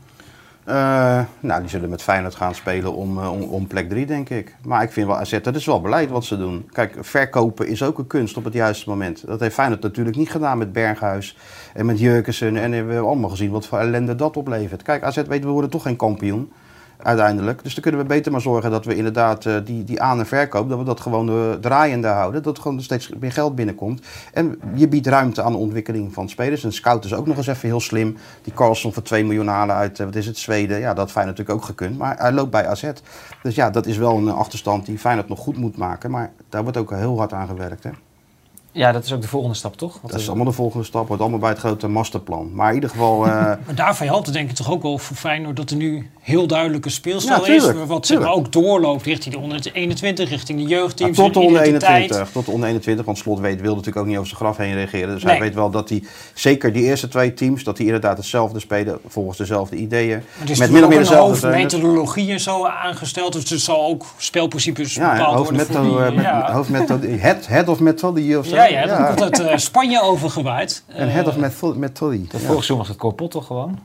Uh, 0.68 1.22
nou, 1.40 1.62
die 1.62 1.70
zullen 1.70 1.90
met 1.90 2.02
Feyenoord 2.02 2.36
gaan 2.36 2.56
spelen 2.56 2.94
om, 2.94 3.18
uh, 3.18 3.32
om, 3.32 3.42
om, 3.42 3.68
plek 3.68 3.90
3, 3.90 4.06
denk 4.06 4.30
ik. 4.30 4.56
Maar 4.64 4.84
ik 4.84 4.92
vind 4.92 5.08
wel 5.08 5.18
AZ, 5.18 5.40
dat 5.42 5.56
is 5.56 5.66
wel 5.66 5.82
beleid 5.82 6.10
wat 6.10 6.26
ze 6.26 6.38
doen. 6.38 6.70
Kijk, 6.72 6.96
verkopen 7.00 7.68
is 7.68 7.84
ook 7.84 7.98
een 7.98 8.08
kunst 8.08 8.38
op 8.38 8.44
het 8.44 8.54
juiste 8.54 8.90
moment. 8.90 9.28
Dat 9.28 9.40
heeft 9.40 9.54
Feyenoord 9.54 9.82
natuurlijk 9.82 10.18
niet 10.18 10.32
gedaan 10.32 10.58
met 10.58 10.72
Berghuis 10.72 11.38
en 11.74 11.86
met 11.86 12.00
Jurkensen. 12.00 12.58
En 12.58 12.70
we 12.70 12.76
hebben 12.76 13.00
allemaal 13.00 13.30
gezien 13.30 13.52
wat 13.52 13.66
voor 13.66 13.80
ellende 13.80 14.16
dat 14.16 14.38
oplevert. 14.38 14.82
Kijk, 14.82 15.04
AZ 15.04 15.22
weet, 15.22 15.44
we 15.44 15.50
worden 15.50 15.70
toch 15.70 15.82
geen 15.82 15.96
kampioen 15.96 16.52
uiteindelijk. 17.04 17.64
Dus 17.64 17.74
dan 17.74 17.84
kunnen 17.84 18.02
we 18.02 18.08
beter 18.08 18.32
maar 18.32 18.42
zorgen 18.42 18.72
dat 18.72 18.86
we 18.86 18.96
inderdaad 18.96 19.46
uh, 19.46 19.56
die, 19.66 19.84
die 19.84 20.02
aan- 20.02 20.20
en 20.20 20.26
verkoop, 20.26 20.70
dat 20.70 20.78
we 20.78 20.84
dat 20.84 21.00
gewoon 21.00 21.30
uh, 21.30 21.52
draaiende 21.54 22.08
houden. 22.08 22.44
Dat 22.44 22.56
er 22.58 22.62
gewoon 22.62 22.82
steeds 22.82 23.10
meer 23.20 23.32
geld 23.32 23.56
binnenkomt. 23.56 24.02
En 24.34 24.60
je 24.76 24.88
biedt 24.88 25.08
ruimte 25.08 25.42
aan 25.42 25.52
de 25.52 25.58
ontwikkeling 25.58 26.14
van 26.14 26.30
spelers. 26.30 26.64
En 26.64 26.74
Scout 26.74 27.06
is 27.06 27.14
ook 27.14 27.28
nog 27.28 27.38
eens 27.38 27.48
even 27.48 27.70
heel 27.70 27.80
slim. 27.80 28.18
Die 28.44 28.54
Carlson 28.54 28.94
voor 28.94 29.04
2 29.04 29.24
miljoen 29.24 29.48
halen 29.48 29.76
uit, 29.76 30.00
uh, 30.00 30.06
wat 30.06 30.16
is 30.16 30.26
het, 30.26 30.38
Zweden. 30.38 30.80
Ja, 30.80 30.94
dat 30.94 31.12
Feyenoord 31.12 31.38
natuurlijk 31.38 31.66
ook 31.66 31.70
gekund. 31.70 31.98
Maar 31.98 32.18
hij 32.18 32.32
loopt 32.32 32.52
bij 32.52 32.68
AZ. 32.68 32.92
Dus 33.44 33.56
ja, 33.56 33.70
dat 33.70 33.86
is 33.86 33.98
wel 33.98 34.18
een 34.18 34.30
achterstand 34.30 34.86
die 34.86 34.98
Feyenoord 34.98 35.30
nog 35.30 35.40
goed 35.40 35.58
moet 35.58 35.78
maken. 35.78 36.12
Maar 36.12 36.32
daar 36.50 36.64
wordt 36.64 36.78
ook 36.78 36.92
heel 36.92 37.18
hard 37.18 37.34
aan 37.34 37.48
gewerkt. 37.48 37.84
Hè? 37.84 37.90
Ja, 38.80 38.92
dat 38.92 39.04
is 39.04 39.14
ook 39.14 39.22
de 39.22 39.28
volgende 39.28 39.56
stap, 39.56 39.78
toch? 39.78 40.00
Dat 40.02 40.20
is 40.20 40.28
allemaal 40.28 40.46
de 40.46 40.52
volgende 40.52 40.86
stap. 40.86 41.08
Wordt 41.08 41.22
allemaal 41.22 41.40
bij 41.40 41.50
het 41.50 41.60
grote 41.60 41.88
masterplan. 41.88 42.52
Maar 42.54 42.70
in 42.70 42.76
ieder 42.76 42.90
geval... 42.90 43.26
Uh... 43.26 43.34
maar 43.66 43.76
daarvan 43.76 44.08
helpt 44.08 44.26
het 44.26 44.36
denk 44.36 44.50
ik 44.50 44.56
toch 44.56 44.72
ook 44.72 44.82
wel 44.82 44.98
voor 44.98 45.16
Feyenoord... 45.16 45.56
dat 45.56 45.70
er 45.70 45.76
nu 45.76 46.10
heel 46.20 46.48
duidelijke 46.48 46.90
speelstijl 46.90 47.46
ja, 47.46 47.54
is... 47.54 47.72
wat 47.88 48.06
zeg 48.06 48.20
maar, 48.20 48.32
ook 48.32 48.52
doorloopt 48.52 49.06
richting 49.06 49.36
de 49.36 49.42
onder 49.42 49.70
21, 49.74 50.30
richting 50.30 50.60
de 50.60 50.66
jeugdteams. 50.66 51.18
Ja, 51.18 51.24
tot 51.24 51.34
de 51.34 51.40
onder 51.40 51.62
21. 51.62 52.30
Tot 52.32 52.46
de 52.46 52.52
onder 52.52 52.68
21. 52.68 53.06
Want 53.06 53.18
Slot 53.18 53.40
weet, 53.40 53.62
wil 53.62 53.70
natuurlijk 53.70 53.98
ook 53.98 54.06
niet 54.06 54.16
over 54.16 54.28
zijn 54.28 54.40
graf 54.40 54.58
heen 54.58 54.74
reageren. 54.74 55.14
Dus 55.14 55.24
nee. 55.24 55.32
hij 55.32 55.44
weet 55.44 55.56
wel 55.56 55.70
dat 55.70 55.90
hij... 55.90 56.04
Zeker 56.34 56.74
die 56.74 56.84
eerste 56.84 57.08
twee 57.08 57.34
teams... 57.34 57.64
dat 57.64 57.78
die 57.78 57.86
inderdaad 57.86 58.18
hetzelfde 58.18 58.60
spelen... 58.60 59.00
volgens 59.08 59.38
dezelfde 59.38 59.76
ideeën. 59.76 60.24
met 60.58 60.72
min 60.72 60.84
of 60.84 60.90
meer 60.90 60.98
dezelfde 60.98 61.48
methodologie 61.50 62.32
en 62.32 62.40
zo 62.40 62.66
aangesteld. 62.66 63.34
Dus 63.34 63.50
het 63.50 63.62
zal 63.62 63.86
ook 63.86 64.06
spelprincipes 64.18 64.94
ja, 64.94 65.12
bepaald 65.12 65.50
worden 65.50 65.66
voor 65.66 65.82
die, 65.82 66.18
uh, 66.18 66.24
ja. 66.24 66.52
hoofdmethodologie. 66.52 67.20
Head, 67.20 67.48
head 67.48 67.68
of 67.68 67.80
methodology 67.80 68.34
of 68.34 68.46
zo. 68.46 68.68
Ja, 68.70 68.86
ja, 68.86 69.00
ja. 69.00 69.06
komt 69.06 69.22
uit 69.22 69.40
uh, 69.40 69.58
Spanje 69.58 70.02
overgewaaid. 70.02 70.84
En 70.88 71.12
head 71.12 71.28
of 71.28 71.76
methodology. 71.76 72.28
Vorig 72.30 72.48
seizoen 72.48 72.78
was 72.78 72.88
het 72.88 72.98
Corpot 72.98 73.32
toch 73.32 73.46
gewoon? 73.46 73.80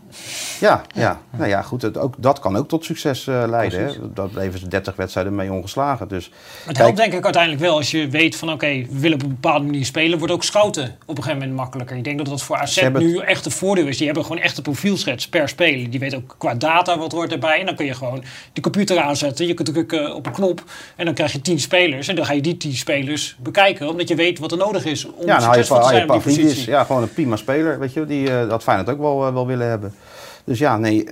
Ja, 0.60 0.82
ja. 0.94 1.20
Nou 1.30 1.48
ja, 1.48 1.62
goed. 1.62 1.82
Het, 1.82 1.98
ook, 1.98 2.14
dat 2.18 2.38
kan 2.38 2.56
ook 2.56 2.68
tot 2.68 2.84
succes 2.84 3.26
uh, 3.26 3.44
leiden. 3.48 3.84
Hè? 3.84 4.12
Dat 4.12 4.30
bleven 4.32 4.58
ze 4.58 4.68
30 4.68 4.96
wedstrijden 4.96 5.34
mee 5.34 5.52
ongeslagen. 5.52 6.08
Dus, 6.08 6.30
het 6.66 6.78
helpt 6.78 6.96
denk 6.96 7.12
ik 7.12 7.24
uiteindelijk 7.24 7.62
wel 7.62 7.76
als 7.76 7.90
je 7.90 8.08
weet 8.08 8.36
van 8.36 8.48
oké, 8.48 8.56
okay, 8.56 8.86
we 8.90 8.98
willen 8.98 9.16
op 9.16 9.22
een 9.22 9.28
bepaalde 9.28 9.64
manier 9.64 9.84
spelen. 9.84 10.18
Wordt 10.18 10.32
ook 10.34 10.44
scouten 10.44 10.96
op 11.06 11.16
een 11.16 11.22
gegeven 11.22 11.38
moment 11.38 11.56
makkelijker. 11.56 11.96
Ik 11.96 12.04
denk 12.04 12.18
dat 12.18 12.26
dat 12.26 12.42
voor 12.42 12.56
AZ 12.56 12.88
nu 12.92 13.18
echt 13.18 13.44
een 13.44 13.52
voordeel 13.52 13.86
is. 13.86 13.96
Die 13.96 14.06
hebben 14.06 14.24
gewoon 14.24 14.42
echt 14.42 14.56
een 14.56 14.62
profielschets 14.62 15.28
per 15.28 15.48
speler. 15.48 15.90
Die 15.90 16.00
weet 16.00 16.14
ook 16.14 16.34
qua 16.38 16.54
data 16.54 16.98
wat 16.98 17.12
hoort 17.12 17.32
erbij. 17.32 17.60
En 17.60 17.66
dan 17.66 17.74
kun 17.74 17.86
je 17.86 17.94
gewoon 17.94 18.24
de 18.52 18.60
computer 18.60 19.00
aanzetten. 19.00 19.46
Je 19.46 19.54
kunt 19.54 19.68
drukken 19.68 20.14
op 20.14 20.26
een 20.26 20.32
knop 20.32 20.64
en 20.96 21.04
dan 21.04 21.14
krijg 21.14 21.32
je 21.32 21.40
10 21.40 21.60
spelers. 21.60 22.08
En 22.08 22.16
dan 22.16 22.26
ga 22.26 22.32
je 22.32 22.40
die 22.40 22.56
10 22.56 22.72
spelers 22.72 23.36
bekijken. 23.42 23.88
Omdat 23.88 24.08
je 24.08 24.14
weet 24.14 24.38
wat 24.38 24.52
er 24.52 24.58
nodig 24.64 24.84
is 24.84 25.04
om 25.04 25.26
ja, 25.26 25.38
nou, 25.38 25.42
succesvol 25.42 25.80
te 25.80 25.88
zijn 25.88 26.10
op 26.10 26.12
die 26.12 26.34
positie. 26.34 26.70
Ja, 26.70 26.84
gewoon 26.84 27.02
een 27.02 27.12
prima 27.12 27.36
speler. 27.36 27.78
Weet 27.78 27.92
je, 27.92 28.04
die 28.04 28.28
uh, 28.28 28.48
dat 28.48 28.62
Feyenoord 28.62 28.88
ook 28.88 28.98
wel, 28.98 29.26
uh, 29.26 29.32
wel 29.32 29.46
willen 29.46 29.68
hebben. 29.68 29.94
Dus 30.44 30.58
ja, 30.58 30.76
nee, 30.76 31.08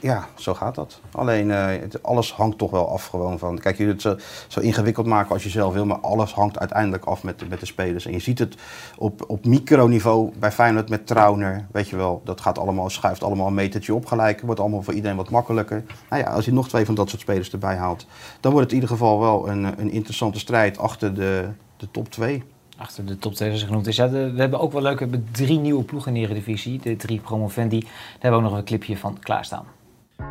ja, 0.00 0.28
zo 0.34 0.54
gaat 0.54 0.74
dat. 0.74 1.00
Alleen 1.12 1.48
uh, 1.48 1.66
het, 1.66 2.02
alles 2.02 2.32
hangt 2.32 2.58
toch 2.58 2.70
wel 2.70 2.88
af 2.88 3.06
gewoon 3.06 3.38
van. 3.38 3.58
Kijk, 3.58 3.78
je 3.78 3.86
het 3.86 4.02
zo, 4.02 4.16
zo, 4.46 4.60
ingewikkeld 4.60 5.06
maken 5.06 5.32
als 5.32 5.42
je 5.42 5.48
zelf 5.48 5.72
wil, 5.74 5.86
maar 5.86 5.98
alles 5.98 6.32
hangt 6.34 6.58
uiteindelijk 6.58 7.04
af 7.04 7.22
met, 7.22 7.38
de, 7.38 7.46
met 7.48 7.60
de 7.60 7.66
spelers. 7.66 8.06
En 8.06 8.12
je 8.12 8.18
ziet 8.18 8.38
het 8.38 8.54
op, 8.98 9.24
op 9.26 9.44
microniveau 9.44 10.32
bij 10.38 10.52
Feyenoord 10.52 10.88
met 10.88 11.06
Trauner, 11.06 11.66
weet 11.72 11.88
je 11.88 11.96
wel, 11.96 12.20
dat 12.24 12.40
gaat 12.40 12.58
allemaal, 12.58 12.90
schuift 12.90 13.22
allemaal 13.22 13.46
een 13.46 13.54
metertje 13.54 13.94
op 13.94 14.06
gelijk. 14.06 14.40
Wordt 14.40 14.60
allemaal 14.60 14.82
voor 14.82 14.94
iedereen 14.94 15.16
wat 15.16 15.30
makkelijker. 15.30 15.84
Nou 16.10 16.22
ja, 16.22 16.30
als 16.30 16.44
je 16.44 16.52
nog 16.52 16.68
twee 16.68 16.84
van 16.84 16.94
dat 16.94 17.08
soort 17.08 17.20
spelers 17.20 17.52
erbij 17.52 17.76
haalt, 17.76 18.06
dan 18.40 18.52
wordt 18.52 18.70
het 18.70 18.76
in 18.76 18.82
ieder 18.82 18.96
geval 18.96 19.20
wel 19.20 19.48
een, 19.48 19.64
een 19.80 19.90
interessante 19.90 20.38
strijd 20.38 20.78
achter 20.78 21.14
de, 21.14 21.48
de 21.76 21.90
top 21.90 22.10
2 22.10 22.42
achter 22.76 23.06
de 23.06 23.18
top 23.18 23.34
2 23.34 23.48
zoals 23.48 23.64
genoemd 23.64 23.86
is. 23.86 23.96
Ja, 23.96 24.08
de, 24.08 24.30
we 24.30 24.40
hebben 24.40 24.60
ook 24.60 24.72
wel 24.72 24.82
leuk, 24.82 24.98
we 24.98 25.04
hebben 25.04 25.28
drie 25.32 25.58
nieuwe 25.58 25.84
ploegen 25.84 26.14
in 26.14 26.20
de 26.20 26.28
Eredivisie. 26.28 26.80
De 26.80 26.96
drie 26.96 27.20
promovendi. 27.20 27.80
Daar 27.80 27.90
hebben 28.12 28.30
we 28.30 28.46
ook 28.46 28.50
nog 28.50 28.58
een 28.58 28.64
clipje 28.64 28.96
van 28.96 29.18
klaarstaan. 29.20 29.64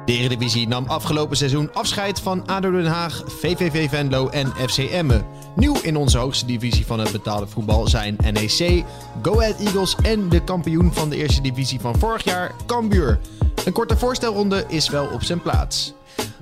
De 0.06 0.14
Eredivisie 0.14 0.68
nam 0.68 0.86
afgelopen 0.86 1.38
seizoen 1.38 1.74
afscheid 1.74 2.20
van 2.20 2.48
ADO 2.48 2.72
Den 2.72 2.86
Haag, 2.86 3.24
VVV 3.26 3.89
Venlo 3.89 4.30
en 4.30 4.48
FC 4.48 4.78
Emmen. 4.78 5.26
Nieuw 5.56 5.76
in 5.82 5.96
onze 5.96 6.18
hoogste 6.18 6.46
divisie 6.46 6.86
van 6.86 7.00
het 7.00 7.12
betaalde 7.12 7.48
voetbal 7.48 7.88
zijn 7.88 8.18
NEC, 8.32 8.84
Go 9.22 9.39
Ahead 9.39 9.60
Eagles 9.60 9.96
en 9.96 10.30
de 10.30 10.43
kampioen 10.43 10.93
van 10.93 11.10
de 11.10 11.16
eerste 11.16 11.41
divisie 11.41 11.80
van 11.80 12.00
vorig 12.00 12.24
jaar, 12.24 12.52
Cambuur. 12.66 13.20
Een 13.66 13.74
korte 13.74 13.98
voorstelronde 13.98 14.66
is 14.68 14.89
wel 14.89 15.08
op 15.08 15.24
zijn 15.24 15.41
plaats. 15.41 15.93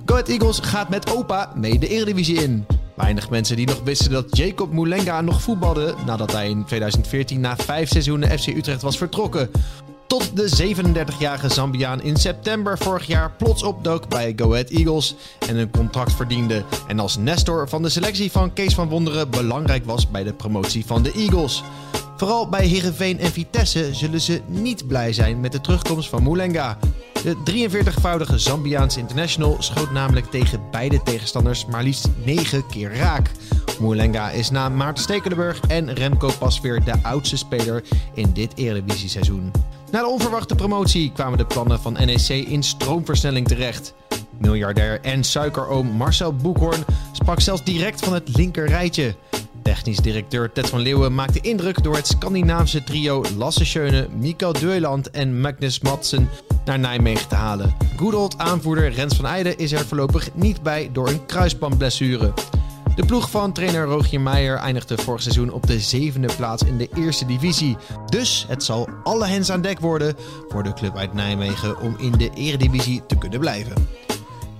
Go 0.05 0.13
Ahead 0.13 0.27
Eagles 0.27 0.59
gaat 0.59 0.89
met 0.89 1.15
OPA 1.15 1.51
mee 1.55 1.79
de 1.79 1.87
Eredivisie 1.87 2.41
in. 2.41 2.65
Weinig 2.95 3.29
mensen 3.29 3.55
die 3.55 3.67
nog 3.67 3.81
wisten 3.83 4.11
dat 4.11 4.37
Jacob 4.37 4.71
Moulenga 4.71 5.21
nog 5.21 5.41
voetbalde 5.41 5.95
nadat 6.05 6.31
hij 6.31 6.49
in 6.49 6.65
2014 6.65 7.39
na 7.39 7.55
vijf 7.57 7.89
seizoenen 7.89 8.39
FC 8.39 8.47
Utrecht 8.47 8.81
was 8.81 8.97
vertrokken. 8.97 9.49
Tot 10.13 10.35
de 10.35 10.75
37-jarige 10.75 11.49
Zambiaan 11.49 12.01
in 12.01 12.17
september 12.17 12.77
vorig 12.77 13.07
jaar 13.07 13.31
plots 13.31 13.63
opdook 13.63 14.09
bij 14.09 14.33
Go 14.35 14.51
Ahead 14.51 14.69
Eagles 14.69 15.15
en 15.47 15.57
een 15.57 15.71
contract 15.71 16.13
verdiende. 16.13 16.63
En 16.87 16.99
als 16.99 17.17
Nestor 17.17 17.69
van 17.69 17.81
de 17.81 17.89
selectie 17.89 18.31
van 18.31 18.53
Kees 18.53 18.73
van 18.73 18.89
Wonderen 18.89 19.29
belangrijk 19.29 19.85
was 19.85 20.11
bij 20.11 20.23
de 20.23 20.33
promotie 20.33 20.85
van 20.85 21.03
de 21.03 21.11
Eagles. 21.11 21.63
Vooral 22.17 22.49
bij 22.49 22.65
Heerenveen 22.65 23.19
en 23.19 23.31
Vitesse 23.31 23.93
zullen 23.93 24.21
ze 24.21 24.41
niet 24.47 24.87
blij 24.87 25.13
zijn 25.13 25.39
met 25.39 25.51
de 25.51 25.61
terugkomst 25.61 26.09
van 26.09 26.23
Moulenga. 26.23 26.77
De 27.23 27.69
43-voudige 27.69 28.37
Zambiaanse 28.37 28.99
international 28.99 29.55
schoot 29.59 29.91
namelijk 29.91 30.25
tegen 30.25 30.61
beide 30.71 31.03
tegenstanders 31.03 31.65
maar 31.65 31.83
liefst 31.83 32.09
9 32.23 32.67
keer 32.67 32.95
raak. 32.95 33.31
Moulenga 33.79 34.29
is 34.29 34.49
na 34.49 34.69
Maarten 34.69 35.03
Stekelenburg 35.03 35.59
en 35.67 35.93
Remco 35.93 36.31
Pasveer 36.39 36.83
de 36.83 36.93
oudste 37.03 37.37
speler 37.37 37.83
in 38.13 38.33
dit 38.33 38.57
Eredivisie-seizoen. 38.57 39.51
Na 39.93 39.99
de 39.99 40.07
onverwachte 40.07 40.55
promotie 40.55 41.11
kwamen 41.11 41.37
de 41.37 41.45
plannen 41.45 41.79
van 41.79 41.93
NEC 41.93 42.27
in 42.27 42.63
stroomversnelling 42.63 43.47
terecht. 43.47 43.93
Miljardair 44.37 45.01
en 45.01 45.23
suikeroom 45.23 45.87
Marcel 45.87 46.35
Boekhoorn 46.35 46.85
sprak 47.11 47.39
zelfs 47.39 47.63
direct 47.63 48.05
van 48.05 48.13
het 48.13 48.35
linker 48.35 48.67
rijtje. 48.67 49.15
Technisch 49.63 49.97
directeur 49.97 50.51
Ted 50.51 50.69
van 50.69 50.79
Leeuwen 50.79 51.15
maakte 51.15 51.39
indruk 51.41 51.83
door 51.83 51.95
het 51.95 52.07
Scandinavische 52.07 52.83
trio 52.83 53.23
Lasse 53.37 53.65
Schöne, 53.65 54.07
Mikael 54.19 54.53
Dueland 54.53 55.11
en 55.11 55.41
Magnus 55.41 55.79
Madsen 55.79 56.29
naar 56.65 56.79
Nijmegen 56.79 57.27
te 57.27 57.35
halen. 57.35 57.75
Good 57.97 58.37
aanvoerder 58.37 58.91
Rens 58.91 59.15
van 59.15 59.25
Eijden 59.25 59.57
is 59.57 59.71
er 59.71 59.85
voorlopig 59.85 60.35
niet 60.35 60.61
bij 60.61 60.89
door 60.93 61.07
een 61.07 61.25
kruisbandblessure. 61.25 62.33
De 62.95 63.05
ploeg 63.05 63.29
van 63.29 63.53
trainer 63.53 63.85
Rogier 63.85 64.21
Meijer 64.21 64.57
eindigde 64.57 64.97
vorig 64.97 65.21
seizoen 65.21 65.51
op 65.51 65.67
de 65.67 65.79
zevende 65.79 66.29
plaats 66.37 66.63
in 66.63 66.77
de 66.77 66.89
eerste 66.95 67.25
divisie. 67.25 67.77
Dus 68.05 68.45
het 68.47 68.63
zal 68.63 68.89
alle 69.03 69.25
hens 69.25 69.51
aan 69.51 69.61
dek 69.61 69.79
worden 69.79 70.15
voor 70.49 70.63
de 70.63 70.73
club 70.73 70.97
uit 70.97 71.13
Nijmegen 71.13 71.79
om 71.79 71.95
in 71.97 72.11
de 72.11 72.29
eredivisie 72.35 73.05
te 73.05 73.17
kunnen 73.17 73.39
blijven. 73.39 73.87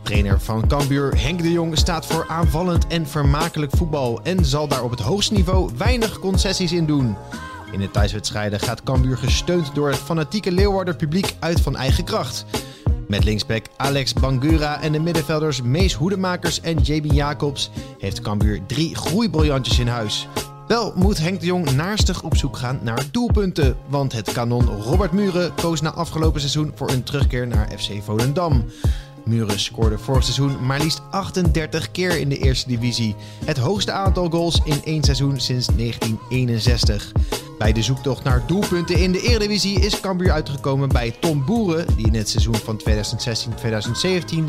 Trainer 0.01 0.39
van 0.39 0.68
Cambuur 0.68 1.22
Henk 1.22 1.41
de 1.41 1.51
Jong 1.51 1.77
staat 1.77 2.05
voor 2.05 2.26
aanvallend 2.27 2.88
en 2.88 3.07
vermakelijk 3.07 3.72
voetbal 3.76 4.19
en 4.23 4.45
zal 4.45 4.68
daar 4.68 4.84
op 4.84 4.91
het 4.91 4.99
hoogste 4.99 5.34
niveau 5.34 5.72
weinig 5.77 6.19
concessies 6.19 6.72
in 6.72 6.85
doen. 6.85 7.15
In 7.72 7.80
de 7.80 7.91
thuiswedstrijden 7.91 8.60
gaat 8.60 8.84
Cambuur 8.84 9.18
gesteund 9.18 9.76
door 9.76 9.89
het 9.89 9.97
fanatieke 9.97 10.51
Leeuwarder 10.51 10.95
publiek 10.95 11.35
uit 11.39 11.61
van 11.61 11.76
eigen 11.76 12.03
kracht. 12.03 12.45
Met 13.07 13.23
linksback 13.23 13.65
Alex 13.77 14.13
Bangura 14.13 14.81
en 14.81 14.91
de 14.91 14.99
middenvelders 14.99 15.61
Mees 15.61 15.93
Hoedemakers 15.93 16.61
en 16.61 16.77
JB 16.77 17.11
Jacobs 17.11 17.71
heeft 17.99 18.21
Cambuur 18.21 18.65
drie 18.65 18.95
groeibriljantjes 18.95 19.80
in 19.80 19.88
huis. 19.88 20.27
Wel 20.67 20.93
moet 20.95 21.17
Henk 21.17 21.39
de 21.39 21.45
Jong 21.45 21.71
naarstig 21.71 22.23
op 22.23 22.38
zoek 22.38 22.57
gaan 22.57 22.80
naar 22.84 23.03
doelpunten, 23.11 23.77
want 23.88 24.13
het 24.13 24.31
kanon 24.31 24.65
Robert 24.65 25.11
Muren 25.11 25.53
koos 25.55 25.81
na 25.81 25.91
afgelopen 25.91 26.39
seizoen 26.39 26.71
voor 26.75 26.89
een 26.89 27.03
terugkeer 27.03 27.47
naar 27.47 27.69
FC 27.77 27.89
Volendam. 28.03 28.65
Muren 29.25 29.59
scoorde 29.59 29.97
vorig 29.97 30.23
seizoen 30.23 30.65
maar 30.65 30.80
liefst 30.80 31.01
38 31.11 31.91
keer 31.91 32.19
in 32.19 32.30
de 32.30 32.38
eerste 32.38 32.67
divisie. 32.67 33.15
Het 33.45 33.57
hoogste 33.57 33.91
aantal 33.91 34.30
goals 34.30 34.61
in 34.63 34.81
één 34.84 35.03
seizoen 35.03 35.39
sinds 35.39 35.67
1961. 35.67 37.11
Bij 37.64 37.73
de 37.73 37.81
zoektocht 37.81 38.23
naar 38.23 38.48
doelpunten 38.48 38.99
in 38.99 39.11
de 39.11 39.22
Eredivisie 39.22 39.80
is 39.80 39.99
Cambuur 39.99 40.31
uitgekomen 40.31 40.90
bij 40.90 41.11
Tom 41.11 41.45
Boeren, 41.45 41.95
die 41.95 42.07
in 42.07 42.14
het 42.14 42.30
seizoen 42.30 42.56
van 42.56 42.81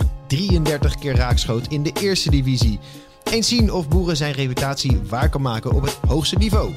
2016-2017 0.02 0.06
33 0.26 0.94
keer 0.94 1.16
raakschoot 1.16 1.66
in 1.66 1.82
de 1.82 1.92
Eerste 2.00 2.30
Divisie. 2.30 2.78
Eens 3.24 3.48
zien 3.48 3.72
of 3.72 3.88
Boeren 3.88 4.16
zijn 4.16 4.32
reputatie 4.32 5.00
waar 5.08 5.28
kan 5.28 5.42
maken 5.42 5.72
op 5.72 5.82
het 5.82 5.98
hoogste 6.06 6.36
niveau. 6.36 6.72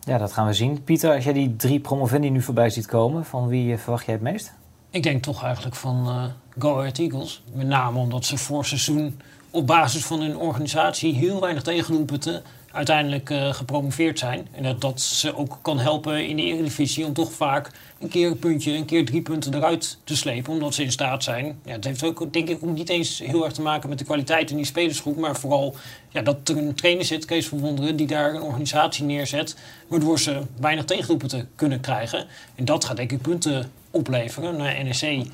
Ja, 0.00 0.18
dat 0.18 0.32
gaan 0.32 0.46
we 0.46 0.52
zien. 0.52 0.84
Pieter, 0.84 1.14
als 1.14 1.24
jij 1.24 1.32
die 1.32 1.56
drie 1.56 1.80
promovendi 1.80 2.30
nu 2.30 2.42
voorbij 2.42 2.70
ziet 2.70 2.86
komen, 2.86 3.24
van 3.24 3.48
wie 3.48 3.72
eh, 3.72 3.78
verwacht 3.78 4.04
jij 4.04 4.14
het 4.14 4.22
meest? 4.22 4.52
Ik 4.90 5.02
denk 5.02 5.22
toch 5.22 5.44
eigenlijk 5.44 5.76
van 5.76 6.08
uh, 6.08 6.24
Go 6.58 6.78
Ahead 6.78 6.98
Eagles. 6.98 7.42
Met 7.52 7.66
name 7.66 7.98
omdat 7.98 8.24
ze 8.24 8.38
voor 8.38 8.64
seizoen 8.64 9.20
op 9.50 9.66
basis 9.66 10.04
van 10.04 10.20
hun 10.20 10.36
organisatie 10.36 11.14
heel 11.14 11.40
weinig 11.40 11.62
tegendoelpunten 11.62 12.42
uiteindelijk 12.72 13.30
uh, 13.30 13.52
gepromoveerd 13.52 14.18
zijn. 14.18 14.48
En 14.52 14.62
dat 14.62 14.80
dat 14.80 15.00
ze 15.00 15.36
ook 15.36 15.58
kan 15.62 15.78
helpen 15.78 16.28
in 16.28 16.36
de 16.36 16.42
Eredivisie 16.42 17.04
om 17.06 17.12
toch 17.12 17.32
vaak 17.32 17.70
een 17.98 18.08
keer 18.08 18.30
een 18.30 18.38
puntje, 18.38 18.72
een 18.72 18.84
keer 18.84 19.04
drie 19.04 19.22
punten 19.22 19.54
eruit 19.54 19.98
te 20.04 20.16
slepen. 20.16 20.52
Omdat 20.52 20.74
ze 20.74 20.82
in 20.82 20.92
staat 20.92 21.24
zijn. 21.24 21.60
Ja, 21.64 21.72
het 21.72 21.84
heeft 21.84 22.04
ook 22.04 22.32
denk 22.32 22.48
ik 22.48 22.58
ook 22.64 22.74
niet 22.74 22.88
eens 22.88 23.18
heel 23.18 23.44
erg 23.44 23.52
te 23.52 23.62
maken 23.62 23.88
met 23.88 23.98
de 23.98 24.04
kwaliteit 24.04 24.50
in 24.50 24.56
die 24.56 24.64
spelersgroep. 24.64 25.16
Maar 25.16 25.36
vooral 25.36 25.74
ja, 26.08 26.22
dat 26.22 26.48
er 26.48 26.56
een 26.56 26.74
trainer 26.74 27.04
zit, 27.04 27.24
Kees 27.24 27.48
van 27.48 27.60
Wonderen, 27.60 27.96
die 27.96 28.06
daar 28.06 28.34
een 28.34 28.42
organisatie 28.42 29.04
neerzet. 29.04 29.56
Waardoor 29.88 30.18
ze 30.18 30.42
weinig 30.60 30.84
tegendoelpunten 30.84 31.48
kunnen 31.54 31.80
krijgen. 31.80 32.26
En 32.54 32.64
dat 32.64 32.84
gaat 32.84 32.96
denk 32.96 33.12
ik 33.12 33.22
punten 33.22 33.70
opleveren. 33.90 34.56
Naar 34.56 34.84
NEC 34.84 35.26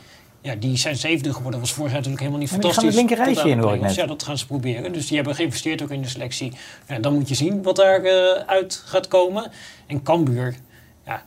ja, 0.47 0.55
die 0.55 0.77
zijn 0.77 0.97
zevende 0.97 1.33
geworden. 1.33 1.61
was 1.61 1.73
vorig 1.73 1.93
jaar 1.93 2.01
natuurlijk 2.01 2.21
helemaal 2.21 2.41
niet 2.41 2.51
fantastisch. 2.51 2.83
Die 2.83 3.09
gaan 3.09 3.19
het 3.19 3.27
linker 3.27 3.47
in, 3.47 3.59
hoor 3.59 3.75
ik 3.75 3.81
net. 3.81 3.95
Ja, 3.95 4.07
dat 4.07 4.23
gaan 4.23 4.39
ze 4.39 4.47
proberen. 4.47 4.93
Dus 4.93 5.07
die 5.07 5.17
hebben 5.17 5.35
geïnvesteerd 5.35 5.83
ook 5.83 5.91
in 5.91 6.03
de 6.03 6.09
selectie. 6.09 6.53
Ja, 6.89 6.99
dan 6.99 7.15
moet 7.15 7.29
je 7.29 7.35
zien 7.35 7.63
wat 7.63 7.77
daaruit 7.77 8.41
uh, 8.41 8.47
uit 8.47 8.83
gaat 8.85 9.09
komen. 9.09 9.51
En 9.87 10.03
Cambuur, 10.03 10.57
ja, 11.07 11.23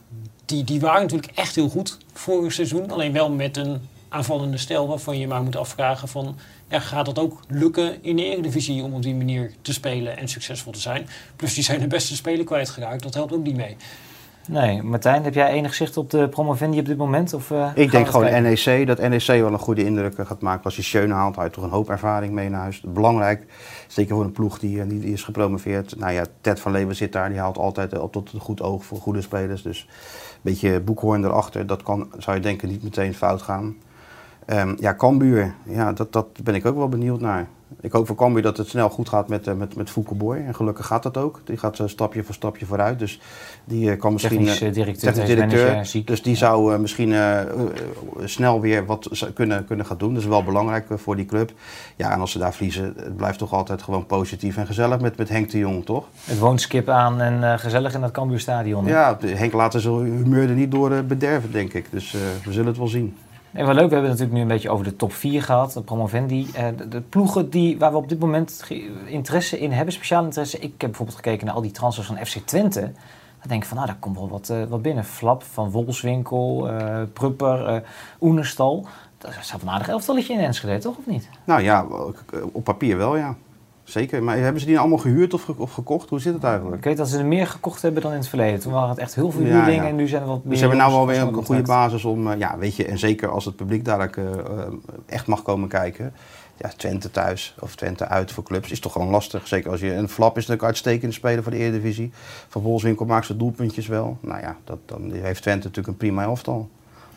die, 0.45 0.63
die 0.63 0.79
waren 0.79 1.01
natuurlijk 1.01 1.31
echt 1.35 1.55
heel 1.55 1.69
goed 1.69 1.97
vorig 2.13 2.53
seizoen. 2.53 2.91
Alleen 2.91 3.13
wel 3.13 3.29
met 3.29 3.57
een 3.57 3.81
aanvallende 4.09 4.57
stijl 4.57 4.87
waarvan 4.87 5.19
je 5.19 5.27
maar 5.27 5.43
moet 5.43 5.55
afvragen 5.55 6.07
van... 6.07 6.37
Ja, 6.69 6.79
gaat 6.79 7.05
dat 7.05 7.19
ook 7.19 7.39
lukken 7.47 8.03
in 8.03 8.15
de 8.15 8.23
Eredivisie 8.23 8.83
om 8.83 8.93
op 8.93 9.01
die 9.03 9.15
manier 9.15 9.51
te 9.61 9.73
spelen 9.73 10.17
en 10.17 10.27
succesvol 10.27 10.71
te 10.71 10.79
zijn? 10.79 11.07
Plus 11.35 11.53
die 11.53 11.63
zijn 11.63 11.79
de 11.79 11.87
beste 11.87 12.15
speler 12.15 12.45
kwijtgeraakt. 12.45 13.03
Dat 13.03 13.13
helpt 13.13 13.33
ook 13.33 13.43
niet 13.43 13.55
mee. 13.55 13.77
Nee, 14.49 14.83
Martijn, 14.83 15.23
heb 15.23 15.33
jij 15.33 15.49
enig 15.49 15.73
zicht 15.73 15.97
op 15.97 16.09
de 16.09 16.29
promovendi 16.29 16.79
op 16.79 16.85
dit 16.85 16.97
moment? 16.97 17.33
Of, 17.33 17.49
uh, 17.49 17.71
ik 17.73 17.91
denk 17.91 18.07
gewoon 18.07 18.25
kijken? 18.25 18.43
NEC, 18.65 18.87
dat 18.87 18.99
NEC 18.99 19.25
wel 19.25 19.53
een 19.53 19.59
goede 19.59 19.85
indruk 19.85 20.15
gaat 20.27 20.41
maken. 20.41 20.63
Als 20.63 20.75
je 20.75 20.81
Schöne 20.81 21.13
haalt, 21.13 21.35
hij 21.35 21.49
toch 21.49 21.63
een 21.63 21.69
hoop 21.69 21.89
ervaring 21.89 22.33
mee 22.33 22.49
naar 22.49 22.61
huis. 22.61 22.81
Belangrijk, 22.81 23.45
zeker 23.87 24.15
voor 24.15 24.23
een 24.23 24.31
ploeg 24.31 24.59
die, 24.59 24.87
die, 24.87 24.99
die 24.99 25.13
is 25.13 25.23
gepromoveerd. 25.23 25.95
Nou 25.97 26.13
ja, 26.13 26.25
Ted 26.41 26.59
van 26.59 26.71
Leeuwen 26.71 26.95
zit 26.95 27.11
daar, 27.11 27.29
die 27.29 27.39
haalt 27.39 27.57
altijd 27.57 27.93
uh, 27.93 28.03
tot 28.03 28.33
een 28.33 28.39
goed 28.39 28.61
oog 28.61 28.85
voor 28.85 28.97
goede 28.97 29.21
spelers. 29.21 29.61
Dus 29.61 29.87
een 29.89 30.39
beetje 30.41 30.79
boekhoorn 30.79 31.23
erachter, 31.23 31.67
dat 31.67 31.83
kan, 31.83 32.11
zou 32.17 32.35
je 32.35 32.41
denken, 32.41 32.69
niet 32.69 32.83
meteen 32.83 33.13
fout 33.13 33.41
gaan. 33.41 33.75
Um, 34.53 34.75
ja, 34.79 34.95
Cambuur, 34.95 35.53
ja, 35.63 35.93
dat, 35.93 36.13
dat 36.13 36.27
ben 36.43 36.55
ik 36.55 36.65
ook 36.65 36.75
wel 36.75 36.89
benieuwd 36.89 37.19
naar. 37.19 37.47
Ik 37.81 37.91
hoop 37.91 38.07
voor 38.07 38.15
Cambuur 38.15 38.41
dat 38.41 38.57
het 38.57 38.67
snel 38.67 38.89
goed 38.89 39.09
gaat 39.09 39.27
met, 39.27 39.47
uh, 39.47 39.53
met, 39.53 39.75
met 39.75 39.93
Boy. 40.17 40.37
En 40.37 40.55
gelukkig 40.55 40.85
gaat 40.85 41.03
dat 41.03 41.17
ook. 41.17 41.41
Die 41.43 41.57
gaat 41.57 41.79
uh, 41.79 41.87
stapje 41.87 42.23
voor 42.23 42.33
stapje 42.33 42.65
vooruit. 42.65 42.99
Dus 42.99 43.21
die 43.65 43.91
uh, 43.91 43.99
kan 43.99 44.13
misschien... 44.13 44.45
Technisch 44.45 44.73
directeur. 44.73 45.13
Technisch 45.13 45.35
directeur 45.35 45.85
ziek. 45.85 46.07
Dus 46.07 46.21
die 46.21 46.35
zou 46.35 46.79
misschien 46.79 47.13
snel 48.23 48.61
weer 48.61 48.85
wat 48.85 49.31
kunnen, 49.33 49.65
kunnen 49.65 49.85
gaan 49.85 49.97
doen. 49.97 50.13
Dat 50.13 50.21
is 50.21 50.27
wel 50.27 50.43
belangrijk 50.43 50.85
voor 50.95 51.15
die 51.15 51.25
club. 51.25 51.51
Ja, 51.95 52.11
en 52.11 52.19
als 52.19 52.31
ze 52.31 52.39
daar 52.39 52.53
verliezen, 52.53 52.93
het 52.95 53.17
blijft 53.17 53.37
toch 53.37 53.53
altijd 53.53 53.81
gewoon 53.81 54.05
positief 54.05 54.57
en 54.57 54.65
gezellig 54.65 54.99
met, 54.99 55.17
met 55.17 55.29
Henk 55.29 55.49
de 55.49 55.57
Jong, 55.57 55.85
toch? 55.85 56.05
Het 56.23 56.39
woonskip 56.39 56.89
aan 56.89 57.21
en 57.21 57.59
gezellig 57.59 57.93
in 57.93 58.01
dat 58.01 58.11
Cambuurstadion. 58.11 58.85
Ja, 58.85 59.17
Henk 59.25 59.53
laat 59.53 59.73
zijn 59.77 59.93
humeur 59.93 60.49
er 60.49 60.55
niet 60.55 60.71
door 60.71 61.03
bederven, 61.03 61.51
denk 61.51 61.73
ik. 61.73 61.85
Dus 61.91 62.11
we 62.45 62.51
zullen 62.51 62.67
het 62.67 62.77
wel 62.77 62.87
zien. 62.87 63.15
En 63.51 63.65
wel 63.65 63.75
leuk, 63.75 63.87
we 63.87 63.93
hebben 63.93 64.09
het 64.09 64.19
natuurlijk 64.19 64.33
nu 64.33 64.41
een 64.41 64.47
beetje 64.47 64.69
over 64.69 64.85
de 64.85 64.95
top 64.95 65.13
4 65.13 65.43
gehad, 65.43 65.73
de 65.73 65.81
promovendi. 65.81 66.47
Uh, 66.57 66.67
de, 66.89 67.01
ploegen 67.01 67.49
die, 67.49 67.77
waar 67.77 67.91
we 67.91 67.97
op 67.97 68.09
dit 68.09 68.19
moment 68.19 68.63
interesse 69.05 69.59
in 69.59 69.71
hebben, 69.71 69.93
speciaal 69.93 70.23
interesse. 70.23 70.57
Ik 70.57 70.61
heb 70.61 70.79
bijvoorbeeld 70.79 71.17
gekeken 71.17 71.45
naar 71.45 71.55
al 71.55 71.61
die 71.61 71.71
transfers 71.71 72.07
van 72.07 72.17
FC 72.25 72.37
Twente. 72.45 72.81
Dan 73.39 73.47
denk 73.47 73.61
ik 73.61 73.67
van, 73.67 73.77
nou, 73.77 73.89
daar 73.89 73.99
komt 73.99 74.17
wel 74.17 74.29
wat, 74.29 74.49
uh, 74.49 74.63
wat 74.63 74.81
binnen. 74.81 75.03
Flap 75.03 75.43
van 75.43 75.71
Wolfswinkel, 75.71 76.71
uh, 76.71 77.01
Prupper, 77.13 77.83
Oenerstal. 78.21 78.87
Dat 79.17 79.31
is 79.41 79.53
een 79.61 79.69
aardig 79.69 79.87
elftalletje 79.89 80.33
in 80.33 80.39
Enschede, 80.39 80.77
toch? 80.77 80.97
Of 80.97 81.05
niet? 81.05 81.29
Nou 81.43 81.61
ja, 81.61 81.85
op 82.51 82.63
papier 82.63 82.97
wel, 82.97 83.17
ja. 83.17 83.35
Zeker, 83.89 84.23
maar 84.23 84.37
hebben 84.37 84.61
ze 84.61 84.67
die 84.67 84.79
allemaal 84.79 84.97
gehuurd 84.97 85.33
of, 85.33 85.43
ge 85.43 85.53
of, 85.57 85.73
gekocht? 85.73 86.09
Hoe 86.09 86.19
zit 86.19 86.33
het 86.33 86.43
eigenlijk? 86.43 86.77
Ik 86.77 86.83
weet 86.83 86.97
dat 86.97 87.09
ze 87.09 87.17
er 87.17 87.25
meer 87.25 87.47
gekocht 87.47 87.81
hebben 87.81 88.01
dan 88.01 88.11
in 88.11 88.17
het 88.17 88.27
verleden. 88.27 88.59
Toen 88.59 88.73
waren 88.73 88.89
het 88.89 88.97
echt 88.97 89.15
heel 89.15 89.31
veel 89.31 89.41
huurdingen 89.41 89.73
ja, 89.73 89.81
ja. 89.81 89.87
en 89.87 89.95
nu 89.95 90.07
zijn 90.07 90.21
er 90.21 90.27
wat 90.27 90.37
meer... 90.37 90.49
Dus 90.49 90.59
ze 90.59 90.65
hebben 90.65 90.83
nou 90.83 90.93
wel 90.93 91.07
weer 91.07 91.21
een 91.21 91.45
goede 91.45 91.61
basis 91.61 92.05
om, 92.05 92.37
ja, 92.37 92.57
weet 92.57 92.75
je, 92.75 92.85
en 92.85 92.97
zeker 92.97 93.29
als 93.29 93.45
het 93.45 93.55
publiek 93.55 93.85
daar 93.85 94.17
uh, 94.19 94.25
echt 95.05 95.27
mag 95.27 95.41
komen 95.41 95.67
kijken. 95.67 96.13
Ja, 96.57 96.71
Twente 96.77 97.11
thuis 97.11 97.55
of 97.59 97.75
Twente 97.75 98.07
uit 98.07 98.31
voor 98.31 98.43
clubs 98.43 98.71
is 98.71 98.79
toch 98.79 98.91
gewoon 98.91 99.09
lastig. 99.09 99.47
Zeker 99.47 99.71
als 99.71 99.79
je, 99.79 99.93
een 99.93 100.09
Flap 100.09 100.29
is 100.29 100.35
natuurlijk 100.35 100.63
uitstekende 100.63 101.13
speler 101.13 101.43
voor 101.43 101.51
de 101.51 101.57
Eredivisie. 101.57 102.11
Van 102.47 102.61
Bolswinkel 102.61 103.05
maakt 103.05 103.25
ze 103.25 103.37
doelpuntjes 103.37 103.87
wel. 103.87 104.17
Nou 104.21 104.41
ja, 104.41 104.57
dat, 104.63 104.77
dan 104.85 105.11
heeft 105.11 105.41
Twente 105.41 105.67
natuurlijk 105.67 105.87
een 105.87 105.97
prima 105.97 106.23
elftal. 106.23 106.69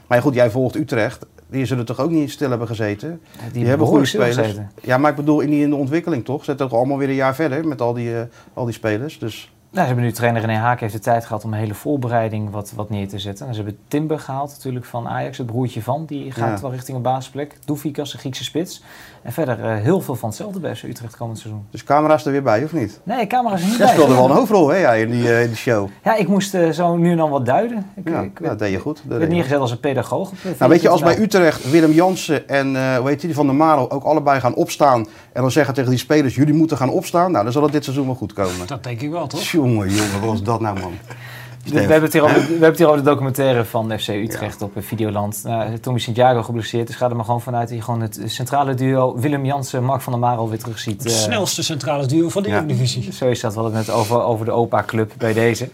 Maar 0.07 0.23
goed, 0.23 0.35
jij 0.35 0.51
volgt 0.51 0.77
Utrecht 0.77 1.27
die 1.53 1.65
zullen 1.65 1.85
toch 1.85 2.01
ook 2.01 2.11
niet 2.11 2.31
stil 2.31 2.51
hebben 2.51 2.67
gezeten? 2.67 3.21
Die, 3.43 3.53
die 3.53 3.67
hebben 3.67 3.87
goede 3.87 4.05
spelers. 4.05 4.37
Gezeten. 4.37 4.71
Ja, 4.83 4.99
maar 4.99 5.11
ik 5.11 5.17
bedoel 5.17 5.41
in, 5.41 5.51
die, 5.51 5.63
in 5.63 5.71
de 5.71 5.77
ontwikkeling 5.77 6.25
toch? 6.25 6.39
Ze 6.39 6.45
zitten 6.45 6.69
toch 6.69 6.79
allemaal 6.79 6.99
weer 6.99 7.09
een 7.09 7.15
jaar 7.15 7.35
verder 7.35 7.67
met 7.67 7.81
al 7.81 7.93
die, 7.93 8.11
uh, 8.11 8.21
al 8.55 8.65
die 8.65 8.75
spelers. 8.75 9.19
Dus 9.19 9.53
Nou, 9.73 9.85
ze 9.87 9.93
hebben 9.93 10.05
nu 10.11 10.17
trainer 10.17 10.41
René 10.41 10.59
Haak 10.59 10.81
heeft 10.81 10.93
de 10.93 10.99
tijd 10.99 11.25
gehad 11.27 11.45
om 11.45 11.53
een 11.53 11.59
hele 11.59 11.75
voorbereiding 11.75 12.51
wat, 12.51 12.73
wat 12.77 12.91
neer 12.91 13.09
te 13.09 13.19
zetten. 13.19 13.47
En 13.47 13.55
ze 13.55 13.63
hebben 13.63 13.79
Timber 13.89 14.19
gehaald 14.21 14.51
natuurlijk 14.51 14.85
van 14.85 15.09
Ajax, 15.09 15.39
het 15.39 15.47
broertje 15.47 15.83
van. 15.83 16.05
Die 16.07 16.33
gaat 16.33 16.57
Ja. 16.57 16.61
wel 16.63 16.71
richting 16.73 16.97
een 16.97 17.03
basisplek. 17.03 17.57
Doefikas, 17.65 18.13
de 18.13 18.19
Griekse 18.19 18.45
spits. 18.45 18.83
En 19.23 19.33
verder 19.33 19.65
eh, 19.65 19.77
heel 19.77 20.01
veel 20.01 20.15
van 20.15 20.29
hetzelfde 20.29 20.61
bij 20.61 20.77
FC 20.77 20.83
Utrecht 20.83 21.17
komend 21.17 21.39
seizoen. 21.39 21.65
Dus 21.71 21.85
camera's 21.85 22.25
er 22.27 22.33
weer 22.33 22.43
bij, 22.43 22.65
of 22.65 22.73
niet? 22.73 23.01
Nee, 23.03 23.27
camera's 23.27 23.61
er 23.61 23.67
niet 23.67 23.77
Jij 23.77 23.85
bij. 23.87 23.95
speelde 23.95 24.15
wel 24.15 24.25
een 24.25 24.31
hoofdrol 24.37 24.69
hè, 24.69 24.77
ja, 24.77 24.93
in, 24.93 25.11
die, 25.11 25.29
eh, 25.33 25.41
in 25.43 25.47
die 25.47 25.57
show. 25.57 25.89
Ja, 26.05 26.17
ik 26.17 26.29
moest 26.29 26.55
eh, 26.55 26.71
zo 26.71 26.97
nu 26.97 27.11
en 27.11 27.17
dan 27.17 27.31
wat 27.31 27.47
duiden. 27.47 27.87
Ik, 27.97 28.09
Ja, 28.09 28.21
ik 28.21 28.39
ja, 28.43 28.49
dat 28.49 28.59
deed 28.59 28.71
je 28.71 28.79
goed. 28.79 29.03
Dat 29.05 29.19
werd 29.19 29.31
neergezet 29.31 29.59
als 29.59 29.71
een 29.71 29.81
pedagoog. 29.81 30.31
Nou, 30.59 30.71
weet 30.71 30.83
je, 30.83 30.89
als 30.89 31.01
bij 31.03 31.15
24 31.15 31.57
Utrecht 31.57 31.71
Willem 31.73 31.93
Jansen 31.93 32.49
en 32.49 32.77
eh 32.77 32.97
hoe 32.97 33.09
heet 33.09 33.21
die, 33.21 33.35
van 33.35 33.47
der 33.47 33.55
Marel 33.55 33.91
ook 33.91 34.05
allebei 34.05 34.41
gaan 34.41 34.55
opstaan 34.55 35.07
en 35.33 35.43
dan 35.43 35.51
zeggen 35.51 35.75
tegen 35.75 35.91
die 35.91 35.99
spelers, 35.99 36.35
jullie 36.35 36.55
moeten 36.55 36.77
gaan 36.77 36.91
opstaan, 36.91 37.31
nou 37.33 37.45
dan 37.45 37.53
zal 37.53 37.63
het 37.63 37.73
dit 37.73 37.85
seizoen 37.85 38.07
wel 38.07 38.15
goed 38.15 38.33
komen. 38.33 38.67
Dat 38.67 38.85
denk 38.85 39.01
ik 39.01 39.11
wel, 39.11 39.27
toch? 39.27 39.41
Jongen, 39.63 39.89
jongen, 39.89 40.21
wat 40.21 40.29
was 40.31 40.43
dat 40.43 40.61
nou, 40.61 40.81
man? 40.81 40.93
We 41.65 41.79
hebben, 41.79 42.03
het 42.03 42.13
hier 42.13 42.23
over, 42.23 42.41
we 42.41 42.47
hebben 42.49 42.69
het 42.69 42.79
hier 42.79 42.87
over 42.87 42.99
de 42.99 43.09
documentaire 43.09 43.65
van 43.65 43.99
FC 43.99 44.09
Utrecht 44.09 44.63
op 44.63 44.77
eh, 44.77 44.83
Videoland. 44.83 45.41
Nou, 45.45 45.79
Tommy 45.79 45.99
Santiago 45.99 46.43
geblesseerd, 46.43 46.87
dus 46.87 46.97
ga 46.97 47.09
er 47.09 47.17
maar 47.17 47.25
gewoon 47.25 47.41
vanuit 47.41 47.69
dat 47.69 47.77
je 47.77 47.85
gewoon 47.85 48.01
het 48.01 48.21
centrale 48.25 48.75
duo 48.75 49.19
Willem 49.19 49.45
Jansen, 49.45 49.85
Mark 49.85 50.01
van 50.01 50.13
der 50.13 50.21
Marel 50.21 50.49
weer 50.49 50.59
terug 50.59 50.79
ziet. 50.79 51.03
Het 51.03 51.13
eh, 51.13 51.19
snelste 51.19 51.63
centrale 51.63 52.07
duo 52.07 52.29
van 52.29 52.43
de 52.43 52.49
Ja. 52.49 52.57
Eredivisie. 52.57 53.13
Zo 53.13 53.29
is 53.29 53.41
dat. 53.41 53.55
We 53.55 53.61
hadden 53.61 53.79
het 53.79 53.87
net 53.87 53.97
over, 53.97 54.23
over 54.23 54.45
de 54.45 54.53
OPA-club 54.53 55.13
bij 55.19 55.33
deze. 55.33 55.69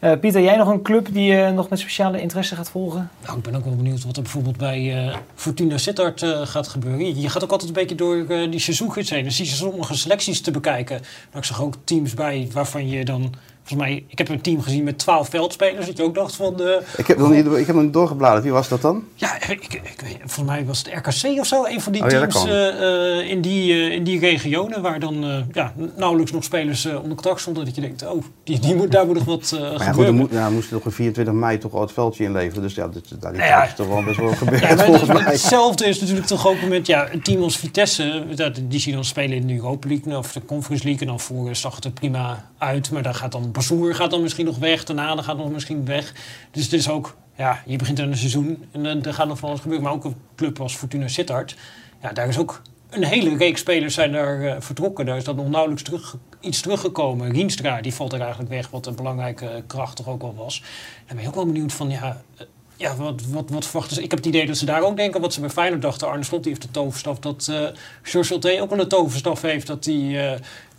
Eh, 0.00 0.12
Pieter, 0.20 0.42
jij 0.42 0.56
nog 0.56 0.68
een 0.68 0.82
club 0.82 1.08
die 1.12 1.32
je 1.32 1.50
nog 1.50 1.68
met 1.68 1.78
speciale 1.78 2.20
interesse 2.20 2.54
gaat 2.54 2.70
volgen? 2.70 3.10
Nou, 3.24 3.36
ik 3.36 3.42
ben 3.42 3.54
ook 3.54 3.64
wel 3.64 3.76
benieuwd 3.76 4.04
wat 4.04 4.16
er 4.16 4.22
bijvoorbeeld 4.22 4.56
bij 4.56 5.06
eh, 5.06 5.16
Fortuna 5.34 5.78
Sittard 5.78 6.22
eh, 6.22 6.46
gaat 6.46 6.68
gebeuren. 6.68 7.20
Je, 7.20 7.28
gaat 7.28 7.44
ook 7.44 7.50
altijd 7.50 7.68
een 7.68 7.76
beetje 7.76 7.94
door 7.94 8.26
eh, 8.28 8.50
die 8.50 8.60
seizoengids 8.60 9.10
heen. 9.10 9.22
Dan 9.22 9.32
zie 9.32 9.44
je 9.44 9.50
sommige 9.50 9.94
selecties 9.94 10.40
te 10.40 10.50
bekijken. 10.50 11.00
Maar 11.32 11.42
ik 11.42 11.48
zag 11.48 11.62
ook 11.62 11.74
teams 11.84 12.14
bij 12.14 12.48
waarvan 12.52 12.88
je 12.88 13.04
dan... 13.04 13.34
Volgens 13.64 13.88
mij, 13.88 14.04
ik 14.08 14.18
heb 14.18 14.28
een 14.28 14.40
team 14.40 14.62
gezien 14.62 14.84
met 14.84 14.98
12 14.98 15.28
veldspelers. 15.28 15.86
Dat 15.86 15.96
je 15.96 16.02
ook 16.02 16.14
dacht 16.14 16.36
van... 16.36 16.56
De, 16.56 16.82
Ik 16.96 17.06
heb, 17.06 17.18
nog 17.18 17.30
niet, 17.30 17.46
ik 17.46 17.66
heb 17.66 17.74
nog 17.74 17.84
niet 17.84 17.92
doorgebladerd, 17.92 18.42
wie 18.42 18.52
was 18.52 18.68
dat 18.68 18.82
dan? 18.82 19.04
Ja, 19.14 19.34
ik, 19.36 19.48
ik, 19.48 20.00
weet, 20.02 20.16
volgens 20.18 20.46
mij 20.46 20.66
was 20.66 20.78
het 20.78 20.88
RKC 20.94 21.38
of 21.40 21.46
zo. 21.46 21.64
Een 21.64 21.80
van 21.80 21.92
die 21.92 22.02
Oh 22.02 22.10
dat 22.10 22.30
teams 22.30 22.44
eh, 22.44 23.18
eh, 23.18 23.30
in, 23.30 23.40
die, 23.40 23.90
in 23.90 24.04
die 24.04 24.18
regionen 24.18 24.82
waar 24.82 25.00
dan 25.00 25.44
ja, 25.52 25.72
nauwelijks 25.96 26.32
nog 26.32 26.44
spelers 26.44 26.86
onder 26.86 27.02
contract 27.02 27.40
stonden. 27.40 27.64
Dat 27.64 27.74
je 27.74 27.80
denkt, 27.80 28.06
oh, 28.06 28.24
die, 28.44 28.58
die 28.58 28.74
moet, 28.74 28.92
daar 28.92 29.06
moet 29.06 29.14
nog 29.14 29.24
wat 29.24 29.50
Maar 29.52 29.60
ja, 29.60 29.76
goed, 29.76 29.84
gebeuren. 29.84 30.30
er 30.30 30.40
moet, 30.42 30.52
moest 30.52 30.70
nog 30.70 30.84
een 30.84 30.92
24 30.92 31.34
mei 31.34 31.58
toch 31.58 31.72
al 31.72 31.80
het 31.80 31.92
veldje 31.92 32.24
inleveren, 32.24 32.62
dus 32.62 32.74
ja, 32.74 32.88
dit, 32.88 33.20
daar 33.20 33.32
die 33.32 33.40
Nou 33.40 33.52
ja. 33.52 33.64
is 33.64 33.74
toch 33.74 33.88
wel 33.88 34.02
best 34.02 34.16
wel 34.16 34.34
gebeurd 34.42 34.60
Ja, 34.60 34.76
volgens 34.76 35.08
mij. 35.08 35.22
Hetzelfde 35.22 35.86
is 35.86 36.00
natuurlijk 36.00 36.26
toch 36.26 36.46
ook 36.46 36.62
met 36.68 36.86
ja, 36.86 37.12
een 37.12 37.22
team 37.22 37.42
als 37.42 37.56
Vitesse. 37.56 38.24
Dat, 38.34 38.60
die 38.68 38.80
zie 38.80 38.90
je 38.90 38.96
dan 38.96 39.04
spelen 39.04 39.36
in 39.36 39.46
de 39.46 39.54
Europa 39.54 39.88
League 39.88 40.18
of 40.18 40.32
de 40.32 40.44
Conference 40.44 40.84
League. 40.84 41.02
En 41.02 41.08
dan 41.08 41.20
voor 41.20 41.56
zag 41.56 41.74
het 41.74 41.84
er 41.84 41.90
prima 41.90 42.49
Maar 42.60 43.02
dan 43.02 43.14
gaat 43.14 43.32
dan 43.32 43.52
Bazoer 43.52 43.94
gaat 43.94 44.10
dan 44.10 44.22
misschien 44.22 44.44
nog 44.44 44.58
weg. 44.58 44.84
Dan 44.84 45.24
gaat 45.24 45.36
nog 45.36 45.50
misschien 45.50 45.84
weg. 45.84 46.14
Dus 46.50 46.64
het 46.64 46.72
is 46.72 46.88
ook, 46.88 47.16
ja, 47.36 47.62
je 47.66 47.76
begint 47.76 48.00
aan 48.00 48.08
een 48.08 48.16
seizoen. 48.16 48.64
En 48.72 49.02
dan 49.02 49.14
gaat 49.14 49.28
nog 49.28 49.38
van 49.38 49.48
alles 49.48 49.60
gebeuren. 49.60 49.86
Maar 49.86 49.94
ook 49.94 50.04
een 50.04 50.16
club 50.36 50.60
als 50.60 50.76
Fortuna 50.76 51.08
Sittard. 51.08 51.56
Ja, 52.02 52.12
daar 52.12 52.28
is 52.28 52.38
ook 52.38 52.62
een 52.90 53.04
hele 53.04 53.36
reeks 53.36 53.60
spelers 53.60 53.94
zijn 53.94 54.12
daar 54.12 54.42
eh, 54.42 54.56
vertrokken. 54.58 55.06
Daar 55.06 55.16
is 55.16 55.24
dat 55.24 55.36
nog 55.36 55.48
nauwelijks 55.48 55.82
terug, 55.82 56.16
iets 56.40 56.60
teruggekomen. 56.60 57.30
Rienstra, 57.32 57.80
die 57.80 57.94
valt 57.94 58.12
er 58.12 58.20
eigenlijk 58.20 58.50
weg. 58.50 58.70
Wat 58.70 58.86
een 58.86 58.94
belangrijke 58.94 59.62
kracht 59.66 59.96
toch 59.96 60.08
ook 60.08 60.22
wel 60.22 60.34
was. 60.34 60.62
Dan 61.06 61.16
ben 61.16 61.20
je 61.20 61.28
ook 61.28 61.34
wel 61.34 61.46
benieuwd 61.46 61.72
van, 61.72 61.90
ja... 61.90 62.22
eh, 62.36 62.46
ja, 62.76 62.96
wat, 62.96 63.22
wat, 63.26 63.50
wat 63.50 63.64
verwachten 63.64 63.96
ze? 63.96 64.02
Ik 64.02 64.10
heb 64.10 64.18
het 64.18 64.28
idee 64.28 64.46
dat 64.46 64.56
ze 64.56 64.64
daar 64.64 64.82
ook 64.82 64.96
denken 64.96 65.20
wat 65.20 65.32
ze 65.32 65.40
bij 65.40 65.50
Feyenoord 65.50 65.82
dachten. 65.82 66.08
Arne 66.08 66.24
Slot 66.24 66.42
die 66.42 66.52
heeft 66.52 66.66
de 66.66 66.70
toverstaf. 66.70 67.18
Dat 67.18 67.48
eh 67.50 67.66
George 68.02 68.32
Ulte 68.32 68.60
ook 68.60 68.70
een 68.70 68.88
toverstaf 68.88 69.42
heeft. 69.42 69.66
Dat 69.66 69.84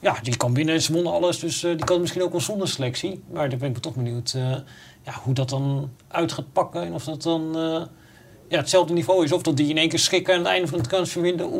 ja, 0.02 0.15
die 0.22 0.38
kan 0.38 0.53
winnen. 0.53 0.82
Ze 0.82 0.94
wonnen 0.94 1.11
alles. 1.11 1.40
Dus 1.40 1.64
eh, 1.64 1.72
die 1.72 1.86
kan 1.86 1.99
misschien 1.99 2.23
ook 2.23 2.32
wel 2.32 2.41
zonder 2.41 2.68
selectie. 2.68 3.23
Maar 3.32 3.49
daar 3.49 3.60
ben 3.60 3.69
ik 3.69 3.78
toch 3.78 3.95
benieuwd 3.95 4.34
eh, 4.36 4.49
ja, 5.02 5.14
hoe 5.23 5.34
dat 5.34 5.49
dan 5.49 5.90
uit 6.07 6.32
gaat 6.32 6.53
pakken. 6.53 6.82
En 6.82 6.94
of 6.94 7.03
dat 7.03 7.23
dan 7.23 7.57
eh, 7.57 7.82
ja, 8.48 8.57
hetzelfde 8.57 8.94
niveau 8.94 9.23
is. 9.23 9.32
Of 9.32 9.41
dat 9.41 9.57
die 9.57 9.69
in 9.69 9.78
één 9.78 9.90
keer 9.90 9.99
schrikken 9.99 10.34
aan 10.34 10.40
het 10.40 10.49
einde 10.49 10.68
van 10.68 10.80
het 10.80 11.14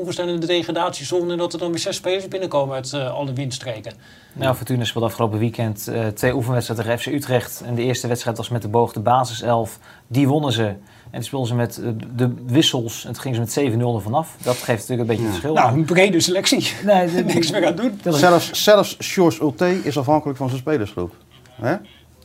we 0.06 0.12
staan 0.12 0.28
in 0.28 0.40
de 0.40 0.48
degradatiezone. 0.48 1.32
En 1.32 1.38
dat 1.38 1.54
er 1.54 1.60
dan 1.60 1.70
weer 1.70 1.80
zes 1.80 1.96
spelers 1.96 2.28
binnenkomen 2.28 2.76
uit 2.76 2.94
alle 2.94 3.34
windstreken. 3.34 3.94
Nou, 4.34 4.56
Fortuna 4.56 4.84
speelde 4.84 5.08
afgelopen 5.08 5.40
weekend 5.40 5.92
twee 6.14 6.34
oefenwedstrijden 6.34 6.86
tegen 6.86 7.00
FC 7.00 7.06
Utrecht. 7.06 7.62
En 7.66 7.76
de 7.76 7.82
eerste 7.82 8.08
wedstrijd 8.08 8.38
was 8.38 8.50
met 8.50 8.62
de 8.62 8.68
boog 8.68 8.94
de 8.94 9.00
basiself. 9.00 9.80
Die 10.08 10.28
wonnen 10.28 10.52
ze. 10.52 10.76
En 11.12 11.24
speelden 11.24 11.48
ze 11.48 11.56
met 11.56 11.78
eh, 11.78 11.90
de 12.16 12.34
wissels. 12.46 13.06
En 13.06 13.14
toen 13.14 13.22
gingen 13.22 13.48
ze 13.50 13.62
met 13.62 13.74
7-0 13.74 13.96
er 13.96 14.02
vanaf. 14.02 14.36
Dat 14.44 14.56
geeft 14.56 14.68
natuurlijk 14.90 15.00
een 15.00 15.06
beetje 15.08 15.24
het 15.24 15.32
verschil. 15.32 15.54
Nou, 15.54 15.74
een 15.74 15.86
brede 15.86 16.20
selectie. 16.20 16.72
Nee, 16.86 17.08
de- 17.14 17.24
Niks 17.24 17.52
meer 17.52 17.66
aan 17.66 17.76
doen. 17.76 18.00
Zelfs, 18.04 18.52
zelfs 18.64 18.96
George 19.00 19.42
Ulte 19.44 19.80
is 19.84 19.98
afhankelijk 19.98 20.38
van 20.38 20.48
zijn 20.50 20.60
spelersgroep. 20.62 21.16
Hè? 21.62 21.76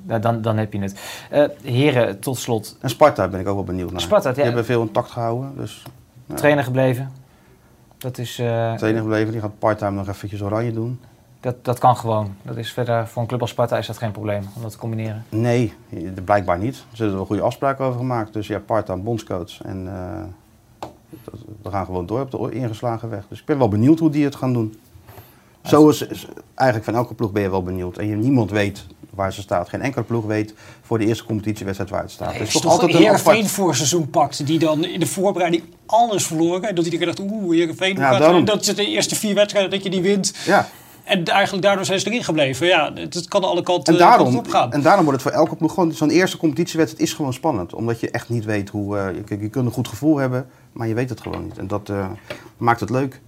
Nou, 0.03 0.21
dan, 0.21 0.43
dan 0.43 0.57
heb 0.57 0.73
je 0.73 0.79
het. 0.81 1.01
Eh, 1.31 1.45
heren, 1.63 2.21
tot 2.21 2.39
slot. 2.39 2.77
En 2.81 2.91
Sparta 2.91 3.29
ben 3.29 3.41
ik 3.41 3.49
ook 3.49 3.55
wel 3.55 3.65
benieuwd 3.65 3.91
naar. 3.91 4.01
Sparta, 4.01 4.29
ja. 4.29 4.35
Die 4.35 4.45
hebben 4.45 4.65
veel 4.65 4.81
intact 4.81 5.11
gehouden, 5.11 5.53
dus... 5.57 5.83
ja. 6.29 6.35
Trainer 6.35 6.65
gebleven. 6.65 7.13
Dat 7.99 8.19
is... 8.19 8.39
eh, 8.39 8.75
Trainer 8.75 9.01
gebleven, 9.03 9.33
die 9.33 9.41
gaat 9.41 9.59
part-time 9.59 9.97
nog 9.97 10.09
eventjes 10.09 10.43
oranje 10.43 10.73
doen. 10.73 11.01
Dat, 11.41 11.65
dat 11.65 11.79
kan 11.79 11.97
gewoon. 11.97 12.35
Dat 12.43 12.57
is 12.57 12.73
verder, 12.73 13.07
voor 13.09 13.23
een 13.23 13.29
club 13.29 13.41
als 13.41 13.51
Sparta 13.51 13.79
is 13.79 13.87
dat 13.87 13.99
geen 13.99 14.11
probleem 14.11 14.43
om 14.57 14.63
dat 14.63 14.71
te 14.71 14.79
combineren. 14.79 15.25
Nee, 15.29 15.73
blijkbaar 16.25 16.59
niet. 16.59 16.75
Er 16.75 16.97
zitten 16.97 17.17
wel 17.17 17.27
goede 17.27 17.43
afspraken 17.43 17.85
over 17.85 17.99
gemaakt. 17.99 18.33
Dus 18.33 18.47
ja, 18.47 18.59
part-time 18.59 19.03
bondscoach. 19.03 19.63
En 19.63 19.87
eh, 19.89 20.89
dat- 21.25 21.41
we 21.63 21.71
gaan 21.71 21.85
gewoon 21.85 22.07
door 22.07 22.21
op 22.21 22.31
de 22.31 22.51
ingeslagen 22.53 23.11
weg. 23.11 23.25
Dus 23.29 23.39
ik 23.41 23.45
ben 23.45 23.59
wel 23.59 23.69
benieuwd 23.69 23.99
hoe 23.99 24.11
die 24.11 24.25
het 24.25 24.35
gaan 24.37 24.53
doen. 24.53 24.79
Zo 25.63 25.89
is, 25.89 26.03
is- 26.07 26.27
eigenlijk 26.55 26.89
van 26.91 26.99
elke 26.99 27.15
ploeg 27.15 27.33
ben 27.33 27.43
je 27.43 27.51
wel 27.51 27.63
benieuwd. 27.63 27.99
En 27.99 28.07
je, 28.07 28.17
niemand 28.17 28.51
weet 28.51 28.87
waar 29.11 29.33
ze 29.33 29.41
staat. 29.41 29.69
Geen 29.69 29.81
enkele 29.83 30.05
ploeg 30.05 30.25
weet 30.25 30.55
voor 30.83 30.99
de 30.99 31.07
eerste 31.07 31.25
competitiewedstrijd 31.25 31.91
waar 31.91 32.03
het 32.03 32.11
staat. 32.11 32.29
Nee, 32.31 32.39
Het 32.39 32.55
is 32.55 32.61
toch 32.61 32.83
een 32.83 32.89
Heerenveen 32.89 33.33
apart- 33.35 33.51
voor 33.51 33.75
seizoen 33.75 34.11
pakt, 34.11 34.47
die 34.47 34.59
dan 34.59 34.85
in 34.85 35.01
de 35.01 35.07
voorbereiding 35.07 35.63
alles 35.87 36.27
verloren. 36.27 36.69
En 36.69 36.75
dat 36.75 36.85
iedereen 36.85 37.07
dacht, 37.07 37.21
oeh, 37.21 37.51
Heerenveen, 37.57 37.97
Ja, 37.97 38.19
daarom. 38.19 38.45
dat 38.45 38.65
ze 38.65 38.75
de 38.75 38.87
eerste 38.87 39.15
vier 39.15 39.35
wedstrijden 39.35 39.71
dat 39.71 39.83
je 39.83 39.91
die 39.91 40.03
wint. 40.03 40.35
Ja. 40.47 40.69
En 41.07 41.25
eigenlijk 41.25 41.65
daardoor 41.65 41.85
zijn 41.85 42.01
ze 42.01 42.07
erin 42.07 42.25
gebleven. 42.25 42.67
Ja, 42.67 42.93
het, 42.95 43.15
het 43.15 43.29
kan 43.29 43.45
alle 43.45 43.63
kanten, 43.63 43.93
En 43.93 43.99
daarom, 43.99 44.25
kanten 44.25 44.39
op 44.39 44.49
gaan. 44.49 44.73
en 44.73 44.83
daarom 44.83 45.05
wordt 45.05 45.23
het 45.23 45.33
voor 45.33 45.41
elke 45.41 45.57
ploeg 45.57 45.75
gewoon... 45.75 45.93
Zo'n 45.93 46.11
eerste 46.11 46.37
competitiewedstrijd 46.37 47.09
is 47.09 47.15
gewoon 47.15 47.33
spannend. 47.33 47.75
Omdat 47.75 48.01
je 48.01 48.11
echt 48.11 48.29
niet 48.29 48.45
weet 48.45 48.69
hoe... 48.69 48.99
eh, 48.99 49.07
je, 49.29 49.41
je 49.41 49.49
kunt 49.49 49.67
een 49.67 49.73
goed 49.73 49.89
gevoel 49.89 50.17
hebben, 50.17 50.47
maar 50.73 50.89
je 50.89 50.95
weet 50.95 51.09
het 51.09 51.21
gewoon 51.21 51.43
niet. 51.45 51.59
En 51.59 51.67
dat 51.67 51.89
eh, 51.89 52.11
maakt 52.57 52.81
het 52.81 52.91
leuk. 52.91 53.21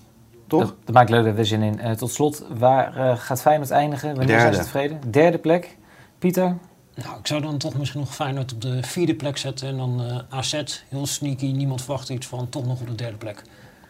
Toch? 0.47 0.61
Dat, 0.61 0.75
dat 0.85 0.95
maakt 0.95 1.11
leuk, 1.11 1.25
daar 1.25 1.35
we 1.35 1.45
zin 1.45 1.63
in. 1.63 1.81
Eh, 1.81 1.93
tot 1.93 2.13
slot, 2.13 2.45
waar 2.59 3.17
gaat 3.17 3.41
Feyenoord 3.41 3.71
eindigen? 3.71 4.17
Wanneer 4.17 4.41
zijn 4.41 4.55
ze 4.55 4.61
Derde. 4.61 4.65
tevreden? 4.73 5.11
Derde 5.11 5.39
plek. 5.39 5.77
Pieter? 6.19 6.57
Nou, 6.95 7.19
ik 7.19 7.27
zou 7.27 7.43
dan 7.43 7.59
toch 7.59 7.75
misschien 7.79 8.01
nog 8.01 8.15
Feyenoord 8.15 8.53
op 8.53 8.61
de 8.61 8.83
vierde 8.83 9.15
plek 9.15 9.37
zetten. 9.37 9.69
En 9.69 9.77
dan 9.77 10.03
eh 10.05 10.39
AZ, 10.39 10.63
heel 10.89 11.07
sneaky, 11.07 11.47
niemand 11.53 11.83
verwacht 11.83 12.09
iets 12.09 12.27
van, 12.27 12.49
toch 12.49 12.67
nog 12.67 12.81
op 12.81 12.87
de 12.87 12.95
derde 12.95 13.17
plek. 13.17 13.43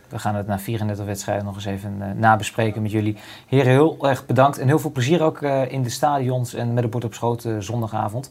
We 0.08 0.18
gaan 0.18 0.34
het 0.34 0.46
na 0.46 0.58
34 0.58 1.04
wedstrijden 1.04 1.44
nog 1.44 1.54
eens 1.54 1.64
even 1.64 1.96
eh, 2.00 2.10
nabespreken 2.16 2.82
met 2.82 2.90
jullie. 2.90 3.16
Heren, 3.46 3.72
heel 3.72 3.96
erg 4.00 4.26
bedankt. 4.26 4.58
En 4.58 4.66
heel 4.66 4.78
veel 4.78 4.90
plezier 4.90 5.22
ook 5.22 5.42
eh, 5.42 5.72
in 5.72 5.82
de 5.82 5.88
stadions 5.88 6.54
en 6.54 6.74
met 6.74 6.82
de 6.82 6.88
bord 6.88 7.04
op 7.04 7.14
schoot 7.14 7.44
eh, 7.44 7.58
zondagavond. 7.58 8.30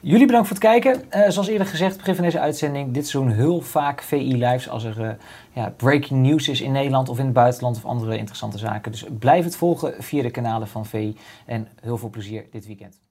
Jullie 0.00 0.26
bedankt 0.26 0.48
voor 0.48 0.56
het 0.56 0.64
kijken. 0.64 1.02
Zoals 1.32 1.48
eerder 1.48 1.66
gezegd, 1.66 1.96
begin 1.96 2.14
van 2.14 2.24
deze 2.24 2.40
uitzending. 2.40 2.92
Dit 2.92 3.08
seizoen 3.08 3.32
heel 3.32 3.60
vaak 3.60 4.02
VI 4.02 4.36
Lives 4.36 4.68
als 4.68 4.84
er 4.84 5.16
ja, 5.52 5.72
breaking 5.76 6.22
news 6.22 6.48
is 6.48 6.60
in 6.60 6.72
Nederland 6.72 7.08
of 7.08 7.18
in 7.18 7.24
het 7.24 7.34
buitenland 7.34 7.76
of 7.76 7.84
andere 7.84 8.16
interessante 8.16 8.58
zaken. 8.58 8.90
Dus 8.90 9.04
blijf 9.18 9.44
het 9.44 9.56
volgen 9.56 9.94
via 9.98 10.22
de 10.22 10.30
kanalen 10.30 10.68
van 10.68 10.86
VI. 10.86 11.16
En 11.46 11.68
heel 11.80 11.98
veel 11.98 12.10
plezier 12.10 12.44
dit 12.50 12.66
weekend. 12.66 13.05